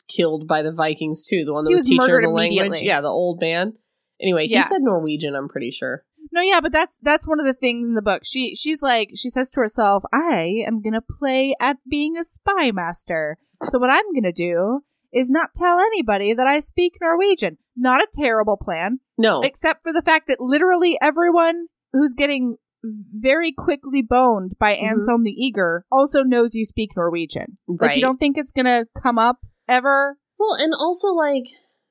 killed 0.08 0.48
by 0.48 0.62
the 0.64 0.72
Vikings 0.72 1.24
too. 1.26 1.46
The 1.46 1.54
one 1.54 1.64
that 1.66 1.70
He 1.70 1.76
was, 1.76 1.82
was 1.84 1.90
teaching 1.90 2.10
her 2.10 2.22
the 2.22 2.30
language. 2.30 2.82
Yeah, 2.82 3.02
the 3.02 3.08
old 3.08 3.40
man. 3.40 3.74
Anyway, 4.22 4.48
he 4.48 4.54
Yeah. 4.56 4.68
said 4.68 4.82
Norwegian. 4.82 5.36
I'm 5.36 5.48
pretty 5.48 5.72
sure. 5.72 6.04
No, 6.32 6.42
yeah, 6.42 6.62
but 6.62 6.72
that's 6.72 7.00
that's 7.02 7.28
one 7.28 7.40
of 7.40 7.46
the 7.46 7.54
things 7.54 7.88
in 7.88 7.96
the 7.96 8.02
book. 8.02 8.22
She 8.24 8.54
she's 8.56 8.82
like 8.82 9.12
she 9.16 9.30
says 9.30 9.50
to 9.52 9.62
herself, 9.62 10.04
"I 10.14 10.64
am 10.68 10.82
gonna 10.82 11.02
play 11.02 11.56
at 11.60 11.78
being 11.90 12.16
a 12.18 12.24
spy 12.24 12.72
master. 12.72 13.38
So 13.64 13.80
what 13.80 13.90
I'm 13.90 14.14
gonna 14.14 14.32
do 14.32 14.82
is 15.12 15.30
not 15.30 15.56
tell 15.56 15.80
anybody 15.80 16.34
that 16.36 16.46
I 16.48 16.60
speak 16.60 16.94
Norwegian. 17.02 17.58
Not 17.76 18.02
a 18.02 18.08
terrible 18.14 18.58
plan, 18.58 19.00
No, 19.18 19.42
except 19.42 19.82
for 19.84 19.92
the 19.92 20.04
fact 20.04 20.28
that 20.28 20.40
literally 20.40 20.98
everyone 21.02 21.68
who's 21.94 22.14
getting 22.14 22.58
very 22.84 23.52
quickly 23.52 24.02
boned 24.02 24.54
by 24.60 24.74
Mhm. 24.76 24.92
Anselm 24.92 25.24
the 25.24 25.32
Eager 25.32 25.84
also 25.92 26.24
knows 26.24 26.56
you 26.56 26.64
speak 26.64 26.92
Norwegian. 26.96 27.56
Like 27.68 27.96
you 27.96 28.02
don't 28.02 28.18
think 28.20 28.38
it's 28.38 28.52
gonna 28.54 28.86
come 29.02 29.18
up 29.18 29.40
ever? 29.68 30.18
well, 30.38 30.56
and 30.58 30.74
also 30.74 31.10
like, 31.10 31.48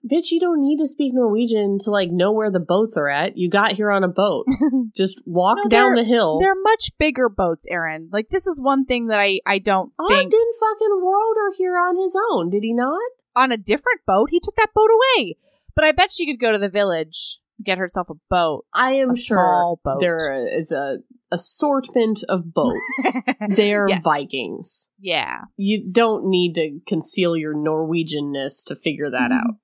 bitch, 0.08 0.30
you 0.30 0.40
don't 0.40 0.62
need 0.62 0.78
to 0.78 0.86
speak 0.86 1.12
Norwegian 1.14 1.78
to 1.80 1.90
like 1.90 2.10
know 2.10 2.32
where 2.32 2.50
the 2.50 2.60
boats 2.60 2.96
are 2.96 3.08
at. 3.08 3.36
You 3.36 3.50
got 3.50 3.72
here 3.72 3.90
on 3.90 4.04
a 4.04 4.08
boat. 4.08 4.46
Just 4.96 5.22
walk 5.26 5.58
No, 5.64 5.68
down 5.68 5.94
the 5.94 6.04
hill. 6.04 6.38
They're 6.40 6.54
much 6.54 6.90
bigger 6.98 7.28
boats, 7.28 7.66
Erin. 7.70 8.08
Like 8.12 8.30
this 8.30 8.46
is 8.46 8.60
one 8.60 8.84
thing 8.84 9.08
that 9.08 9.20
I 9.20 9.40
I 9.46 9.58
don't 9.58 9.92
think... 10.08 10.30
didn't 10.30 10.54
fucking 10.60 10.88
her 11.36 11.52
here 11.56 11.76
on 11.76 12.00
his 12.00 12.16
own, 12.30 12.50
did 12.50 12.62
he 12.62 12.72
not? 12.72 13.00
on 13.38 13.52
a 13.52 13.56
different 13.56 14.00
boat. 14.06 14.28
He 14.30 14.40
took 14.40 14.56
that 14.56 14.74
boat 14.74 14.90
away. 14.90 15.36
But 15.74 15.84
I 15.84 15.92
bet 15.92 16.10
she 16.10 16.26
could 16.26 16.40
go 16.40 16.50
to 16.52 16.58
the 16.58 16.68
village, 16.68 17.38
get 17.64 17.78
herself 17.78 18.10
a 18.10 18.14
boat. 18.28 18.66
I 18.74 18.94
am 18.94 19.14
sure 19.14 19.36
small 19.36 19.80
boat. 19.82 20.00
there 20.00 20.48
is 20.56 20.72
a 20.72 20.98
assortment 21.30 22.24
of 22.28 22.52
boats. 22.52 23.16
They're 23.48 23.88
Yes. 23.88 24.02
Vikings. 24.02 24.90
yeah. 24.98 25.42
You 25.56 25.88
don't 25.90 26.28
need 26.28 26.54
to 26.54 26.80
conceal 26.86 27.36
your 27.36 27.54
Norwegianness 27.54 28.64
to 28.66 28.74
figure 28.74 29.10
that 29.10 29.30
mm-hmm. 29.30 29.50
out. 29.50 29.54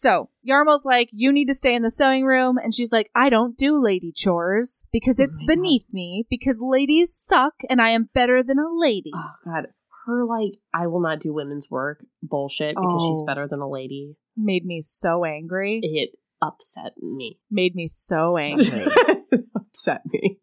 So 0.00 0.30
Yarmel's 0.48 0.86
like, 0.86 1.10
you 1.12 1.30
need 1.30 1.44
to 1.48 1.54
stay 1.54 1.74
in 1.74 1.82
the 1.82 1.90
sewing 1.90 2.24
room. 2.24 2.56
And 2.56 2.74
she's 2.74 2.90
like, 2.90 3.10
I 3.14 3.28
don't 3.28 3.54
do 3.54 3.74
lady 3.78 4.12
chores 4.16 4.82
because 4.90 5.20
oh 5.20 5.24
it's 5.24 5.36
Oh 5.38 5.42
my 5.42 5.46
God. 5.46 5.56
beneath 5.60 5.84
me 5.92 6.24
because 6.30 6.56
ladies 6.58 7.14
suck 7.14 7.52
and 7.68 7.82
I 7.82 7.90
am 7.90 8.08
better 8.14 8.42
than 8.42 8.58
a 8.58 8.64
lady. 8.74 9.10
Oh 9.14 9.32
God, 9.44 9.66
her 10.06 10.24
like 10.24 10.52
I 10.72 10.86
will 10.86 11.02
not 11.02 11.20
do 11.20 11.34
women's 11.34 11.70
work 11.70 12.02
bullshit 12.22 12.76
because 12.76 13.04
she's 13.06 13.20
Oh. 13.22 13.26
better 13.26 13.46
than 13.46 13.60
a 13.60 13.68
lady. 13.68 14.16
Made 14.38 14.64
me 14.64 14.80
so 14.80 15.26
angry. 15.26 15.80
It 15.82 16.12
upset 16.40 16.92
me. 16.96 17.38
Made 17.50 17.74
me 17.74 17.86
so 17.86 18.36
angry. 18.38 18.86
upset 19.54 20.00
me 20.10 20.38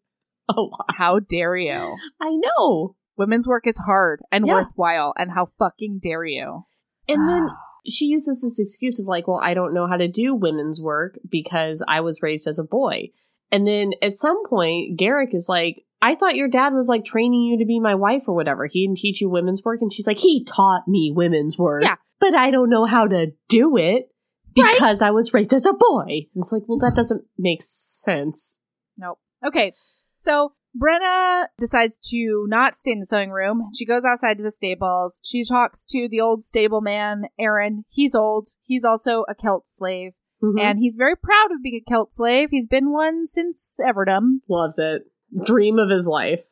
Oh, 0.48 0.70
how 0.94 1.18
dare 1.18 1.56
you? 1.56 1.96
I 2.20 2.30
know. 2.30 2.94
Women's 3.16 3.48
work 3.48 3.66
is 3.66 3.76
hard 3.76 4.20
and 4.30 4.46
Yeah. 4.46 4.52
worthwhile. 4.52 5.14
And 5.18 5.32
how 5.32 5.46
fucking 5.58 5.98
dare 6.00 6.24
you? 6.24 6.62
And 7.08 7.28
then 7.28 7.48
she 7.88 8.06
uses 8.06 8.40
this 8.42 8.58
excuse 8.58 8.98
of 9.00 9.06
like, 9.06 9.26
well, 9.28 9.40
I 9.42 9.54
don't 9.54 9.74
know 9.74 9.86
how 9.86 9.96
to 9.96 10.08
do 10.08 10.34
women's 10.34 10.80
work 10.80 11.18
because 11.28 11.82
I 11.88 12.00
was 12.00 12.22
raised 12.22 12.46
as 12.46 12.58
a 12.58 12.64
boy. 12.64 13.08
And 13.50 13.66
then 13.66 13.92
at 14.02 14.16
some 14.16 14.46
point, 14.46 14.98
Garrick 14.98 15.34
is 15.34 15.46
like, 15.48 15.84
I 16.00 16.14
thought 16.14 16.36
your 16.36 16.48
dad 16.48 16.74
was 16.74 16.88
like 16.88 17.04
training 17.04 17.42
you 17.42 17.58
to 17.58 17.64
be 17.64 17.80
my 17.80 17.94
wife 17.94 18.24
or 18.28 18.34
whatever. 18.34 18.66
He 18.66 18.86
didn't 18.86 18.98
teach 18.98 19.20
you 19.20 19.28
women's 19.30 19.62
work. 19.64 19.80
And 19.80 19.92
she's 19.92 20.06
like, 20.06 20.18
he 20.18 20.44
taught 20.44 20.86
me 20.86 21.12
women's 21.14 21.58
work. 21.58 21.82
Yeah. 21.82 21.96
But 22.20 22.34
I 22.34 22.50
don't 22.50 22.70
know 22.70 22.84
how 22.84 23.06
to 23.06 23.32
do 23.48 23.76
it 23.76 24.08
Right? 24.56 24.72
because 24.72 25.02
I 25.02 25.10
was 25.10 25.32
raised 25.34 25.54
as 25.54 25.66
a 25.66 25.72
boy. 25.72 26.04
And 26.06 26.42
it's 26.42 26.52
like, 26.52 26.62
well, 26.66 26.78
that 26.78 26.94
doesn't 26.94 27.24
make 27.38 27.60
sense. 27.62 28.60
Nope. 28.96 29.18
Okay. 29.46 29.72
So 30.16 30.52
Brenna 30.76 31.46
decides 31.58 31.98
to 32.10 32.46
not 32.48 32.76
stay 32.76 32.92
in 32.92 33.00
the 33.00 33.06
sewing 33.06 33.30
room. 33.30 33.70
She 33.76 33.86
goes 33.86 34.04
outside 34.04 34.36
to 34.38 34.42
the 34.42 34.50
stables. 34.50 35.20
She 35.24 35.44
talks 35.44 35.84
to 35.86 36.08
the 36.10 36.20
old 36.20 36.44
stable 36.44 36.80
man, 36.80 37.24
Erin. 37.38 37.84
He's 37.88 38.14
old. 38.14 38.48
He's 38.62 38.84
also 38.84 39.24
a 39.28 39.34
Celt 39.34 39.66
slave. 39.66 40.12
Mhm. 40.42 40.60
And 40.60 40.78
he's 40.78 40.94
very 40.94 41.16
proud 41.16 41.50
of 41.50 41.62
being 41.62 41.82
a 41.86 41.90
Celt 41.90 42.12
slave. 42.12 42.50
He's 42.50 42.66
been 42.66 42.92
one 42.92 43.26
since 43.26 43.78
Everdom. 43.80 44.40
loves 44.48 44.78
it. 44.78 45.02
Dream 45.44 45.78
of 45.78 45.90
his 45.90 46.06
life. 46.06 46.44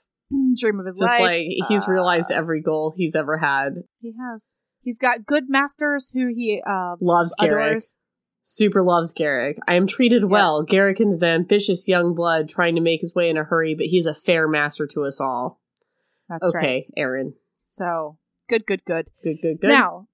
Dream 0.59 0.81
of 0.81 0.87
his 0.87 0.99
Just 0.99 1.11
life. 1.11 1.19
Just 1.21 1.23
like 1.23 1.69
he's 1.69 1.89
Uh, 1.89 1.93
realized 1.93 2.33
every 2.33 2.61
goal 2.61 2.93
he's 2.97 3.15
ever 3.15 3.39
had. 3.39 3.85
He 4.01 4.13
has. 4.19 4.57
He's 4.83 4.99
got 4.99 5.25
good 5.25 5.45
masters 5.49 6.11
who 6.11 6.27
he 6.35 6.63
uh, 6.67 6.97
loves 7.01 7.35
Garrick. 7.39 7.67
adores. 7.67 7.97
Super 8.49 8.81
loves 8.81 9.13
Garrick. 9.13 9.59
I 9.67 9.75
am 9.75 9.89
treated 9.89 10.27
well. 10.27 10.63
Garrick 10.63 11.01
is 11.01 11.21
an 11.21 11.31
ambitious 11.31 11.89
young 11.89 12.15
blood 12.15 12.49
trying 12.49 12.77
to 12.77 12.81
make 12.81 13.01
his 13.01 13.13
way 13.13 13.29
in 13.29 13.37
a 13.37 13.43
hurry, 13.43 13.75
but 13.75 13.87
he's 13.87 14.07
a 14.07 14.15
fair 14.15 14.47
master 14.47 14.87
to 14.87 15.03
us 15.03 15.21
all. 15.21 15.61
That's 16.29 16.55
okay, 16.55 16.87
right. 16.87 16.95
Erin. 16.97 17.35
So 17.59 18.19
good, 18.49 18.65
good, 18.65 18.85
good. 18.87 19.11
Good, 19.25 19.39
good, 19.43 19.61
good. 19.61 19.69
Now, 19.69 20.07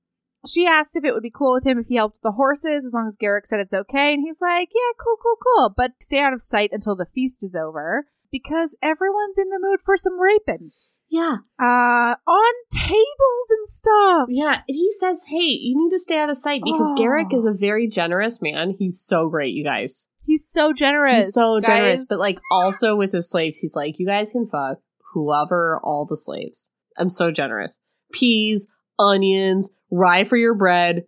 she 0.48 0.66
asked 0.66 0.96
if 0.96 1.04
it 1.04 1.12
would 1.12 1.22
be 1.22 1.30
cool 1.30 1.52
with 1.52 1.66
him 1.66 1.78
if 1.78 1.88
he 1.88 1.96
helped 1.96 2.22
the 2.22 2.32
horses, 2.32 2.86
as 2.86 2.94
long 2.94 3.06
as 3.06 3.16
Garrick 3.16 3.46
said 3.46 3.60
it's 3.60 3.74
okay. 3.74 4.14
And 4.14 4.22
he's 4.24 4.40
like, 4.40 4.70
yeah, 4.74 4.92
cool, 4.98 5.16
cool, 5.22 5.36
cool. 5.36 5.74
But 5.76 5.90
stay 6.00 6.20
out 6.20 6.32
of 6.32 6.40
sight 6.40 6.70
until 6.72 6.96
the 6.96 7.08
feast 7.14 7.44
is 7.44 7.54
over 7.54 8.06
because 8.30 8.74
everyone's 8.80 9.38
in 9.38 9.50
the 9.50 9.60
mood 9.60 9.80
for 9.84 9.94
some 9.94 10.18
raping. 10.18 10.70
Yeah, 11.12 11.36
Uh, 11.60 12.14
on 12.26 12.54
tables 12.72 13.48
and 13.50 13.68
stuff. 13.68 14.28
yeah. 14.30 14.62
And 14.66 14.74
he 14.74 14.90
says, 14.98 15.22
"Hey, 15.28 15.58
you 15.60 15.76
need 15.78 15.90
to 15.90 15.98
stay 15.98 16.16
out 16.18 16.30
of 16.30 16.38
sight 16.38 16.62
because 16.64 16.90
Oh. 16.90 16.96
Garrick 16.96 17.34
is 17.34 17.44
a 17.44 17.52
very 17.52 17.86
generous 17.86 18.40
man. 18.40 18.70
He's 18.70 18.98
so 19.00 19.28
great, 19.28 19.52
you 19.54 19.62
guys. 19.62 20.08
He's 20.24 20.48
so 20.48 20.72
generous. 20.72 21.26
He's 21.26 21.34
so 21.34 21.60
generous, 21.60 22.06
but 22.08 22.18
like 22.18 22.38
also 22.50 22.96
with 22.96 23.12
his 23.12 23.28
slaves, 23.28 23.58
he's 23.58 23.76
like, 23.76 23.98
you 23.98 24.06
guys 24.06 24.32
can 24.32 24.46
fuck 24.46 24.78
whoever, 25.12 25.78
all 25.84 26.06
the 26.06 26.16
slaves. 26.16 26.70
I'm 26.96 27.10
so 27.10 27.30
generous. 27.30 27.80
Peas, 28.12 28.66
onions, 28.98 29.70
rye 29.90 30.24
for 30.24 30.36
your 30.38 30.54
bread, 30.54 31.04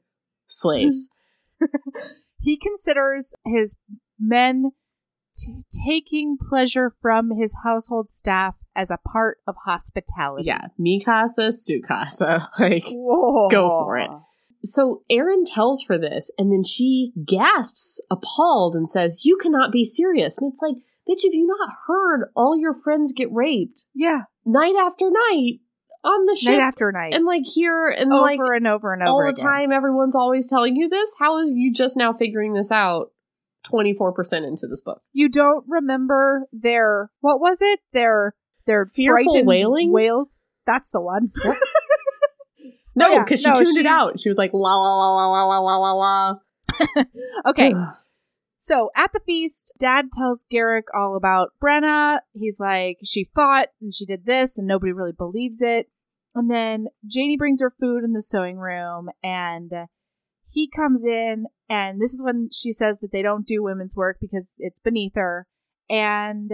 slaves. 0.47 1.09
he 2.41 2.57
considers 2.59 3.33
his 3.47 3.77
men 4.19 4.73
t- 5.37 5.63
taking 5.87 6.37
pleasure 6.39 6.93
from 7.01 7.31
his 7.31 7.55
household 7.65 8.11
staff 8.11 8.57
as 8.77 8.91
a 8.91 8.99
part 8.99 9.39
of 9.47 9.55
hospitality. 9.65 10.45
yeah, 10.47 10.69
mi 10.79 11.01
casa, 11.01 11.53
su 11.53 11.81
casa. 11.81 12.49
Like, 12.59 12.85
Whoa. 12.89 13.49
Go 13.51 13.69
for 13.69 13.97
it. 13.99 14.11
so 14.65 15.03
Erin 15.11 15.45
tells 15.45 15.85
her 15.89 15.99
this, 15.99 16.31
and 16.39 16.51
then 16.53 16.65
she 16.65 17.13
gasps, 17.25 18.01
appalled, 18.11 18.75
and 18.75 18.89
says, 18.89 19.25
"You 19.25 19.37
cannot 19.37 19.73
be 19.73 19.85
serious." 19.85 20.39
And 20.39 20.51
it's 20.53 20.61
like, 20.63 20.77
bitch, 21.09 21.25
have 21.25 21.35
you 21.35 21.47
not 21.47 21.71
heard 21.87 22.27
all 22.35 22.57
your 22.59 22.73
friends 22.75 23.13
get 23.13 23.29
raped 23.33 23.85
Yeah. 23.95 24.23
night 24.47 24.75
after 24.81 25.11
night 25.11 25.61
on 26.03 26.27
the 26.27 26.35
ship, 26.35 26.53
Night 26.59 26.61
after 26.61 26.93
night. 26.93 27.15
and 27.15 27.25
like 27.25 27.45
here 27.45 27.89
and 27.89 28.13
over 28.13 28.23
like 28.23 28.39
and 28.39 28.67
over 28.67 28.93
and 28.93 29.03
over 29.03 29.11
all 29.11 29.23
the 29.23 29.29
again. 29.31 29.45
time 29.47 29.73
everyone's 29.73 30.15
always 30.15 30.51
telling 30.51 30.77
you 30.77 30.87
this 30.87 31.15
how 31.19 31.35
are 31.37 31.45
you 31.47 31.73
just 31.73 31.97
now 31.97 32.13
figuring 32.13 32.53
this 32.53 32.71
out 32.71 33.07
24% 33.67 34.47
into 34.47 34.67
this 34.67 34.83
book 34.83 35.01
You 35.13 35.31
don't 35.31 35.65
remember 35.67 36.47
their 36.53 37.11
what 37.21 37.41
was 37.41 37.59
it? 37.63 37.81
Their 37.95 38.35
their 38.67 38.87
Fearful 38.87 39.25
frightened 39.25 39.47
wailings? 39.47 39.93
Whales. 39.93 40.39
That's 40.67 40.91
the 40.91 41.01
one. 41.01 41.33
no 42.95 43.09
oh, 43.09 43.13
yeah, 43.13 43.25
because 43.25 43.43
she 43.43 43.49
no, 43.49 43.57
tuned 43.57 43.77
it 43.77 43.87
out 43.87 44.19
she 44.21 44.29
was 44.29 44.39
like 44.39 44.53
la 44.53 44.77
la 44.77 44.97
la 44.97 45.27
la 45.27 45.45
la 45.45 45.59
la 45.59 45.77
la 45.77 45.93
la 45.93 46.35
okay. 47.47 47.75
So 48.59 48.91
at 48.97 49.13
the 49.13 49.21
feast, 49.27 49.73
Dad 49.79 50.07
tells 50.13 50.45
Garrick 50.51 50.87
all 50.95 51.17
about 51.17 51.53
Brenna. 51.63 52.21
He's 52.33 52.59
like, 52.59 52.99
she 53.05 53.29
fought 53.35 53.69
and 53.81 53.93
she 53.93 54.07
did 54.07 54.25
this, 54.25 54.57
and 54.57 54.67
nobody 54.67 54.93
really 54.93 55.13
believes 55.13 55.61
it. 55.61 55.89
And 56.35 56.51
then 56.51 56.87
Janie 57.07 57.37
brings 57.37 57.61
her 57.61 57.71
food 57.71 58.05
in 58.05 58.13
the 58.13 58.23
sewing 58.23 58.57
room, 58.57 59.11
and 59.23 59.71
he 60.51 60.69
comes 60.69 61.05
in, 61.05 61.47
and 61.69 62.01
this 62.01 62.13
is 62.13 62.23
when 62.23 62.49
she 62.53 62.73
says 62.73 63.01
that 63.01 63.13
they 63.13 63.23
don't 63.23 63.47
do 63.47 63.63
women's 63.63 63.95
work 63.95 64.17
because 64.21 64.49
it's 64.59 64.79
beneath 64.79 65.15
her. 65.15 65.47
And 65.89 66.51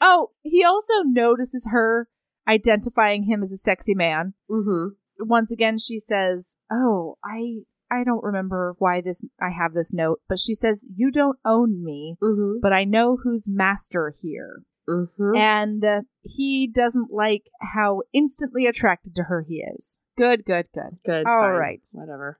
oh, 0.00 0.30
he 0.42 0.64
also 0.64 1.02
notices 1.04 1.68
her 1.70 2.08
identifying 2.46 3.24
him 3.24 3.42
as 3.42 3.52
a 3.52 3.56
sexy 3.56 3.94
man. 3.94 4.34
mm-hmm. 4.50 4.88
Once 5.20 5.50
again, 5.52 5.78
she 5.78 5.98
says, 5.98 6.56
"Oh, 6.70 7.16
I." 7.24 7.60
I 7.90 8.04
don't 8.04 8.22
remember 8.22 8.74
why 8.78 9.00
this 9.00 9.24
I 9.40 9.48
have 9.48 9.72
this 9.72 9.94
note, 9.94 10.20
but 10.28 10.38
she 10.38 10.52
says, 10.52 10.84
"You 10.94 11.10
don't 11.10 11.38
own 11.42 11.82
me, 11.82 12.18
Mm-hmm. 12.22 12.58
but 12.60 12.70
I 12.70 12.84
know 12.84 13.16
who's 13.16 13.46
master 13.48 14.12
here." 14.22 14.62
Mm-hmm. 14.86 15.34
And 15.34 15.84
uh, 15.84 16.00
he 16.22 16.70
doesn't 16.72 17.10
like 17.10 17.44
how 17.62 18.02
instantly 18.12 18.66
attracted 18.66 19.16
to 19.16 19.24
her 19.24 19.42
he 19.48 19.64
is. 19.74 20.00
Good, 20.18 20.44
good, 20.44 20.66
good. 20.74 20.98
good 21.04 21.26
all 21.26 21.40
fine, 21.40 21.52
right. 21.54 21.86
whatever 21.94 22.38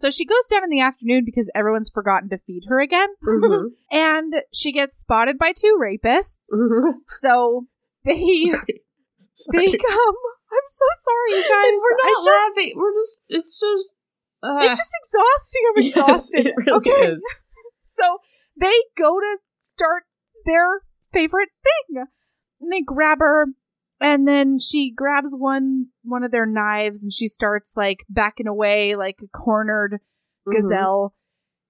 So 0.00 0.08
she 0.08 0.24
goes 0.24 0.46
down 0.50 0.64
in 0.64 0.70
the 0.70 0.80
afternoon 0.80 1.24
because 1.26 1.50
everyone's 1.54 1.90
forgotten 1.90 2.30
to 2.30 2.38
feed 2.38 2.62
her 2.68 2.80
again. 2.80 3.08
mm-hmm. 3.22 3.66
and 3.94 4.34
she 4.50 4.72
gets 4.72 4.96
spotted 4.96 5.36
by 5.36 5.52
two 5.52 5.78
rapists. 5.78 6.38
So 7.08 7.66
they 8.04 8.14
Sorry. 8.16 8.72
they 9.52 9.76
come. 9.76 10.14
I'm 10.52 10.68
so 10.68 10.86
sorry, 11.04 11.30
you 11.32 11.42
guys. 11.42 11.68
And 11.68 11.80
we're 11.82 11.96
I 12.02 12.12
not 12.12 12.24
just, 12.24 12.56
laughing 12.56 12.72
we're 12.76 12.94
just 12.94 13.16
it's 13.28 13.60
just 13.60 13.94
uh, 14.42 14.58
It's 14.62 14.78
just 14.78 14.96
exhausting. 15.04 15.62
I'm 15.68 15.82
yes, 15.82 15.96
exhausted. 15.96 16.46
it 16.46 16.54
really 16.56 16.72
okay. 16.78 17.12
is. 17.12 17.22
So 17.84 18.18
they 18.58 18.82
go 18.96 19.20
to 19.20 19.36
start 19.60 20.04
their 20.46 20.80
favorite 21.12 21.50
thing. 21.62 22.04
And 22.62 22.72
they 22.72 22.80
grab 22.80 23.18
her 23.20 23.48
and 24.00 24.26
then 24.26 24.58
she 24.58 24.92
grabs 24.94 25.34
one 25.36 25.86
one 26.02 26.22
of 26.24 26.30
their 26.30 26.46
knives 26.46 27.02
and 27.02 27.12
she 27.12 27.28
starts 27.28 27.72
like 27.76 27.98
backing 28.08 28.46
away 28.46 28.96
like 28.96 29.16
a 29.22 29.28
cornered 29.28 30.00
Mhm. 30.46 30.52
gazelle. 30.52 31.14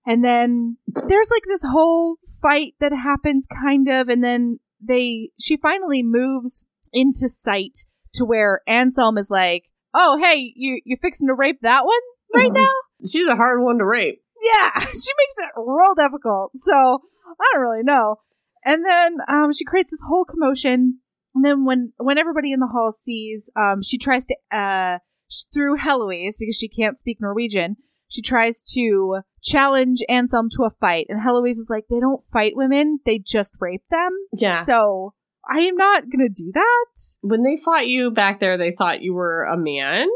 And 0.06 0.24
then 0.24 0.78
there's 0.86 1.30
like 1.30 1.44
this 1.46 1.62
whole 1.62 2.16
fight 2.40 2.74
that 2.80 2.92
happens 2.92 3.46
kind 3.46 3.88
of 3.88 4.08
and 4.08 4.24
then 4.24 4.58
they 4.82 5.30
she 5.38 5.56
finally 5.56 6.02
moves 6.02 6.64
into 6.92 7.28
sight 7.28 7.84
to 8.14 8.24
where 8.24 8.60
Anselm 8.66 9.18
is 9.18 9.30
like, 9.30 9.64
"Oh, 9.94 10.16
hey, 10.16 10.52
you 10.56 10.80
you 10.84 10.96
fixing 11.00 11.28
to 11.28 11.34
rape 11.34 11.60
that 11.62 11.84
one 11.84 12.00
right 12.34 12.50
Mhm. 12.50 12.54
now?" 12.54 13.06
she's 13.06 13.26
a 13.28 13.36
hard 13.36 13.62
one 13.62 13.78
to 13.78 13.84
rape 13.86 14.22
yeah, 14.42 14.70
she 14.80 14.86
makes 15.18 15.36
it 15.38 15.50
real 15.56 15.94
difficult. 15.94 16.52
So 16.54 16.72
I 16.74 17.50
don't 17.52 17.60
really 17.60 17.82
know. 17.82 18.16
And 18.64 18.84
then 18.86 19.18
um, 19.28 19.52
she 19.52 19.64
creates 19.66 19.90
this 19.90 20.00
whole 20.06 20.24
commotion. 20.24 20.99
And 21.34 21.44
then 21.44 21.64
when 21.64 21.92
when 21.98 22.18
everybody 22.18 22.52
in 22.52 22.60
the 22.60 22.66
hall 22.66 22.90
sees, 22.92 23.48
um, 23.56 23.82
she 23.82 23.98
tries 23.98 24.26
to 24.26 24.36
uh, 24.56 24.98
sh- 25.30 25.44
through 25.52 25.76
Heloise 25.76 26.36
because 26.38 26.56
she 26.56 26.68
can't 26.68 26.98
speak 26.98 27.18
Norwegian. 27.20 27.76
She 28.08 28.22
tries 28.22 28.62
to 28.74 29.20
challenge 29.40 29.98
Anselm 30.08 30.48
to 30.56 30.64
a 30.64 30.70
fight, 30.70 31.06
and 31.08 31.20
Heloise 31.22 31.58
is 31.58 31.68
like, 31.70 31.84
"They 31.88 32.00
don't 32.00 32.22
fight 32.24 32.54
women; 32.56 32.98
they 33.06 33.18
just 33.18 33.54
rape 33.60 33.84
them." 33.90 34.10
yeah 34.32 34.62
So 34.64 35.14
I 35.48 35.60
am 35.60 35.76
not 35.76 36.10
gonna 36.10 36.28
do 36.28 36.50
that. 36.52 36.86
when 37.20 37.44
they 37.44 37.56
fought 37.56 37.86
you 37.86 38.10
back 38.10 38.40
there, 38.40 38.58
they 38.58 38.72
thought 38.76 39.02
you 39.02 39.14
were 39.14 39.44
a 39.44 39.56
man 39.56 40.08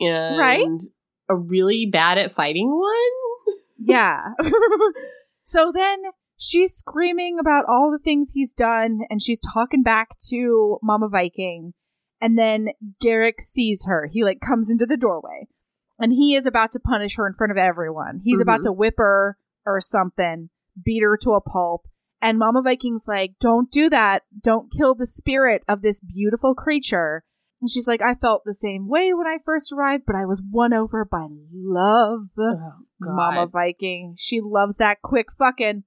and 0.00 0.38
Right. 0.38 0.66
a 1.28 1.36
really 1.36 1.86
bad 1.92 2.16
at 2.18 2.32
fighting 2.32 2.70
one. 2.70 3.56
Yeah. 3.78 4.28
so 5.44 5.70
then 5.74 6.02
she's 6.36 6.74
screaming 6.74 7.38
about 7.40 7.64
all 7.68 7.90
the 7.90 8.02
things 8.02 8.32
he's 8.32 8.52
done 8.52 9.00
and 9.10 9.22
she's 9.22 9.38
talking 9.40 9.82
back 9.82 10.18
to 10.30 10.78
Mama 10.82 11.08
Viking. 11.08 11.74
And 12.20 12.38
then 12.38 12.68
Garrick 13.00 13.40
sees 13.40 13.84
her. 13.86 14.08
He 14.10 14.24
like 14.24 14.40
comes 14.40 14.70
into 14.70 14.86
the 14.86 14.96
doorway 14.96 15.46
and 15.98 16.12
he 16.12 16.34
is 16.34 16.46
about 16.46 16.72
to 16.72 16.80
punish 16.80 17.16
her 17.16 17.26
in 17.26 17.34
front 17.34 17.50
of 17.50 17.58
everyone. 17.58 18.20
He's 18.24 18.40
about 18.40 18.60
Mhm. 18.60 18.64
to 18.64 18.72
whip 18.72 18.94
her 18.98 19.36
or 19.66 19.80
something, 19.80 20.50
beat 20.82 21.02
her 21.02 21.16
to 21.18 21.32
a 21.32 21.40
pulp. 21.40 21.82
And 22.22 22.38
Mama 22.38 22.62
Viking's 22.62 23.04
like, 23.06 23.34
don't 23.38 23.70
do 23.70 23.90
that. 23.90 24.22
Don't 24.42 24.72
kill 24.72 24.94
the 24.94 25.06
spirit 25.06 25.62
of 25.68 25.82
this 25.82 26.00
beautiful 26.00 26.54
creature. 26.54 27.22
And 27.60 27.70
she's 27.70 27.86
like, 27.86 28.00
I 28.02 28.14
felt 28.14 28.42
the 28.44 28.54
same 28.54 28.88
way 28.88 29.12
when 29.12 29.26
I 29.26 29.38
first 29.44 29.72
arrived, 29.72 30.04
but 30.06 30.16
I 30.16 30.24
was 30.24 30.42
won 30.50 30.72
over 30.72 31.04
by 31.04 31.26
love. 31.52 32.28
Oh, 32.38 32.72
Mama 33.00 33.46
Viking. 33.46 34.14
She 34.16 34.40
loves 34.42 34.76
that 34.76 35.02
quick 35.02 35.26
fucking. 35.38 35.84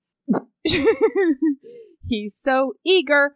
He's 2.03 2.35
so 2.35 2.73
eager. 2.85 3.35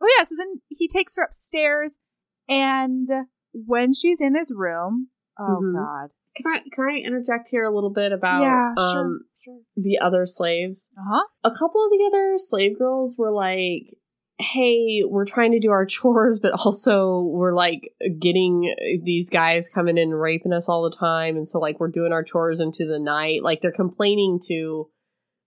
Oh 0.00 0.06
yeah, 0.18 0.24
so 0.24 0.34
then 0.36 0.60
he 0.68 0.88
takes 0.88 1.16
her 1.16 1.22
upstairs 1.24 1.98
and 2.48 3.08
when 3.52 3.92
she's 3.92 4.20
in 4.20 4.36
his 4.36 4.52
room, 4.54 5.08
oh 5.38 5.60
Mhm. 5.62 5.74
god. 5.74 6.10
Can 6.36 6.46
I 6.46 6.58
can 6.72 6.84
I 6.84 6.98
interject 6.98 7.48
here 7.50 7.64
a 7.64 7.74
little 7.74 7.90
bit 7.90 8.12
about 8.12 8.42
yeah, 8.42 8.72
sure. 8.78 9.00
um, 9.00 9.20
sure. 9.36 9.60
the 9.76 9.98
other 9.98 10.24
slaves? 10.24 10.90
Uh-huh. 10.96 11.24
A 11.44 11.50
couple 11.50 11.84
of 11.84 11.90
the 11.90 12.04
other 12.06 12.34
slave 12.38 12.78
girls 12.78 13.16
were 13.18 13.32
like, 13.32 13.96
"Hey, 14.38 15.02
we're 15.04 15.24
trying 15.24 15.50
to 15.52 15.58
do 15.58 15.70
our 15.72 15.84
chores, 15.94 16.38
but 16.38 16.52
also 16.52 17.22
we're 17.22 17.54
like 17.54 17.90
getting 18.20 18.72
these 19.02 19.30
guys 19.30 19.68
coming 19.68 19.98
in 19.98 20.10
and 20.12 20.20
raping 20.20 20.52
us 20.52 20.68
all 20.68 20.84
the 20.84 20.96
time, 20.96 21.34
and 21.36 21.46
so 21.48 21.58
like 21.58 21.80
we're 21.80 21.88
doing 21.90 22.12
our 22.12 22.22
chores 22.22 22.60
into 22.60 22.86
the 22.86 23.00
night. 23.00 23.42
Like 23.42 23.60
they're 23.60 23.72
complaining 23.72 24.38
to 24.46 24.88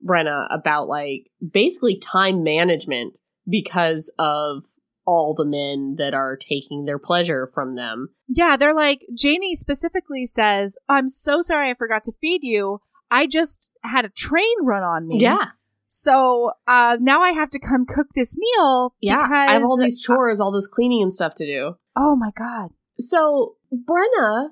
Brenna 0.06 0.48
about 0.50 0.88
like 0.88 1.30
basically 1.52 1.98
time 1.98 2.44
management 2.44 3.18
because 3.48 4.14
of 4.20 4.64
all 5.06 5.34
the 5.34 5.46
men 5.46 5.96
that 5.98 6.14
are 6.14 6.38
taking 6.38 6.86
their 6.86 7.00
pleasure 7.00 7.50
from 7.54 7.76
them. 7.76 8.10
Yeah, 8.28 8.56
they're 8.58 8.74
like 8.74 9.02
Janie 9.14 9.56
specifically 9.56 10.26
says, 10.26 10.78
"I'm 10.88 11.10
so 11.10 11.42
sorry 11.42 11.70
I 11.70 11.74
forgot 11.74 12.04
to 12.06 12.14
feed 12.22 12.44
you. 12.44 12.82
I 13.10 13.28
just 13.28 13.70
had 13.84 14.06
a 14.06 14.10
train 14.10 14.64
run 14.64 14.84
on 14.84 15.08
me." 15.08 15.20
Yeah. 15.20 15.50
So, 15.88 16.52
uh 16.68 16.98
now 17.02 17.22
I 17.22 17.32
have 17.32 17.50
to 17.50 17.60
come 17.60 17.86
cook 17.86 18.08
this 18.16 18.36
meal 18.38 18.96
yeah. 19.02 19.18
because 19.18 19.32
I 19.32 19.54
have 19.54 19.64
all 19.64 19.78
these 19.78 20.02
chores, 20.02 20.40
all 20.40 20.52
this 20.52 20.68
cleaning 20.68 21.04
and 21.04 21.14
stuff 21.14 21.36
to 21.36 21.46
do. 21.46 21.76
Oh 21.98 22.16
my 22.16 22.32
god. 22.38 22.70
So 22.98 23.56
Brenna 23.74 24.50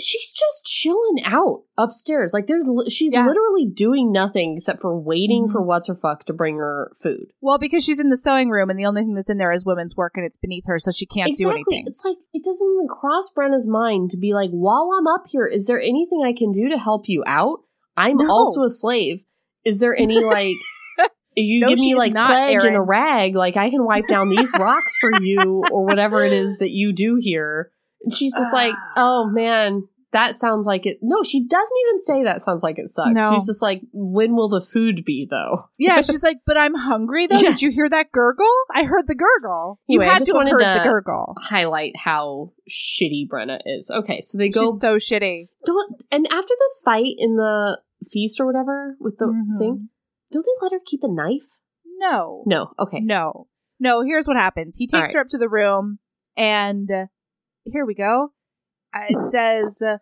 she's 0.00 0.32
just 0.32 0.64
chilling 0.64 1.22
out 1.24 1.62
upstairs. 1.78 2.32
Like 2.32 2.46
there's 2.46 2.68
she's 2.88 3.12
Yeah. 3.12 3.26
literally 3.26 3.66
doing 3.66 4.12
nothing 4.12 4.54
except 4.56 4.80
for 4.80 4.98
waiting 4.98 5.46
Mhm. 5.46 5.52
for 5.52 5.62
what's 5.62 5.88
her 5.88 5.94
fuck 5.94 6.24
to 6.24 6.32
bring 6.32 6.56
her 6.56 6.90
food. 7.02 7.26
Well, 7.40 7.58
because 7.58 7.84
she's 7.84 7.98
in 8.00 8.08
the 8.10 8.16
sewing 8.16 8.50
room 8.50 8.70
and 8.70 8.78
the 8.78 8.86
only 8.86 9.02
thing 9.02 9.14
that's 9.14 9.30
in 9.30 9.38
there 9.38 9.52
is 9.52 9.64
women's 9.66 9.96
work 9.96 10.12
and 10.16 10.24
it's 10.24 10.36
beneath 10.36 10.64
her, 10.66 10.78
so 10.78 10.90
she 10.90 11.06
can't 11.06 11.28
do 11.36 11.48
exactly. 11.48 11.76
anything. 11.76 11.84
It's 11.86 12.04
like 12.04 12.16
it 12.32 12.44
doesn't 12.44 12.68
even 12.74 12.88
cross 12.88 13.30
Brenna's 13.30 13.68
mind 13.68 14.10
to 14.10 14.16
be 14.16 14.32
like, 14.34 14.50
while 14.50 14.90
I'm 14.98 15.06
up 15.06 15.24
here, 15.28 15.46
is 15.46 15.66
there 15.66 15.80
anything 15.80 16.22
I 16.24 16.32
can 16.32 16.52
do 16.52 16.68
to 16.68 16.78
help 16.78 17.08
you 17.08 17.22
out? 17.26 17.60
I'm 17.96 18.16
No. 18.18 18.28
also 18.30 18.62
a 18.62 18.68
slave. 18.70 19.24
Is 19.64 19.78
there 19.78 19.96
any 19.96 20.22
like 20.22 20.54
you 21.36 21.60
No, 21.60 21.68
give 21.68 21.78
me 21.78 21.94
like 21.94 22.12
pledge 22.14 22.64
and 22.64 22.76
a 22.76 22.80
rag, 22.80 23.34
like 23.34 23.56
I 23.56 23.68
can 23.70 23.84
wipe 23.84 24.06
down 24.08 24.28
these 24.30 24.52
rocks 24.58 24.94
for 25.00 25.10
you 25.20 25.62
or 25.70 25.84
whatever 25.84 26.24
it 26.24 26.32
is 26.32 26.56
that 26.58 26.70
you 26.70 26.92
do 26.92 27.16
here. 27.20 27.70
And 28.02 28.14
she's 28.14 28.36
just 28.36 28.52
like, 28.52 28.74
Ah. 28.76 28.92
oh 28.96 29.30
man, 29.30 29.82
that 30.12 30.34
sounds 30.36 30.66
like 30.66 30.86
it. 30.86 30.98
No, 31.02 31.22
she 31.22 31.44
doesn't 31.44 31.76
even 31.88 31.98
say 32.00 32.22
that 32.24 32.40
sounds 32.40 32.62
like 32.62 32.78
it 32.78 32.88
sucks. 32.88 33.10
No. 33.12 33.32
She's 33.34 33.46
just 33.46 33.60
like, 33.60 33.82
when 33.92 34.34
will 34.34 34.48
the 34.48 34.60
food 34.60 35.04
be 35.04 35.26
though? 35.28 35.64
Yeah, 35.78 36.00
she's 36.02 36.22
like, 36.22 36.38
but 36.46 36.56
I'm 36.56 36.74
hungry 36.74 37.26
though. 37.26 37.38
Did 37.38 37.60
you 37.60 37.70
hear 37.70 37.88
that 37.88 38.12
gurgle? 38.12 38.46
I 38.74 38.84
heard 38.84 39.06
the 39.08 39.14
gurgle. 39.14 39.80
You 39.86 40.00
Anyway, 40.00 40.08
I 40.08 40.12
had 40.12 40.18
just 40.20 40.30
to 40.30 40.36
wanted 40.36 40.52
heard 40.52 40.60
to- 40.60 40.80
the 40.84 40.90
gurgle. 40.90 41.34
Highlight 41.38 41.96
how 41.96 42.52
shitty 42.70 43.28
Brenna 43.28 43.58
is. 43.66 43.90
Okay, 43.90 44.20
so 44.20 44.38
they 44.38 44.48
go 44.48 44.62
She's 44.62 44.80
so 44.80 44.96
shitty. 44.96 45.46
Don't 45.64 46.02
and 46.12 46.26
after 46.32 46.54
this 46.58 46.80
fight 46.84 47.14
in 47.18 47.36
the 47.36 47.80
feast 48.10 48.40
or 48.40 48.46
whatever 48.46 48.96
with 49.00 49.18
the 49.18 49.26
Mhm. 49.26 49.58
thing, 49.58 49.88
don't 50.30 50.44
they 50.46 50.62
let 50.62 50.72
her 50.72 50.80
keep 50.84 51.02
a 51.02 51.08
knife? 51.08 51.58
No. 51.98 52.42
No. 52.46 52.70
Okay. 52.78 53.00
No. 53.00 53.48
No, 53.80 54.02
here's 54.02 54.26
what 54.26 54.36
happens. 54.36 54.76
He 54.76 54.86
takes 54.86 55.00
right. 55.02 55.12
her 55.14 55.20
up 55.20 55.28
to 55.28 55.38
the 55.38 55.48
room, 55.48 55.98
and 56.36 56.90
uh, 56.90 57.06
here 57.72 57.84
we 57.84 57.94
go. 57.94 58.32
Uh, 58.94 59.06
It 59.08 59.18
says, 59.30 59.82
uh, 59.82 59.98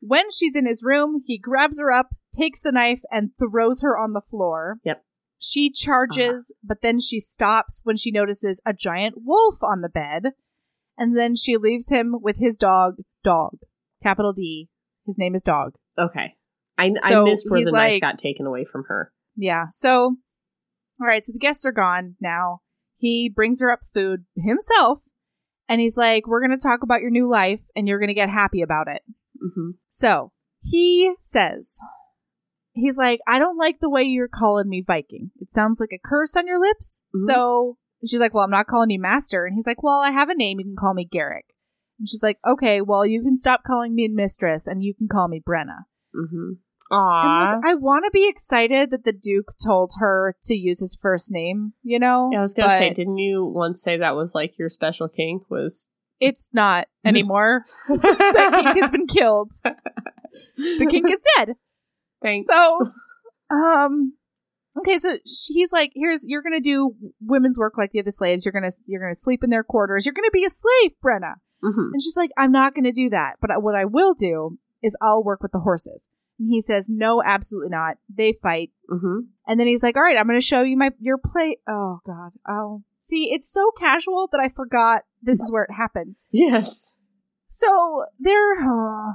when 0.00 0.30
she's 0.30 0.54
in 0.56 0.66
his 0.66 0.82
room, 0.82 1.22
he 1.24 1.38
grabs 1.38 1.80
her 1.80 1.90
up, 1.90 2.08
takes 2.34 2.60
the 2.60 2.72
knife, 2.72 3.00
and 3.10 3.30
throws 3.38 3.82
her 3.82 3.96
on 3.96 4.12
the 4.12 4.20
floor. 4.20 4.76
Yep. 4.84 5.02
She 5.38 5.70
charges, 5.70 6.54
but 6.62 6.78
then 6.82 7.00
she 7.00 7.20
stops 7.20 7.80
when 7.84 7.96
she 7.96 8.10
notices 8.10 8.60
a 8.64 8.72
giant 8.72 9.16
wolf 9.18 9.62
on 9.62 9.80
the 9.80 9.88
bed. 9.88 10.32
And 10.96 11.16
then 11.16 11.34
she 11.36 11.56
leaves 11.56 11.90
him 11.90 12.16
with 12.20 12.38
his 12.38 12.56
dog, 12.56 12.94
Dog. 13.22 13.58
Capital 14.02 14.32
D. 14.32 14.68
His 15.06 15.18
name 15.18 15.34
is 15.34 15.42
Dog. 15.42 15.74
Okay. 15.98 16.34
I 16.78 16.92
I 17.02 17.22
missed 17.24 17.50
where 17.50 17.64
the 17.64 17.72
knife 17.72 18.00
got 18.00 18.18
taken 18.18 18.46
away 18.46 18.64
from 18.64 18.84
her. 18.88 19.12
Yeah. 19.36 19.66
So, 19.70 19.90
all 21.00 21.06
right. 21.06 21.24
So 21.24 21.32
the 21.32 21.38
guests 21.38 21.64
are 21.64 21.72
gone 21.72 22.16
now. 22.20 22.60
He 22.96 23.28
brings 23.28 23.60
her 23.60 23.70
up 23.70 23.80
food 23.92 24.24
himself, 24.36 25.00
and 25.68 25.80
he's 25.80 25.96
like, 25.96 26.26
"We're 26.26 26.40
gonna 26.40 26.58
talk 26.58 26.82
about 26.82 27.00
your 27.00 27.10
new 27.10 27.28
life, 27.28 27.62
and 27.74 27.86
you're 27.88 28.00
gonna 28.00 28.14
get 28.14 28.30
happy 28.30 28.62
about 28.62 28.88
it." 28.88 29.02
hmm 29.40 29.70
So 29.88 30.32
he 30.60 31.14
says, 31.20 31.78
"He's 32.72 32.96
like, 32.96 33.20
I 33.26 33.38
don't 33.38 33.56
like 33.58 33.80
the 33.80 33.90
way 33.90 34.02
you're 34.02 34.28
calling 34.28 34.68
me 34.68 34.82
Viking. 34.86 35.30
It 35.40 35.52
sounds 35.52 35.80
like 35.80 35.92
a 35.92 35.98
curse 35.98 36.36
on 36.36 36.46
your 36.46 36.60
lips." 36.60 37.02
Mhm. 37.16 37.26
So 37.26 37.78
she's 38.06 38.20
like, 38.20 38.34
"Well, 38.34 38.44
I'm 38.44 38.50
not 38.50 38.66
calling 38.66 38.90
you 38.90 39.00
Master," 39.00 39.46
and 39.46 39.54
he's 39.54 39.66
like, 39.66 39.82
"Well, 39.82 40.00
I 40.00 40.10
have 40.10 40.28
a 40.28 40.34
name. 40.34 40.58
You 40.58 40.66
can 40.66 40.76
call 40.76 40.94
me 40.94 41.04
Garrick." 41.04 41.46
And 41.98 42.08
she's 42.08 42.22
like, 42.22 42.38
"Okay, 42.46 42.80
well, 42.80 43.06
you 43.06 43.22
can 43.22 43.36
stop 43.36 43.62
calling 43.64 43.94
me 43.94 44.08
Mistress, 44.08 44.66
and 44.66 44.82
you 44.82 44.94
can 44.94 45.08
call 45.08 45.28
me 45.28 45.40
Brenna." 45.40 45.84
hmm 46.12 46.54
And 46.90 47.62
like, 47.62 47.70
I 47.70 47.74
want 47.74 48.04
to 48.04 48.10
be 48.12 48.28
excited 48.28 48.90
that 48.90 49.04
the 49.04 49.12
Duke 49.12 49.54
told 49.64 49.92
her 49.98 50.36
to 50.44 50.54
use 50.54 50.80
his 50.80 50.96
first 51.00 51.30
name, 51.30 51.72
you 51.82 51.98
know? 51.98 52.28
Yeah, 52.32 52.38
I 52.38 52.42
was 52.42 52.54
gonna 52.54 52.70
say, 52.70 52.92
didn't 52.92 53.18
you 53.18 53.44
once 53.44 53.82
say 53.82 53.96
that 53.96 54.14
was 54.16 54.34
like 54.34 54.58
your 54.58 54.68
special 54.68 55.08
king 55.08 55.40
was? 55.48 55.88
it's 56.20 56.48
not 56.52 56.86
Just- 57.04 57.16
anymore. 57.16 57.64
the 57.88 58.62
king 58.74 58.82
has 58.82 58.90
been 58.90 59.06
killed. 59.06 59.50
The 60.56 60.86
king 60.88 61.04
is 61.08 61.20
dead. 61.36 61.54
Thanks. 62.22 62.46
So, 62.46 62.80
um, 63.50 64.14
okay, 64.78 64.96
so 64.98 65.18
he's 65.24 65.72
like, 65.72 65.90
"Here's 65.94 66.24
you're 66.26 66.42
gonna 66.42 66.60
do 66.60 66.94
women's 67.20 67.58
work 67.58 67.76
like 67.76 67.90
the 67.92 68.00
other 68.00 68.10
slaves. 68.10 68.44
You're 68.44 68.52
gonna 68.52 68.70
you're 68.86 69.00
gonna 69.00 69.14
sleep 69.14 69.42
in 69.42 69.50
their 69.50 69.64
quarters. 69.64 70.06
You're 70.06 70.14
gonna 70.14 70.30
be 70.32 70.44
a 70.44 70.50
slave, 70.50 70.92
Brenna." 71.04 71.34
Mhm. 71.62 71.90
And 71.92 72.00
she's 72.02 72.16
like, 72.16 72.30
"I'm 72.38 72.52
not 72.52 72.74
gonna 72.74 72.92
do 72.92 73.10
that. 73.10 73.34
But 73.40 73.50
what 73.62 73.74
I 73.74 73.84
will 73.84 74.14
do 74.14 74.58
is 74.82 74.96
I'll 75.02 75.22
work 75.24 75.42
with 75.42 75.52
the 75.52 75.60
horses." 75.60 76.08
And 76.38 76.48
he 76.50 76.60
says, 76.60 76.88
"No, 76.88 77.22
absolutely 77.24 77.70
not. 77.70 77.98
They 78.14 78.32
fight." 78.42 78.70
Mhm. 78.90 79.26
And 79.46 79.60
then 79.60 79.66
he's 79.66 79.82
like, 79.82 79.96
"All 79.96 80.02
right, 80.02 80.16
I'm 80.18 80.26
going 80.26 80.40
to 80.40 80.44
show 80.46 80.62
you 80.62 80.76
my 80.76 80.90
your 80.98 81.18
play." 81.18 81.58
Oh 81.68 82.00
God. 82.06 82.32
Oh, 82.48 82.82
see, 83.02 83.30
it's 83.32 83.48
so 83.52 83.70
casual 83.78 84.28
that 84.32 84.40
I 84.40 84.48
forgot 84.48 85.02
this 85.22 85.40
is 85.40 85.50
where 85.52 85.62
it 85.64 85.72
happens. 85.72 86.24
Yes. 86.30 86.92
So 87.48 88.04
they're. 88.18 88.54
Uh, 88.64 89.12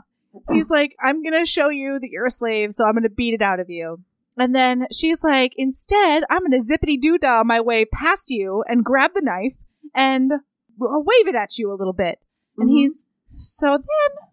he's 0.52 0.70
like, 0.70 0.96
"I'm 1.04 1.22
going 1.22 1.38
to 1.38 1.46
show 1.46 1.70
you 1.70 2.00
that 2.00 2.10
you're 2.10 2.28
a 2.28 2.32
slave, 2.32 2.74
so 2.74 2.86
I'm 2.86 2.94
going 2.94 3.04
to 3.04 3.10
beat 3.10 3.34
it 3.34 3.41
out 3.41 3.60
of 3.60 3.70
you." 3.70 4.00
And 4.38 4.56
then 4.56 4.88
she's 4.91 5.22
like, 5.24 5.54
"Instead, 5.58 6.24
I'm 6.30 6.40
going 6.48 6.52
to 6.52 6.66
zippity 6.66 7.00
doo 7.02 7.18
dah 7.18 7.44
my 7.44 7.60
way 7.60 7.84
past 7.84 8.30
you 8.30 8.64
and 8.68 8.86
grab 8.86 9.12
the 9.14 9.22
knife 9.22 9.58
and 9.94 10.32
wave 10.78 11.28
it 11.28 11.36
at 11.36 11.58
you 11.58 11.70
a 11.72 11.76
little 11.76 11.91
bit." 11.94 12.20
And 12.58 12.70
Mhm. 12.70 12.74
he's 12.74 13.06
so 13.36 13.78
then 13.78 14.28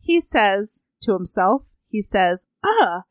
he 0.00 0.20
says 0.20 0.84
to 1.00 1.12
himself, 1.12 1.66
he 1.88 2.02
says, 2.02 2.46
"Ah, 2.64 3.02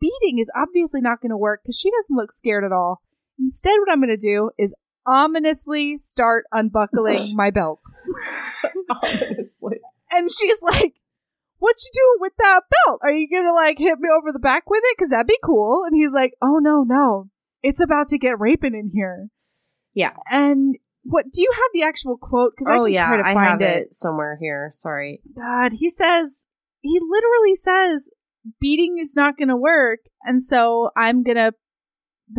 beating 0.00 0.38
is 0.38 0.50
obviously 0.56 1.00
not 1.00 1.20
going 1.20 1.30
to 1.30 1.36
work 1.36 1.60
because 1.62 1.78
she 1.78 1.90
doesn't 1.90 2.16
look 2.16 2.32
scared 2.32 2.64
at 2.64 2.72
all. 2.72 3.02
Instead, 3.38 3.78
what 3.78 3.90
I'm 3.90 4.00
going 4.00 4.08
to 4.08 4.16
do 4.16 4.50
is 4.58 4.74
ominously 5.06 5.98
start 5.98 6.44
unbuckling 6.52 7.18
my 7.34 7.50
belt." 7.50 7.80
Honestly. 9.02 9.80
And 10.10 10.30
she's 10.30 10.60
like, 10.62 10.94
"What 11.58 11.76
you 11.82 11.90
doing 11.94 12.18
with 12.20 12.32
that 12.38 12.62
belt? 12.86 13.00
Are 13.02 13.12
you 13.12 13.28
gonna 13.30 13.54
like 13.54 13.78
hit 13.78 13.98
me 13.98 14.08
over 14.08 14.32
the 14.32 14.38
back 14.38 14.68
with 14.68 14.82
it? 14.84 14.98
Cause 14.98 15.08
that'd 15.08 15.26
be 15.26 15.38
cool." 15.42 15.84
And 15.86 15.94
he's 15.94 16.12
like, 16.12 16.32
"Oh 16.42 16.58
no, 16.60 16.82
no, 16.82 17.28
it's 17.62 17.80
about 17.80 18.08
to 18.08 18.18
get 18.18 18.38
raping 18.38 18.74
in 18.74 18.90
here." 18.92 19.28
Yeah. 19.94 20.12
And 20.30 20.76
what 21.04 21.26
do 21.32 21.42
you 21.42 21.50
have 21.54 21.70
the 21.72 21.82
actual 21.82 22.16
quote? 22.16 22.52
Because 22.56 22.70
I 22.70 22.76
Oh 22.78 22.84
can 22.84 22.92
yeah, 22.94 23.06
try 23.08 23.16
to 23.18 23.26
I 23.28 23.34
find 23.34 23.48
have 23.48 23.60
it. 23.62 23.86
it 23.86 23.94
somewhere 23.94 24.36
here. 24.40 24.68
Sorry. 24.72 25.20
God, 25.34 25.72
he 25.72 25.88
says 25.88 26.46
he 26.80 26.98
literally 27.00 27.54
says 27.54 28.10
beating 28.60 28.98
is 29.00 29.14
not 29.14 29.36
going 29.36 29.48
to 29.48 29.56
work, 29.56 30.00
and 30.22 30.42
so 30.44 30.90
I'm 30.96 31.22
gonna 31.22 31.52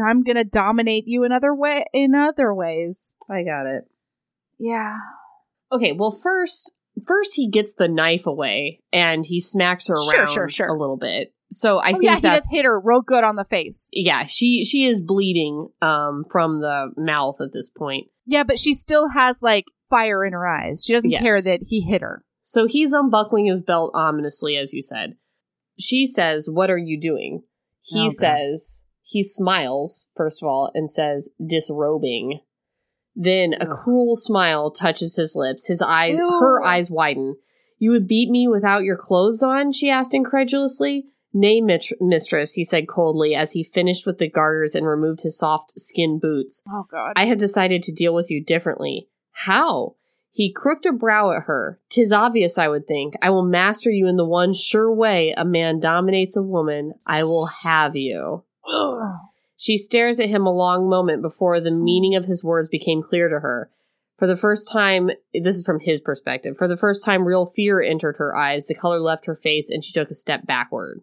I'm 0.05 0.23
gonna 0.23 0.43
dominate 0.43 1.03
you 1.07 1.23
in 1.23 1.31
other 1.31 1.53
way 1.53 1.85
in 1.93 2.15
other 2.15 2.53
ways. 2.53 3.15
I 3.30 3.43
got 3.43 3.65
it. 3.65 3.84
Yeah. 4.59 4.95
Okay, 5.71 5.93
well 5.93 6.11
first 6.11 6.71
first 7.07 7.34
he 7.35 7.49
gets 7.49 7.73
the 7.73 7.88
knife 7.88 8.27
away 8.27 8.81
and 8.91 9.25
he 9.25 9.39
smacks 9.39 9.88
her 9.88 9.95
around 9.95 10.30
sure, 10.30 10.47
sure. 10.47 10.67
a 10.67 10.77
little 10.80 10.97
bit. 10.97 11.34
So 11.51 11.77
I 11.80 11.89
oh 11.89 11.93
think 11.93 12.03
yeah, 12.03 12.15
he 12.15 12.21
that's 12.21 12.51
hit 12.51 12.65
her 12.65 12.80
real 12.80 13.01
good 13.01 13.23
on 13.23 13.35
the 13.35 13.45
face. 13.45 13.89
yeah, 13.93 14.25
she 14.25 14.63
she 14.65 14.85
is 14.85 15.01
bleeding 15.01 15.69
um 15.81 16.23
from 16.31 16.61
the 16.61 16.91
mouth 16.97 17.38
at 17.41 17.53
this 17.53 17.69
point. 17.69 18.07
Yeah, 18.25 18.43
but 18.43 18.57
she 18.59 18.73
still 18.73 19.09
has 19.09 19.41
like 19.41 19.65
fire 19.89 20.25
in 20.25 20.34
her 20.34 20.47
eyes. 20.47 20.84
She 20.85 20.93
doesn't 20.93 21.09
Yes. 21.11 21.21
care 21.21 21.41
that 21.41 21.59
he 21.67 21.81
hit 21.81 22.01
her. 22.01 22.23
So 22.41 22.65
he's 22.67 22.93
unbuckling 22.93 23.45
his 23.45 23.61
belt 23.61 23.91
ominously, 23.93 24.57
as 24.57 24.73
you 24.73 24.81
said. 24.81 25.15
She 25.79 26.05
says, 26.05 26.49
What 26.51 26.69
are 26.69 26.77
you 26.77 26.99
doing? 26.99 27.43
He 27.81 28.07
Oh, 28.07 28.09
says, 28.09 28.83
He 29.01 29.23
smiles, 29.23 30.07
first 30.15 30.41
of 30.41 30.47
all, 30.47 30.71
and 30.73 30.89
says, 30.89 31.29
Disrobing. 31.45 32.39
Then 33.15 33.53
a 33.53 33.65
Ugh. 33.69 33.69
cruel 33.83 34.15
smile 34.15 34.71
touches 34.71 35.15
his 35.15 35.35
lips. 35.35 35.67
His 35.67 35.81
eyes, 35.81 36.17
Ew. 36.17 36.27
her 36.39 36.63
eyes 36.63 36.89
widen. 36.89 37.35
You 37.77 37.91
would 37.91 38.07
beat 38.07 38.29
me 38.29 38.47
without 38.47 38.83
your 38.83 38.95
clothes 38.97 39.43
on? 39.43 39.71
She 39.71 39.89
asked 39.89 40.13
incredulously. 40.13 41.05
Nay, 41.35 41.61
mit- 41.61 41.99
mistress, 41.99 42.53
he 42.53 42.63
said 42.63 42.87
coldly 42.87 43.33
as 43.35 43.53
he 43.53 43.63
finished 43.63 44.05
with 44.05 44.19
the 44.19 44.29
garters 44.29 44.75
and 44.75 44.85
removed 44.87 45.21
his 45.21 45.37
soft 45.37 45.73
skin 45.79 46.19
boots. 46.19 46.61
Oh 46.71 46.85
god. 46.89 47.13
I 47.15 47.25
have 47.25 47.39
decided 47.39 47.81
to 47.83 47.91
deal 47.91 48.13
with 48.13 48.29
you 48.29 48.43
differently. 48.43 49.09
How? 49.31 49.95
He 50.35 50.51
crooked 50.51 50.88
a 50.88 50.91
brow 50.91 51.31
at 51.31 51.43
her. 51.43 51.80
Tis 51.91 52.11
obvious, 52.11 52.57
I 52.57 52.68
would 52.68 52.88
think. 52.88 53.14
I 53.22 53.30
will 53.30 53.45
master 53.45 53.91
you 53.91 54.07
in 54.07 54.18
the 54.18 54.27
one 54.27 54.53
sure 54.55 54.91
way 54.91 55.31
a 55.38 55.45
man 55.45 55.80
dominates 55.80 56.35
a 56.35 56.41
woman. 56.41 56.93
I 57.05 57.23
will 57.23 57.45
have 57.45 57.95
you. 57.95 58.43
Ugh. 58.68 59.11
She 59.57 59.77
stares 59.77 60.19
at 60.19 60.30
him 60.30 60.47
a 60.47 60.51
long 60.53 60.89
moment 60.89 61.22
before 61.22 61.60
the 61.60 61.69
meaning 61.72 62.15
of 62.15 62.26
his 62.26 62.43
words 62.43 62.68
became 62.68 63.03
clear 63.03 63.30
to 63.30 63.41
her. 63.41 63.69
For 64.18 64.26
the 64.26 64.35
first 64.35 64.68
time, 64.72 65.11
this 65.35 65.55
is 65.55 65.64
from 65.65 65.80
his 65.80 66.01
perspective, 66.01 66.57
for 66.57 66.68
the 66.68 66.77
first 66.77 67.05
time, 67.05 67.26
real 67.26 67.45
fear 67.45 67.80
entered 67.80 68.18
her 68.18 68.35
eyes. 68.35 68.65
The 68.65 68.73
color 68.73 68.99
left 68.99 69.27
her 69.27 69.35
face 69.35 69.69
and 69.69 69.84
she 69.84 69.93
took 69.93 70.10
a 70.10 70.15
step 70.15 70.47
backward. 70.47 71.01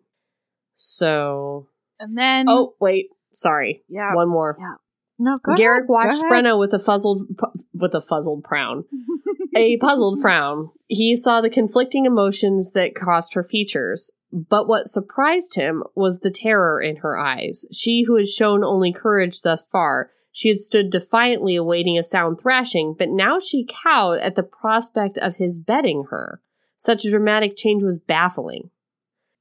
So. 0.75 1.69
And 2.01 2.19
then 2.19 2.47
Oh, 2.49 2.75
wait. 2.81 3.11
Sorry. 3.33 3.85
yeah. 3.89 4.13
One 4.15 4.29
more. 4.29 4.57
Yeah. 4.59 4.75
No, 5.23 5.37
Garrick 5.55 5.83
ahead, 5.83 5.89
watched. 5.91 6.23
Brenna 6.23 6.59
with 6.59 6.73
a 6.73 6.79
fuzzled, 6.79 7.27
with 7.75 7.95
a 7.95 8.01
fuzzled 8.01 8.47
frown, 8.49 8.85
a 9.55 9.77
puzzled 9.77 10.19
frown. 10.23 10.71
He 10.87 11.15
saw 11.15 11.43
the 11.43 11.51
conflicting 11.51 12.07
emotions 12.07 12.73
that 12.73 12.95
crossed 12.95 13.35
her 13.35 13.43
features. 13.43 14.11
But 14.33 14.67
what 14.67 14.89
surprised 14.89 15.57
him 15.57 15.83
was 15.95 16.21
the 16.21 16.31
terror 16.31 16.81
in 16.81 16.97
her 16.97 17.19
eyes. 17.19 17.67
She 17.71 18.05
who 18.07 18.17
had 18.17 18.29
shown 18.29 18.65
only 18.65 18.93
courage 18.93 19.43
thus 19.43 19.63
far, 19.65 20.09
she 20.33 20.49
had 20.49 20.59
stood 20.59 20.89
defiantly 20.89 21.55
awaiting 21.55 21.99
a 21.99 22.03
sound 22.03 22.41
thrashing, 22.41 22.95
but 22.99 23.11
now 23.11 23.39
she 23.39 23.67
cowed 23.69 24.21
at 24.21 24.37
the 24.37 24.43
prospect 24.43 25.19
of 25.19 25.37
his 25.37 25.59
betting 25.59 26.05
her. 26.11 26.41
Such 26.77 27.05
a 27.05 27.11
dramatic 27.11 27.57
change 27.57 27.83
was 27.83 27.99
baffling. 27.99 28.71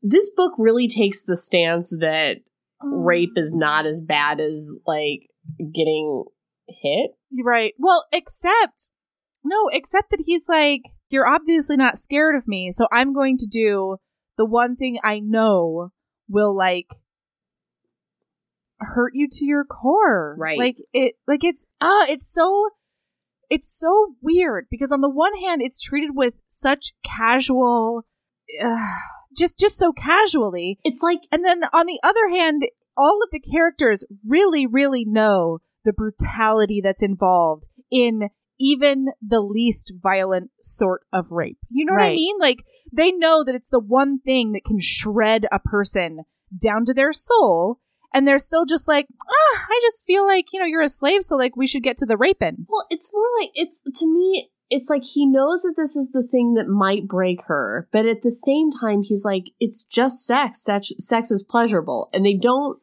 This 0.01 0.29
book 0.29 0.53
really 0.57 0.89
takes 0.89 1.21
the 1.21 1.37
stance 1.37 1.91
that 1.91 2.37
rape 2.81 3.37
is 3.37 3.53
not 3.53 3.85
as 3.85 4.01
bad 4.01 4.41
as 4.41 4.77
like 4.85 5.29
getting 5.57 6.25
hit. 6.67 7.11
Right. 7.43 7.73
Well, 7.77 8.05
except 8.11 8.89
no, 9.43 9.69
except 9.71 10.11
that 10.11 10.23
he's 10.25 10.45
like, 10.47 10.81
you're 11.09 11.27
obviously 11.27 11.77
not 11.77 11.97
scared 11.97 12.35
of 12.35 12.47
me, 12.47 12.71
so 12.71 12.87
I'm 12.91 13.13
going 13.13 13.37
to 13.37 13.47
do 13.47 13.97
the 14.37 14.45
one 14.45 14.75
thing 14.75 14.99
I 15.03 15.19
know 15.19 15.91
will 16.27 16.55
like 16.55 16.87
hurt 18.79 19.13
you 19.13 19.27
to 19.29 19.45
your 19.45 19.65
core. 19.65 20.35
Right. 20.37 20.57
Like 20.57 20.77
it 20.93 21.15
like 21.27 21.43
it's 21.43 21.65
ah, 21.81 22.03
uh, 22.03 22.05
it's 22.09 22.31
so 22.31 22.69
it's 23.49 23.69
so 23.69 24.15
weird 24.21 24.67
because 24.69 24.91
on 24.91 25.01
the 25.01 25.09
one 25.09 25.35
hand 25.35 25.61
it's 25.61 25.81
treated 25.81 26.11
with 26.13 26.35
such 26.47 26.93
casual 27.03 28.05
uh, 28.63 28.95
just 29.37 29.59
just 29.59 29.77
so 29.77 29.91
casually. 29.91 30.79
It's 30.83 31.01
like 31.01 31.21
and 31.31 31.43
then 31.43 31.63
on 31.73 31.85
the 31.85 31.99
other 32.03 32.29
hand 32.29 32.63
all 32.99 33.21
of 33.23 33.29
the 33.31 33.39
characters 33.39 34.03
really 34.27 34.65
really 34.67 35.05
know 35.05 35.59
the 35.85 35.93
brutality 35.93 36.81
that's 36.83 37.03
involved 37.03 37.67
in 37.89 38.29
even 38.59 39.07
the 39.25 39.39
least 39.39 39.93
violent 40.01 40.51
sort 40.59 41.03
of 41.13 41.31
rape. 41.31 41.57
You 41.69 41.85
know 41.85 41.93
right. 41.93 42.07
what 42.07 42.11
I 42.11 42.15
mean? 42.15 42.37
Like 42.39 42.65
they 42.91 43.11
know 43.11 43.43
that 43.45 43.55
it's 43.55 43.69
the 43.69 43.79
one 43.79 44.19
thing 44.19 44.51
that 44.51 44.65
can 44.65 44.79
shred 44.81 45.47
a 45.51 45.59
person 45.59 46.25
down 46.61 46.83
to 46.85 46.93
their 46.93 47.13
soul 47.13 47.79
and 48.13 48.27
they're 48.27 48.39
still 48.39 48.65
just 48.65 48.87
like, 48.87 49.07
ah, 49.27 49.65
I 49.69 49.79
just 49.83 50.05
feel 50.05 50.25
like, 50.25 50.45
you 50.51 50.59
know, 50.59 50.65
you're 50.65 50.81
a 50.81 50.89
slave, 50.89 51.23
so 51.23 51.35
like 51.35 51.55
we 51.55 51.67
should 51.67 51.83
get 51.83 51.97
to 51.97 52.05
the 52.05 52.17
raping. 52.17 52.65
Well, 52.67 52.85
it's 52.89 53.11
more 53.13 53.27
like 53.39 53.51
it's 53.53 53.81
to 53.99 54.07
me 54.07 54.49
it's 54.71 54.89
like 54.89 55.03
he 55.03 55.25
knows 55.25 55.61
that 55.63 55.73
this 55.75 55.95
is 55.95 56.11
the 56.11 56.21
thing 56.21 56.53
that 56.53 56.67
might 56.67 57.07
break 57.07 57.43
her, 57.45 57.87
but 57.91 58.05
at 58.05 58.21
the 58.21 58.31
same 58.31 58.71
time 58.71 59.03
he's 59.03 59.23
like 59.23 59.45
it's 59.59 59.83
just 59.83 60.25
sex. 60.25 60.63
Sex, 60.63 60.91
sex 60.97 61.31
is 61.31 61.43
pleasurable 61.43 62.09
and 62.13 62.25
they 62.25 62.35
don't 62.35 62.79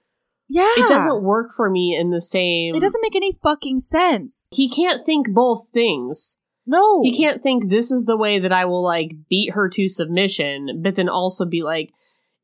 yeah. 0.49 0.73
It 0.77 0.89
doesn't 0.89 1.23
work 1.23 1.51
for 1.57 1.71
me 1.71 1.97
in 1.99 2.11
the 2.11 2.21
same. 2.21 2.75
It 2.75 2.81
doesn't 2.81 3.03
make 3.03 3.17
any 3.17 3.33
fucking 3.43 3.81
sense. 3.81 4.49
He 4.53 4.69
can't 4.69 5.05
think 5.05 5.31
both 5.33 5.69
things. 5.73 6.37
No. 6.67 7.03
He 7.03 7.17
can't 7.17 7.43
think 7.43 7.69
this 7.69 7.91
is 7.91 8.05
the 8.05 8.17
way 8.17 8.39
that 8.39 8.53
I 8.53 8.65
will 8.65 8.83
like 8.83 9.13
beat 9.29 9.53
her 9.53 9.69
to 9.71 9.89
submission, 9.89 10.83
but 10.83 10.97
then 10.97 11.09
also 11.09 11.47
be 11.47 11.63
like, 11.63 11.93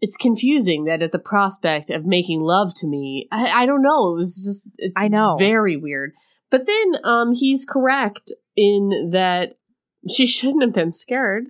it's 0.00 0.16
confusing 0.16 0.84
that 0.84 1.02
at 1.02 1.12
the 1.12 1.18
prospect 1.18 1.90
of 1.90 2.04
making 2.04 2.40
love 2.40 2.74
to 2.76 2.86
me, 2.86 3.28
I, 3.30 3.62
I 3.62 3.66
don't 3.66 3.82
know. 3.82 4.12
It 4.12 4.16
was 4.16 4.36
just, 4.44 4.68
it's 4.78 4.96
I 4.98 5.08
know. 5.08 5.36
very 5.38 5.76
weird. 5.76 6.12
But 6.50 6.66
then 6.66 7.00
um 7.04 7.32
he's 7.32 7.64
correct 7.64 8.32
in 8.56 9.10
that 9.12 9.54
she 10.08 10.26
shouldn't 10.26 10.62
have 10.62 10.72
been 10.72 10.92
scared 10.92 11.46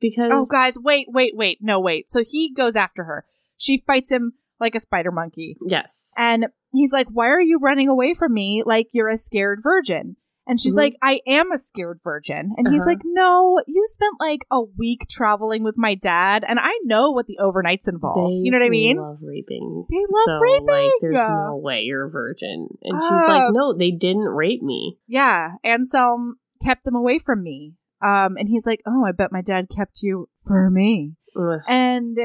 because. 0.00 0.30
Oh, 0.32 0.46
guys, 0.50 0.78
wait, 0.78 1.08
wait, 1.10 1.34
wait. 1.34 1.58
No, 1.60 1.80
wait. 1.80 2.10
So 2.10 2.22
he 2.22 2.52
goes 2.52 2.76
after 2.76 3.04
her. 3.04 3.24
She 3.56 3.82
fights 3.86 4.12
him 4.12 4.34
like 4.60 4.74
a 4.74 4.80
spider 4.80 5.10
monkey. 5.10 5.56
Yes. 5.66 6.12
And 6.16 6.46
he's 6.72 6.92
like, 6.92 7.08
Why 7.08 7.28
are 7.28 7.40
you 7.40 7.58
running 7.60 7.88
away 7.88 8.14
from 8.14 8.32
me 8.32 8.62
like 8.64 8.88
you're 8.92 9.08
a 9.08 9.16
scared 9.16 9.60
virgin? 9.62 10.16
And 10.48 10.60
she's 10.60 10.74
mm-hmm. 10.74 10.80
like, 10.80 10.96
I 11.02 11.20
am 11.26 11.50
a 11.50 11.58
scared 11.58 11.98
virgin. 12.04 12.52
And 12.56 12.68
uh-huh. 12.68 12.72
he's 12.72 12.86
like, 12.86 13.00
No, 13.04 13.60
you 13.66 13.84
spent 13.86 14.14
like 14.20 14.40
a 14.50 14.62
week 14.62 15.06
traveling 15.10 15.64
with 15.64 15.76
my 15.76 15.94
dad, 15.96 16.44
and 16.46 16.58
I 16.60 16.78
know 16.84 17.10
what 17.10 17.26
the 17.26 17.38
overnights 17.40 17.88
involve. 17.88 18.30
They 18.30 18.44
you 18.44 18.50
know 18.52 18.58
what 18.58 18.66
I 18.66 18.70
mean? 18.70 18.96
love 18.96 19.18
raping. 19.22 19.86
They 19.90 19.96
love 19.96 20.24
so, 20.24 20.38
raping. 20.38 20.66
Like, 20.68 20.90
there's 21.00 21.26
no 21.26 21.60
way 21.60 21.80
you're 21.80 22.06
a 22.06 22.10
virgin. 22.10 22.68
And 22.82 22.98
uh, 22.98 23.00
she's 23.02 23.28
like, 23.28 23.42
No, 23.50 23.72
they 23.72 23.90
didn't 23.90 24.28
rape 24.28 24.62
me. 24.62 24.98
Yeah. 25.08 25.54
Anselm 25.64 26.36
kept 26.62 26.84
them 26.84 26.94
away 26.94 27.18
from 27.18 27.42
me. 27.42 27.74
Um, 28.02 28.36
and 28.36 28.48
he's 28.48 28.66
like, 28.66 28.82
Oh, 28.86 29.04
I 29.04 29.12
bet 29.12 29.32
my 29.32 29.42
dad 29.42 29.66
kept 29.74 30.02
you 30.02 30.28
for 30.46 30.70
me. 30.70 31.14
Ugh. 31.36 31.60
And 31.66 32.18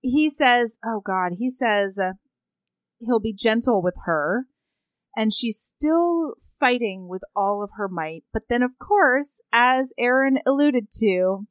he 0.00 0.28
says, 0.28 0.78
oh 0.84 1.00
God, 1.04 1.32
he 1.38 1.48
says 1.48 1.98
uh, 1.98 2.12
he'll 2.98 3.20
be 3.20 3.34
gentle 3.34 3.82
with 3.82 3.94
her. 4.04 4.46
And 5.16 5.32
she's 5.32 5.58
still 5.58 6.34
fighting 6.60 7.08
with 7.08 7.22
all 7.34 7.64
of 7.64 7.70
her 7.76 7.88
might. 7.88 8.22
But 8.32 8.42
then, 8.48 8.62
of 8.62 8.78
course, 8.78 9.40
as 9.52 9.92
Erin 9.98 10.38
alluded 10.46 10.88
to, 11.00 11.46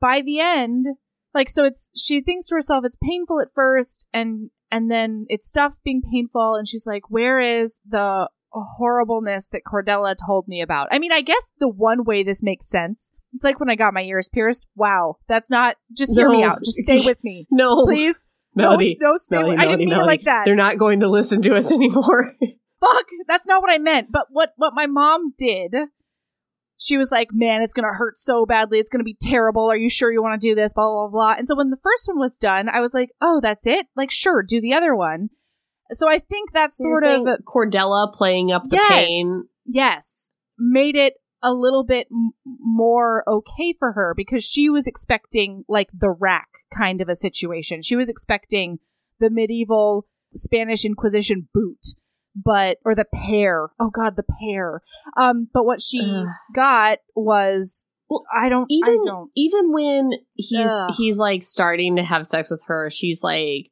by 0.00 0.22
the 0.22 0.40
end, 0.40 0.86
like, 1.34 1.50
so 1.50 1.64
it's, 1.64 1.90
she 1.94 2.22
thinks 2.22 2.46
to 2.46 2.54
herself, 2.54 2.84
it's 2.84 2.96
painful 3.02 3.40
at 3.40 3.52
first, 3.54 4.06
and, 4.14 4.50
and 4.70 4.90
then 4.90 5.26
it 5.28 5.44
stops 5.44 5.78
being 5.84 6.00
painful, 6.10 6.54
and 6.54 6.66
she's 6.66 6.86
like, 6.86 7.10
where 7.10 7.38
is 7.38 7.80
the 7.86 8.30
horribleness 8.50 9.48
that 9.48 9.60
Cordella 9.70 10.14
told 10.26 10.48
me 10.48 10.62
about? 10.62 10.88
I 10.90 10.98
mean, 10.98 11.12
I 11.12 11.20
guess 11.20 11.50
the 11.58 11.68
one 11.68 12.04
way 12.04 12.22
this 12.22 12.42
makes 12.42 12.66
sense 12.66 13.12
it's 13.36 13.44
like 13.44 13.60
when 13.60 13.68
I 13.68 13.74
got 13.74 13.92
my 13.92 14.02
ears 14.02 14.28
pierced. 14.28 14.66
Wow, 14.74 15.18
that's 15.28 15.50
not. 15.50 15.76
Just 15.94 16.16
hear 16.16 16.28
no. 16.28 16.38
me 16.38 16.42
out. 16.42 16.58
Just 16.64 16.78
stay 16.78 17.04
with 17.04 17.22
me. 17.22 17.46
no, 17.50 17.84
please. 17.84 18.28
Melody, 18.54 18.96
no, 18.98 19.10
no, 19.10 19.16
stay. 19.16 19.36
Melody, 19.36 19.50
with, 19.50 19.58
Melody, 19.58 19.66
I 19.66 19.70
didn't 19.70 19.78
mean 19.78 19.88
Melody. 19.90 20.04
it 20.04 20.06
like 20.06 20.24
that. 20.24 20.42
They're 20.46 20.54
not 20.54 20.78
going 20.78 21.00
to 21.00 21.08
listen 21.08 21.42
to 21.42 21.54
us 21.54 21.70
anymore. 21.72 22.34
Fuck, 22.80 23.06
that's 23.28 23.46
not 23.46 23.60
what 23.60 23.70
I 23.70 23.76
meant. 23.76 24.08
But 24.10 24.28
what 24.30 24.52
what 24.56 24.72
my 24.74 24.86
mom 24.86 25.34
did, 25.36 25.74
she 26.78 26.96
was 26.96 27.10
like, 27.10 27.28
"Man, 27.32 27.60
it's 27.60 27.74
gonna 27.74 27.92
hurt 27.92 28.18
so 28.18 28.46
badly. 28.46 28.78
It's 28.78 28.88
gonna 28.88 29.04
be 29.04 29.18
terrible. 29.20 29.70
Are 29.70 29.76
you 29.76 29.90
sure 29.90 30.10
you 30.10 30.22
want 30.22 30.40
to 30.40 30.48
do 30.48 30.54
this?" 30.54 30.72
Blah 30.72 30.88
blah 30.88 31.08
blah. 31.08 31.34
And 31.36 31.46
so 31.46 31.54
when 31.54 31.68
the 31.68 31.78
first 31.82 32.08
one 32.08 32.18
was 32.18 32.38
done, 32.38 32.70
I 32.70 32.80
was 32.80 32.94
like, 32.94 33.10
"Oh, 33.20 33.40
that's 33.42 33.66
it. 33.66 33.86
Like, 33.94 34.10
sure, 34.10 34.42
do 34.42 34.62
the 34.62 34.72
other 34.72 34.96
one." 34.96 35.28
So 35.92 36.08
I 36.08 36.18
think 36.18 36.52
that's 36.52 36.78
sort 36.78 37.04
of 37.04 37.26
Cordella 37.46 38.12
playing 38.12 38.50
up 38.50 38.64
the 38.64 38.76
yes, 38.76 38.92
pain. 38.92 39.42
Yes, 39.66 40.34
made 40.58 40.96
it 40.96 41.14
a 41.46 41.54
little 41.54 41.84
bit 41.84 42.08
m- 42.10 42.32
more 42.44 43.22
okay 43.28 43.72
for 43.78 43.92
her 43.92 44.14
because 44.16 44.42
she 44.44 44.68
was 44.68 44.88
expecting 44.88 45.64
like 45.68 45.88
the 45.96 46.10
rack 46.10 46.48
kind 46.76 47.00
of 47.00 47.08
a 47.08 47.14
situation. 47.14 47.82
She 47.82 47.94
was 47.94 48.08
expecting 48.08 48.80
the 49.20 49.30
medieval 49.30 50.06
Spanish 50.34 50.84
Inquisition 50.84 51.48
boot, 51.54 51.94
but 52.34 52.78
or 52.84 52.96
the 52.96 53.06
pear. 53.14 53.68
Oh 53.78 53.90
God, 53.90 54.16
the 54.16 54.24
pear. 54.24 54.82
Um, 55.16 55.48
but 55.54 55.64
what 55.64 55.80
she 55.80 56.00
Ugh. 56.02 56.26
got 56.52 56.98
was 57.14 57.86
well, 58.10 58.24
I 58.36 58.48
don't 58.48 58.66
even 58.68 58.92
I 58.92 59.04
don't. 59.04 59.30
even 59.36 59.72
when 59.72 60.10
he's 60.34 60.70
Ugh. 60.70 60.94
he's 60.98 61.18
like 61.18 61.44
starting 61.44 61.94
to 61.94 62.02
have 62.02 62.26
sex 62.26 62.50
with 62.50 62.62
her, 62.66 62.90
she's 62.90 63.22
like 63.22 63.70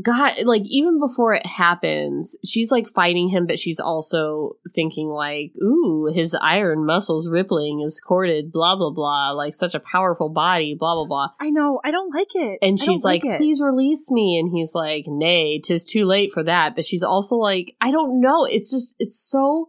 God, 0.00 0.32
like 0.44 0.62
even 0.64 0.98
before 0.98 1.34
it 1.34 1.44
happens, 1.44 2.34
she's 2.46 2.72
like 2.72 2.88
fighting 2.88 3.28
him, 3.28 3.46
but 3.46 3.58
she's 3.58 3.78
also 3.78 4.52
thinking 4.74 5.08
like, 5.08 5.52
"Ooh, 5.62 6.10
his 6.14 6.34
iron 6.34 6.86
muscles 6.86 7.28
rippling 7.28 7.82
is 7.82 8.00
corded, 8.00 8.52
blah 8.52 8.74
blah 8.74 8.90
blah, 8.90 9.32
like 9.32 9.54
such 9.54 9.74
a 9.74 9.80
powerful 9.80 10.30
body, 10.30 10.74
blah 10.78 10.94
blah 10.94 11.04
blah." 11.04 11.28
I 11.38 11.50
know, 11.50 11.78
I 11.84 11.90
don't 11.90 12.14
like 12.14 12.34
it. 12.34 12.58
And 12.62 12.80
she's 12.80 13.04
like, 13.04 13.22
like 13.22 13.36
"Please 13.36 13.60
release 13.60 14.10
me," 14.10 14.38
and 14.38 14.50
he's 14.50 14.74
like, 14.74 15.04
"Nay, 15.06 15.60
tis 15.60 15.84
too 15.84 16.06
late 16.06 16.32
for 16.32 16.42
that." 16.42 16.74
But 16.74 16.86
she's 16.86 17.02
also 17.02 17.36
like, 17.36 17.76
"I 17.78 17.90
don't 17.90 18.18
know. 18.18 18.46
It's 18.46 18.70
just 18.70 18.96
it's 18.98 19.20
so 19.20 19.68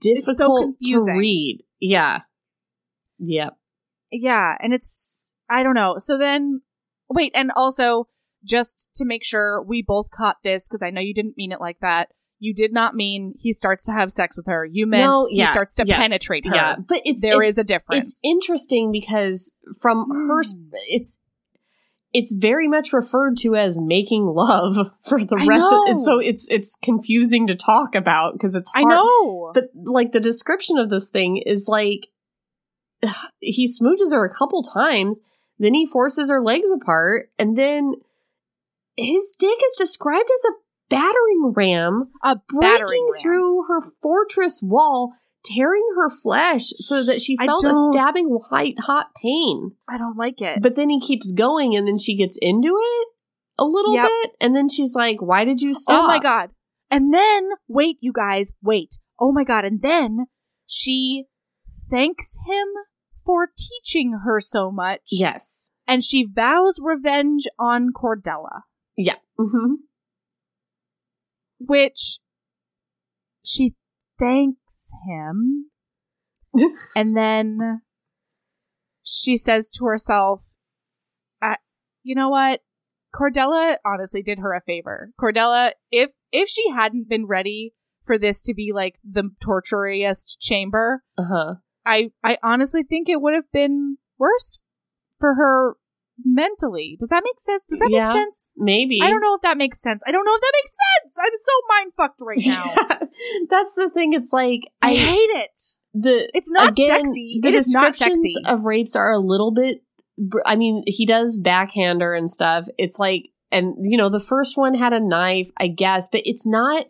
difficult 0.00 0.74
it's 0.80 0.90
so 0.90 1.06
to 1.06 1.12
read." 1.12 1.62
Yeah, 1.78 2.22
yep, 3.20 3.56
yeah, 4.10 4.56
and 4.58 4.74
it's 4.74 5.34
I 5.48 5.62
don't 5.62 5.74
know. 5.74 5.98
So 5.98 6.18
then, 6.18 6.62
wait, 7.08 7.30
and 7.36 7.52
also 7.54 8.08
just 8.44 8.90
to 8.96 9.04
make 9.04 9.24
sure 9.24 9.62
we 9.62 9.82
both 9.82 10.10
caught 10.10 10.36
this 10.42 10.68
because 10.68 10.82
I 10.82 10.90
know 10.90 11.00
you 11.00 11.14
didn't 11.14 11.36
mean 11.36 11.52
it 11.52 11.60
like 11.60 11.78
that. 11.80 12.08
You 12.38 12.52
did 12.52 12.72
not 12.72 12.96
mean 12.96 13.34
he 13.36 13.52
starts 13.52 13.84
to 13.86 13.92
have 13.92 14.10
sex 14.10 14.36
with 14.36 14.46
her. 14.46 14.64
You 14.64 14.86
meant 14.86 15.04
no, 15.04 15.26
yeah, 15.30 15.46
he 15.46 15.52
starts 15.52 15.76
to 15.76 15.84
yes, 15.86 16.00
penetrate 16.00 16.44
her. 16.46 16.54
Yeah, 16.54 16.76
but 16.76 17.00
it's 17.04 17.22
there 17.22 17.40
it's, 17.42 17.52
is 17.52 17.58
a 17.58 17.64
difference. 17.64 18.10
It's 18.10 18.20
interesting 18.24 18.90
because 18.90 19.52
from 19.80 20.08
mm. 20.10 20.28
her, 20.28 20.42
it's 20.88 21.18
it's 22.12 22.34
very 22.34 22.68
much 22.68 22.92
referred 22.92 23.36
to 23.38 23.54
as 23.54 23.78
making 23.80 24.26
love 24.26 24.76
for 25.02 25.24
the 25.24 25.36
rest 25.36 25.72
of 25.72 25.80
it. 25.88 26.00
So 26.00 26.18
it's 26.18 26.48
it's 26.50 26.76
confusing 26.82 27.46
to 27.46 27.54
talk 27.54 27.94
about 27.94 28.34
because 28.34 28.54
it's 28.54 28.70
hard. 28.70 28.86
I 28.86 28.94
know. 28.94 29.52
But 29.54 29.70
like 29.74 30.12
the 30.12 30.20
description 30.20 30.78
of 30.78 30.90
this 30.90 31.08
thing 31.10 31.38
is 31.38 31.66
like 31.68 32.08
he 33.40 33.68
smooches 33.68 34.12
her 34.12 34.24
a 34.24 34.34
couple 34.34 34.62
times, 34.62 35.20
then 35.58 35.74
he 35.74 35.86
forces 35.86 36.30
her 36.30 36.42
legs 36.42 36.70
apart, 36.70 37.30
and 37.38 37.56
then 37.56 37.92
his 38.96 39.36
dick 39.38 39.58
is 39.64 39.74
described 39.76 40.28
as 40.32 40.50
a 40.50 40.54
battering 40.90 41.52
ram, 41.56 42.10
a 42.22 42.36
breaking 42.48 43.08
ram. 43.12 43.22
through 43.22 43.64
her 43.68 43.80
fortress 44.02 44.60
wall, 44.62 45.14
tearing 45.44 45.84
her 45.96 46.10
flesh 46.10 46.70
so 46.76 47.02
that 47.02 47.22
she 47.22 47.36
felt 47.36 47.64
a 47.64 47.74
stabbing 47.90 48.26
white 48.26 48.78
hot 48.80 49.10
pain. 49.20 49.72
I 49.88 49.98
don't 49.98 50.16
like 50.16 50.40
it. 50.40 50.60
But 50.62 50.74
then 50.74 50.90
he 50.90 51.00
keeps 51.00 51.32
going 51.32 51.74
and 51.74 51.86
then 51.86 51.98
she 51.98 52.16
gets 52.16 52.36
into 52.40 52.76
it 52.78 53.08
a 53.58 53.64
little 53.64 53.94
yep. 53.94 54.06
bit 54.06 54.32
and 54.40 54.54
then 54.54 54.68
she's 54.68 54.94
like, 54.94 55.20
"Why 55.20 55.44
did 55.44 55.60
you 55.60 55.74
stop?" 55.74 56.04
Oh 56.04 56.06
my 56.06 56.18
god. 56.18 56.50
And 56.90 57.12
then 57.12 57.48
wait, 57.68 57.96
you 58.00 58.12
guys, 58.12 58.52
wait. 58.62 58.98
Oh 59.18 59.32
my 59.32 59.44
god, 59.44 59.64
and 59.64 59.80
then 59.82 60.26
she 60.66 61.24
thanks 61.90 62.36
him 62.46 62.68
for 63.24 63.48
teaching 63.56 64.20
her 64.24 64.40
so 64.40 64.70
much. 64.70 65.00
Yes. 65.10 65.70
And 65.86 66.04
she 66.04 66.26
vows 66.30 66.78
revenge 66.82 67.46
on 67.58 67.88
Cordella. 67.94 68.62
Yeah. 69.04 69.16
Mm-hmm. 69.38 69.74
Which 71.58 72.18
she 73.44 73.74
thanks 74.18 74.90
him. 75.06 75.66
and 76.96 77.16
then 77.16 77.80
she 79.02 79.36
says 79.36 79.70
to 79.72 79.86
herself, 79.86 80.42
"You 82.04 82.14
know 82.14 82.28
what? 82.28 82.60
Cordella 83.14 83.76
honestly 83.84 84.22
did 84.22 84.38
her 84.38 84.54
a 84.54 84.60
favor. 84.60 85.10
Cordella, 85.20 85.72
if 85.90 86.10
if 86.30 86.48
she 86.48 86.70
hadn't 86.70 87.08
been 87.08 87.26
ready 87.26 87.74
for 88.04 88.18
this 88.18 88.40
to 88.42 88.54
be 88.54 88.72
like 88.74 88.96
the 89.04 89.30
torturiest 89.44 90.38
chamber, 90.40 91.02
uh-huh. 91.18 91.54
I 91.84 92.10
I 92.24 92.38
honestly 92.42 92.82
think 92.82 93.08
it 93.08 93.20
would 93.20 93.34
have 93.34 93.50
been 93.52 93.98
worse 94.18 94.60
for 95.18 95.34
her 95.34 95.76
mentally. 96.24 96.96
Does 96.98 97.08
that 97.08 97.22
make 97.24 97.40
sense? 97.40 97.64
Does 97.68 97.78
that 97.78 97.90
yeah, 97.90 98.04
make 98.04 98.12
sense? 98.12 98.52
Maybe. 98.56 99.00
I 99.02 99.08
don't 99.08 99.20
know 99.20 99.34
if 99.34 99.42
that 99.42 99.56
makes 99.56 99.80
sense. 99.80 100.02
I 100.06 100.12
don't 100.12 100.24
know 100.24 100.34
if 100.34 100.40
that 100.40 100.52
makes 100.62 100.74
sense. 100.92 101.14
I'm 101.18 101.32
so 101.36 101.52
mind 101.68 101.92
fucked 101.96 102.20
right 102.20 102.40
now. 102.46 103.08
That's 103.50 103.74
the 103.74 103.90
thing. 103.90 104.12
It's 104.12 104.32
like 104.32 104.62
I, 104.80 104.90
I 104.90 104.94
hate 104.94 105.16
it. 105.16 105.60
The 105.94 106.30
it's 106.34 106.50
not 106.50 106.70
again, 106.70 107.04
sexy. 107.04 107.40
The 107.42 107.48
it 107.48 107.52
descriptions 107.52 108.36
of 108.46 108.64
rapes 108.64 108.96
are 108.96 109.12
a 109.12 109.18
little 109.18 109.50
bit. 109.50 109.82
I 110.46 110.56
mean, 110.56 110.84
he 110.86 111.06
does 111.06 111.38
backhander 111.38 112.14
and 112.14 112.30
stuff. 112.30 112.66
It's 112.78 112.98
like, 112.98 113.28
and 113.50 113.74
you 113.80 113.98
know, 113.98 114.08
the 114.08 114.20
first 114.20 114.56
one 114.56 114.74
had 114.74 114.92
a 114.92 115.00
knife, 115.00 115.50
I 115.58 115.68
guess, 115.68 116.08
but 116.10 116.22
it's 116.24 116.46
not. 116.46 116.86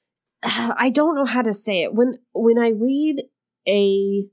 I 0.42 0.90
don't 0.90 1.16
know 1.16 1.24
how 1.24 1.42
to 1.42 1.52
say 1.52 1.82
it 1.82 1.94
when 1.94 2.18
when 2.32 2.58
I 2.58 2.68
read 2.68 3.24
a 3.66 4.24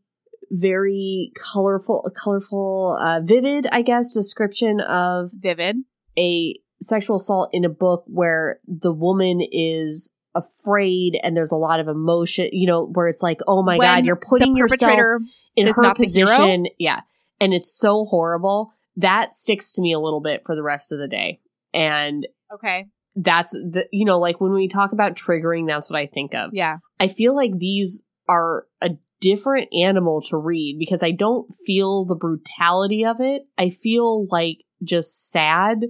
very 0.52 1.32
colorful, 1.36 2.10
colorful, 2.22 2.98
uh, 3.02 3.22
vivid, 3.22 3.68
I 3.72 3.82
guess, 3.82 4.14
description 4.14 4.80
of 4.82 5.32
vivid. 5.34 5.78
a 6.18 6.56
sexual 6.82 7.18
assault 7.18 7.50
in 7.54 7.66
a 7.66 7.70
book 7.70 8.04
where 8.08 8.60
the 8.68 8.94
woman 8.94 9.42
is 9.52 10.10
afraid 10.36 11.18
and 11.24 11.36
there's 11.36 11.52
a 11.52 11.58
lot 11.58 11.80
of 11.80 11.88
emotion, 11.88 12.50
you 12.52 12.68
know, 12.68 12.88
where 12.88 13.08
it's 13.08 13.24
like, 13.24 13.40
oh 13.48 13.64
my 13.64 13.78
when 13.78 13.88
god, 13.88 14.06
you're 14.06 14.16
putting 14.16 14.56
yourself 14.56 15.22
in 15.56 15.68
her 15.68 15.94
position, 15.94 16.68
yeah, 16.78 17.02
and 17.40 17.54
it's 17.54 17.74
so 17.74 18.06
horrible. 18.06 18.72
That 18.98 19.34
sticks 19.34 19.72
to 19.74 19.82
me 19.82 19.94
a 19.94 20.00
little 20.00 20.22
bit 20.22 20.44
for 20.46 20.56
the 20.56 20.64
rest 20.64 20.92
of 20.92 21.00
the 21.00 21.08
day, 21.08 21.40
and 21.74 22.28
okay, 22.54 22.88
that's 23.16 23.52
the 23.52 23.88
you 23.92 24.06
know, 24.06 24.20
like 24.20 24.40
when 24.40 24.52
we 24.52 24.68
talk 24.68 24.92
about 24.92 25.16
triggering, 25.16 25.68
that's 25.68 25.90
what 25.90 26.00
I 26.00 26.06
think 26.06 26.36
of. 26.36 26.52
Yeah, 26.54 26.78
I 27.00 27.08
feel 27.08 27.36
like 27.36 27.58
these 27.58 28.04
are 28.28 28.68
a 28.82 28.92
different 29.26 29.70
animal 29.74 30.22
to 30.22 30.38
read 30.38 30.78
because 30.78 31.02
I 31.02 31.12
don't 31.12 31.52
feel 31.66 32.06
the 32.06 32.16
brutality 32.16 33.04
of 33.04 33.18
it. 33.20 33.44
I 33.58 33.70
feel 33.70 34.28
like 34.30 34.64
just 34.84 35.32
sad 35.32 35.86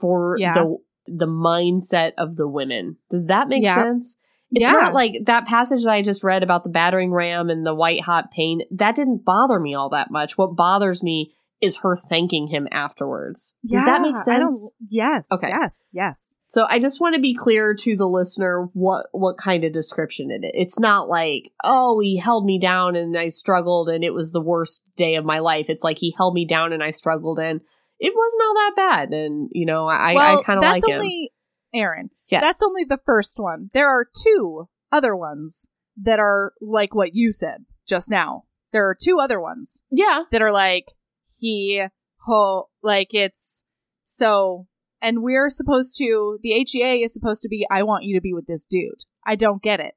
for 0.00 0.36
yeah. 0.38 0.54
the 0.54 0.76
the 1.06 1.28
mindset 1.28 2.12
of 2.18 2.36
the 2.36 2.48
women. 2.48 2.96
Does 3.10 3.26
that 3.26 3.48
make 3.48 3.62
yeah. 3.62 3.76
sense? 3.76 4.16
It's 4.50 4.62
yeah. 4.62 4.72
not 4.72 4.94
like 4.94 5.12
that 5.26 5.46
passage 5.46 5.84
that 5.84 5.92
I 5.92 6.02
just 6.02 6.24
read 6.24 6.42
about 6.42 6.64
the 6.64 6.70
battering 6.70 7.12
ram 7.12 7.48
and 7.48 7.64
the 7.64 7.74
white 7.74 8.02
hot 8.02 8.30
pain. 8.30 8.62
That 8.70 8.96
didn't 8.96 9.24
bother 9.24 9.60
me 9.60 9.74
all 9.74 9.90
that 9.90 10.10
much. 10.10 10.36
What 10.36 10.56
bothers 10.56 11.02
me 11.02 11.32
is 11.60 11.78
her 11.78 11.96
thanking 11.96 12.48
him 12.48 12.68
afterwards. 12.70 13.54
Does 13.66 13.80
yeah, 13.80 13.84
that 13.84 14.02
make 14.02 14.16
sense? 14.16 14.70
yes. 14.88 15.28
Okay. 15.32 15.48
Yes. 15.48 15.90
Yes. 15.92 16.36
So 16.46 16.64
I 16.68 16.78
just 16.78 17.00
want 17.00 17.14
to 17.14 17.20
be 17.20 17.34
clear 17.34 17.74
to 17.74 17.96
the 17.96 18.06
listener 18.06 18.68
what 18.72 19.06
what 19.12 19.36
kind 19.36 19.64
of 19.64 19.72
description 19.72 20.30
it 20.30 20.46
is. 20.46 20.52
It's 20.54 20.78
not 20.78 21.08
like, 21.08 21.50
oh, 21.64 22.00
he 22.00 22.16
held 22.16 22.44
me 22.44 22.58
down 22.58 22.96
and 22.96 23.16
I 23.18 23.28
struggled 23.28 23.88
and 23.88 24.04
it 24.04 24.14
was 24.14 24.32
the 24.32 24.40
worst 24.40 24.82
day 24.96 25.16
of 25.16 25.24
my 25.24 25.40
life. 25.40 25.68
It's 25.68 25.84
like 25.84 25.98
he 25.98 26.14
held 26.16 26.34
me 26.34 26.46
down 26.46 26.72
and 26.72 26.82
I 26.82 26.92
struggled 26.92 27.38
and 27.38 27.60
it 27.98 28.14
wasn't 28.16 28.42
all 28.42 28.54
that 28.54 28.72
bad. 28.76 29.08
And 29.10 29.50
you 29.52 29.66
know, 29.66 29.86
I 29.88 30.14
well, 30.14 30.40
I 30.40 30.42
kind 30.42 30.58
of 30.58 30.62
like 30.62 30.84
only, 30.88 31.32
him. 31.72 31.80
Erin. 31.80 32.10
Yes. 32.28 32.42
That's 32.42 32.62
only 32.62 32.84
the 32.84 33.00
first 33.04 33.38
one. 33.38 33.70
There 33.74 33.88
are 33.88 34.06
two 34.06 34.68
other 34.92 35.16
ones 35.16 35.68
that 36.00 36.18
are 36.18 36.52
like 36.60 36.94
what 36.94 37.14
you 37.14 37.32
said 37.32 37.64
just 37.86 38.08
now. 38.08 38.44
There 38.72 38.86
are 38.86 38.96
two 38.98 39.18
other 39.18 39.40
ones. 39.40 39.82
Yeah. 39.90 40.24
That 40.30 40.42
are 40.42 40.52
like 40.52 40.92
he 41.28 41.86
ho 42.26 42.68
like 42.82 43.08
it's 43.12 43.64
so 44.04 44.66
and 45.00 45.22
we're 45.22 45.50
supposed 45.50 45.96
to 45.96 46.38
the 46.42 46.50
HEA 46.50 47.02
is 47.04 47.12
supposed 47.12 47.42
to 47.42 47.48
be 47.48 47.66
I 47.70 47.82
want 47.82 48.04
you 48.04 48.16
to 48.16 48.20
be 48.20 48.34
with 48.34 48.46
this 48.46 48.64
dude. 48.64 49.04
I 49.26 49.36
don't 49.36 49.62
get 49.62 49.80
it. 49.80 49.94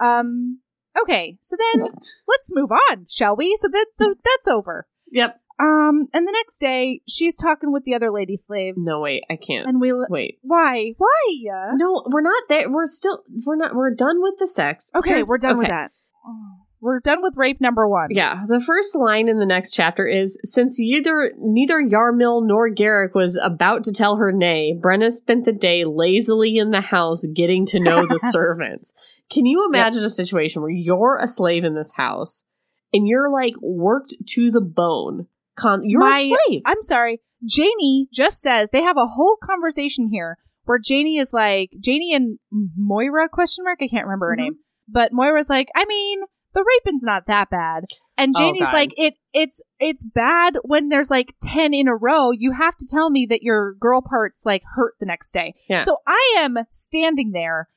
Um 0.00 0.60
okay, 1.00 1.38
so 1.42 1.56
then 1.56 1.88
let's 2.28 2.50
move 2.52 2.70
on, 2.90 3.06
shall 3.08 3.36
we? 3.36 3.56
So 3.60 3.68
that 3.68 3.86
the, 3.98 4.14
that's 4.24 4.48
over. 4.48 4.86
Yep. 5.10 5.40
Um 5.58 6.08
and 6.12 6.26
the 6.26 6.32
next 6.32 6.58
day 6.58 7.00
she's 7.08 7.36
talking 7.36 7.72
with 7.72 7.84
the 7.84 7.94
other 7.94 8.10
lady 8.10 8.36
slaves. 8.36 8.84
No 8.84 9.00
wait, 9.00 9.24
I 9.30 9.36
can't. 9.36 9.68
And 9.68 9.80
we 9.80 9.92
wait. 9.92 10.38
Why? 10.42 10.92
Why? 10.98 11.38
No, 11.74 12.04
we're 12.06 12.22
not 12.22 12.44
there. 12.48 12.70
We're 12.70 12.86
still 12.86 13.22
we're 13.44 13.56
not 13.56 13.74
we're 13.74 13.94
done 13.94 14.22
with 14.22 14.38
the 14.38 14.48
sex. 14.48 14.90
Okay, 14.94 15.10
Here's, 15.10 15.28
we're 15.28 15.38
done 15.38 15.52
okay. 15.52 15.58
with 15.58 15.68
that. 15.68 15.90
Oh. 16.26 16.61
We're 16.82 16.98
done 16.98 17.22
with 17.22 17.36
rape 17.36 17.60
number 17.60 17.88
one. 17.88 18.08
Yeah. 18.10 18.42
The 18.48 18.60
first 18.60 18.96
line 18.96 19.28
in 19.28 19.38
the 19.38 19.46
next 19.46 19.70
chapter 19.70 20.04
is 20.04 20.36
Since 20.42 20.80
either 20.80 21.32
neither 21.38 21.80
Yarmil 21.80 22.44
nor 22.44 22.68
Garrick 22.68 23.14
was 23.14 23.36
about 23.40 23.84
to 23.84 23.92
tell 23.92 24.16
her 24.16 24.32
nay, 24.32 24.76
Brenna 24.76 25.12
spent 25.12 25.44
the 25.44 25.52
day 25.52 25.84
lazily 25.84 26.56
in 26.58 26.72
the 26.72 26.80
house 26.80 27.24
getting 27.32 27.66
to 27.66 27.78
know 27.78 28.04
the 28.04 28.18
servants. 28.32 28.92
Can 29.30 29.46
you 29.46 29.64
imagine 29.64 30.02
yep. 30.02 30.08
a 30.08 30.10
situation 30.10 30.60
where 30.60 30.72
you're 30.72 31.20
a 31.22 31.28
slave 31.28 31.62
in 31.62 31.76
this 31.76 31.92
house 31.92 32.46
and 32.92 33.06
you're 33.06 33.30
like 33.30 33.54
worked 33.62 34.16
to 34.30 34.50
the 34.50 34.60
bone? 34.60 35.28
Con- 35.54 35.82
you're 35.84 36.00
My, 36.00 36.18
a 36.18 36.36
slave. 36.48 36.62
I'm 36.66 36.82
sorry. 36.82 37.20
Janie 37.44 38.08
just 38.12 38.40
says 38.40 38.70
they 38.70 38.82
have 38.82 38.96
a 38.96 39.06
whole 39.06 39.36
conversation 39.40 40.08
here 40.08 40.36
where 40.64 40.80
Janie 40.80 41.18
is 41.18 41.32
like 41.32 41.70
Janie 41.78 42.12
and 42.12 42.40
Moira 42.50 43.28
question 43.28 43.64
mark 43.64 43.78
I 43.80 43.88
can't 43.88 44.06
remember 44.06 44.30
her 44.30 44.36
mm-hmm. 44.36 44.42
name 44.42 44.56
but 44.88 45.12
Moira's 45.12 45.48
like 45.48 45.68
I 45.74 45.84
mean 45.86 46.20
the 46.54 46.64
raping's 46.66 47.02
not 47.02 47.26
that 47.26 47.50
bad. 47.50 47.84
And 48.16 48.34
oh, 48.36 48.38
Janie's 48.38 48.68
oh, 48.68 48.72
like, 48.72 48.92
it 48.96 49.14
it's 49.32 49.62
it's 49.78 50.04
bad 50.04 50.54
when 50.62 50.88
there's 50.88 51.10
like 51.10 51.34
ten 51.42 51.72
in 51.74 51.88
a 51.88 51.96
row. 51.96 52.30
You 52.30 52.52
have 52.52 52.76
to 52.76 52.86
tell 52.90 53.10
me 53.10 53.26
that 53.30 53.42
your 53.42 53.74
girl 53.74 54.02
parts 54.02 54.42
like 54.44 54.62
hurt 54.74 54.94
the 55.00 55.06
next 55.06 55.32
day. 55.32 55.54
Yeah. 55.68 55.84
So 55.84 55.98
I 56.06 56.36
am 56.38 56.58
standing 56.70 57.32
there 57.32 57.68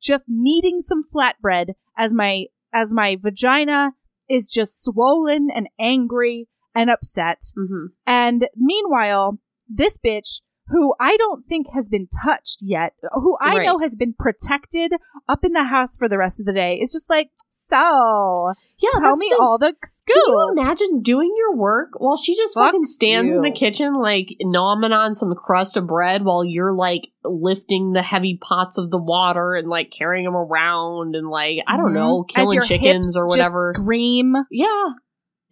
just 0.00 0.24
needing 0.28 0.80
some 0.80 1.04
flatbread 1.04 1.74
as 1.96 2.12
my 2.12 2.46
as 2.72 2.92
my 2.92 3.16
vagina 3.20 3.92
is 4.28 4.50
just 4.50 4.84
swollen 4.84 5.48
and 5.54 5.68
angry 5.78 6.48
and 6.74 6.90
upset. 6.90 7.42
Mm-hmm. 7.56 7.86
And 8.06 8.48
meanwhile, 8.56 9.38
this 9.68 9.98
bitch 9.98 10.40
who 10.68 10.94
I 11.00 11.16
don't 11.16 11.44
think 11.46 11.68
has 11.74 11.88
been 11.88 12.08
touched 12.24 12.58
yet, 12.62 12.94
who 13.12 13.36
I 13.40 13.56
right. 13.56 13.66
know 13.66 13.78
has 13.78 13.94
been 13.94 14.14
protected 14.18 14.92
up 15.28 15.44
in 15.44 15.52
the 15.52 15.64
house 15.64 15.96
for 15.96 16.08
the 16.08 16.18
rest 16.18 16.40
of 16.40 16.46
the 16.46 16.52
day, 16.52 16.78
is 16.82 16.92
just 16.92 17.08
like, 17.08 17.30
so. 17.68 18.52
Yeah, 18.78 18.90
tell 18.98 19.16
me 19.16 19.28
the, 19.30 19.38
all 19.40 19.58
the 19.58 19.74
scoop. 19.84 20.14
Can 20.14 20.22
you 20.26 20.48
imagine 20.52 21.02
doing 21.02 21.32
your 21.36 21.56
work 21.56 21.90
while 21.98 22.16
she 22.16 22.36
just 22.36 22.54
Fuck 22.54 22.72
fucking 22.72 22.86
stands 22.86 23.32
you. 23.32 23.36
in 23.36 23.42
the 23.42 23.50
kitchen, 23.50 23.94
like 23.94 24.36
nomming 24.42 24.92
on 24.92 25.14
some 25.14 25.34
crust 25.34 25.76
of 25.76 25.86
bread 25.86 26.24
while 26.24 26.44
you're 26.44 26.72
like 26.72 27.08
lifting 27.24 27.92
the 27.92 28.02
heavy 28.02 28.38
pots 28.40 28.78
of 28.78 28.90
the 28.90 28.98
water 28.98 29.54
and 29.54 29.68
like 29.68 29.90
carrying 29.90 30.24
them 30.24 30.36
around 30.36 31.16
and 31.16 31.28
like 31.28 31.58
I 31.66 31.76
don't 31.76 31.86
mm-hmm. 31.86 31.94
know, 31.94 32.24
killing 32.24 32.60
chickens 32.62 33.16
or 33.16 33.26
whatever. 33.26 33.72
scream. 33.74 34.34
Yeah, 34.50 34.90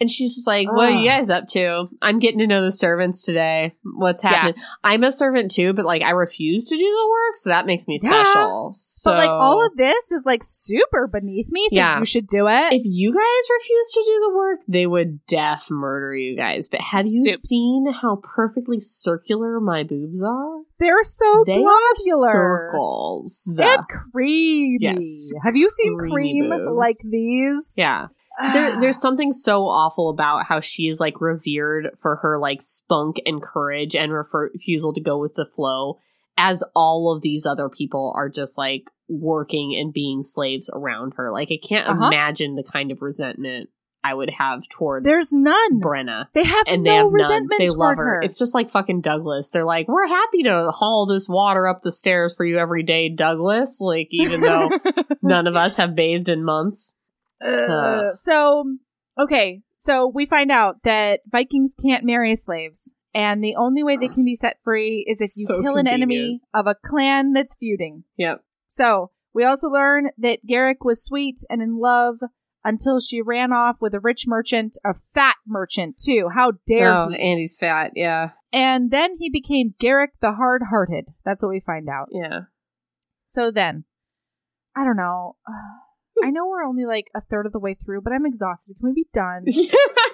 and 0.04 0.10
she's 0.10 0.34
just 0.34 0.46
like, 0.46 0.70
What 0.70 0.92
are 0.92 0.98
you 0.98 1.08
guys 1.08 1.30
up 1.30 1.48
to? 1.48 1.88
I'm 2.02 2.18
getting 2.18 2.40
to 2.40 2.46
know 2.46 2.62
the 2.62 2.72
servants 2.72 3.24
today. 3.24 3.72
What's 3.84 4.20
happening? 4.20 4.52
Yeah. 4.54 4.64
I'm 4.84 5.02
a 5.02 5.10
servant 5.10 5.50
too, 5.50 5.72
but 5.72 5.86
like 5.86 6.02
I 6.02 6.10
refuse 6.10 6.68
to 6.68 6.76
do 6.76 6.82
the 6.82 7.08
work, 7.08 7.36
so 7.36 7.48
that 7.48 7.64
makes 7.64 7.88
me 7.88 7.98
special. 7.98 8.72
Yeah. 8.72 8.76
So, 8.76 9.10
but 9.12 9.16
like 9.16 9.30
all 9.30 9.64
of 9.64 9.74
this 9.78 10.12
is 10.12 10.26
like 10.26 10.42
super 10.44 11.06
beneath 11.06 11.50
me, 11.50 11.68
so 11.70 11.76
yeah. 11.76 11.98
you 11.98 12.04
should 12.04 12.26
do 12.26 12.48
it. 12.48 12.74
If 12.74 12.82
you 12.84 13.14
guys 13.14 13.48
refuse 13.58 13.90
to 13.92 14.02
do 14.04 14.20
the 14.28 14.36
work, 14.36 14.60
they 14.68 14.86
would 14.86 15.24
death 15.26 15.70
murder 15.70 16.14
you 16.14 16.36
guys. 16.36 16.68
But 16.68 16.82
have 16.82 17.06
you 17.06 17.30
Soups. 17.30 17.48
seen 17.48 17.90
how 17.90 18.16
perfectly 18.22 18.80
circular 18.80 19.58
my 19.58 19.84
boobs 19.84 20.22
are? 20.22 20.58
They're 20.80 21.02
so 21.02 21.44
they 21.46 21.62
globular. 21.62 22.30
circles. 22.30 23.58
And 23.58 23.88
creamy. 23.88 24.76
Yes. 24.80 25.32
Have 25.42 25.56
you 25.56 25.70
seen 25.70 25.96
cream 25.96 26.50
boobs. 26.50 26.76
like 26.76 26.96
these? 27.10 27.72
Yeah 27.74 28.08
there, 28.52 28.80
there's 28.80 29.00
something 29.00 29.32
so 29.32 29.66
awful 29.66 30.10
about 30.10 30.46
how 30.46 30.60
she 30.60 30.88
is 30.88 31.00
like 31.00 31.20
revered 31.20 31.90
for 31.98 32.16
her 32.16 32.38
like 32.38 32.62
spunk 32.62 33.20
and 33.26 33.42
courage 33.42 33.94
and 33.94 34.12
refusal 34.12 34.92
to 34.92 35.00
go 35.00 35.18
with 35.18 35.34
the 35.34 35.46
flow, 35.46 35.98
as 36.36 36.64
all 36.74 37.12
of 37.12 37.22
these 37.22 37.46
other 37.46 37.68
people 37.68 38.12
are 38.16 38.28
just 38.28 38.58
like 38.58 38.90
working 39.08 39.76
and 39.78 39.92
being 39.92 40.22
slaves 40.22 40.70
around 40.72 41.14
her. 41.16 41.30
Like 41.30 41.48
I 41.50 41.58
can't 41.62 41.88
uh-huh. 41.88 42.06
imagine 42.06 42.54
the 42.54 42.64
kind 42.64 42.90
of 42.90 43.02
resentment 43.02 43.70
I 44.04 44.12
would 44.12 44.30
have 44.30 44.68
toward 44.68 45.04
There's 45.04 45.32
none. 45.32 45.80
Brenna. 45.80 46.26
They 46.34 46.44
have 46.44 46.66
and 46.66 46.84
no 46.84 46.90
they 46.90 46.96
have 46.96 47.10
resentment 47.10 47.50
none. 47.50 47.58
They 47.58 47.68
love 47.70 47.96
her. 47.96 48.04
her. 48.04 48.20
It's 48.22 48.38
just 48.38 48.54
like 48.54 48.68
fucking 48.68 49.00
Douglas. 49.00 49.48
They're 49.48 49.64
like, 49.64 49.88
we're 49.88 50.06
happy 50.06 50.42
to 50.42 50.70
haul 50.70 51.06
this 51.06 51.26
water 51.26 51.66
up 51.66 51.82
the 51.82 51.90
stairs 51.90 52.34
for 52.34 52.44
you 52.44 52.58
every 52.58 52.82
day, 52.82 53.08
Douglas. 53.08 53.80
Like 53.80 54.08
even 54.10 54.42
though 54.42 54.70
none 55.22 55.46
of 55.46 55.56
us 55.56 55.76
have 55.78 55.94
bathed 55.94 56.28
in 56.28 56.44
months. 56.44 56.93
Uh, 57.44 58.12
so, 58.14 58.76
okay. 59.18 59.62
So 59.76 60.06
we 60.06 60.24
find 60.26 60.50
out 60.50 60.82
that 60.84 61.20
Vikings 61.30 61.74
can't 61.80 62.04
marry 62.04 62.34
slaves. 62.36 62.92
And 63.14 63.44
the 63.44 63.54
only 63.56 63.84
way 63.84 63.96
they 63.96 64.08
can 64.08 64.24
be 64.24 64.34
set 64.34 64.56
free 64.64 65.04
is 65.08 65.20
if 65.20 65.30
you 65.36 65.44
so 65.46 65.62
kill 65.62 65.76
an 65.76 65.86
enemy 65.86 66.40
of 66.52 66.66
a 66.66 66.74
clan 66.74 67.32
that's 67.32 67.54
feuding. 67.54 68.02
Yep. 68.16 68.42
So 68.66 69.10
we 69.32 69.44
also 69.44 69.68
learn 69.68 70.10
that 70.18 70.44
Garrick 70.46 70.84
was 70.84 71.04
sweet 71.04 71.40
and 71.48 71.62
in 71.62 71.78
love 71.78 72.16
until 72.64 72.98
she 72.98 73.20
ran 73.22 73.52
off 73.52 73.76
with 73.80 73.94
a 73.94 74.00
rich 74.00 74.24
merchant, 74.26 74.76
a 74.84 74.94
fat 75.14 75.36
merchant 75.46 75.96
too. 75.96 76.28
How 76.34 76.52
dare 76.66 76.88
Oh, 76.92 77.08
he? 77.10 77.18
Andy's 77.20 77.54
fat. 77.54 77.92
Yeah. 77.94 78.30
And 78.52 78.90
then 78.90 79.16
he 79.20 79.30
became 79.30 79.74
Garrick 79.78 80.12
the 80.20 80.32
Hard 80.32 80.62
Hearted. 80.70 81.08
That's 81.24 81.42
what 81.42 81.50
we 81.50 81.60
find 81.60 81.88
out. 81.88 82.08
Yeah. 82.10 82.40
So 83.28 83.50
then, 83.52 83.84
I 84.74 84.84
don't 84.84 84.96
know. 84.96 85.36
I 86.22 86.30
know 86.30 86.46
we're 86.46 86.64
only 86.64 86.84
like 86.84 87.10
a 87.14 87.20
third 87.20 87.46
of 87.46 87.52
the 87.52 87.58
way 87.58 87.74
through, 87.74 88.02
but 88.02 88.12
I'm 88.12 88.26
exhausted. 88.26 88.76
Can 88.78 88.88
we 88.88 88.94
be 88.94 89.08
done? 89.12 89.44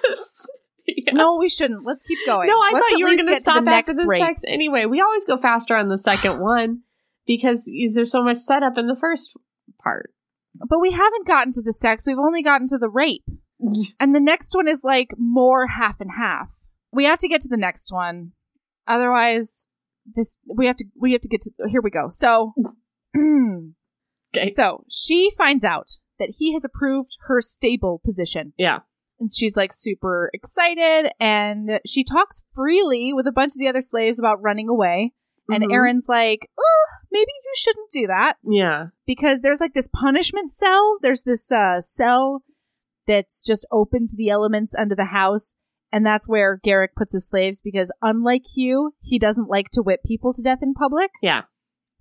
Yes. 0.03 0.49
Yeah. 0.87 1.13
No, 1.13 1.37
we 1.37 1.47
shouldn't. 1.47 1.85
Let's 1.85 2.01
keep 2.01 2.17
going. 2.25 2.47
No, 2.47 2.57
I 2.57 2.71
Let's 2.73 2.89
thought 2.89 2.99
you 2.99 3.05
were 3.05 3.15
going 3.15 3.27
to 3.27 3.39
stop 3.39 3.63
the 3.63 3.71
after 3.71 3.93
the 3.93 4.07
sex 4.17 4.41
anyway. 4.45 4.85
We 4.85 4.99
always 4.99 5.25
go 5.25 5.37
faster 5.37 5.75
on 5.75 5.89
the 5.89 5.97
second 5.97 6.39
one 6.41 6.81
because 7.27 7.71
there's 7.93 8.11
so 8.11 8.23
much 8.23 8.39
setup 8.39 8.77
in 8.77 8.87
the 8.87 8.95
first 8.95 9.37
part. 9.81 10.11
But 10.55 10.81
we 10.81 10.91
haven't 10.91 11.27
gotten 11.27 11.53
to 11.53 11.61
the 11.61 11.71
sex. 11.71 12.05
We've 12.05 12.17
only 12.17 12.43
gotten 12.43 12.67
to 12.67 12.77
the 12.77 12.89
rape. 12.89 13.23
And 13.99 14.15
the 14.15 14.19
next 14.19 14.55
one 14.55 14.67
is 14.67 14.83
like 14.83 15.09
more 15.19 15.67
half 15.67 16.01
and 16.01 16.09
half. 16.17 16.49
We 16.91 17.05
have 17.05 17.19
to 17.19 17.27
get 17.27 17.41
to 17.41 17.47
the 17.47 17.57
next 17.57 17.93
one. 17.93 18.31
Otherwise, 18.87 19.67
this 20.15 20.39
we 20.47 20.65
have 20.65 20.77
to 20.77 20.85
we 20.99 21.11
have 21.11 21.21
to 21.21 21.29
get 21.29 21.41
to 21.43 21.51
here 21.69 21.81
we 21.81 21.91
go. 21.91 22.09
So 22.09 22.53
hmm. 23.15 23.69
Okay. 24.35 24.47
So 24.47 24.83
she 24.89 25.31
finds 25.37 25.63
out 25.65 25.97
that 26.19 26.35
he 26.37 26.53
has 26.53 26.63
approved 26.65 27.17
her 27.27 27.41
stable 27.41 28.01
position. 28.05 28.53
Yeah. 28.57 28.79
And 29.19 29.29
she's 29.31 29.55
like 29.55 29.71
super 29.73 30.29
excited 30.33 31.11
and 31.19 31.79
she 31.85 32.03
talks 32.03 32.45
freely 32.55 33.11
with 33.13 33.27
a 33.27 33.31
bunch 33.31 33.53
of 33.53 33.59
the 33.59 33.67
other 33.67 33.81
slaves 33.81 34.17
about 34.19 34.41
running 34.41 34.67
away. 34.69 35.13
And 35.49 35.63
Mhm. 35.63 35.73
Erin's 35.73 36.05
like, 36.07 36.49
oh, 36.57 36.85
maybe 37.11 37.31
you 37.43 37.51
shouldn't 37.55 37.91
do 37.91 38.07
that 38.07 38.37
Yeah. 38.43 38.87
because 39.05 39.41
there's 39.41 39.59
like 39.59 39.73
this 39.73 39.89
punishment 39.93 40.51
cell. 40.51 40.97
There's 41.01 41.23
this 41.23 41.51
uh, 41.51 41.81
cell 41.81 42.43
that's 43.07 43.45
just 43.45 43.65
open 43.71 44.07
to 44.07 44.15
the 44.15 44.29
elements 44.29 44.73
under 44.77 44.95
the 44.95 45.05
house. 45.05 45.55
And 45.91 46.05
that's 46.05 46.27
where 46.29 46.57
Garrick 46.63 46.95
puts 46.95 47.11
his 47.13 47.25
slaves 47.27 47.59
because, 47.61 47.91
unlike 48.01 48.43
Hugh, 48.55 48.93
he 49.01 49.19
doesn't 49.19 49.49
like 49.49 49.69
to 49.71 49.81
whip 49.81 50.01
people 50.05 50.31
to 50.33 50.41
death 50.41 50.59
in 50.61 50.73
public. 50.73 51.11
Yeah. 51.21 51.41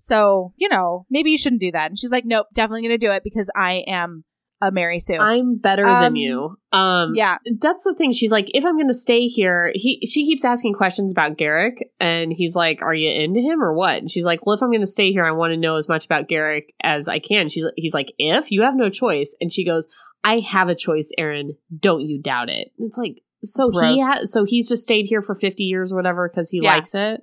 So, 0.00 0.52
you 0.56 0.68
know, 0.68 1.04
maybe 1.10 1.30
you 1.30 1.38
shouldn't 1.38 1.60
do 1.60 1.72
that. 1.72 1.90
And 1.90 1.98
she's 1.98 2.10
like, 2.10 2.24
nope, 2.26 2.46
definitely 2.54 2.82
going 2.88 2.98
to 2.98 3.06
do 3.06 3.12
it 3.12 3.22
because 3.22 3.50
I 3.54 3.84
am 3.86 4.24
a 4.62 4.70
Mary 4.70 4.98
Sue. 4.98 5.16
I'm 5.18 5.56
better 5.58 5.86
Um, 5.86 6.02
than 6.02 6.16
you. 6.16 6.56
Um, 6.72 7.14
yeah. 7.14 7.36
that's 7.60 7.84
the 7.84 7.94
thing. 7.94 8.12
She's 8.12 8.30
like, 8.30 8.50
if 8.54 8.64
I'm 8.64 8.76
going 8.76 8.88
to 8.88 8.94
stay 8.94 9.26
here, 9.26 9.72
he 9.74 10.06
she 10.06 10.26
keeps 10.26 10.44
asking 10.44 10.74
questions 10.74 11.12
about 11.12 11.36
Garrick, 11.36 11.90
and 11.98 12.32
he's 12.32 12.54
like, 12.56 12.82
"Are 12.82 12.94
you 12.94 13.10
into 13.10 13.40
him 13.40 13.62
or 13.62 13.72
what?" 13.74 13.96
And 13.98 14.10
she's 14.10 14.24
like, 14.24 14.44
"Well, 14.44 14.54
if 14.54 14.62
I'm 14.62 14.70
going 14.70 14.80
to 14.82 14.86
stay 14.86 15.12
here, 15.12 15.24
I 15.24 15.30
want 15.32 15.52
to 15.52 15.56
know 15.56 15.76
as 15.76 15.88
much 15.88 16.04
about 16.04 16.28
Garrick 16.28 16.74
as 16.82 17.08
I 17.08 17.18
can." 17.20 17.48
She's 17.48 17.64
he's 17.76 17.94
like, 17.94 18.12
"If 18.18 18.50
you 18.52 18.62
have 18.62 18.74
no 18.76 18.90
choice," 18.90 19.34
and 19.40 19.50
she 19.52 19.64
goes, 19.64 19.86
"I 20.24 20.40
have 20.40 20.68
a 20.68 20.74
choice, 20.74 21.10
Erin. 21.16 21.56
Don't 21.78 22.02
you 22.02 22.20
doubt 22.20 22.50
it." 22.50 22.70
It's 22.78 22.98
like, 22.98 23.22
so 23.42 23.70
Gross. 23.70 23.94
he 23.96 24.02
ha- 24.02 24.20
so 24.24 24.44
he's 24.44 24.68
just 24.68 24.82
stayed 24.82 25.06
here 25.06 25.22
for 25.22 25.34
50 25.34 25.64
years 25.64 25.90
or 25.90 25.96
whatever 25.96 26.28
because 26.28 26.50
he 26.50 26.60
Yeah. 26.62 26.74
likes 26.74 26.94
it. 26.94 27.22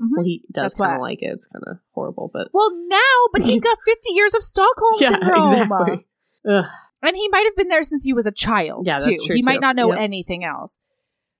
Mhm. 0.00 0.08
Well, 0.16 0.24
he 0.24 0.44
does 0.52 0.74
kind 0.74 0.94
of 0.94 1.00
like 1.00 1.22
it. 1.22 1.26
It's 1.32 1.46
kind 1.46 1.64
of 1.66 1.78
horrible, 1.92 2.30
but 2.32 2.48
Well, 2.52 2.70
now, 2.86 2.98
but 3.32 3.42
he's 3.42 3.60
got 3.68 3.78
50 3.84 4.12
years 4.12 4.34
of 4.34 4.42
Stockholm 4.42 4.94
yeah, 5.00 5.10
syndrome. 5.10 5.52
exactly. 5.52 6.06
Ugh. 6.48 6.64
And 7.02 7.16
he 7.16 7.28
might 7.28 7.44
have 7.46 7.56
been 7.56 7.68
there 7.68 7.82
since 7.82 8.04
he 8.04 8.12
was 8.12 8.26
a 8.26 8.32
child, 8.32 8.86
Yeah, 8.86 8.98
too. 8.98 9.10
that's 9.10 9.26
true, 9.26 9.36
he 9.36 9.42
might 9.42 9.60
not 9.60 9.76
know 9.76 9.90
Yep. 9.92 10.00
anything 10.00 10.44
else. 10.44 10.78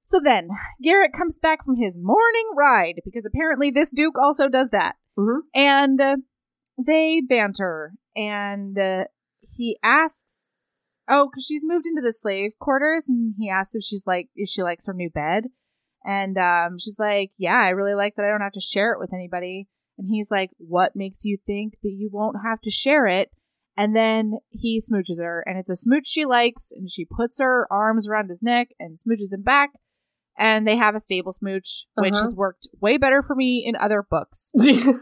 So 0.04 0.20
then, 0.20 0.48
Garrick 0.82 1.12
comes 1.12 1.38
back 1.38 1.64
from 1.64 1.76
his 1.76 1.98
morning 2.00 2.50
ride, 2.56 3.00
because 3.04 3.24
apparently 3.26 3.70
this 3.70 3.90
Duke 3.90 4.16
also 4.18 4.48
does 4.48 4.70
that. 4.70 4.96
Mhm. 5.18 5.40
And 5.54 6.00
uh, 6.00 6.16
they 6.78 7.20
banter, 7.20 7.92
and 8.16 8.78
uh, 8.78 9.04
he 9.42 9.78
asks, 9.82 10.98
oh, 11.08 11.26
because 11.30 11.44
she's 11.44 11.62
moved 11.64 11.86
into 11.86 12.00
the 12.02 12.12
slave 12.12 12.52
quarters, 12.60 13.08
and 13.08 13.34
he 13.38 13.50
asks 13.50 13.74
if 13.74 13.82
she's 13.82 14.04
like, 14.06 14.28
if 14.34 14.48
she 14.48 14.62
likes 14.62 14.86
her 14.86 14.94
new 14.94 15.10
bed. 15.10 15.46
And 16.04 16.38
um, 16.38 16.78
she's 16.78 16.98
like, 16.98 17.30
yeah, 17.38 17.56
I 17.56 17.70
really 17.70 17.94
like 17.94 18.14
that 18.16 18.24
I 18.24 18.30
don't 18.30 18.40
have 18.40 18.52
to 18.52 18.60
share 18.60 18.92
it 18.92 19.00
with 19.00 19.12
anybody. 19.12 19.68
And 19.98 20.08
he's 20.08 20.30
like, 20.30 20.50
what 20.58 20.92
makes 20.94 21.24
you 21.24 21.38
think 21.46 21.74
that 21.82 21.90
you 21.90 22.08
won't 22.12 22.36
have 22.44 22.60
to 22.62 22.70
share 22.70 23.06
it? 23.06 23.30
And 23.76 23.94
then 23.94 24.38
he 24.50 24.80
smooches 24.80 25.22
her, 25.22 25.44
and 25.46 25.56
it's 25.56 25.70
a 25.70 25.76
smooch 25.76 26.06
she 26.06 26.24
likes, 26.24 26.72
and 26.72 26.90
she 26.90 27.04
puts 27.04 27.38
her 27.38 27.66
arms 27.70 28.08
around 28.08 28.28
his 28.28 28.42
neck 28.42 28.68
and 28.80 28.96
smooches 28.96 29.32
him 29.32 29.42
back. 29.42 29.70
And 30.40 30.68
they 30.68 30.76
have 30.76 30.94
a 30.94 31.00
stable 31.00 31.32
smooch, 31.32 31.86
which 31.94 32.14
Uh-huh. 32.14 32.22
has 32.22 32.34
worked 32.34 32.68
way 32.80 32.96
better 32.96 33.22
for 33.22 33.34
me 33.34 33.64
in 33.66 33.74
other 33.74 34.04
books. 34.08 34.52
and 34.56 35.00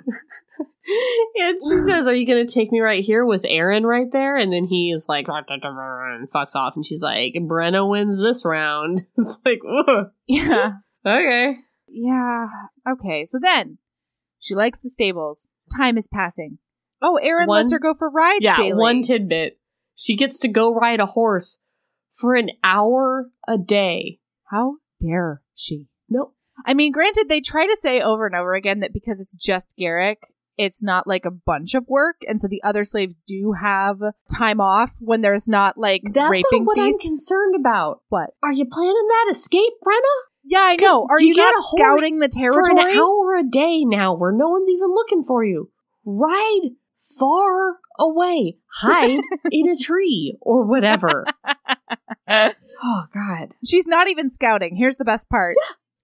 she 1.69 1.79
says, 1.79 2.07
Are 2.07 2.15
you 2.15 2.27
going 2.27 2.47
to 2.47 2.53
take 2.53 2.73
me 2.73 2.81
right 2.81 3.05
here 3.05 3.25
with 3.25 3.43
Aaron 3.45 3.85
right 3.85 4.11
there? 4.13 4.37
And 4.37 4.53
then 4.53 4.65
he 4.65 4.91
is 4.91 5.07
like, 5.09 5.27
and 5.29 6.31
fucks 6.31 6.55
off. 6.55 6.75
And 6.77 6.87
she's 6.87 7.03
like, 7.03 7.35
Brenna 7.35 7.89
wins 7.89 8.21
this 8.21 8.45
round. 8.45 9.07
It's 9.19 9.39
like, 9.45 9.61
Whoa, 9.63 10.11
Yeah. 10.27 10.73
Okay. 11.07 11.57
Yeah. 11.89 12.47
Okay. 12.91 13.25
So 13.27 13.39
then 13.41 13.79
she 14.41 14.55
likes 14.55 14.81
the 14.81 14.91
stables. 14.91 15.53
Time 15.77 15.97
is 15.97 16.09
passing. 16.09 16.59
Oh, 17.01 17.17
Erin 17.23 17.47
One- 17.47 17.63
lets 17.63 17.73
her 17.73 17.79
go 17.79 17.95
for 17.95 18.11
rides 18.11 18.45
Yeah, 18.45 18.57
daily. 18.57 18.75
one 18.75 19.03
tidbit. 19.03 19.59
She 19.95 20.17
gets 20.17 20.41
to 20.41 20.49
go 20.49 20.73
ride 20.75 21.01
a 21.01 21.07
horse 21.07 21.61
for 22.13 22.35
an 22.35 22.51
hour 22.65 23.31
a 23.47 23.57
day. 23.59 24.19
How 24.51 24.77
dare 25.01 25.43
she? 25.55 25.87
Nope. 26.09 26.35
I 26.65 26.75
mean, 26.75 26.93
granted, 26.93 27.29
they 27.29 27.41
try 27.41 27.67
to 27.67 27.77
say 27.79 28.01
over 28.01 28.27
and 28.27 28.35
over 28.35 28.55
again 28.55 28.81
that 28.81 28.93
because 28.95 29.21
it's 29.21 29.35
just 29.35 29.75
Garrick, 29.79 30.19
it's 30.57 30.83
not 30.83 31.07
like 31.07 31.27
a 31.27 31.31
bunch 31.31 31.75
of 31.75 31.87
work, 31.87 32.17
and 32.27 32.41
so 32.41 32.49
the 32.49 32.63
other 32.63 32.83
slaves 32.83 33.21
do 33.27 33.53
have 33.61 33.99
time 34.35 34.59
off 34.61 34.93
when 35.01 35.21
there's 35.21 35.47
not 35.49 35.77
like 35.77 36.01
That's 36.15 36.31
raping 36.31 36.65
not 36.65 36.67
what 36.67 36.77
feast. 36.79 37.01
I'm 37.03 37.07
concerned 37.09 37.55
about. 37.61 38.01
What? 38.09 38.31
Are 38.43 38.53
you 38.53 38.65
planning 38.65 39.07
that 39.09 39.27
escape, 39.37 39.75
Brenna? 39.87 40.17
Yeah, 40.49 40.61
I 40.61 40.77
know. 40.81 41.07
Are 41.11 41.21
you, 41.21 41.35
get 41.35 41.51
not 41.51 41.65
scouting 41.65 42.19
the 42.21 42.29
territory? 42.29 42.65
For 42.67 42.89
an 42.89 42.97
hour 42.99 43.35
a 43.35 43.43
day 43.43 43.85
now 43.85 44.15
where 44.15 44.33
no 44.33 44.49
one's 44.49 44.69
even 44.69 44.91
looking 44.91 45.25
for 45.25 45.45
you. 45.45 45.71
Ride 46.05 46.71
far 47.19 47.79
away. 47.99 48.59
Hide 48.73 49.21
in 49.51 49.69
a 49.69 49.77
tree 49.77 50.37
or 50.41 50.65
whatever. 50.65 51.25
oh, 52.29 53.05
God. 53.13 53.55
She's 53.65 53.87
not 53.87 54.09
even 54.09 54.31
scouting. 54.31 54.77
Here's 54.77 54.97
the 54.97 55.05
best 55.05 55.29
part. 55.29 55.57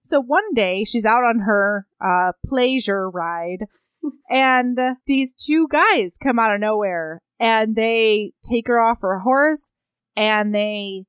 So 0.02 0.20
one 0.20 0.52
day 0.54 0.84
she's 0.84 1.06
out 1.06 1.22
on 1.22 1.40
her 1.40 1.86
uh 2.04 2.32
pleasure 2.44 3.08
ride 3.08 3.66
and 4.30 4.78
these 5.06 5.32
two 5.32 5.68
guys 5.68 6.18
come 6.20 6.40
out 6.40 6.52
of 6.54 6.60
nowhere 6.60 7.22
and 7.38 7.76
they 7.76 8.32
take 8.42 8.66
her 8.66 8.80
off 8.80 9.00
her 9.02 9.20
horse 9.20 9.70
and 10.16 10.52
they 10.52 11.04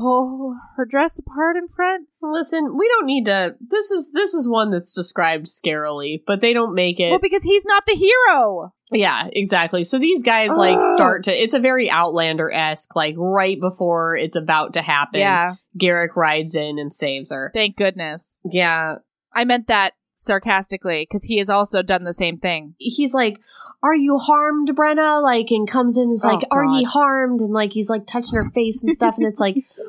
pull 0.00 0.56
her 0.76 0.84
dress 0.84 1.18
apart 1.18 1.56
in 1.56 1.68
front. 1.68 2.08
Listen, 2.22 2.76
we 2.76 2.88
don't 2.88 3.06
need 3.06 3.26
to. 3.26 3.54
This 3.60 3.90
is 3.90 4.10
this 4.12 4.34
is 4.34 4.48
one 4.48 4.70
that's 4.70 4.92
described 4.92 5.46
scarily, 5.46 6.22
but 6.26 6.40
they 6.40 6.52
don't 6.52 6.74
make 6.74 6.98
it. 7.00 7.10
Well, 7.10 7.18
because 7.20 7.42
he's 7.44 7.64
not 7.64 7.84
the 7.86 7.94
hero. 7.94 8.72
yeah, 8.90 9.28
exactly. 9.32 9.84
So 9.84 9.98
these 9.98 10.22
guys 10.22 10.50
like 10.56 10.80
start 10.94 11.24
to. 11.24 11.32
It's 11.42 11.54
a 11.54 11.60
very 11.60 11.90
Outlander 11.90 12.50
esque. 12.52 12.94
Like 12.96 13.14
right 13.18 13.60
before 13.60 14.16
it's 14.16 14.36
about 14.36 14.72
to 14.74 14.82
happen, 14.82 15.20
Yeah. 15.20 15.54
Garrick 15.78 16.16
rides 16.16 16.54
in 16.56 16.78
and 16.78 16.92
saves 16.92 17.30
her. 17.30 17.50
Thank 17.54 17.76
goodness. 17.76 18.40
Yeah, 18.44 18.96
I 19.32 19.44
meant 19.44 19.66
that 19.68 19.94
sarcastically 20.16 21.06
because 21.08 21.24
he 21.24 21.38
has 21.38 21.50
also 21.50 21.82
done 21.82 22.04
the 22.04 22.12
same 22.12 22.38
thing. 22.38 22.74
he's 22.78 23.12
like, 23.14 23.40
"Are 23.82 23.94
you 23.94 24.16
harmed, 24.18 24.68
Brenna?" 24.74 25.22
Like, 25.22 25.50
and 25.50 25.68
comes 25.68 25.96
in 25.96 26.04
and 26.04 26.12
is 26.12 26.24
Oh, 26.24 26.28
like, 26.28 26.42
"Are 26.50 26.64
ye 26.64 26.84
harmed?" 26.84 27.40
And 27.40 27.52
like 27.52 27.72
he's 27.72 27.90
like 27.90 28.06
touching 28.06 28.36
her 28.36 28.50
face 28.50 28.82
and 28.82 28.92
stuff, 28.92 29.16
and 29.18 29.26
it's 29.26 29.40
like, 29.40 29.56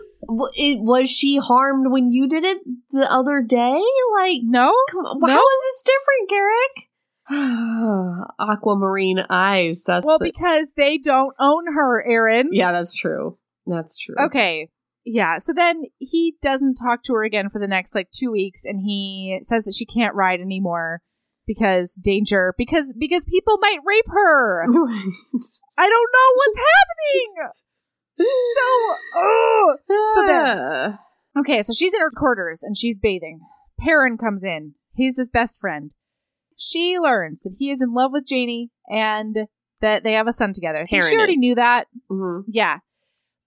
it, 0.56 0.82
"Was 0.82 1.10
she 1.10 1.38
harmed 1.38 1.92
when 1.92 2.12
you 2.12 2.28
did 2.28 2.44
it 2.44 2.60
the 2.92 3.12
other 3.12 3.42
day?" 3.42 3.82
Like, 4.14 4.42
No? 4.44 4.74
come 4.90 5.06
on, 5.06 5.20
No? 5.20 5.28
how 5.28 5.40
is 5.40 5.62
this 5.64 5.84
different, 5.84 6.30
Garrick? 6.30 6.90
Aquamarine 8.40 9.26
eyes. 9.30 9.84
That's 9.86 10.06
Well, 10.06 10.20
the- 10.20 10.26
because 10.26 10.72
they 10.78 10.98
don't 10.98 11.34
own 11.40 11.66
her, 11.74 12.06
Erin. 12.08 12.50
yeah, 12.52 12.72
that's 12.72 12.94
true. 12.94 13.38
That's 13.66 13.98
true. 13.98 14.16
Okay. 14.28 14.70
Yeah. 15.06 15.38
So 15.40 15.54
then 15.54 15.84
he 16.00 16.36
doesn't 16.42 16.76
talk 16.76 17.04
to 17.04 17.14
her 17.14 17.24
again 17.24 17.50
for 17.50 17.60
the 17.60 17.68
next 17.68 17.94
like 17.96 18.10
two 18.12 18.32
weeks, 18.32 18.62
and 18.66 18.80
he 18.80 19.40
says 19.44 19.64
that 19.66 19.74
she 19.74 19.86
can't 19.86 20.16
ride 20.16 20.40
anymore 20.40 21.02
because 21.48 21.94
danger 22.04 22.54
because 22.58 22.94
because 22.98 23.24
people 23.26 23.58
might 23.60 23.80
rape 23.86 24.08
her. 24.08 24.64
I 25.78 25.90
don't 25.90 26.12
know 26.14 26.30
what's 26.36 26.58
happening. 26.74 27.52
So, 28.18 28.96
oh. 29.16 29.78
So 30.16 30.26
then- 30.26 31.00
Okay, 31.38 31.62
so 31.62 31.74
she's 31.74 31.94
in 31.94 32.00
her 32.00 32.12
quarters 32.12 32.64
and 32.64 32.78
she's 32.78 32.98
bathing. 32.98 33.42
Perrin 33.80 34.18
comes 34.18 34.44
in. 34.44 34.76
He's 34.96 35.18
his 35.18 35.28
best 35.28 35.60
friend. 35.60 35.92
She 36.56 36.98
learns 36.98 37.42
that 37.42 37.56
he 37.60 37.70
is 37.72 37.82
in 37.82 37.94
love 37.94 38.12
with 38.14 38.26
Janie 38.26 38.72
and 38.90 39.48
that 39.82 40.04
they 40.04 40.14
have 40.14 40.28
a 40.28 40.32
son 40.34 40.54
together. 40.54 40.88
Think 40.90 41.04
she 41.04 41.10
Perrin 41.10 41.18
already 41.18 41.34
is. 41.34 41.40
knew 41.42 41.56
that. 41.56 41.88
Mhm. 42.10 42.44
Yeah. 42.48 42.78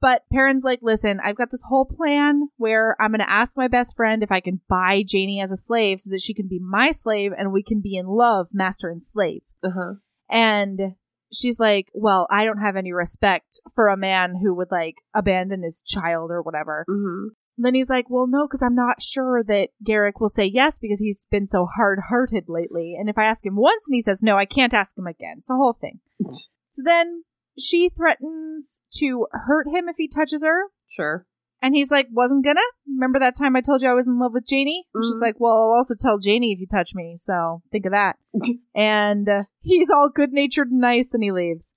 But 0.03 0.23
Perrin's 0.31 0.63
like, 0.65 0.81
listen, 0.83 1.19
I've 1.25 1.35
got 1.37 1.51
this 1.51 1.65
whole 1.67 1.87
plan 1.87 2.49
where 2.59 2.95
I'm 3.01 3.11
going 3.11 3.19
to 3.21 3.31
ask 3.31 3.57
my 3.57 3.67
best 3.69 3.97
friend 3.97 4.23
if 4.23 4.31
I 4.31 4.41
can 4.41 4.61
buy 4.69 5.03
Janie 5.05 5.41
as 5.41 5.51
a 5.51 5.57
slave 5.57 6.01
so 6.01 6.11
that 6.11 6.21
she 6.21 6.35
can 6.35 6.47
be 6.47 6.61
my 6.61 6.91
slave 6.91 7.33
and 7.37 7.51
we 7.53 7.63
can 7.63 7.81
be 7.81 7.97
in 7.97 8.07
love, 8.07 8.49
master 8.53 8.91
and 8.91 9.03
slave. 9.03 9.41
Uh-huh. 9.65 9.95
And 10.31 10.95
she's 11.33 11.59
like, 11.59 11.89
well, 11.95 12.27
I 12.31 12.45
don't 12.45 12.61
have 12.61 12.77
any 12.77 12.93
respect 12.93 13.61
for 13.75 13.89
a 13.89 13.97
man 13.97 14.35
who 14.43 14.55
would 14.55 14.71
like 14.71 14.97
abandon 15.15 15.63
his 15.63 15.83
child 15.83 16.31
or 16.31 16.43
whatever. 16.43 16.85
Mm-hmm. 16.89 17.29
Then 17.61 17.75
he's 17.75 17.91
like, 17.91 18.09
well, 18.09 18.27
no, 18.29 18.47
because 18.47 18.63
I'm 18.63 18.77
not 18.77 19.03
sure 19.03 19.43
that 19.43 19.71
Garrick 19.85 20.21
will 20.21 20.29
say 20.29 20.45
yes 20.45 20.79
because 20.79 21.01
he's 21.01 21.27
been 21.31 21.47
so 21.47 21.67
hard 21.67 21.99
hearted 22.09 22.45
lately. 22.47 22.95
And 22.99 23.09
if 23.09 23.19
I 23.19 23.25
ask 23.25 23.45
him 23.45 23.57
once 23.57 23.85
and 23.89 23.95
he 23.95 24.01
says 24.01 24.23
no, 24.23 24.37
I 24.37 24.45
can't 24.45 24.75
ask 24.75 24.97
him 24.97 25.09
again. 25.09 25.37
It's 25.39 25.51
a 25.51 25.57
whole 25.57 25.77
thing. 25.79 25.99
so 26.71 26.83
then 26.85 27.25
she 27.59 27.89
threatens 27.89 28.81
to 28.99 29.27
hurt 29.33 29.67
him 29.69 29.89
if 29.89 29.97
he 29.97 30.09
touches 30.09 30.45
her. 30.45 30.67
Sure. 30.87 31.27
And 31.61 31.75
he's 31.75 31.91
like, 31.91 32.07
wasn't 32.13 32.45
gonna. 32.45 32.61
Remember 32.87 33.19
that 33.19 33.35
time 33.37 33.57
I 33.57 33.61
told 33.61 33.83
you 33.83 33.89
I 33.89 33.95
was 33.95 34.07
in 34.07 34.19
love 34.21 34.33
with 34.33 34.47
Janie? 34.47 34.87
And 34.95 35.05
She's 35.05 35.21
like, 35.21 35.41
well, 35.41 35.53
I'll 35.53 35.77
also 35.77 35.95
tell 35.99 36.19
Janie 36.19 36.53
if 36.53 36.61
you 36.61 36.67
touch 36.67 36.95
me. 36.95 37.17
So 37.19 37.63
think 37.73 37.85
of 37.87 37.93
that. 37.93 38.17
and 38.75 39.29
uh, 39.29 39.43
he's 39.63 39.91
all 39.91 40.09
good 40.15 40.33
natured 40.33 40.71
and 40.71 40.81
nice 40.81 41.13
and 41.15 41.23
he 41.23 41.33
leaves. 41.33 41.75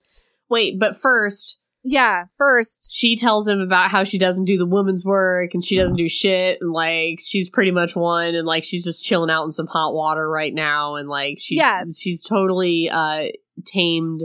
Wait, 0.50 0.80
but 0.80 0.96
first, 1.00 1.58
Yeah, 1.84 2.26
first. 2.38 2.90
she 2.94 3.16
tells 3.16 3.48
him 3.48 3.60
about 3.60 3.90
how 3.90 4.04
she 4.04 4.20
doesn't 4.20 4.46
do 4.46 4.58
the 4.58 4.66
woman's 4.68 5.04
work 5.06 5.54
and 5.56 5.64
she 5.64 5.78
doesn't 5.78 5.98
do 5.98 6.10
shit 6.10 6.58
and 6.62 6.72
like 6.72 7.20
she's 7.22 7.50
pretty 7.50 7.72
much 7.72 7.96
one 7.96 8.36
and 8.36 8.46
like 8.46 8.64
she's 8.64 8.84
just 8.84 9.04
chilling 9.04 9.30
out 9.32 9.46
in 9.46 9.52
some 9.52 9.68
hot 9.68 9.94
water 9.96 10.30
right 10.30 10.54
now 10.54 10.96
and 10.96 11.10
like 11.10 11.38
she's 11.40 11.58
Yeah. 11.58 11.84
she's 11.96 12.22
totally 12.22 12.90
uh 12.90 13.30
tamed 13.66 14.24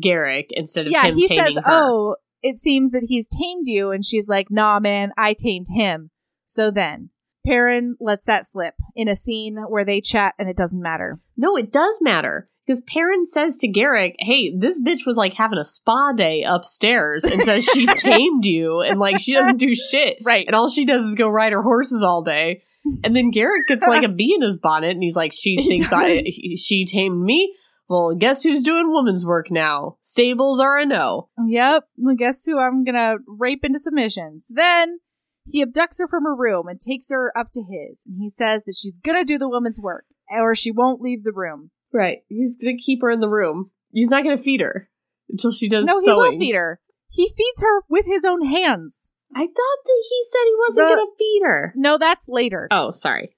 Garrick 0.00 0.48
instead 0.50 0.86
of 0.86 0.92
Yeah, 0.92 1.04
him 1.06 1.14
he 1.16 1.28
taming 1.28 1.54
says, 1.54 1.64
her. 1.64 1.70
oh, 1.70 2.16
it 2.42 2.60
seems 2.60 2.92
that 2.92 3.06
he's 3.08 3.28
tamed 3.28 3.66
you. 3.66 3.90
And 3.90 4.04
she's 4.04 4.28
like, 4.28 4.48
nah, 4.50 4.80
man, 4.80 5.12
I 5.16 5.34
tamed 5.34 5.66
him. 5.74 6.10
So 6.44 6.70
then. 6.70 7.10
Perrin 7.44 7.96
lets 7.98 8.24
that 8.26 8.46
slip 8.46 8.74
in 8.94 9.08
a 9.08 9.16
scene 9.16 9.56
where 9.68 9.84
they 9.84 10.00
chat 10.00 10.34
and 10.38 10.48
it 10.48 10.56
doesn't 10.56 10.80
matter. 10.80 11.18
No, 11.36 11.56
it 11.56 11.72
does 11.72 11.98
matter. 12.00 12.48
Because 12.64 12.82
Perrin 12.82 13.26
says 13.26 13.58
to 13.58 13.66
Garrick, 13.68 14.14
hey, 14.20 14.56
this 14.56 14.80
bitch 14.80 15.04
was 15.04 15.16
like 15.16 15.34
having 15.34 15.58
a 15.58 15.64
spa 15.64 16.12
day 16.12 16.44
upstairs 16.46 17.24
and 17.24 17.42
says 17.42 17.64
she's 17.64 17.92
tamed 17.96 18.44
you 18.44 18.80
and 18.80 19.00
like 19.00 19.18
she 19.18 19.32
doesn't 19.32 19.56
do 19.56 19.74
shit. 19.74 20.18
Right. 20.22 20.46
And 20.46 20.54
all 20.54 20.68
she 20.70 20.84
does 20.84 21.08
is 21.08 21.16
go 21.16 21.28
ride 21.28 21.52
her 21.52 21.62
horses 21.62 22.04
all 22.04 22.22
day. 22.22 22.62
And 23.02 23.16
then 23.16 23.30
Garrick 23.32 23.66
gets 23.66 23.82
like 23.86 24.04
a 24.04 24.08
bee 24.08 24.34
in 24.34 24.42
his 24.42 24.56
bonnet 24.56 24.90
and 24.92 25.02
he's 25.02 25.16
like, 25.16 25.32
she 25.32 25.56
He 25.60 25.68
thinks 25.68 25.92
I, 25.92 26.18
he- 26.24 26.56
she 26.56 26.84
tamed 26.84 27.20
me. 27.20 27.56
Well, 27.92 28.14
guess 28.14 28.42
who's 28.42 28.62
doing 28.62 28.90
woman's 28.90 29.26
work 29.26 29.50
now? 29.50 29.98
Stables 30.00 30.60
are 30.60 30.78
a 30.78 30.86
no. 30.86 31.28
Yep. 31.46 31.84
Well, 31.98 32.14
guess 32.16 32.42
who 32.46 32.58
I'm 32.58 32.84
gonna 32.84 33.16
rape 33.26 33.64
into 33.64 33.78
submissions. 33.78 34.46
Then 34.48 35.00
he 35.44 35.62
abducts 35.62 35.98
her 35.98 36.08
from 36.08 36.24
her 36.24 36.34
room 36.34 36.68
and 36.68 36.80
takes 36.80 37.10
her 37.10 37.30
up 37.36 37.48
to 37.52 37.60
his, 37.60 38.04
and 38.06 38.16
he 38.18 38.30
says 38.30 38.62
that 38.64 38.74
she's 38.80 38.96
gonna 38.96 39.24
do 39.26 39.36
the 39.38 39.48
woman's 39.48 39.78
work, 39.78 40.06
or 40.30 40.54
she 40.54 40.70
won't 40.70 41.02
leave 41.02 41.22
the 41.22 41.32
room. 41.34 41.70
Right. 41.92 42.20
He's 42.28 42.56
gonna 42.56 42.78
keep 42.78 43.02
her 43.02 43.10
in 43.10 43.20
the 43.20 43.28
room. 43.28 43.72
He's 43.92 44.08
not 44.08 44.24
gonna 44.24 44.38
feed 44.38 44.62
her 44.62 44.88
until 45.28 45.52
she 45.52 45.68
does 45.68 45.84
no, 45.84 45.98
he 46.00 46.06
sewing. 46.06 46.16
will 46.32 46.38
feed 46.38 46.54
her. 46.54 46.80
He 47.10 47.28
feeds 47.28 47.60
her 47.60 47.82
with 47.90 48.06
his 48.06 48.24
own 48.24 48.46
hands. 48.46 49.12
I 49.34 49.40
thought 49.46 49.78
that 49.84 50.04
he 50.08 50.22
said 50.30 50.44
he 50.44 50.54
wasn't 50.66 50.88
The- 50.88 50.94
gonna 50.96 51.10
feed 51.18 51.40
her. 51.44 51.72
No, 51.76 51.98
that's 51.98 52.26
later. 52.28 52.68
Oh, 52.70 52.90
sorry. 52.90 53.36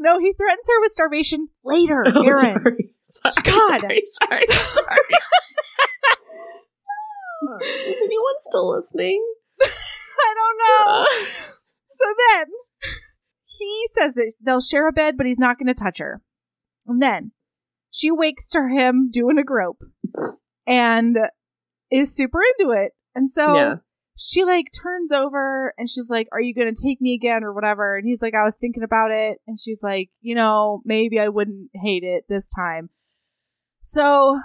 No, 0.00 0.18
he 0.18 0.32
threatens 0.32 0.66
her 0.68 0.80
with 0.80 0.92
starvation 0.92 1.48
later. 1.64 2.04
Oh, 2.14 2.22
Erin. 2.22 2.40
sorry. 2.40 2.90
Sorry, 3.08 3.32
God. 3.44 3.80
sorry, 3.80 4.02
sorry, 4.20 4.46
sorry. 4.46 4.98
Is 7.62 7.96
anyone 8.02 8.34
still 8.40 8.68
listening? 8.70 9.24
I 9.62 10.34
don't 10.34 10.58
know. 10.58 11.02
Uh. 11.02 11.24
So 11.90 12.04
then 12.30 12.46
he 13.46 13.86
says 13.98 14.14
that 14.14 14.32
they'll 14.40 14.60
share 14.60 14.88
a 14.88 14.92
bed, 14.92 15.16
but 15.16 15.26
he's 15.26 15.38
not 15.38 15.58
going 15.58 15.66
to 15.68 15.74
touch 15.74 15.98
her. 15.98 16.20
And 16.86 17.00
then 17.02 17.32
she 17.90 18.10
wakes 18.10 18.46
to 18.50 18.68
him 18.68 19.10
doing 19.10 19.38
a 19.38 19.44
grope 19.44 19.82
and 20.66 21.16
is 21.90 22.14
super 22.14 22.40
into 22.58 22.72
it. 22.72 22.92
And 23.14 23.30
so 23.30 23.54
Yeah. 23.54 23.74
she 24.16 24.44
like 24.44 24.66
turns 24.72 25.10
over 25.12 25.74
and 25.78 25.88
she's 25.88 26.08
like, 26.08 26.28
Are 26.32 26.40
you 26.40 26.54
going 26.54 26.72
to 26.72 26.82
take 26.86 27.00
me 27.00 27.14
again 27.14 27.42
or 27.44 27.52
whatever? 27.52 27.96
And 27.96 28.06
he's 28.06 28.22
like, 28.22 28.34
I 28.34 28.44
was 28.44 28.56
thinking 28.60 28.82
about 28.82 29.10
it. 29.10 29.38
And 29.46 29.58
she's 29.58 29.82
like, 29.82 30.10
You 30.20 30.34
know, 30.34 30.82
maybe 30.84 31.18
I 31.18 31.28
wouldn't 31.28 31.70
hate 31.74 32.04
it 32.04 32.24
this 32.28 32.50
time. 32.50 32.90
So 33.88 34.40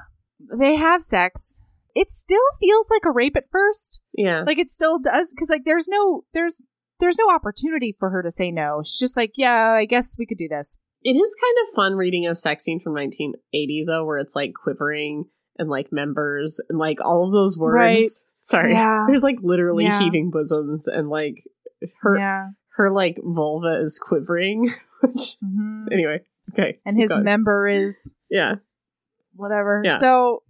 they 0.58 0.76
have 0.76 1.04
sex. 1.04 1.64
It 1.96 2.12
still 2.12 2.42
feels 2.60 2.90
like 2.90 3.04
a 3.06 3.12
rape 3.12 3.36
at 3.36 3.50
first 3.52 4.00
Yeah. 4.18 4.44
like 4.48 4.58
it 4.58 4.72
still 4.72 5.00
does 5.00 5.32
because 5.34 5.50
like 5.50 5.64
there's 5.66 5.88
no 5.88 6.24
there's 6.34 6.62
there's 7.00 7.18
no 7.20 7.30
opportunity 7.30 7.96
for 8.00 8.10
her 8.10 8.24
to 8.24 8.32
say 8.32 8.50
no 8.52 8.82
she's 8.84 8.98
just 9.00 9.18
like 9.18 9.34
yeah 9.36 9.74
i 9.74 9.86
guess 9.86 10.16
we 10.18 10.26
could 10.26 10.38
do 10.38 10.48
this 10.48 10.78
It 11.04 11.16
is 11.16 11.36
kind 11.40 11.56
of 11.68 11.76
fun 11.76 11.96
reading 11.96 12.26
a 12.26 12.34
sex 12.34 12.64
scene 12.64 12.80
from 12.80 12.94
1980 12.94 13.84
though, 13.86 14.06
where 14.06 14.18
it's 14.18 14.36
like 14.36 14.54
quivering 14.56 15.26
and 15.60 15.70
like 15.70 15.92
members 15.92 16.60
and 16.70 16.80
like 16.80 17.00
all 17.02 17.26
of 17.28 17.32
those 17.34 17.58
words. 17.58 17.76
Right. 17.76 18.08
Sorry. 18.36 18.72
Yeah. 18.72 19.04
There's 19.08 19.22
like 19.24 19.38
literally 19.42 19.84
Yeah. 19.84 20.00
heaving 20.00 20.32
bosoms 20.32 20.88
and 20.88 21.10
like 21.10 21.44
her 22.02 22.18
yeah 22.18 22.48
her 22.78 22.90
like 22.90 23.20
vulva 23.22 23.80
is 23.82 24.00
quivering. 24.00 24.64
Which 25.02 25.36
Mhm. 25.44 25.92
anyway, 25.92 26.22
okay. 26.54 26.80
and 26.86 26.98
his 26.98 27.10
going. 27.10 27.24
member 27.24 27.68
is 27.68 28.00
yeah. 28.32 28.56
Whatever 29.36 29.82
Yeah. 29.84 29.98
so 30.00 30.44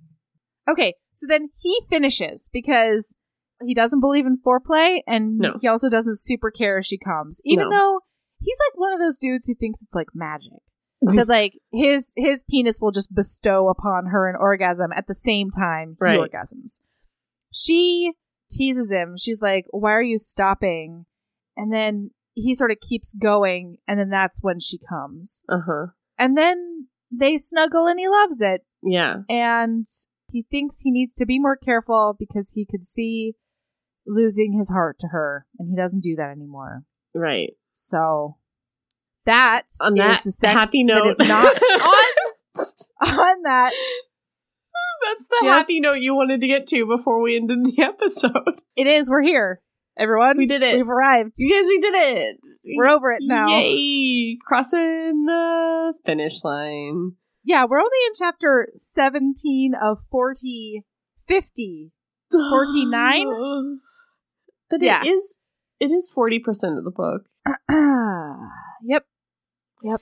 okay 0.70 0.94
so 1.14 1.26
then 1.28 1.50
he 1.62 1.78
finishes 1.90 2.50
because 2.54 3.16
he 3.66 3.74
doesn't 3.74 4.00
believe 4.02 4.26
in 4.26 4.38
foreplay 4.46 5.00
and 5.08 5.38
No. 5.38 5.54
he 5.62 5.68
also 5.68 5.90
doesn't 5.90 6.20
super 6.20 6.52
care 6.52 6.78
if 6.80 6.86
she 6.86 6.98
comes 6.98 7.40
even 7.46 7.70
No. 7.70 7.76
though 7.76 8.00
he's 8.40 8.58
like 8.70 8.80
one 8.80 8.94
of 8.94 9.00
those 9.00 9.18
dudes 9.20 9.46
who 9.46 9.56
thinks 9.56 9.82
it's 9.82 9.94
like 9.94 10.08
magic 10.14 10.60
that 11.16 11.28
like 11.28 11.54
his 11.72 12.14
his 12.16 12.44
penis 12.50 12.80
will 12.82 12.92
just 12.92 13.14
bestow 13.14 13.68
upon 13.70 14.08
her 14.08 14.30
an 14.30 14.36
orgasm 14.40 14.92
at 14.96 15.06
the 15.08 15.14
same 15.16 15.50
time 15.50 15.96
he 16.00 16.04
Right. 16.06 16.20
orgasms. 16.20 16.80
She 17.52 18.14
teases 18.50 18.92
him. 18.92 19.16
She's 19.18 19.42
like, 19.42 19.66
"Why 19.72 19.92
are 19.94 20.02
you 20.02 20.18
stopping?" 20.18 21.06
And 21.58 21.72
then 21.74 22.12
he 22.34 22.56
sort 22.56 22.72
of 22.72 22.80
keeps 22.80 23.14
going, 23.14 23.78
and 23.88 24.00
then 24.00 24.10
that's 24.10 24.42
when 24.42 24.60
she 24.60 24.80
comes. 24.80 25.44
Uh 25.50 25.60
huh. 25.68 25.86
And 26.18 26.38
then 26.38 26.88
they 27.18 27.38
snuggle, 27.38 27.88
and 27.88 27.99
he 27.99 28.07
loves 28.07 28.41
it. 28.41 28.61
Yeah. 28.81 29.18
And 29.30 29.85
he 30.31 30.45
thinks 30.49 30.81
he 30.81 30.91
needs 30.91 31.14
to 31.15 31.26
be 31.26 31.40
more 31.40 31.56
careful 31.56 32.15
because 32.18 32.52
he 32.56 32.65
could 32.65 32.85
see 32.85 33.34
losing 34.07 34.53
his 34.57 34.69
heart 34.69 34.98
to 34.99 35.07
her, 35.10 35.45
and 35.60 35.69
he 35.69 35.76
doesn't 35.76 36.02
do 36.03 36.15
that 36.15 36.31
anymore. 36.31 36.84
Right. 37.15 37.53
So 37.73 38.38
that 39.26 39.64
On 39.81 39.98
is 40.26 40.38
that 40.38 40.53
happy 40.53 40.84
note. 40.84 41.07
is 41.07 41.19
not 41.19 41.56
on 41.81 42.65
on 43.02 43.41
that. 43.44 43.72
That's 45.03 45.27
the 45.27 45.38
Just- 45.44 45.45
happy 45.60 45.80
note 45.80 45.99
you 45.99 46.15
wanted 46.15 46.41
to 46.41 46.48
get 46.48 46.68
to 46.68 46.85
before 46.85 47.22
we 47.22 47.35
ended 47.35 47.64
the 47.65 47.81
episode. 47.81 48.61
It 48.76 48.88
is. 48.88 49.10
We're 49.10 49.22
here, 49.22 49.61
everyone. 49.98 50.38
We 50.38 50.45
did 50.45 50.64
it. 50.64 50.76
We've 50.76 50.90
arrived. 50.90 51.34
You 51.38 51.53
guys, 51.56 51.68
we 51.68 51.80
did 51.80 51.94
it. 51.95 52.38
We're 52.78 52.88
over 52.90 53.11
it 53.11 53.20
now. 53.22 53.48
Yay! 53.48 54.38
Crossing 54.45 55.26
the 55.26 55.94
finish 56.06 56.44
line. 56.44 57.14
Yeah, 57.44 57.65
we're 57.70 57.80
only 57.80 57.98
in 58.07 58.14
chapter 58.18 58.70
17 58.94 59.74
of 59.82 59.98
40, 60.10 60.84
50. 61.28 61.91
49? 62.32 63.80
But 64.70 64.82
Yeah. 64.82 65.02
it 65.03 65.07
is 65.10 65.40
it 65.80 65.91
is 65.91 66.10
forty 66.14 66.40
percent 66.40 66.78
of 66.78 66.84
the 66.86 66.91
book. 66.91 67.24
yep. 68.84 69.06
Yep. 69.84 70.02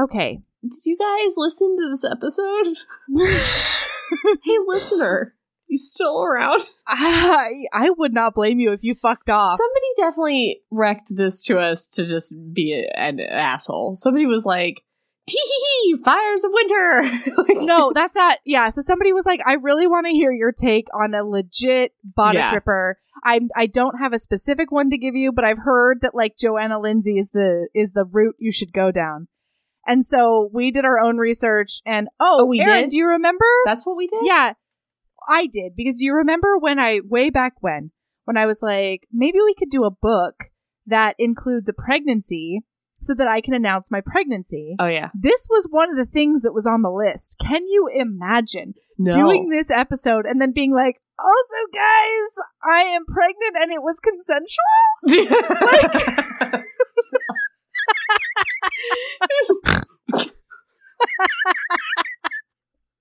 Okay. 0.00 0.40
Did 0.62 0.86
you 0.86 0.96
guys 0.96 1.34
listen 1.36 1.76
to 1.78 1.88
this 1.90 2.04
episode? 2.04 2.74
hey, 4.44 4.56
listener, 4.66 5.34
you 5.68 5.78
still 5.78 6.22
around? 6.22 6.62
I, 6.86 7.64
I 7.72 7.90
would 7.90 8.12
not 8.14 8.34
blame 8.34 8.58
you 8.60 8.72
if 8.72 8.82
you 8.82 8.94
fucked 8.94 9.30
off. 9.30 9.50
Somebody 9.56 9.86
definitely 9.96 10.62
wrecked 10.70 11.14
this 11.14 11.42
to 11.42 11.58
us 11.58 11.86
to 11.88 12.06
just 12.06 12.34
be 12.52 12.72
a- 12.72 12.98
an 12.98 13.20
asshole. 13.20 13.94
Somebody 13.96 14.26
was 14.26 14.44
like, 14.46 14.82
"Tee 15.28 15.36
hee 15.38 15.92
hee, 15.96 16.02
fires 16.02 16.44
of 16.44 16.50
winter." 16.52 17.10
No, 17.68 17.92
that's 17.94 18.14
not. 18.16 18.38
Yeah. 18.46 18.70
So 18.70 18.80
somebody 18.80 19.12
was 19.12 19.26
like, 19.26 19.40
I 19.46 19.54
really 19.54 19.86
want 19.86 20.06
to 20.06 20.12
hear 20.12 20.32
your 20.32 20.52
take 20.52 20.86
on 20.94 21.12
a 21.12 21.22
legit 21.22 21.92
bodice 22.02 22.46
Yeah. 22.48 22.54
ripper. 22.54 22.96
I 23.22 23.40
I 23.54 23.66
don't 23.66 23.98
have 23.98 24.14
a 24.14 24.18
specific 24.18 24.72
one 24.72 24.88
to 24.90 24.96
give 24.96 25.14
you, 25.14 25.32
but 25.32 25.44
I've 25.44 25.58
heard 25.58 25.98
that 26.00 26.14
like 26.14 26.38
Johanna 26.38 26.80
Lindsey 26.80 27.18
is 27.18 27.28
the 27.34 27.68
is 27.74 27.92
the 27.92 28.06
route 28.06 28.36
you 28.38 28.52
should 28.52 28.72
go 28.72 28.90
down. 28.90 29.28
And 29.86 30.02
so 30.04 30.48
we 30.52 30.70
did 30.70 30.84
our 30.86 30.98
own 30.98 31.18
research 31.18 31.80
and 31.84 32.08
oh, 32.20 32.38
Oh, 32.40 32.44
we 32.46 32.60
Erin, 32.60 32.82
did? 32.84 32.90
do 32.90 32.96
you 32.96 33.06
remember? 33.08 33.44
that's 33.66 33.84
what 33.84 33.96
we 33.98 34.06
did. 34.06 34.20
yeah. 34.22 34.52
I 35.28 35.46
did 35.46 35.74
because 35.76 36.00
you 36.00 36.14
remember 36.14 36.56
when 36.58 36.78
I 36.78 37.00
way 37.04 37.30
back 37.30 37.54
when 37.60 37.90
when 38.24 38.36
I 38.36 38.46
was 38.46 38.58
like 38.62 39.06
maybe 39.12 39.38
we 39.44 39.54
could 39.54 39.70
do 39.70 39.84
a 39.84 39.90
book 39.90 40.50
that 40.86 41.14
includes 41.18 41.68
a 41.68 41.72
pregnancy 41.72 42.62
so 43.00 43.14
that 43.14 43.28
I 43.28 43.40
can 43.40 43.54
announce 43.54 43.90
my 43.90 44.00
pregnancy. 44.04 44.74
Oh 44.78 44.86
yeah. 44.86 45.10
This 45.14 45.46
was 45.48 45.66
one 45.70 45.90
of 45.90 45.96
the 45.96 46.04
things 46.06 46.42
that 46.42 46.52
was 46.52 46.66
on 46.66 46.82
the 46.82 46.90
list. 46.90 47.36
Can 47.40 47.66
you 47.68 47.88
imagine 47.94 48.74
No. 48.98 49.10
doing 49.12 49.48
this 49.50 49.70
episode 49.70 50.26
and 50.26 50.40
then 50.40 50.52
being 50.52 50.72
like, 50.74 51.00
also, 51.18 51.56
guys, 51.72 52.30
I 52.64 52.82
am 52.82 53.04
pregnant 53.06 53.56
and 53.60 53.72
it 53.72 53.82
was 53.82 53.98
consensual? 54.00 56.58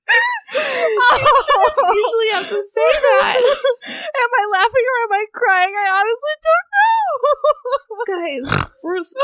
you 0.08 1.94
usually 1.94 2.30
have 2.34 2.50
to 2.50 2.64
say 2.64 2.92
that. 2.94 3.38
am 3.88 4.32
I 4.34 4.48
laughing 4.54 4.86
or 4.88 4.98
am 5.04 5.12
I 5.12 5.26
crying? 5.34 5.74
I 5.76 5.88
honestly 6.00 6.36
don't 6.48 6.68
know. 6.78 7.08
Guys, 8.08 8.48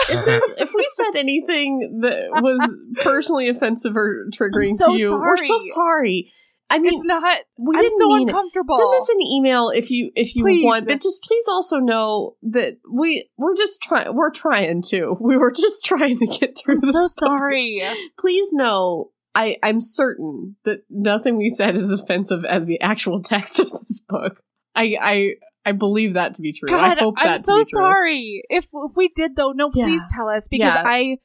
if, 0.10 0.62
if, 0.62 0.74
we 0.74 0.88
said 0.96 1.16
anything 1.16 2.00
that 2.02 2.30
was 2.42 2.76
personally 3.04 3.50
offensive 3.50 3.96
or 3.96 4.26
triggering 4.32 4.76
so 4.78 4.94
to 4.94 5.00
you, 5.00 5.10
sorry. 5.10 5.22
we're 5.22 5.38
so 5.38 5.58
sorry. 5.74 6.32
I 6.70 6.80
mean, 6.80 6.94
it's 6.94 7.06
not. 7.06 7.40
We 7.58 7.78
I'm 7.78 7.90
so 8.00 8.16
uncomfortable. 8.16 8.76
It. 8.76 8.80
Send 8.80 9.02
us 9.02 9.10
an 9.10 9.22
email 9.22 9.70
if 9.70 9.92
you 9.92 10.12
if 10.16 10.36
you 10.36 10.44
Please. 10.44 10.66
want, 10.66 10.88
but 10.88 11.02
just 11.02 11.22
please 11.22 11.46
also 11.48 11.78
know 11.78 12.36
that 12.42 12.78
we 12.92 13.30
we're 13.38 13.56
just 13.56 13.82
trying. 13.82 14.16
We're 14.16 14.32
trying 14.32 14.82
to. 14.90 15.16
We 15.20 15.38
were 15.38 15.52
just 15.52 15.86
trying 15.86 16.18
to 16.18 16.26
get 16.26 16.58
through. 16.58 16.76
I'm 16.76 16.80
this 16.80 16.94
so 16.94 17.02
book. 17.02 17.12
sorry. 17.20 17.84
Please 18.18 18.54
know. 18.54 19.12
I, 19.36 19.58
I'm 19.64 19.80
certain 19.80 20.58
that 20.64 20.84
nothing 20.90 21.38
we 21.38 21.50
said 21.50 21.76
is 21.76 21.92
offensive 21.92 22.46
as 22.46 22.66
the 22.68 22.80
actual 22.82 23.22
text 23.24 23.60
of 23.60 23.72
this 23.72 24.00
book. 24.08 24.42
I 24.76 24.96
I 25.02 25.34
I 25.66 25.72
believe 25.72 26.14
that 26.16 26.36
to 26.36 26.42
be 26.42 26.52
true. 26.54 26.70
God, 26.70 26.98
I 26.98 27.02
hope 27.02 27.16
that 27.16 27.28
I'm 27.28 27.38
to 27.38 27.44
so 27.44 27.58
be 27.58 27.62
true. 27.64 27.82
sorry. 27.82 28.44
If, 28.50 28.66
if 28.66 28.92
we 28.96 29.10
did 29.16 29.36
though, 29.36 29.52
no, 29.54 29.70
Yeah. 29.74 29.86
please 29.86 30.04
tell 30.16 30.30
us 30.30 30.48
because 30.48 30.74
Yeah. 30.76 30.84
I 30.86 31.18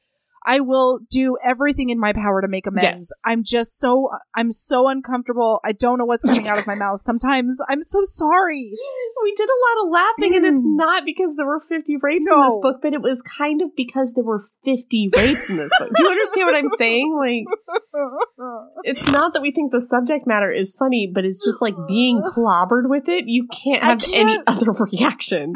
I 0.45 0.59
will 0.61 0.99
do 1.09 1.37
everything 1.43 1.89
in 1.89 1.99
my 1.99 2.13
power 2.13 2.41
to 2.41 2.47
make 2.47 2.65
amends. 2.67 2.83
Yes. 2.83 3.09
I'm 3.25 3.43
just 3.43 3.79
so 3.79 4.09
I'm 4.35 4.51
so 4.51 4.87
uncomfortable. 4.87 5.59
I 5.65 5.71
don't 5.73 5.97
know 5.97 6.05
what's 6.05 6.23
coming 6.23 6.47
out 6.47 6.57
of 6.57 6.65
my 6.67 6.75
mouth. 6.85 7.01
Sometimes 7.01 7.57
I'm 7.69 7.81
so 7.83 7.99
sorry. 8.03 8.71
We 9.21 9.33
did 9.35 9.49
a 9.49 9.59
lot 9.67 9.85
of 9.85 9.91
laughing, 9.91 10.35
and 10.37 10.45
it's 10.45 10.63
Mm. 10.65 10.77
not 10.77 11.03
because 11.05 11.35
there 11.35 11.45
were 11.45 11.59
50 11.59 11.97
rapes 12.01 12.31
in 12.31 12.41
this 12.41 12.57
book, 12.61 12.77
but 12.81 12.93
it 12.93 13.01
was 13.01 13.21
kind 13.21 13.61
of 13.61 13.75
because 13.75 14.13
there 14.13 14.23
were 14.23 14.39
50 14.63 15.09
rapes 15.13 15.49
in 15.49 15.57
this 15.57 15.69
book. 15.77 15.89
Do 15.93 16.03
you 16.03 16.09
understand 16.09 16.45
what 16.47 16.55
I'm 16.55 16.69
saying? 16.69 17.13
Like, 17.13 17.45
it's 18.83 19.05
not 19.07 19.33
that 19.33 19.41
we 19.41 19.51
think 19.51 19.73
the 19.73 19.81
subject 19.81 20.25
matter 20.25 20.49
is 20.53 20.73
funny, 20.73 21.11
but 21.13 21.25
it's 21.25 21.43
just 21.45 21.61
like 21.61 21.75
being 21.89 22.21
clobbered 22.21 22.87
with 22.89 23.09
it. 23.09 23.25
You 23.27 23.45
can't 23.49 23.83
have 23.83 24.01
any 24.13 24.37
can't. 24.37 24.43
other 24.47 24.71
reaction. 24.91 25.53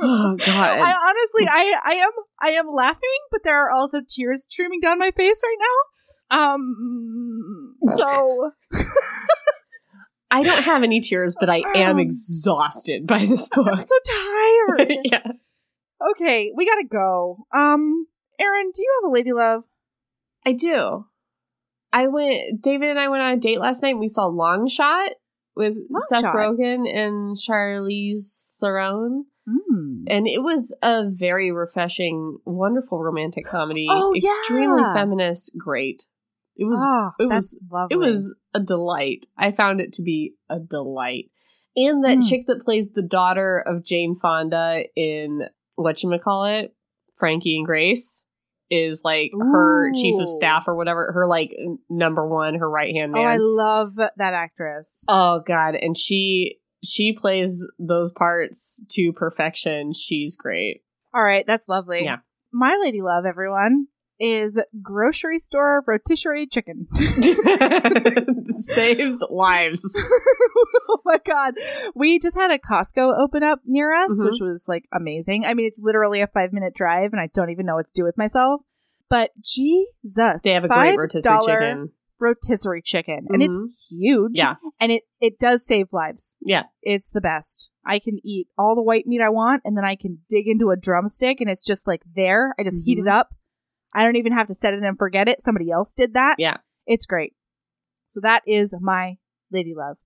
Oh, 0.00 0.36
God. 0.44 0.78
I 0.78 0.92
honestly, 0.92 1.48
I, 1.48 1.74
I 1.84 1.94
am, 1.96 2.10
I 2.40 2.48
am 2.58 2.66
laughing, 2.68 3.00
but 3.30 3.42
there 3.44 3.66
are 3.66 3.70
also 3.70 4.00
tears 4.08 4.44
streaming 4.44 4.80
down 4.80 4.98
my 4.98 5.10
face 5.10 5.40
right 5.42 5.56
now. 5.60 6.46
Um, 6.46 7.74
so 7.96 8.50
I 10.30 10.42
don't 10.42 10.64
have 10.64 10.82
any 10.82 11.00
tears, 11.00 11.36
but 11.38 11.48
I 11.48 11.62
am 11.74 11.96
Um. 11.96 11.98
exhausted 12.00 13.06
by 13.06 13.24
this 13.26 13.48
I'm 13.56 13.64
book. 13.64 13.78
so 13.80 13.98
tired. 14.06 14.92
yeah. 15.04 15.22
okay, 16.12 16.52
we 16.54 16.66
gotta 16.66 16.84
go. 16.90 17.46
Um, 17.54 18.06
Erin, 18.40 18.70
do 18.74 18.82
you 18.82 19.00
have 19.02 19.10
a 19.10 19.12
lady 19.14 19.32
love? 19.32 19.62
I 20.44 20.52
do. 20.52 21.06
I 21.92 22.08
went. 22.08 22.60
David 22.60 22.90
and 22.90 22.98
I 22.98 23.08
went 23.08 23.22
on 23.22 23.32
a 23.34 23.36
date 23.36 23.60
last 23.60 23.82
night. 23.82 23.90
and 23.90 24.00
We 24.00 24.08
saw 24.08 24.26
Long 24.26 24.68
Shot 24.68 25.12
with 25.54 25.74
Long 25.88 26.04
Seth 26.08 26.20
Shot. 26.22 26.34
Rogen 26.34 26.92
and 26.92 27.36
Charlize 27.36 28.40
Theron, 28.60 29.26
Mm. 29.48 30.04
and 30.08 30.26
it 30.26 30.42
was 30.42 30.74
a 30.82 31.04
very 31.08 31.52
refreshing, 31.52 32.38
wonderful 32.44 33.00
romantic 33.02 33.44
comedy. 33.46 33.86
Oh, 33.88 34.12
extremely 34.14 34.82
yeah. 34.82 34.94
feminist, 34.94 35.52
great. 35.56 36.04
It 36.56 36.64
was. 36.64 36.82
Ah, 36.84 37.12
it 37.20 37.26
was- 37.26 37.58
lovely. 37.70 37.94
It 37.94 37.98
was 37.98 38.34
a 38.54 38.60
delight. 38.60 39.26
I 39.38 39.52
found 39.52 39.80
it 39.80 39.92
to 39.94 40.02
be 40.02 40.34
a 40.50 40.58
delight. 40.58 41.30
And 41.76 42.02
that 42.04 42.18
Mm. 42.18 42.28
chick 42.28 42.46
that 42.46 42.62
plays 42.64 42.92
the 42.92 43.02
daughter 43.02 43.58
of 43.64 43.84
Jane 43.84 44.14
Fonda 44.14 44.84
in 44.96 45.42
what 45.74 46.02
you 46.02 46.18
call 46.18 46.46
it, 46.46 46.74
Frankie 47.16 47.58
and 47.58 47.66
Grace, 47.66 48.24
is 48.70 49.02
like 49.04 49.30
her 49.38 49.92
chief 49.94 50.18
of 50.20 50.28
staff 50.28 50.66
or 50.66 50.74
whatever. 50.74 51.12
Her 51.12 51.26
like 51.26 51.54
number 51.90 52.26
one, 52.26 52.54
her 52.56 52.68
right 52.68 52.92
hand 52.94 53.12
man. 53.12 53.22
Oh, 53.24 53.28
I 53.28 53.36
love 53.36 53.94
that 53.96 54.18
actress. 54.18 55.04
Oh 55.08 55.40
god, 55.46 55.74
and 55.76 55.96
she 55.96 56.58
she 56.86 57.12
plays 57.12 57.64
those 57.78 58.10
parts 58.10 58.80
to 58.90 59.12
perfection. 59.12 59.92
She's 59.92 60.36
great. 60.36 60.82
All 61.14 61.22
right, 61.22 61.44
that's 61.46 61.68
lovely. 61.68 62.04
Yeah. 62.04 62.18
My 62.52 62.78
lady 62.80 63.02
love, 63.02 63.24
everyone, 63.26 63.88
is 64.18 64.60
grocery 64.82 65.38
store 65.38 65.82
rotisserie 65.86 66.46
chicken. 66.46 66.86
Saves 68.58 69.22
lives. 69.30 69.82
oh 70.88 70.98
my 71.04 71.18
god. 71.26 71.54
We 71.94 72.18
just 72.18 72.36
had 72.36 72.50
a 72.50 72.58
Costco 72.58 73.18
open 73.18 73.42
up 73.42 73.60
near 73.64 73.94
us, 73.94 74.18
Mhm. 74.20 74.24
which 74.30 74.40
was 74.40 74.64
like 74.68 74.84
amazing. 74.92 75.44
I 75.44 75.54
mean, 75.54 75.66
it's 75.66 75.80
literally 75.82 76.20
a 76.20 76.26
five 76.26 76.52
minute 76.52 76.74
drive, 76.74 77.12
and 77.12 77.20
I 77.20 77.28
don't 77.34 77.50
even 77.50 77.66
know 77.66 77.74
what 77.74 77.86
to 77.86 77.92
do 77.94 78.04
with 78.04 78.16
myself. 78.16 78.62
But 79.08 79.30
Jesus, 79.40 80.42
They 80.42 80.52
have 80.52 80.64
a 80.64 80.68
great 80.68 80.96
rotisserie 80.96 81.38
chicken. 81.44 81.92
Rotisserie 82.20 82.82
chicken, 82.82 83.26
and 83.28 83.42
Mhm. 83.42 83.66
it's 83.66 83.88
huge. 83.90 84.32
Yeah. 84.38 84.54
and 84.80 84.92
it 84.92 85.02
it 85.20 85.38
does 85.38 85.66
save 85.66 85.86
lives. 85.92 86.36
Yeah. 86.40 86.64
It's 86.82 87.10
the 87.10 87.20
best. 87.20 87.70
I 87.84 87.98
can 87.98 88.18
eat 88.24 88.48
all 88.58 88.74
the 88.74 88.82
white 88.82 89.06
meat 89.06 89.20
I 89.22 89.28
want, 89.30 89.62
and 89.64 89.76
then 89.76 89.84
I 89.84 89.96
can 89.96 90.18
dig 90.28 90.46
into 90.48 90.70
a 90.70 90.76
drumstick, 90.76 91.40
and 91.40 91.48
it's 91.50 91.64
just 91.64 91.86
like 91.86 92.02
there. 92.14 92.54
I 92.58 92.62
just 92.64 92.84
heat 92.86 92.98
it 92.98 93.04
Mhm. 93.06 93.12
up. 93.12 93.30
I 93.94 94.02
don't 94.04 94.16
even 94.16 94.32
have 94.32 94.46
to 94.48 94.54
set 94.54 94.74
it 94.74 94.82
and 94.82 94.98
forget 94.98 95.28
it. 95.28 95.40
Somebody 95.42 95.70
else 95.70 95.94
did 95.94 96.12
that. 96.14 96.36
Yeah. 96.38 96.58
It's 96.86 97.06
great. 97.06 97.34
So 98.06 98.20
that 98.20 98.42
is 98.46 98.74
my 98.80 99.16
lady 99.50 99.74
love. 99.74 99.96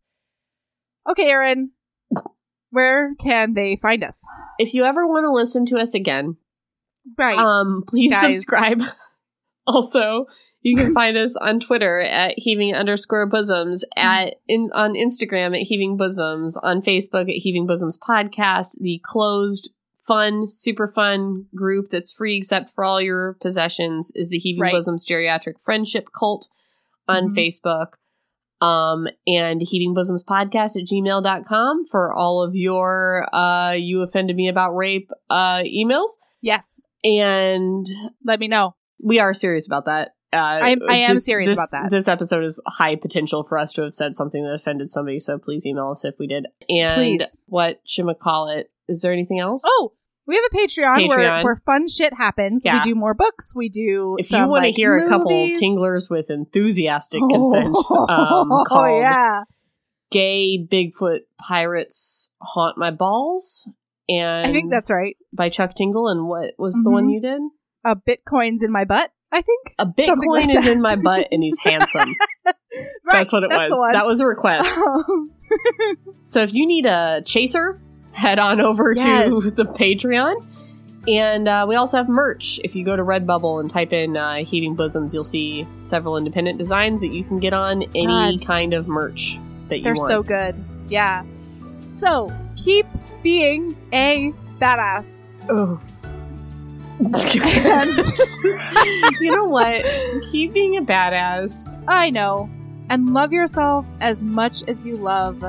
Okay, 1.09 1.29
Erin, 1.31 1.73
where 2.71 3.15
can 3.17 3.55
they 3.55 3.77
find 3.77 4.05
us? 4.05 4.23
If 4.59 4.75
you 4.75 4.85
ever 4.85 5.07
want 5.07 5.25
to 5.25 5.31
listen 5.33 5.65
to 5.67 5.79
us 5.79 5.95
again, 5.95 6.37
Right. 7.17 7.39
Um, 7.39 7.83
please 7.89 8.13
Guys. 8.13 8.35
subscribe. 8.35 8.83
also, 9.67 10.27
you 10.63 10.77
can 10.77 10.93
find 10.95 11.17
us 11.17 11.37
on 11.37 11.61
Twitter 11.61 12.01
at 12.01 12.35
heaving 12.39 12.75
underscore 12.75 13.27
bosoms, 13.27 13.85
at 13.97 14.35
in 14.49 14.71
on 14.75 14.95
Instagram 14.95 15.59
at 15.59 15.67
heaving 15.67 15.97
bosoms, 15.97 16.57
on 16.57 16.83
Facebook 16.83 17.23
at 17.31 17.37
heaving 17.43 17.67
bosoms 17.67 17.97
podcast, 17.99 18.73
the 18.81 19.01
closed, 19.03 19.71
fun, 20.07 20.47
super 20.49 20.87
fun 20.87 21.47
group 21.55 21.89
that's 21.91 22.13
free 22.13 22.37
except 22.37 22.71
for 22.71 22.85
all 22.85 23.01
your 23.01 23.37
possessions 23.41 24.11
is 24.15 24.29
the 24.31 24.39
heaving 24.39 24.63
Right. 24.63 24.73
bosoms 24.73 25.07
geriatric 25.07 25.61
friendship 25.61 26.09
cult 26.19 26.49
on 27.09 27.31
Mhm. 27.31 27.35
Facebook. 27.37 27.87
Um, 28.63 29.09
and 29.27 29.63
heaving 29.63 29.95
bosoms 29.95 30.23
podcast 30.23 30.77
at 30.79 30.87
gmail.com 30.87 31.87
for 31.91 32.13
all 32.13 32.43
of 32.43 32.55
your 32.55 33.27
uh 33.35 33.73
you 33.73 34.03
offended 34.03 34.37
me 34.37 34.49
about 34.49 34.77
rape 34.77 35.11
uh 35.31 35.63
emails. 35.63 36.11
yes. 36.43 36.81
And 37.03 37.87
Let 38.23 38.39
me 38.39 38.49
know. 38.49 38.75
we 39.03 39.19
are 39.19 39.33
serious 39.33 39.67
about 39.67 39.87
that. 39.87 40.11
Uh, 40.33 40.37
I- 40.37 40.77
I 40.89 40.97
am 40.99 41.17
serious 41.19 41.51
this- 41.51 41.59
about 41.59 41.71
that. 41.73 41.91
This 41.91 42.07
episode 42.09 42.45
is 42.45 42.63
high 42.67 42.95
potential 42.97 43.43
for 43.43 43.59
us 43.59 43.73
to 43.73 43.83
have 43.83 43.95
said 43.95 44.15
something 44.15 44.45
that 44.45 44.55
offended 44.55 44.89
somebody, 44.89 45.19
so 45.19 45.39
please 45.39 45.67
email 45.67 45.91
us 45.91 46.05
if 46.05 46.19
we 46.19 46.27
did. 46.27 46.47
And 46.69 46.95
Please. 47.19 47.45
what 47.49 47.81
should 47.85 48.07
we 48.07 48.15
call 48.15 48.49
it? 48.49 48.71
Is 48.89 49.03
there 49.03 49.13
anything 49.13 49.41
else? 49.41 49.63
Oh, 49.67 49.93
we 50.27 50.37
have 50.37 50.45
a 50.53 50.57
Patreon, 50.57 51.09
Where, 51.09 51.19
Patreon. 51.19 51.45
where 51.45 51.57
fun 51.67 51.89
shit 51.89 52.15
happens. 52.15 52.63
Yeah. 52.65 52.75
We 52.75 52.81
do 52.83 52.95
more 52.95 53.15
books. 53.15 53.53
We 53.57 53.69
do. 53.69 54.15
if 54.21 54.27
some, 54.27 54.43
you 54.43 54.49
want 54.49 54.63
like, 54.65 54.75
to 54.75 54.81
hear 54.81 54.97
a 54.97 55.09
couple 55.09 55.31
tinglers 55.33 56.09
with 56.09 56.31
enthusiastic 56.31 57.21
consent, 57.31 57.77
um, 57.77 57.77
oh 58.53 58.65
called 58.69 59.01
yeah. 59.03 59.43
"Gay 60.13 60.65
Bigfoot 60.71 61.21
Pirates 61.41 62.33
Haunt 62.41 62.79
My 62.79 62.91
Balls," 62.93 63.69
and 64.09 64.47
I 64.47 64.53
think 64.53 64.71
that's 64.71 64.91
right. 64.91 65.17
by 65.33 65.49
Chuck 65.49 65.75
Tingle. 65.75 66.09
And 66.09 66.29
what 66.29 66.55
was 66.59 66.81
the 66.85 66.91
one 66.91 67.09
Mhm. 67.09 67.13
you 67.15 67.21
did? 67.21 67.41
Uh, 67.85 67.95
Bitcoins 67.97 68.63
in 68.63 68.71
my 68.71 68.85
butt. 68.85 69.11
I 69.33 69.43
think. 69.43 69.75
A 69.79 69.87
Bitcoin 69.87 70.47
like 70.47 70.57
is 70.57 70.67
in 70.67 70.81
my 70.81 70.97
butt, 70.97 71.29
and 71.31 71.43
he's 71.43 71.59
handsome. 71.63 72.15
Right, 72.45 72.55
that's 73.05 73.33
what 73.33 73.45
it 73.45 73.51
that's 73.51 73.71
was. 73.71 73.89
That 73.93 74.07
was 74.07 74.21
a 74.21 74.27
request. 74.27 74.69
So 76.23 76.43
if 76.43 76.55
you 76.55 76.67
need 76.67 76.87
a 76.87 77.23
chaser, 77.25 77.81
head 78.13 78.39
on 78.39 78.61
over 78.61 78.95
to 78.95 79.01
the 79.57 79.65
Patreon. 79.65 80.47
And 81.09 81.49
uh, 81.49 81.67
we 81.69 81.75
also 81.75 81.97
have 81.97 82.09
merch. 82.09 82.61
If 82.63 82.77
you 82.77 82.85
go 82.85 82.95
to 82.95 83.03
Redbubble 83.03 83.61
and 83.61 83.71
type 83.71 83.93
in 83.93 84.17
uh, 84.17 84.45
Heaving 84.45 84.77
Bosoms, 84.77 85.15
you'll 85.15 85.25
see 85.25 85.67
several 85.81 86.17
independent 86.17 86.59
designs 86.59 87.01
that 87.01 87.13
you 87.15 87.25
can 87.25 87.41
get 87.41 87.53
on 87.53 87.83
any 87.95 88.37
God. 88.37 88.47
kind 88.47 88.75
of 88.75 88.87
merch 88.87 89.39
that 89.69 89.79
you 89.79 89.85
want. 89.87 89.97
They're 89.97 90.03
want. 90.03 90.09
so 90.09 90.23
good. 90.23 90.65
Yeah. 90.89 91.25
So 91.89 92.33
keep 92.57 92.87
being 93.23 93.77
a 93.93 94.33
badass. 94.61 95.33
And 95.49 96.20
you 99.21 99.31
know 99.31 99.47
what? 99.47 99.83
Keep 100.31 100.53
being 100.53 100.77
a 100.77 100.83
badass. 100.83 101.67
I 101.89 102.11
know. 102.11 102.49
And 102.89 103.15
love 103.15 103.33
yourself 103.33 103.87
as 104.01 104.23
much 104.23 104.63
as 104.69 104.85
you 104.85 104.97
love 104.97 105.43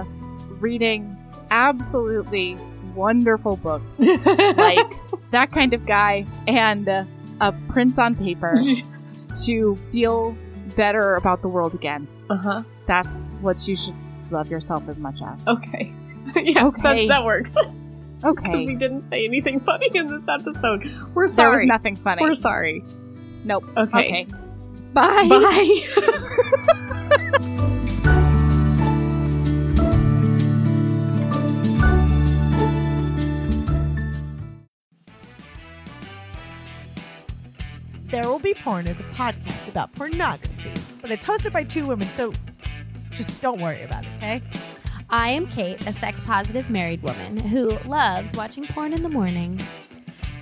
reading 0.61 1.18
absolutely 1.49 2.56
wonderful 2.95 3.57
books 3.57 3.99
like 3.99 4.91
that 5.32 5.52
kind 5.52 5.73
of 5.73 5.86
guy 5.86 6.26
and 6.48 6.88
uh, 6.88 7.03
a 7.41 7.52
prince 7.69 7.98
on 7.98 8.15
paper 8.15 8.53
to 9.44 9.76
feel 9.91 10.38
better 10.76 11.15
about 11.15 11.41
the 11.41 11.48
world 11.48 11.73
again. 11.73 12.07
uh 12.30 12.38
huh. 12.38 12.64
That's 12.86 13.30
what 13.41 13.68
you 13.68 13.76
should 13.76 13.95
love 14.30 14.52
yourself 14.52 14.88
as 14.88 14.99
much 14.99 15.22
as. 15.22 15.48
Okay. 15.48 15.91
yeah, 16.36 16.68
Okay. 16.68 17.07
That, 17.07 17.19
that 17.19 17.26
works. 17.26 17.56
Okay. 18.23 18.65
we 18.65 18.76
didn't 18.76 19.10
say 19.10 19.26
anything 19.26 19.60
funny 19.65 19.89
in 19.93 20.07
this 20.07 20.27
episode. 20.27 20.85
We're 21.14 21.27
sorry. 21.27 21.49
There 21.49 21.60
was 21.60 21.68
nothing 21.68 21.95
funny. 21.95 22.22
We're 22.22 22.35
sorry. 22.35 22.84
Nope. 23.43 23.65
Okay. 23.76 23.98
okay. 23.98 24.27
Bye. 24.93 25.27
Bye. 25.27 26.88
There 38.11 38.27
Will 38.27 38.39
Be 38.39 38.53
Porn 38.53 38.88
is 38.88 38.99
a 38.99 39.03
podcast 39.03 39.69
about 39.69 39.93
pornography, 39.93 40.73
but 41.02 41.11
it's 41.11 41.26
hosted 41.26 41.53
by 41.53 41.64
two 41.64 41.88
women, 41.88 42.10
so 42.10 42.34
just 43.11 43.41
don't 43.41 43.61
worry 43.61 43.84
about 43.84 44.03
it, 44.03 44.10
okay? 44.18 44.41
I 45.13 45.27
am 45.31 45.45
Kate, 45.47 45.85
a 45.85 45.91
sex 45.91 46.21
positive 46.21 46.69
married 46.69 47.03
woman 47.03 47.35
who 47.38 47.71
loves 47.85 48.33
watching 48.38 48.65
porn 48.65 48.93
in 48.93 49.03
the 49.03 49.09
morning. 49.09 49.59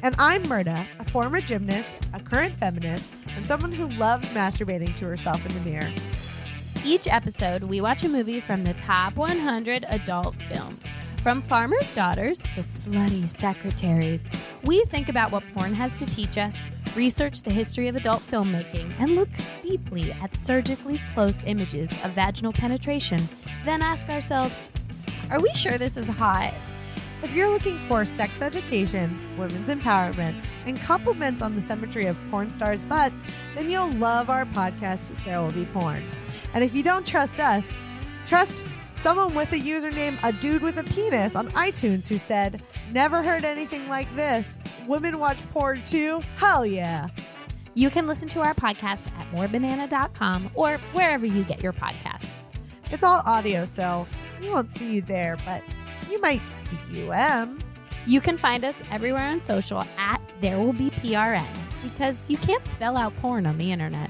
And 0.03 0.13
I'm 0.19 0.43
Murda, 0.43 0.85
a 0.99 1.05
former 1.05 1.41
gymnast, 1.41 1.97
a 2.13 2.19
current 2.19 2.55
feminist, 2.55 3.15
and 3.35 3.47
someone 3.47 3.71
who 3.71 3.87
loves 3.97 4.27
masturbating 4.27 4.95
to 4.97 5.05
herself 5.05 5.43
in 5.43 5.55
the 5.55 5.71
mirror. 5.71 5.91
Each 6.85 7.07
episode, 7.07 7.63
we 7.63 7.81
watch 7.81 8.03
a 8.03 8.09
movie 8.09 8.39
from 8.39 8.63
the 8.63 8.75
top 8.75 9.15
100 9.15 9.85
adult 9.89 10.35
films. 10.53 10.93
From 11.23 11.41
farmers' 11.41 11.91
daughters 11.91 12.37
to 12.37 12.59
slutty 12.59 13.27
secretaries, 13.27 14.29
we 14.65 14.85
think 14.85 15.09
about 15.09 15.31
what 15.31 15.43
porn 15.55 15.73
has 15.73 15.95
to 15.95 16.05
teach 16.05 16.37
us, 16.37 16.67
research 16.95 17.41
the 17.41 17.51
history 17.51 17.87
of 17.87 17.95
adult 17.95 18.21
filmmaking, 18.21 18.93
and 18.99 19.15
look 19.15 19.29
deeply 19.61 20.11
at 20.11 20.35
surgically 20.35 21.01
close 21.13 21.43
images 21.45 21.89
of 22.03 22.11
vaginal 22.11 22.53
penetration. 22.53 23.19
Then 23.65 23.81
ask 23.81 24.09
ourselves, 24.09 24.69
are 25.29 25.39
we 25.39 25.51
sure 25.53 25.77
this 25.77 25.97
is 25.97 26.07
hot? 26.07 26.53
If 27.21 27.33
you're 27.33 27.49
looking 27.49 27.77
for 27.79 28.05
sex 28.05 28.41
education, 28.41 29.19
women's 29.37 29.69
empowerment, 29.69 30.45
and 30.65 30.79
compliments 30.79 31.41
on 31.41 31.55
the 31.55 31.61
symmetry 31.61 32.05
of 32.05 32.17
porn 32.31 32.49
stars' 32.49 32.83
butts, 32.83 33.25
then 33.55 33.69
you'll 33.69 33.91
love 33.93 34.29
our 34.29 34.45
podcast, 34.45 35.11
There 35.25 35.41
Will 35.41 35.51
Be 35.51 35.65
Porn. 35.65 36.03
And 36.53 36.63
if 36.63 36.73
you 36.73 36.81
don't 36.81 37.05
trust 37.05 37.39
us, 37.39 37.67
trust 38.25 38.63
someone 38.99 39.33
with 39.33 39.51
a 39.53 39.55
username 39.55 40.17
a 40.23 40.33
dude 40.33 40.61
with 40.61 40.77
a 40.77 40.83
penis 40.83 41.35
on 41.35 41.47
iTunes 41.51 42.07
who 42.07 42.17
said, 42.17 42.61
Never 42.91 43.23
heard 43.23 43.45
anything 43.45 43.87
like 43.87 44.13
this. 44.15 44.57
Women 44.87 45.19
watch 45.19 45.47
porn 45.51 45.83
too? 45.83 46.21
Hell 46.35 46.65
yeah. 46.65 47.07
You 47.75 47.89
can 47.89 48.07
listen 48.07 48.27
to 48.29 48.41
our 48.41 48.53
podcast 48.53 49.09
at 49.17 49.31
morebanana.com 49.31 50.51
or 50.53 50.79
wherever 50.91 51.25
you 51.25 51.43
get 51.43 51.63
your 51.63 51.71
podcasts. 51.71 52.49
It's 52.91 53.03
all 53.03 53.21
audio, 53.25 53.65
so 53.65 54.05
we 54.41 54.49
won't 54.49 54.69
see 54.69 54.95
you 54.95 55.01
there, 55.01 55.37
but 55.45 55.63
you 56.11 56.19
might 56.19 56.45
see 56.49 57.09
UM. 57.09 57.59
You 58.05 58.19
can 58.19 58.37
find 58.37 58.65
us 58.65 58.81
everywhere 58.91 59.23
on 59.23 59.39
social 59.39 59.85
at 59.97 60.19
There 60.41 60.57
Will 60.57 60.73
Be 60.73 60.89
PRN 60.89 61.45
because 61.83 62.25
you 62.27 62.35
can't 62.37 62.67
spell 62.67 62.97
out 62.97 63.15
porn 63.17 63.45
on 63.45 63.57
the 63.57 63.71
internet. 63.71 64.09